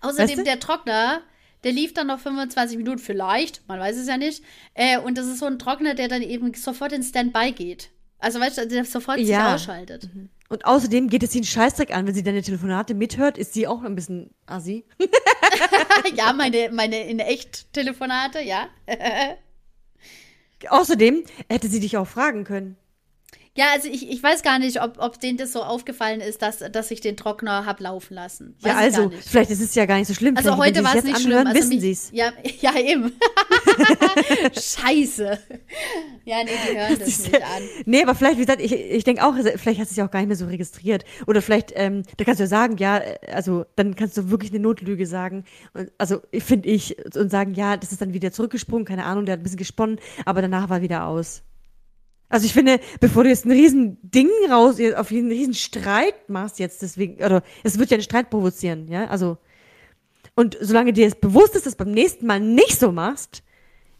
Außerdem 0.00 0.28
Weißt 0.28 0.38
du? 0.38 0.44
der 0.44 0.60
Trockner, 0.60 1.22
Der 1.64 1.72
lief 1.72 1.92
dann 1.92 2.06
noch 2.06 2.20
25 2.20 2.78
Minuten, 2.78 2.98
vielleicht, 2.98 3.66
man 3.68 3.78
weiß 3.78 3.96
es 3.96 4.08
ja 4.08 4.16
nicht. 4.16 4.42
Äh, 4.74 4.98
und 4.98 5.18
das 5.18 5.26
ist 5.26 5.38
so 5.38 5.46
ein 5.46 5.58
Trockner, 5.58 5.94
der 5.94 6.08
dann 6.08 6.22
eben 6.22 6.54
sofort 6.54 6.92
in 6.92 7.02
Standby 7.02 7.52
geht. 7.52 7.90
Also 8.18 8.40
weißt 8.40 8.58
du, 8.58 8.66
der 8.66 8.84
sofort 8.84 9.18
Ja. 9.18 9.24
sich 9.24 9.54
ausschaltet. 9.54 10.08
Und 10.48 10.64
außerdem 10.64 11.08
geht 11.08 11.22
es 11.22 11.32
sie 11.32 11.38
einen 11.38 11.44
Scheißdreck 11.46 11.94
an, 11.94 12.06
wenn 12.06 12.14
sie 12.14 12.22
deine 12.22 12.42
Telefonate 12.42 12.94
mithört, 12.94 13.38
ist 13.38 13.54
sie 13.54 13.66
auch 13.66 13.82
ein 13.82 13.94
bisschen 13.94 14.30
assi. 14.46 14.84
ja, 16.16 16.32
meine, 16.32 16.70
meine 16.72 17.08
in 17.08 17.18
echt 17.20 17.72
Telefonate, 17.72 18.40
ja. 18.40 18.68
Außerdem 20.68 21.24
hätte 21.48 21.68
sie 21.68 21.80
dich 21.80 21.96
auch 21.96 22.06
fragen 22.06 22.44
können. 22.44 22.76
Ja, 23.56 23.66
also 23.74 23.88
ich, 23.88 24.08
ich 24.08 24.22
weiß 24.22 24.42
gar 24.42 24.60
nicht, 24.60 24.80
ob, 24.80 24.98
ob 24.98 25.18
denen 25.20 25.36
das 25.36 25.52
so 25.52 25.62
aufgefallen 25.62 26.20
ist, 26.20 26.40
dass, 26.40 26.58
dass 26.58 26.90
ich 26.92 27.00
den 27.00 27.16
Trockner 27.16 27.66
hab 27.66 27.80
laufen 27.80 28.14
lassen. 28.14 28.54
Weiß 28.60 28.72
ja, 28.72 28.78
also, 28.78 29.10
vielleicht 29.26 29.50
ist 29.50 29.60
es 29.60 29.74
ja 29.74 29.86
gar 29.86 29.98
nicht 29.98 30.06
so 30.06 30.14
schlimm. 30.14 30.36
Also 30.36 30.54
vielleicht, 30.54 30.76
heute 30.76 30.84
war 30.84 30.94
es 30.94 31.02
nicht 31.02 31.18
schlimm. 31.18 31.38
anhören, 31.38 31.46
Also 31.48 31.58
wissen 31.58 31.80
sie 31.80 31.90
es. 31.90 32.10
ja, 32.12 32.32
ja, 32.60 32.78
eben. 32.78 33.12
Scheiße. 34.52 35.38
Ja, 36.24 36.36
nee, 36.44 36.50
die 36.70 36.78
hören 36.78 36.98
das 37.00 37.18
nicht 37.18 37.34
an. 37.34 37.62
Nee, 37.86 38.02
aber 38.02 38.14
vielleicht, 38.14 38.36
wie 38.36 38.44
gesagt, 38.44 38.62
ich, 38.62 38.72
ich 38.72 39.02
denke 39.02 39.26
auch, 39.26 39.34
vielleicht 39.34 39.80
hast 39.80 39.90
du 39.90 39.92
es 39.92 39.96
ja 39.96 40.06
auch 40.06 40.10
gar 40.12 40.20
nicht 40.20 40.28
mehr 40.28 40.36
so 40.36 40.46
registriert. 40.46 41.04
Oder 41.26 41.42
vielleicht, 41.42 41.72
ähm, 41.74 42.04
da 42.18 42.24
kannst 42.24 42.38
du 42.38 42.44
ja 42.44 42.48
sagen, 42.48 42.76
ja, 42.76 42.98
äh, 42.98 43.18
also 43.32 43.64
dann 43.74 43.96
kannst 43.96 44.16
du 44.16 44.30
wirklich 44.30 44.52
eine 44.52 44.60
Notlüge 44.60 45.06
sagen. 45.06 45.44
Und, 45.74 45.90
also 45.98 46.20
finde 46.38 46.68
ich, 46.68 46.96
und 47.16 47.30
sagen, 47.30 47.54
ja, 47.54 47.76
das 47.76 47.90
ist 47.90 48.00
dann 48.00 48.12
wieder 48.12 48.30
zurückgesprungen, 48.30 48.84
keine 48.84 49.06
Ahnung, 49.06 49.26
der 49.26 49.32
hat 49.32 49.40
ein 49.40 49.42
bisschen 49.42 49.58
gesponnen, 49.58 49.98
aber 50.24 50.40
danach 50.40 50.68
war 50.68 50.82
wieder 50.82 51.06
aus. 51.06 51.42
Also 52.30 52.46
ich 52.46 52.54
finde, 52.54 52.80
bevor 53.00 53.24
du 53.24 53.28
jetzt 53.28 53.44
ein 53.44 53.50
riesen 53.50 53.98
Ding 54.02 54.30
raus, 54.48 54.76
auf 54.96 55.10
einen 55.10 55.28
riesen 55.28 55.52
Streit 55.52 56.30
machst 56.30 56.58
jetzt 56.58 56.80
deswegen, 56.80 57.22
oder 57.22 57.42
es 57.64 57.78
wird 57.78 57.90
ja 57.90 57.96
einen 57.96 58.04
Streit 58.04 58.30
provozieren, 58.30 58.88
ja, 58.88 59.08
also 59.08 59.36
und 60.36 60.56
solange 60.60 60.92
dir 60.94 61.06
es 61.06 61.16
bewusst 61.16 61.54
ist, 61.56 61.66
dass 61.66 61.76
du 61.76 61.84
beim 61.84 61.92
nächsten 61.92 62.26
Mal 62.26 62.40
nicht 62.40 62.78
so 62.78 62.92
machst, 62.92 63.42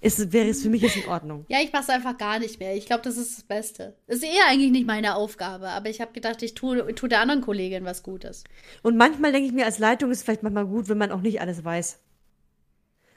ist, 0.00 0.32
wäre 0.32 0.48
es 0.48 0.62
für 0.62 0.70
mich 0.70 0.80
jetzt 0.80 0.96
in 0.96 1.06
Ordnung. 1.08 1.44
Ja, 1.48 1.58
ich 1.62 1.72
mach's 1.72 1.90
einfach 1.90 2.16
gar 2.16 2.38
nicht 2.38 2.58
mehr. 2.58 2.74
Ich 2.74 2.86
glaube, 2.86 3.02
das 3.02 3.18
ist 3.18 3.36
das 3.36 3.44
Beste. 3.44 3.94
Ist 4.06 4.22
eher 4.22 4.46
eigentlich 4.48 4.70
nicht 4.70 4.86
meine 4.86 5.16
Aufgabe, 5.16 5.68
aber 5.68 5.90
ich 5.90 6.00
habe 6.00 6.12
gedacht, 6.12 6.42
ich 6.42 6.54
tue, 6.54 6.94
tue 6.94 7.08
der 7.08 7.20
anderen 7.20 7.42
Kollegin 7.42 7.84
was 7.84 8.02
Gutes. 8.02 8.44
Und 8.82 8.96
manchmal 8.96 9.32
denke 9.32 9.48
ich 9.48 9.52
mir, 9.52 9.66
als 9.66 9.78
Leitung 9.78 10.10
ist 10.10 10.18
es 10.18 10.22
vielleicht 10.22 10.42
manchmal 10.42 10.66
gut, 10.66 10.88
wenn 10.88 10.96
man 10.96 11.12
auch 11.12 11.20
nicht 11.20 11.40
alles 11.42 11.64
weiß. 11.64 11.98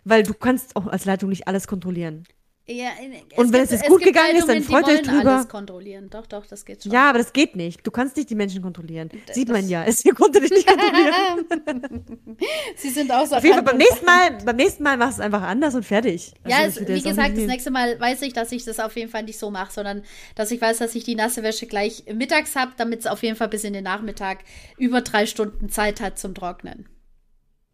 Weil 0.03 0.23
du 0.23 0.33
kannst 0.33 0.75
auch 0.75 0.87
als 0.87 1.05
Leitung 1.05 1.29
nicht 1.29 1.47
alles 1.47 1.67
kontrollieren. 1.67 2.25
Ja, 2.65 2.91
Und 3.35 3.51
wenn 3.51 3.63
es 3.63 3.71
jetzt 3.71 3.87
gut 3.87 4.01
gibt 4.01 4.13
gegangen 4.15 4.37
ist, 4.37 4.47
dann 4.47 4.63
freut 4.63 4.87
euch 4.87 5.01
drüber. 5.01 5.33
alles 5.35 5.49
kontrollieren. 5.49 6.09
Doch, 6.09 6.25
doch, 6.25 6.45
das 6.45 6.63
geht 6.63 6.81
schon. 6.81 6.93
Ja, 6.93 7.09
aber 7.09 7.17
das 7.17 7.33
geht 7.33 7.57
nicht. 7.57 7.85
Du 7.85 7.91
kannst 7.91 8.15
nicht 8.15 8.29
die 8.29 8.35
Menschen 8.35 8.61
kontrollieren. 8.61 9.09
Sieht 9.33 9.49
das- 9.49 9.53
man 9.57 9.67
ja. 9.67 9.83
Es 9.83 10.01
konnte 10.15 10.39
dich 10.39 10.49
nicht 10.49 10.65
kontrollieren. 10.65 12.17
Sie 12.77 12.89
sind 12.89 13.11
außer 13.11 13.37
Auf 13.37 13.43
jeden 13.43 13.55
Fall 13.55 13.63
beim 13.63 13.77
nächsten 13.77 14.05
Mal, 14.05 14.37
beim 14.45 14.55
nächsten 14.55 14.81
Mal 14.81 14.95
machst 14.95 15.17
du 15.17 15.21
es 15.21 15.25
einfach 15.25 15.41
anders 15.41 15.75
und 15.75 15.83
fertig. 15.83 16.33
Ja, 16.47 16.59
Also 16.59 16.67
es, 16.67 16.73
ich 16.75 16.81
würde 16.83 16.95
wie 16.95 16.99
auch 16.99 17.09
gesagt, 17.09 17.37
das 17.37 17.45
nächste 17.45 17.71
Mal 17.71 17.99
weiß 17.99 18.21
ich, 18.21 18.31
dass 18.31 18.49
ich 18.53 18.63
das 18.63 18.79
auf 18.79 18.95
jeden 18.95 19.11
Fall 19.11 19.23
nicht 19.23 19.39
so 19.39 19.51
mache, 19.51 19.73
sondern 19.73 20.03
dass 20.35 20.49
ich 20.51 20.61
weiß, 20.61 20.77
dass 20.77 20.95
ich 20.95 21.03
die 21.03 21.15
nasse 21.15 21.43
Wäsche 21.43 21.67
gleich 21.67 22.05
mittags 22.13 22.55
habe, 22.55 22.71
damit 22.77 23.01
es 23.01 23.07
auf 23.07 23.23
jeden 23.23 23.35
Fall 23.35 23.49
bis 23.49 23.65
in 23.65 23.73
den 23.73 23.83
Nachmittag 23.83 24.39
über 24.77 25.01
drei 25.01 25.25
Stunden 25.25 25.67
Zeit 25.67 25.99
hat 25.99 26.17
zum 26.17 26.33
Trocknen. 26.33 26.87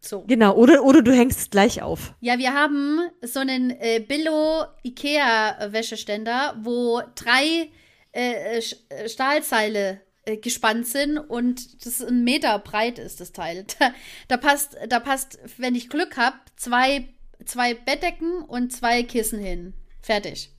So. 0.02 0.22
Genau, 0.28 0.56
oder, 0.56 0.84
oder 0.84 1.02
du 1.02 1.12
hängst 1.14 1.40
es 1.40 1.50
gleich 1.50 1.82
auf. 1.82 2.14
Ja, 2.22 2.38
wir 2.38 2.54
haben 2.54 3.00
so 3.22 3.40
einen 3.40 3.72
äh, 3.72 4.00
Billo 4.00 4.64
Ikea 4.84 5.72
Wäscheständer, 5.74 6.56
wo 6.62 7.02
drei 7.16 7.70
äh, 8.14 8.60
Sch- 8.60 8.78
äh, 8.90 9.10
Stahlseile 9.10 10.00
äh, 10.26 10.38
gespannt 10.38 10.88
sind 10.88 11.18
und 11.18 11.86
das 11.86 12.02
ein 12.02 12.24
Meter 12.24 12.58
breit 12.60 12.98
ist, 12.98 13.20
das 13.20 13.34
Teil. 13.34 13.66
Da, 13.80 13.92
da 14.30 14.38
passt, 14.38 14.78
da 14.88 15.00
passt, 15.00 15.38
wenn 15.58 15.76
ich 15.76 15.90
Glück 15.90 16.16
habe, 16.18 16.38
zwei, 16.56 17.10
zwei 17.46 17.74
Bettdecken 17.74 18.42
und 18.44 18.72
zwei 18.72 19.04
Kissen 19.04 19.40
hin. 19.40 19.74
Fertig. 20.02 20.50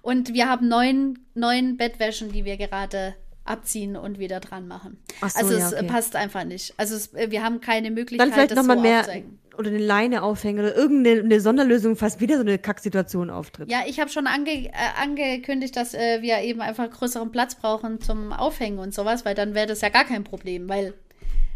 Und 0.00 0.32
wir 0.32 0.48
haben 0.48 0.68
neun, 0.68 1.18
neun 1.34 1.76
Bettwäschen, 1.76 2.32
die 2.32 2.44
wir 2.46 2.56
gerade 2.56 3.14
abziehen 3.46 3.96
und 3.96 4.18
wieder 4.18 4.40
dran 4.40 4.66
machen. 4.68 4.98
Ach 5.20 5.30
so, 5.30 5.38
also 5.38 5.58
ja, 5.58 5.66
es 5.66 5.72
äh, 5.72 5.76
okay. 5.76 5.86
passt 5.86 6.16
einfach 6.16 6.44
nicht. 6.44 6.74
Also 6.76 6.96
es, 6.96 7.12
äh, 7.14 7.30
wir 7.30 7.42
haben 7.42 7.60
keine 7.60 7.90
Möglichkeit, 7.90 8.26
Dann 8.26 8.32
vielleicht 8.32 8.50
das 8.52 8.58
nochmal 8.58 8.76
so 8.76 8.82
mehr 8.82 9.00
aufzuhängen. 9.00 9.38
oder 9.58 9.68
eine 9.68 9.78
Leine 9.78 10.22
aufhängen 10.22 10.60
oder 10.60 10.76
irgendeine 10.76 11.20
eine 11.20 11.40
Sonderlösung, 11.40 11.96
falls 11.96 12.20
wieder 12.20 12.36
so 12.36 12.42
eine 12.42 12.58
Kacksituation 12.58 13.30
auftritt. 13.30 13.70
Ja, 13.70 13.80
ich 13.86 14.00
habe 14.00 14.10
schon 14.10 14.26
ange 14.26 14.66
äh, 14.66 14.72
angekündigt, 15.00 15.76
dass 15.76 15.94
äh, 15.94 16.22
wir 16.22 16.38
eben 16.40 16.60
einfach 16.60 16.90
größeren 16.90 17.30
Platz 17.32 17.54
brauchen 17.54 18.00
zum 18.00 18.32
Aufhängen 18.32 18.78
und 18.78 18.94
sowas, 18.94 19.24
weil 19.24 19.34
dann 19.34 19.54
wäre 19.54 19.66
das 19.66 19.80
ja 19.80 19.88
gar 19.88 20.04
kein 20.04 20.24
Problem, 20.24 20.68
weil 20.68 20.94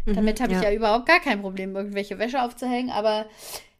damit 0.05 0.41
habe 0.41 0.53
ich 0.53 0.57
Mhm, 0.57 0.63
ja. 0.63 0.69
ja 0.71 0.75
überhaupt 0.75 1.05
gar 1.05 1.19
kein 1.19 1.41
Problem, 1.41 1.75
irgendwelche 1.75 2.17
Wäsche 2.17 2.41
aufzuhängen. 2.41 2.89
Aber 2.89 3.27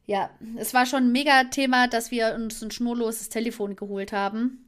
ja, 0.06 0.30
es 0.58 0.74
war 0.74 0.86
schon 0.86 1.06
ein 1.06 1.12
mega 1.12 1.46
Thema, 1.46 1.88
dass 1.88 2.12
wir 2.12 2.36
uns 2.36 2.62
ein 2.62 2.70
schnurloses 2.72 3.30
Telefon 3.30 3.76
geholt 3.76 4.12
haben. 4.12 4.66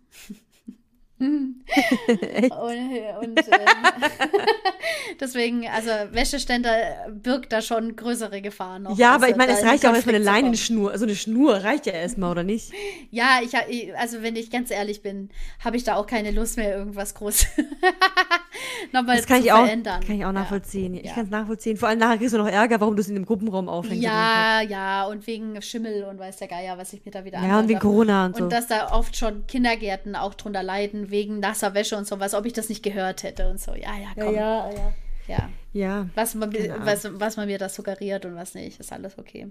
und 2.48 3.28
und 3.28 3.40
ähm, 3.40 4.04
deswegen, 5.20 5.68
also 5.68 5.90
Wäscheständer 6.12 6.72
birgt 7.12 7.52
da 7.52 7.62
schon 7.62 7.96
größere 7.96 8.42
Gefahren 8.42 8.84
noch. 8.84 8.98
Ja, 8.98 9.14
Also 9.14 9.24
aber 9.26 9.30
ich 9.32 9.38
meine, 9.38 9.54
es 9.54 9.64
reicht 9.64 9.84
ja 9.84 9.92
auch 9.92 9.96
erstmal 9.96 10.16
eine. 10.16 10.24
Leinenschnur. 10.24 10.92
Also 10.92 11.06
eine 11.06 11.16
Schnur 11.16 11.56
reicht 11.64 11.86
ja 11.86 11.94
erstmal, 11.94 12.32
oder 12.32 12.44
nicht? 12.44 12.72
Ja, 13.12 13.40
ich, 13.44 13.54
ich- 13.70 13.96
also 13.98 14.22
wenn 14.22 14.36
ich 14.36 14.50
ganz 14.52 14.72
ehrlich 14.72 15.02
bin, 15.02 15.30
habe 15.64 15.78
ich 15.78 15.84
da 15.84 15.96
auch 15.96 16.08
keine 16.08 16.32
Lust 16.32 16.58
mehr, 16.58 16.76
irgendwas 16.78 17.14
groß 17.16 17.46
nochmal 18.92 19.18
Das 19.18 19.26
kann 19.28 19.40
zu 19.42 19.46
ich 19.48 19.52
auch, 19.54 19.64
verändern. 19.66 20.02
kann 20.02 20.16
ich 20.16 20.22
auch 20.24 20.28
Ja. 20.30 20.34
nachvollziehen. 20.34 20.96
Ich 20.96 21.06
Ja. 21.06 21.14
kann 21.14 21.26
es 21.26 21.30
nachvollziehen. 21.32 21.78
Vor 21.78 21.90
allem 21.90 22.00
nachher 22.00 22.18
kriegst 22.18 22.34
du 22.34 22.38
noch 22.38 22.48
Ärger, 22.48 22.80
warum 22.82 22.96
du 22.96 23.02
es 23.02 23.08
in 23.10 23.16
dem 23.16 23.26
Gruppenraum 23.26 23.70
aufhängst. 23.70 24.04
Ja, 24.04 24.62
ja, 24.62 25.06
und 25.06 25.26
wegen 25.28 25.62
Schimmel 25.62 26.04
und 26.06 26.20
weiß 26.20 26.38
der 26.38 26.48
Geier, 26.48 26.78
was 26.78 26.94
ich 26.94 27.06
mir 27.06 27.12
da 27.12 27.26
wieder 27.26 27.40
Ja, 27.42 27.60
und 27.60 27.68
wegen. 27.68 27.80
Corona 27.80 28.26
und 28.28 28.38
so. 28.38 28.44
Und 28.46 28.54
dass 28.54 28.68
da 28.68 28.92
oft 28.92 29.16
schon 29.18 29.46
Kindergärten 29.48 30.16
auch 30.16 30.34
drunter 30.34 30.64
leiden, 30.64 31.12
wegen 31.14 31.40
nasser 31.40 31.74
Wäsche 31.74 31.96
und 31.96 32.06
sowas, 32.06 32.34
ob 32.34 32.46
ich 32.46 32.52
das 32.52 32.68
nicht 32.68 32.84
gehört 32.84 33.24
hätte 33.24 33.50
und 33.50 33.62
so. 33.62 33.72
Ja, 33.72 33.98
ja, 33.98 34.10
komm. 34.16 34.36
Ja, 34.36 34.70
ja. 34.70 34.94
ja. 35.28 35.50
Ja. 35.72 36.10
Was, 36.14 36.36
man, 36.36 36.54
was, 36.54 37.08
was 37.20 37.38
man 37.38 37.48
mir 37.48 37.58
da 37.58 37.70
suggeriert 37.70 38.26
und 38.26 38.36
was 38.36 38.54
nicht, 38.54 38.80
ist 38.80 38.92
alles 38.92 39.18
okay. 39.18 39.48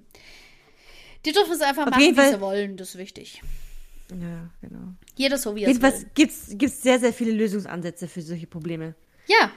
Die 1.24 1.32
dürfen 1.32 1.52
es 1.52 1.60
einfach 1.60 1.86
machen, 1.86 2.00
wie 2.00 2.14
sie 2.14 2.40
wollen, 2.40 2.76
das 2.76 2.90
ist 2.90 2.98
wichtig. 2.98 3.42
Ja, 4.10 4.50
genau. 4.60 4.92
Jeder 5.16 5.38
so, 5.38 5.54
wie 5.54 5.62
er 5.62 5.70
es. 5.70 5.76
Jedenfalls 5.76 6.06
gibt's 6.14 6.48
gibt's 6.50 6.82
sehr, 6.82 6.98
sehr 6.98 7.12
viele 7.12 7.32
Lösungsansätze 7.32 8.08
für 8.08 8.22
solche 8.22 8.46
Probleme. 8.46 8.94
Ja. 9.26 9.50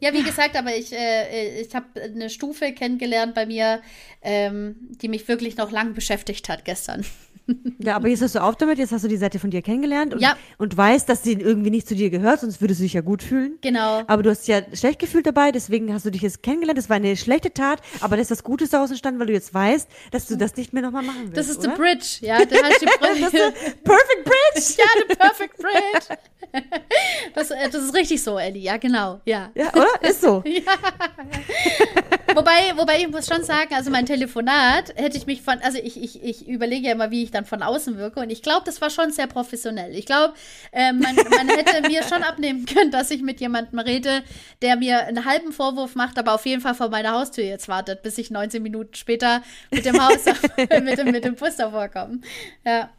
Ja, 0.00 0.12
wie 0.12 0.24
gesagt, 0.24 0.56
aber 0.56 0.74
ich, 0.74 0.92
äh, 0.92 1.60
ich 1.60 1.72
habe 1.74 1.86
eine 2.00 2.28
Stufe 2.28 2.72
kennengelernt 2.72 3.34
bei 3.34 3.46
mir, 3.46 3.82
ähm, 4.20 4.74
die 5.00 5.08
mich 5.08 5.28
wirklich 5.28 5.56
noch 5.56 5.70
lang 5.70 5.94
beschäftigt 5.94 6.48
hat 6.48 6.64
gestern. 6.64 7.04
Ja, 7.84 7.96
aber 7.96 8.06
jetzt 8.08 8.22
hast 8.22 8.36
du 8.36 8.42
auf 8.42 8.54
damit, 8.56 8.78
jetzt 8.78 8.92
hast 8.92 9.02
du 9.02 9.08
die 9.08 9.16
Seite 9.16 9.38
von 9.40 9.50
dir 9.50 9.60
kennengelernt 9.62 10.14
und, 10.14 10.20
Ja. 10.20 10.36
und 10.58 10.76
weißt, 10.76 11.08
dass 11.08 11.24
sie 11.24 11.32
irgendwie 11.32 11.70
nicht 11.70 11.88
zu 11.88 11.96
dir 11.96 12.10
gehört, 12.10 12.38
sonst 12.40 12.60
würdest 12.60 12.78
du 12.78 12.84
dich 12.84 12.92
ja 12.92 13.00
gut 13.00 13.22
fühlen. 13.24 13.58
Genau. 13.60 14.02
Aber 14.06 14.22
du 14.22 14.30
hast 14.30 14.46
dich 14.46 14.48
ja 14.54 14.60
schlecht 14.72 15.00
gefühlt 15.00 15.26
dabei, 15.26 15.50
deswegen 15.50 15.92
hast 15.92 16.06
du 16.06 16.10
dich 16.10 16.22
jetzt 16.22 16.42
kennengelernt. 16.44 16.78
Das 16.78 16.88
war 16.88 16.96
eine 16.96 17.16
schlechte 17.16 17.52
Tat, 17.52 17.80
aber 18.00 18.14
da 18.16 18.22
ist 18.22 18.30
was 18.30 18.44
Gutes 18.44 18.70
daraus 18.70 18.90
entstanden, 18.90 19.18
weil 19.18 19.26
du 19.26 19.32
jetzt 19.32 19.52
weißt, 19.52 19.88
dass 20.12 20.26
du 20.26 20.36
das 20.36 20.56
nicht 20.56 20.72
mehr 20.72 20.82
nochmal 20.82 21.02
machen 21.02 21.32
willst. 21.32 21.36
Das 21.42 21.48
ist 21.48 21.58
oder? 21.58 21.70
the 21.74 21.76
bridge, 21.76 22.06
ja. 22.20 22.38
Die 22.38 22.46
Das 22.46 22.60
Brücke. 22.60 23.36
ist 23.36 23.82
Perfect 23.84 24.24
Bridge! 24.24 24.74
ja, 24.78 24.84
the 25.08 25.14
perfect 25.16 25.56
bridge. 25.58 26.20
Das, 27.34 27.50
äh, 27.50 27.68
das 27.70 27.82
ist 27.82 27.94
richtig 27.94 28.22
so, 28.22 28.38
Ellie. 28.38 28.62
Ja, 28.62 28.76
genau. 28.76 29.20
Ja. 29.24 29.50
Ja, 29.54 29.72
oder? 29.72 30.08
Ist 30.08 30.20
so. 30.20 30.44
Wobei, 32.34 32.72
wobei 32.76 32.98
ich 33.00 33.08
muss 33.10 33.26
schon 33.26 33.42
sagen, 33.44 33.74
also 33.74 33.90
mein 33.90 34.06
Telefonat 34.06 34.94
hätte 34.96 35.16
ich 35.18 35.26
mich 35.26 35.42
von, 35.42 35.58
also 35.62 35.78
ich, 35.82 36.02
ich, 36.02 36.22
ich 36.22 36.48
überlege 36.48 36.86
ja 36.86 36.92
immer, 36.92 37.10
wie 37.10 37.22
ich 37.24 37.30
dann 37.30 37.41
von 37.44 37.62
außen 37.62 37.96
wirke 37.98 38.20
und 38.20 38.30
ich 38.30 38.42
glaube, 38.42 38.62
das 38.64 38.80
war 38.80 38.90
schon 38.90 39.12
sehr 39.12 39.26
professionell. 39.26 39.94
Ich 39.96 40.06
glaube, 40.06 40.34
äh, 40.72 40.92
man, 40.92 41.16
man 41.16 41.48
hätte 41.48 41.88
mir 41.88 42.02
schon 42.02 42.22
abnehmen 42.22 42.66
können, 42.66 42.90
dass 42.90 43.10
ich 43.10 43.22
mit 43.22 43.40
jemandem 43.40 43.78
rede, 43.78 44.22
der 44.62 44.76
mir 44.76 45.06
einen 45.06 45.24
halben 45.24 45.52
Vorwurf 45.52 45.94
macht, 45.94 46.18
aber 46.18 46.34
auf 46.34 46.46
jeden 46.46 46.62
Fall 46.62 46.74
vor 46.74 46.88
meiner 46.88 47.12
Haustür 47.12 47.44
jetzt 47.44 47.68
wartet, 47.68 48.02
bis 48.02 48.18
ich 48.18 48.30
19 48.30 48.62
Minuten 48.62 48.94
später 48.94 49.42
mit 49.70 49.84
dem 49.84 50.00
Haus, 50.00 50.24
mit 50.56 50.98
dem, 50.98 51.10
mit 51.10 51.24
dem 51.24 51.34
Bus 51.34 51.56
davor 51.56 51.88
komme. 51.88 52.20
Ja. 52.64 52.90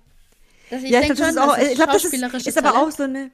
Das, 0.70 0.84
ich 0.84 0.90
ja, 0.90 1.02
ich 1.02 1.08
denke 1.08 1.16
glaube, 1.16 1.34
das 1.34 1.44
schon, 1.44 1.70
ist 1.72 1.82
auch, 1.82 1.92
das 1.92 2.02
das 2.32 2.42
ist, 2.42 2.48
ist 2.48 2.58
aber 2.58 2.82
auch 2.82 2.90
so 2.90 3.04
eine, 3.04 3.32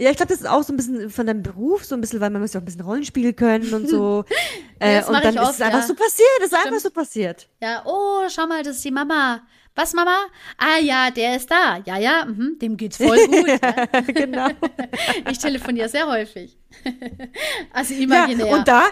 ja, 0.00 0.10
ich 0.10 0.16
glaube, 0.16 0.32
das 0.32 0.40
ist 0.40 0.46
auch 0.48 0.62
so 0.64 0.72
ein 0.72 0.76
bisschen 0.76 1.08
von 1.08 1.26
deinem 1.26 1.42
Beruf, 1.44 1.84
so 1.84 1.94
ein 1.94 2.00
bisschen, 2.00 2.20
weil 2.20 2.30
man 2.30 2.42
muss 2.42 2.52
ja 2.52 2.58
auch 2.58 2.62
ein 2.62 2.64
bisschen 2.64 2.80
Rollenspiel 2.80 3.32
können 3.32 3.72
und 3.72 3.88
so. 3.88 4.24
äh, 4.80 4.96
das 4.96 5.08
mach 5.08 5.18
und 5.18 5.24
dann 5.24 5.34
ich 5.34 5.40
ist 5.40 5.46
oft, 5.46 5.54
es 5.54 5.60
einfach 5.60 5.80
ja. 5.80 5.86
so 5.86 5.94
passiert, 5.94 6.38
ist 6.40 6.52
einfach 6.52 6.66
Stimmt. 6.66 6.82
so 6.82 6.90
passiert. 6.90 7.48
Ja, 7.60 7.82
oh, 7.86 8.22
schau 8.28 8.46
mal, 8.46 8.62
das 8.64 8.76
ist 8.76 8.84
die 8.84 8.90
Mama. 8.90 9.42
Was, 9.76 9.92
Mama? 9.92 10.16
Ah 10.56 10.78
ja, 10.80 11.10
der 11.10 11.34
ist 11.36 11.50
da. 11.50 11.82
Ja, 11.84 11.98
ja, 11.98 12.24
mhm, 12.26 12.58
dem 12.60 12.76
geht's 12.76 12.96
voll 12.96 13.18
gut. 13.26 13.48
ja. 13.48 14.00
genau. 14.06 14.48
Ich 15.30 15.38
telefoniere 15.38 15.88
sehr 15.88 16.06
häufig. 16.06 16.56
also 17.72 17.92
Ja, 17.94 18.00
imaginär. 18.24 18.46
und 18.48 18.68
da, 18.68 18.84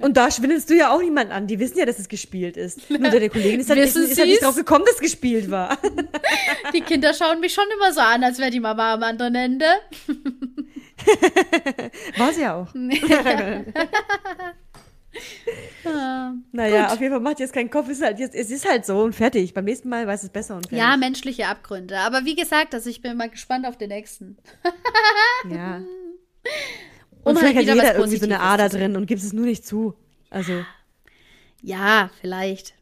und 0.00 0.16
da 0.16 0.30
schwindelst 0.30 0.68
du 0.70 0.74
ja 0.74 0.90
auch 0.90 1.00
niemand 1.00 1.30
an. 1.30 1.46
Die 1.46 1.58
wissen 1.60 1.78
ja, 1.78 1.86
dass 1.86 1.98
es 2.00 2.08
gespielt 2.08 2.56
ist. 2.56 2.90
Nur 2.90 2.98
deine 3.10 3.28
Kollegin 3.28 3.60
ist 3.60 3.70
halt, 3.70 3.78
nicht, 3.80 3.94
ist 3.94 4.18
halt 4.18 4.28
nicht 4.28 4.42
drauf 4.42 4.56
gekommen, 4.56 4.84
dass 4.84 4.94
es 4.96 5.00
gespielt 5.00 5.48
war. 5.50 5.78
die 6.74 6.80
Kinder 6.80 7.14
schauen 7.14 7.38
mich 7.40 7.54
schon 7.54 7.66
immer 7.74 7.92
so 7.92 8.00
an, 8.00 8.24
als 8.24 8.38
wäre 8.38 8.50
die 8.50 8.60
Mama 8.60 8.94
am 8.94 9.02
anderen 9.04 9.34
Ende. 9.36 9.66
War 12.16 12.32
sie 12.32 12.42
ja 12.42 12.54
auch. 12.56 12.74
Ah, 15.84 16.32
Naja, 16.52 16.82
gut. 16.84 16.92
auf 16.94 17.00
jeden 17.00 17.12
Fall 17.12 17.20
macht 17.20 17.38
jetzt 17.40 17.52
keinen 17.52 17.70
Kopf. 17.70 17.86
Es 17.88 17.98
ist, 17.98 18.04
halt, 18.04 18.18
jetzt, 18.18 18.34
es 18.34 18.50
ist 18.50 18.68
halt 18.68 18.84
so 18.84 18.98
und 19.02 19.14
fertig. 19.14 19.54
Beim 19.54 19.64
nächsten 19.64 19.88
Mal 19.88 20.06
weiß 20.06 20.24
es 20.24 20.30
besser 20.30 20.56
und 20.56 20.62
fertig. 20.62 20.78
Ja, 20.78 20.96
menschliche 20.96 21.46
Abgründe. 21.46 21.98
Aber 22.00 22.24
wie 22.24 22.34
gesagt, 22.34 22.74
also 22.74 22.90
ich 22.90 23.02
bin 23.02 23.16
mal 23.16 23.30
gespannt 23.30 23.66
auf 23.66 23.76
den 23.78 23.88
nächsten. 23.90 24.36
Ja. 25.50 25.76
Um 27.22 27.32
Und 27.34 27.42
halt 27.42 27.52
vielleicht 27.54 27.68
hat 27.70 27.76
jeder 27.76 27.94
irgendwie 27.96 28.16
so 28.18 28.24
eine 28.24 28.40
Ader 28.40 28.68
drin 28.68 28.96
und 28.96 29.06
gibt 29.06 29.20
es 29.22 29.32
nur 29.32 29.44
nicht 29.46 29.66
zu. 29.66 29.94
Also, 30.30 30.64
Ja, 31.62 32.10
vielleicht. 32.20 32.74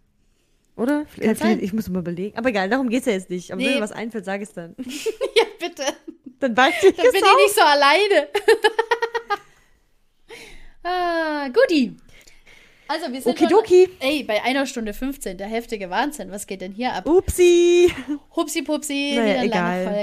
oder? 0.77 1.05
Vielleicht, 1.09 1.41
sein. 1.41 1.63
ich 1.63 1.73
muss 1.73 1.89
mal 1.89 2.01
überlegen. 2.01 2.37
Aber 2.39 2.49
egal, 2.51 2.69
darum 2.69 2.89
geht 2.89 3.01
es 3.01 3.07
ja 3.07 3.13
jetzt 3.13 3.31
nicht. 3.31 3.51
Aber 3.53 3.61
wenn 3.61 3.69
Nee. 3.69 3.75
mir 3.77 3.81
was 3.83 3.93
einfällt, 3.93 4.25
sag 4.25 4.41
es 4.43 4.53
dann. 4.53 4.75
Ja, 5.37 5.45
bitte. 5.61 5.83
dann 6.41 6.57
weiß 6.57 6.75
ich 6.83 6.95
Dann 6.97 7.07
bin 7.13 7.23
auch. 7.25 7.29
ich 7.39 7.45
nicht 7.47 7.55
so 7.55 7.63
alleine. 7.63 8.29
ah, 10.85 11.49
guti. 11.49 11.97
Also, 12.87 13.13
wir 13.13 13.21
sind 13.23 13.33
Okidoki. 13.41 13.87
schon... 13.87 13.95
Ey, 14.01 14.23
bei 14.25 14.43
einer 14.43 14.67
Stunde 14.67 14.93
15, 14.93 15.39
der 15.39 15.47
heftige 15.47 15.89
Wahnsinn. 15.91 16.31
Was 16.31 16.47
geht 16.47 16.61
denn 16.61 16.73
hier 16.73 16.93
ab? 16.93 17.07
Upsi. 17.07 17.91
Hupsi 18.37 18.63
pupsi, 18.63 19.15
Naja, 19.17 19.25
wieder 19.27 19.39
eine 19.41 19.45
egal. 19.47 19.85
lange 19.85 19.97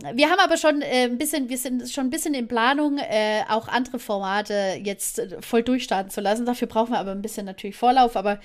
Folge. 0.00 0.16
Wir 0.16 0.30
haben 0.30 0.40
aber 0.40 0.56
schon 0.56 0.82
äh, 0.82 1.04
ein 1.04 1.18
bisschen, 1.18 1.48
wir 1.48 1.58
sind 1.58 1.88
schon 1.88 2.06
ein 2.06 2.10
bisschen 2.10 2.34
in 2.34 2.48
Planung, 2.48 2.98
äh, 2.98 3.42
auch 3.48 3.68
andere 3.68 3.98
Formate 3.98 4.80
jetzt 4.82 5.18
äh, 5.20 5.40
voll 5.40 5.62
durchstarten 5.62 6.10
zu 6.10 6.20
lassen. 6.20 6.44
Dafür 6.44 6.66
brauchen 6.68 6.92
wir 6.92 6.98
aber 6.98 7.12
ein 7.12 7.22
bisschen 7.22 7.46
natürlich 7.46 7.76
Vorlauf, 7.76 8.16
aber 8.16 8.40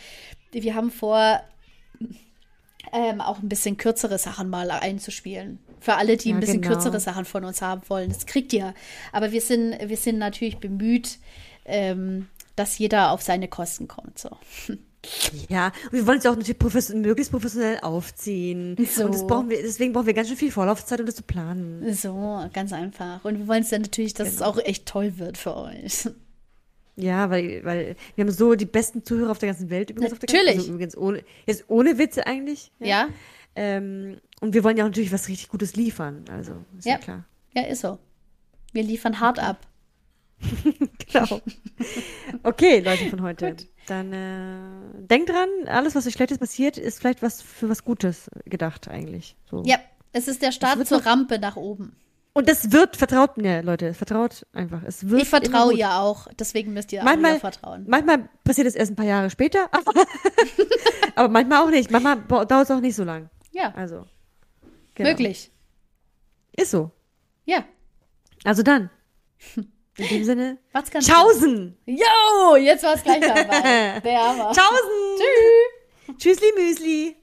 wir 0.52 0.76
haben 0.76 0.92
vor, 0.92 1.42
ähm, 2.94 3.22
auch 3.22 3.40
ein 3.40 3.50
bisschen 3.50 3.78
kürzere 3.78 4.18
Sachen 4.18 4.50
mal 4.50 4.70
einzuspielen. 4.70 5.60
Für 5.80 5.96
alle, 5.96 6.18
die 6.18 6.30
Ja, 6.30 6.36
ein 6.36 6.40
bisschen 6.42 6.62
genau. 6.62 6.76
kürzere 6.76 7.00
Sachen 7.00 7.26
von 7.26 7.44
uns 7.46 7.62
haben 7.62 7.82
wollen. 7.88 8.10
Das 8.10 8.26
kriegt 8.28 8.54
ihr. 8.54 8.74
Aber 9.12 9.32
wir 9.32 9.42
sind, 9.42 9.78
wir 9.90 9.98
sind 9.98 10.20
natürlich 10.20 10.58
bemüht, 10.58 11.18
ähm, 11.66 12.28
dass 12.62 12.78
jeder 12.78 13.12
auf 13.12 13.22
seine 13.22 13.48
Kosten 13.48 13.88
kommt. 13.88 14.18
So. 14.20 14.30
Ja, 15.50 15.72
und 15.86 15.94
wir 15.94 16.06
wollen 16.06 16.20
es 16.20 16.26
ja 16.26 16.30
auch 16.30 16.36
natürlich 16.36 16.60
profes 16.60 16.90
möglichst 16.94 17.32
professionell 17.32 17.80
aufziehen. 17.80 18.78
So. 18.86 19.06
Und 19.06 19.28
brauchen 19.28 19.50
wir, 19.50 19.60
deswegen 19.60 19.94
brauchen 19.94 20.06
wir 20.06 20.14
ganz 20.14 20.28
schön 20.28 20.38
viel 20.38 20.52
Vorlaufzeit, 20.52 21.00
um 21.00 21.08
das 21.08 21.16
zu 21.16 21.24
planen. 21.24 21.92
So, 21.96 22.48
ganz 22.54 22.72
einfach. 22.72 23.26
Und 23.26 23.40
wir 23.40 23.48
wollen 23.48 23.64
es 23.64 23.70
dann 23.70 23.82
natürlich, 23.82 24.14
dass 24.14 24.30
Genau. 24.30 24.36
es 24.42 24.42
auch 24.44 24.60
echt 24.64 24.86
toll 24.86 25.18
wird 25.18 25.40
für 25.40 25.58
euch. 25.58 26.08
Ja, 26.98 27.32
weil, 27.32 27.66
weil 27.66 27.96
wir 28.14 28.26
haben 28.26 28.32
so 28.32 28.54
die 28.54 28.66
besten 28.68 29.04
Zuhörer 29.04 29.32
auf 29.32 29.40
der 29.40 29.50
ganzen 29.50 29.72
Welt 29.72 29.90
übrigens. 29.90 30.14
Auf 30.14 30.20
der 30.20 30.30
Natürlich. 30.30 30.54
ganzen, 30.58 30.60
also 30.60 30.74
übrigens 30.74 30.98
ohne, 30.98 31.24
jetzt 31.48 31.64
ohne 31.68 31.98
Witze 31.98 32.28
eigentlich. 32.28 32.72
Ja? 32.78 33.08
Ähm, 33.56 34.18
und 34.40 34.54
wir 34.54 34.64
wollen 34.64 34.78
ja 34.78 34.84
auch 34.84 34.90
natürlich 34.90 35.12
was 35.12 35.28
richtig 35.30 35.50
Gutes 35.50 35.76
liefern. 35.76 36.26
Also, 36.32 36.54
ist 36.78 36.86
ja, 36.86 36.92
Ja. 36.94 36.98
klar. 37.00 37.24
Ja, 37.56 37.64
ist 37.64 37.82
so. 37.82 37.98
Wir 38.72 38.84
liefern 38.84 39.20
hart 39.20 39.40
ab. 39.40 39.66
Genau. 41.12 41.42
Okay, 42.44 42.80
Leute 42.80 43.10
von 43.10 43.22
heute. 43.22 43.56
Dann 43.88 44.14
äh, 44.14 45.08
denkt 45.08 45.30
dran, 45.30 45.50
alles, 45.68 45.94
was 45.96 46.08
euch 46.08 46.14
Schlechtes 46.14 46.38
passiert, 46.38 46.78
ist 46.78 47.00
vielleicht 47.00 47.22
was 47.22 47.42
für 47.42 47.68
was 47.70 47.84
Gutes 47.84 48.30
gedacht 48.46 48.88
eigentlich. 48.88 49.36
So. 49.50 49.62
Ja, 49.66 49.78
es 50.14 50.28
ist 50.30 50.42
der 50.42 50.52
Start 50.54 50.86
zur 50.88 51.00
noch- 51.00 51.06
Rampe 51.06 51.38
nach 51.40 51.58
oben. 51.58 51.96
Und 52.34 52.48
das 52.48 52.72
wird, 52.72 52.96
vertraut 52.96 53.36
mir, 53.38 53.62
Leute, 53.62 53.94
vertraut 53.94 54.46
einfach. 54.54 54.84
Es 54.86 55.10
wird 55.10 55.22
Ich 55.24 55.28
vertraue 55.30 55.72
gut. 55.72 55.80
ja 55.80 56.00
auch, 56.00 56.28
deswegen 56.40 56.72
müsst 56.72 56.94
ihr 56.94 57.02
auch 57.02 57.06
Manchmal, 57.06 57.34
mir 57.34 57.40
vertrauen. 57.42 57.84
manchmal 57.90 58.30
passiert 58.46 58.68
es 58.68 58.76
erst 58.76 58.94
ein 58.94 58.96
paar 58.96 59.06
Jahre 59.06 59.30
später, 59.30 59.68
aber, 59.74 59.92
aber 61.16 61.28
manchmal 61.28 61.62
auch 61.62 61.70
nicht. 61.70 61.92
Manchmal 61.92 62.22
dauert 62.22 62.52
es 62.52 62.72
auch 62.72 62.80
nicht 62.80 62.96
so 62.96 63.04
lang. 63.04 63.30
Ja, 63.52 63.74
Also. 63.76 64.06
genau. 64.96 65.10
möglich. 65.10 65.52
Ist 66.56 66.72
so. 66.72 66.92
Ja. 67.46 67.66
Also 68.46 68.64
dann. 68.64 68.90
In 69.98 70.08
dem 70.08 70.24
Sinne. 70.24 70.58
Was 70.72 70.90
ganz 70.90 71.06
Tschaußen! 71.06 71.78
Jo, 71.86 72.56
jetzt 72.56 72.84
war 72.84 72.94
es 72.94 73.04
gleich 73.04 73.20
dabei. 73.20 74.00
Der 74.04 74.24
Hammer. 74.24 74.52
Tschaußen! 74.52 75.18
Tschüss. 75.18 76.18
Tschüssli 76.18 76.52
Müsli! 76.56 77.16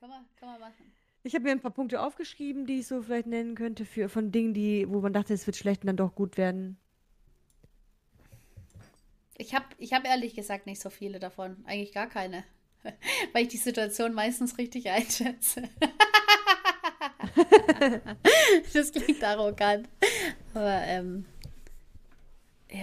Kann 0.00 0.10
man, 0.10 0.26
kann 0.38 0.48
man 0.48 0.60
machen. 0.60 1.03
Ich 1.26 1.34
habe 1.34 1.44
mir 1.44 1.52
ein 1.52 1.60
paar 1.60 1.70
Punkte 1.70 2.02
aufgeschrieben, 2.02 2.66
die 2.66 2.80
ich 2.80 2.86
so 2.86 3.00
vielleicht 3.00 3.26
nennen 3.26 3.54
könnte 3.54 3.86
für 3.86 4.10
von 4.10 4.30
Dingen, 4.30 4.52
die, 4.52 4.86
wo 4.86 5.00
man 5.00 5.14
dachte, 5.14 5.32
es 5.32 5.46
wird 5.46 5.56
schlecht 5.56 5.80
und 5.80 5.86
dann 5.86 5.96
doch 5.96 6.14
gut 6.14 6.36
werden. 6.36 6.76
Ich 9.38 9.54
habe 9.54 9.64
ich 9.78 9.94
hab 9.94 10.06
ehrlich 10.06 10.34
gesagt 10.34 10.66
nicht 10.66 10.82
so 10.82 10.90
viele 10.90 11.18
davon. 11.18 11.64
Eigentlich 11.64 11.92
gar 11.92 12.08
keine. 12.08 12.44
Weil 13.32 13.44
ich 13.44 13.48
die 13.48 13.56
Situation 13.56 14.12
meistens 14.12 14.58
richtig 14.58 14.90
einschätze. 14.90 15.62
das 18.74 18.92
klingt 18.92 19.24
arrogant. 19.24 19.88
Aber, 20.52 20.82
ähm. 20.82 21.24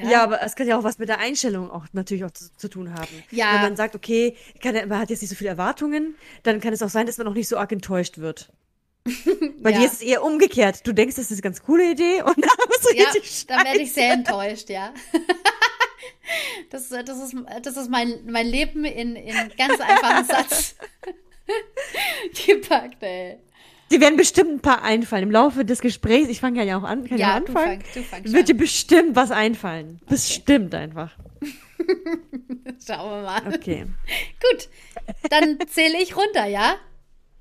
Ja. 0.03 0.09
Ja, 0.09 0.23
aber 0.23 0.41
es 0.41 0.55
kann 0.55 0.68
ja 0.68 0.77
auch 0.77 0.84
was 0.84 0.97
mit 0.99 1.09
der 1.09 1.19
Einstellung 1.19 1.69
auch 1.69 1.85
natürlich 1.91 2.23
auch 2.23 2.31
zu, 2.31 2.49
zu 2.55 2.69
tun 2.69 2.93
haben. 2.93 3.23
Ja. 3.31 3.55
Wenn 3.55 3.61
man 3.61 3.76
sagt, 3.76 3.95
okay, 3.95 4.35
kann, 4.61 4.73
man 4.88 4.99
hat 4.99 5.09
jetzt 5.09 5.22
nicht 5.22 5.30
so 5.30 5.35
viele 5.35 5.49
Erwartungen, 5.49 6.15
dann 6.43 6.61
kann 6.61 6.72
es 6.73 6.81
auch 6.81 6.89
sein, 6.89 7.05
dass 7.07 7.18
man 7.18 7.27
auch 7.27 7.34
nicht 7.34 7.47
so 7.49 7.57
arg 7.57 7.72
enttäuscht 7.72 8.18
wird. 8.19 8.51
Weil 9.61 9.73
Ja. 9.73 9.80
dir 9.80 9.85
ist 9.88 9.93
es 9.93 10.01
eher 10.01 10.23
umgekehrt. 10.23 10.85
Du 10.88 10.93
denkst, 10.93 11.15
das 11.15 11.26
ist 11.26 11.31
eine 11.34 11.41
ganz 11.41 11.61
coole 11.63 11.91
Idee 11.91 12.22
und 12.22 12.38
dann 12.38 12.69
ist 12.69 12.85
es 12.89 12.95
Ja, 12.95 13.09
richtig 13.09 13.47
dann 13.47 13.65
werde 13.65 13.80
ich 13.81 13.91
sehr 13.93 14.13
enttäuscht, 14.13 14.69
ja. 14.69 14.93
Das, 16.69 16.88
das, 16.88 17.09
ist, 17.19 17.35
das 17.63 17.76
ist 17.76 17.89
mein, 17.89 18.22
mein 18.31 18.47
Leben 18.47 18.85
in, 18.85 19.18
in 19.18 19.35
ganz 19.57 19.81
einfachen 19.81 20.26
Satz 20.27 20.76
gepackt, 22.45 23.03
ey. 23.03 23.38
Dir 23.91 23.99
werden 24.01 24.15
bestimmt 24.18 24.49
ein 24.51 24.59
paar 24.61 24.81
einfallen 24.84 25.23
im 25.23 25.31
Laufe 25.31 25.65
des 25.65 25.81
Gesprächs. 25.81 26.30
Ich 26.30 26.39
fange 26.39 26.63
ja 26.63 26.77
auch 26.77 26.84
an, 26.84 27.07
kann 27.07 27.18
ja, 27.18 27.34
Ja, 27.35 27.39
du 27.39 27.47
anfangen. 27.47 27.81
fang- 27.81 27.93
du 27.93 28.03
fangst 28.03 28.34
wird 28.34 28.47
dir 28.49 28.55
bestimmt 28.57 29.15
was 29.15 29.31
einfallen. 29.31 29.99
Bestimmt 30.07 30.73
einfach. 30.73 31.11
Schauen 32.85 33.11
wir 33.11 33.22
mal. 33.23 33.53
Okay. 33.53 33.85
Gut, 34.51 34.69
dann 35.30 35.57
zähle 35.68 36.01
ich 36.01 36.15
runter, 36.15 36.45
ja? 36.45 36.76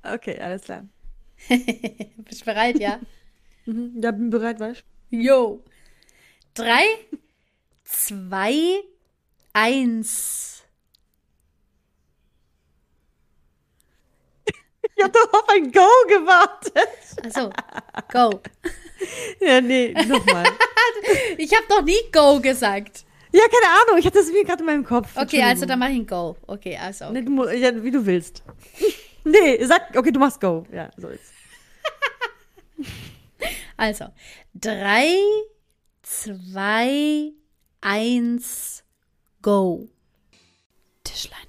Okay, 0.03 0.39
alles 0.39 0.63
klar. 0.63 0.85
Bist 2.17 2.43
bereit, 2.45 2.79
ja? 2.79 2.99
Mhm, 3.65 3.99
ja, 4.01 4.11
bin 4.11 4.29
bereit, 4.29 4.59
weißt 4.59 4.83
Jo. 5.11 5.63
Drei, 6.53 6.83
zwei, 7.83 8.81
eins. 9.53 10.60
Ich 15.01 15.05
hab 15.05 15.13
doch 15.13 15.33
auf 15.33 15.49
ein 15.49 15.71
Go 15.71 15.87
gewartet. 16.07 16.87
Also, 17.23 17.49
go. 18.11 18.39
Ja, 19.39 19.59
nee, 19.59 19.93
nochmal. 20.07 20.45
Ich 21.37 21.51
habe 21.55 21.65
noch 21.69 21.81
nie 21.81 21.99
go 22.11 22.39
gesagt. 22.39 23.03
ja, 23.31 23.41
keine 23.41 23.81
Ahnung, 23.81 23.97
ich 23.97 24.05
hatte 24.05 24.19
das 24.19 24.31
wie 24.31 24.43
gerade 24.43 24.59
in 24.59 24.67
meinem 24.67 24.85
Kopf. 24.85 25.09
Okay, 25.17 25.41
also 25.41 25.65
dann 25.65 25.79
mache 25.79 25.91
ich 25.91 25.97
ein 25.97 26.05
go. 26.05 26.35
Okay, 26.45 26.77
also. 26.77 27.09
Nee, 27.09 27.23
du, 27.23 27.49
ja, 27.49 27.83
wie 27.83 27.89
du 27.89 28.05
willst. 28.05 28.43
nee, 29.23 29.63
sag, 29.65 29.95
okay, 29.95 30.11
du 30.11 30.19
machst 30.19 30.39
Go. 30.39 30.65
Ja, 30.71 30.91
so 30.97 31.09
jetzt. 31.09 31.33
Also, 33.75 34.05
drei, 34.53 35.15
zwei, 36.03 37.31
eins, 37.81 38.83
go. 39.41 39.89
Tischlein 41.03 41.47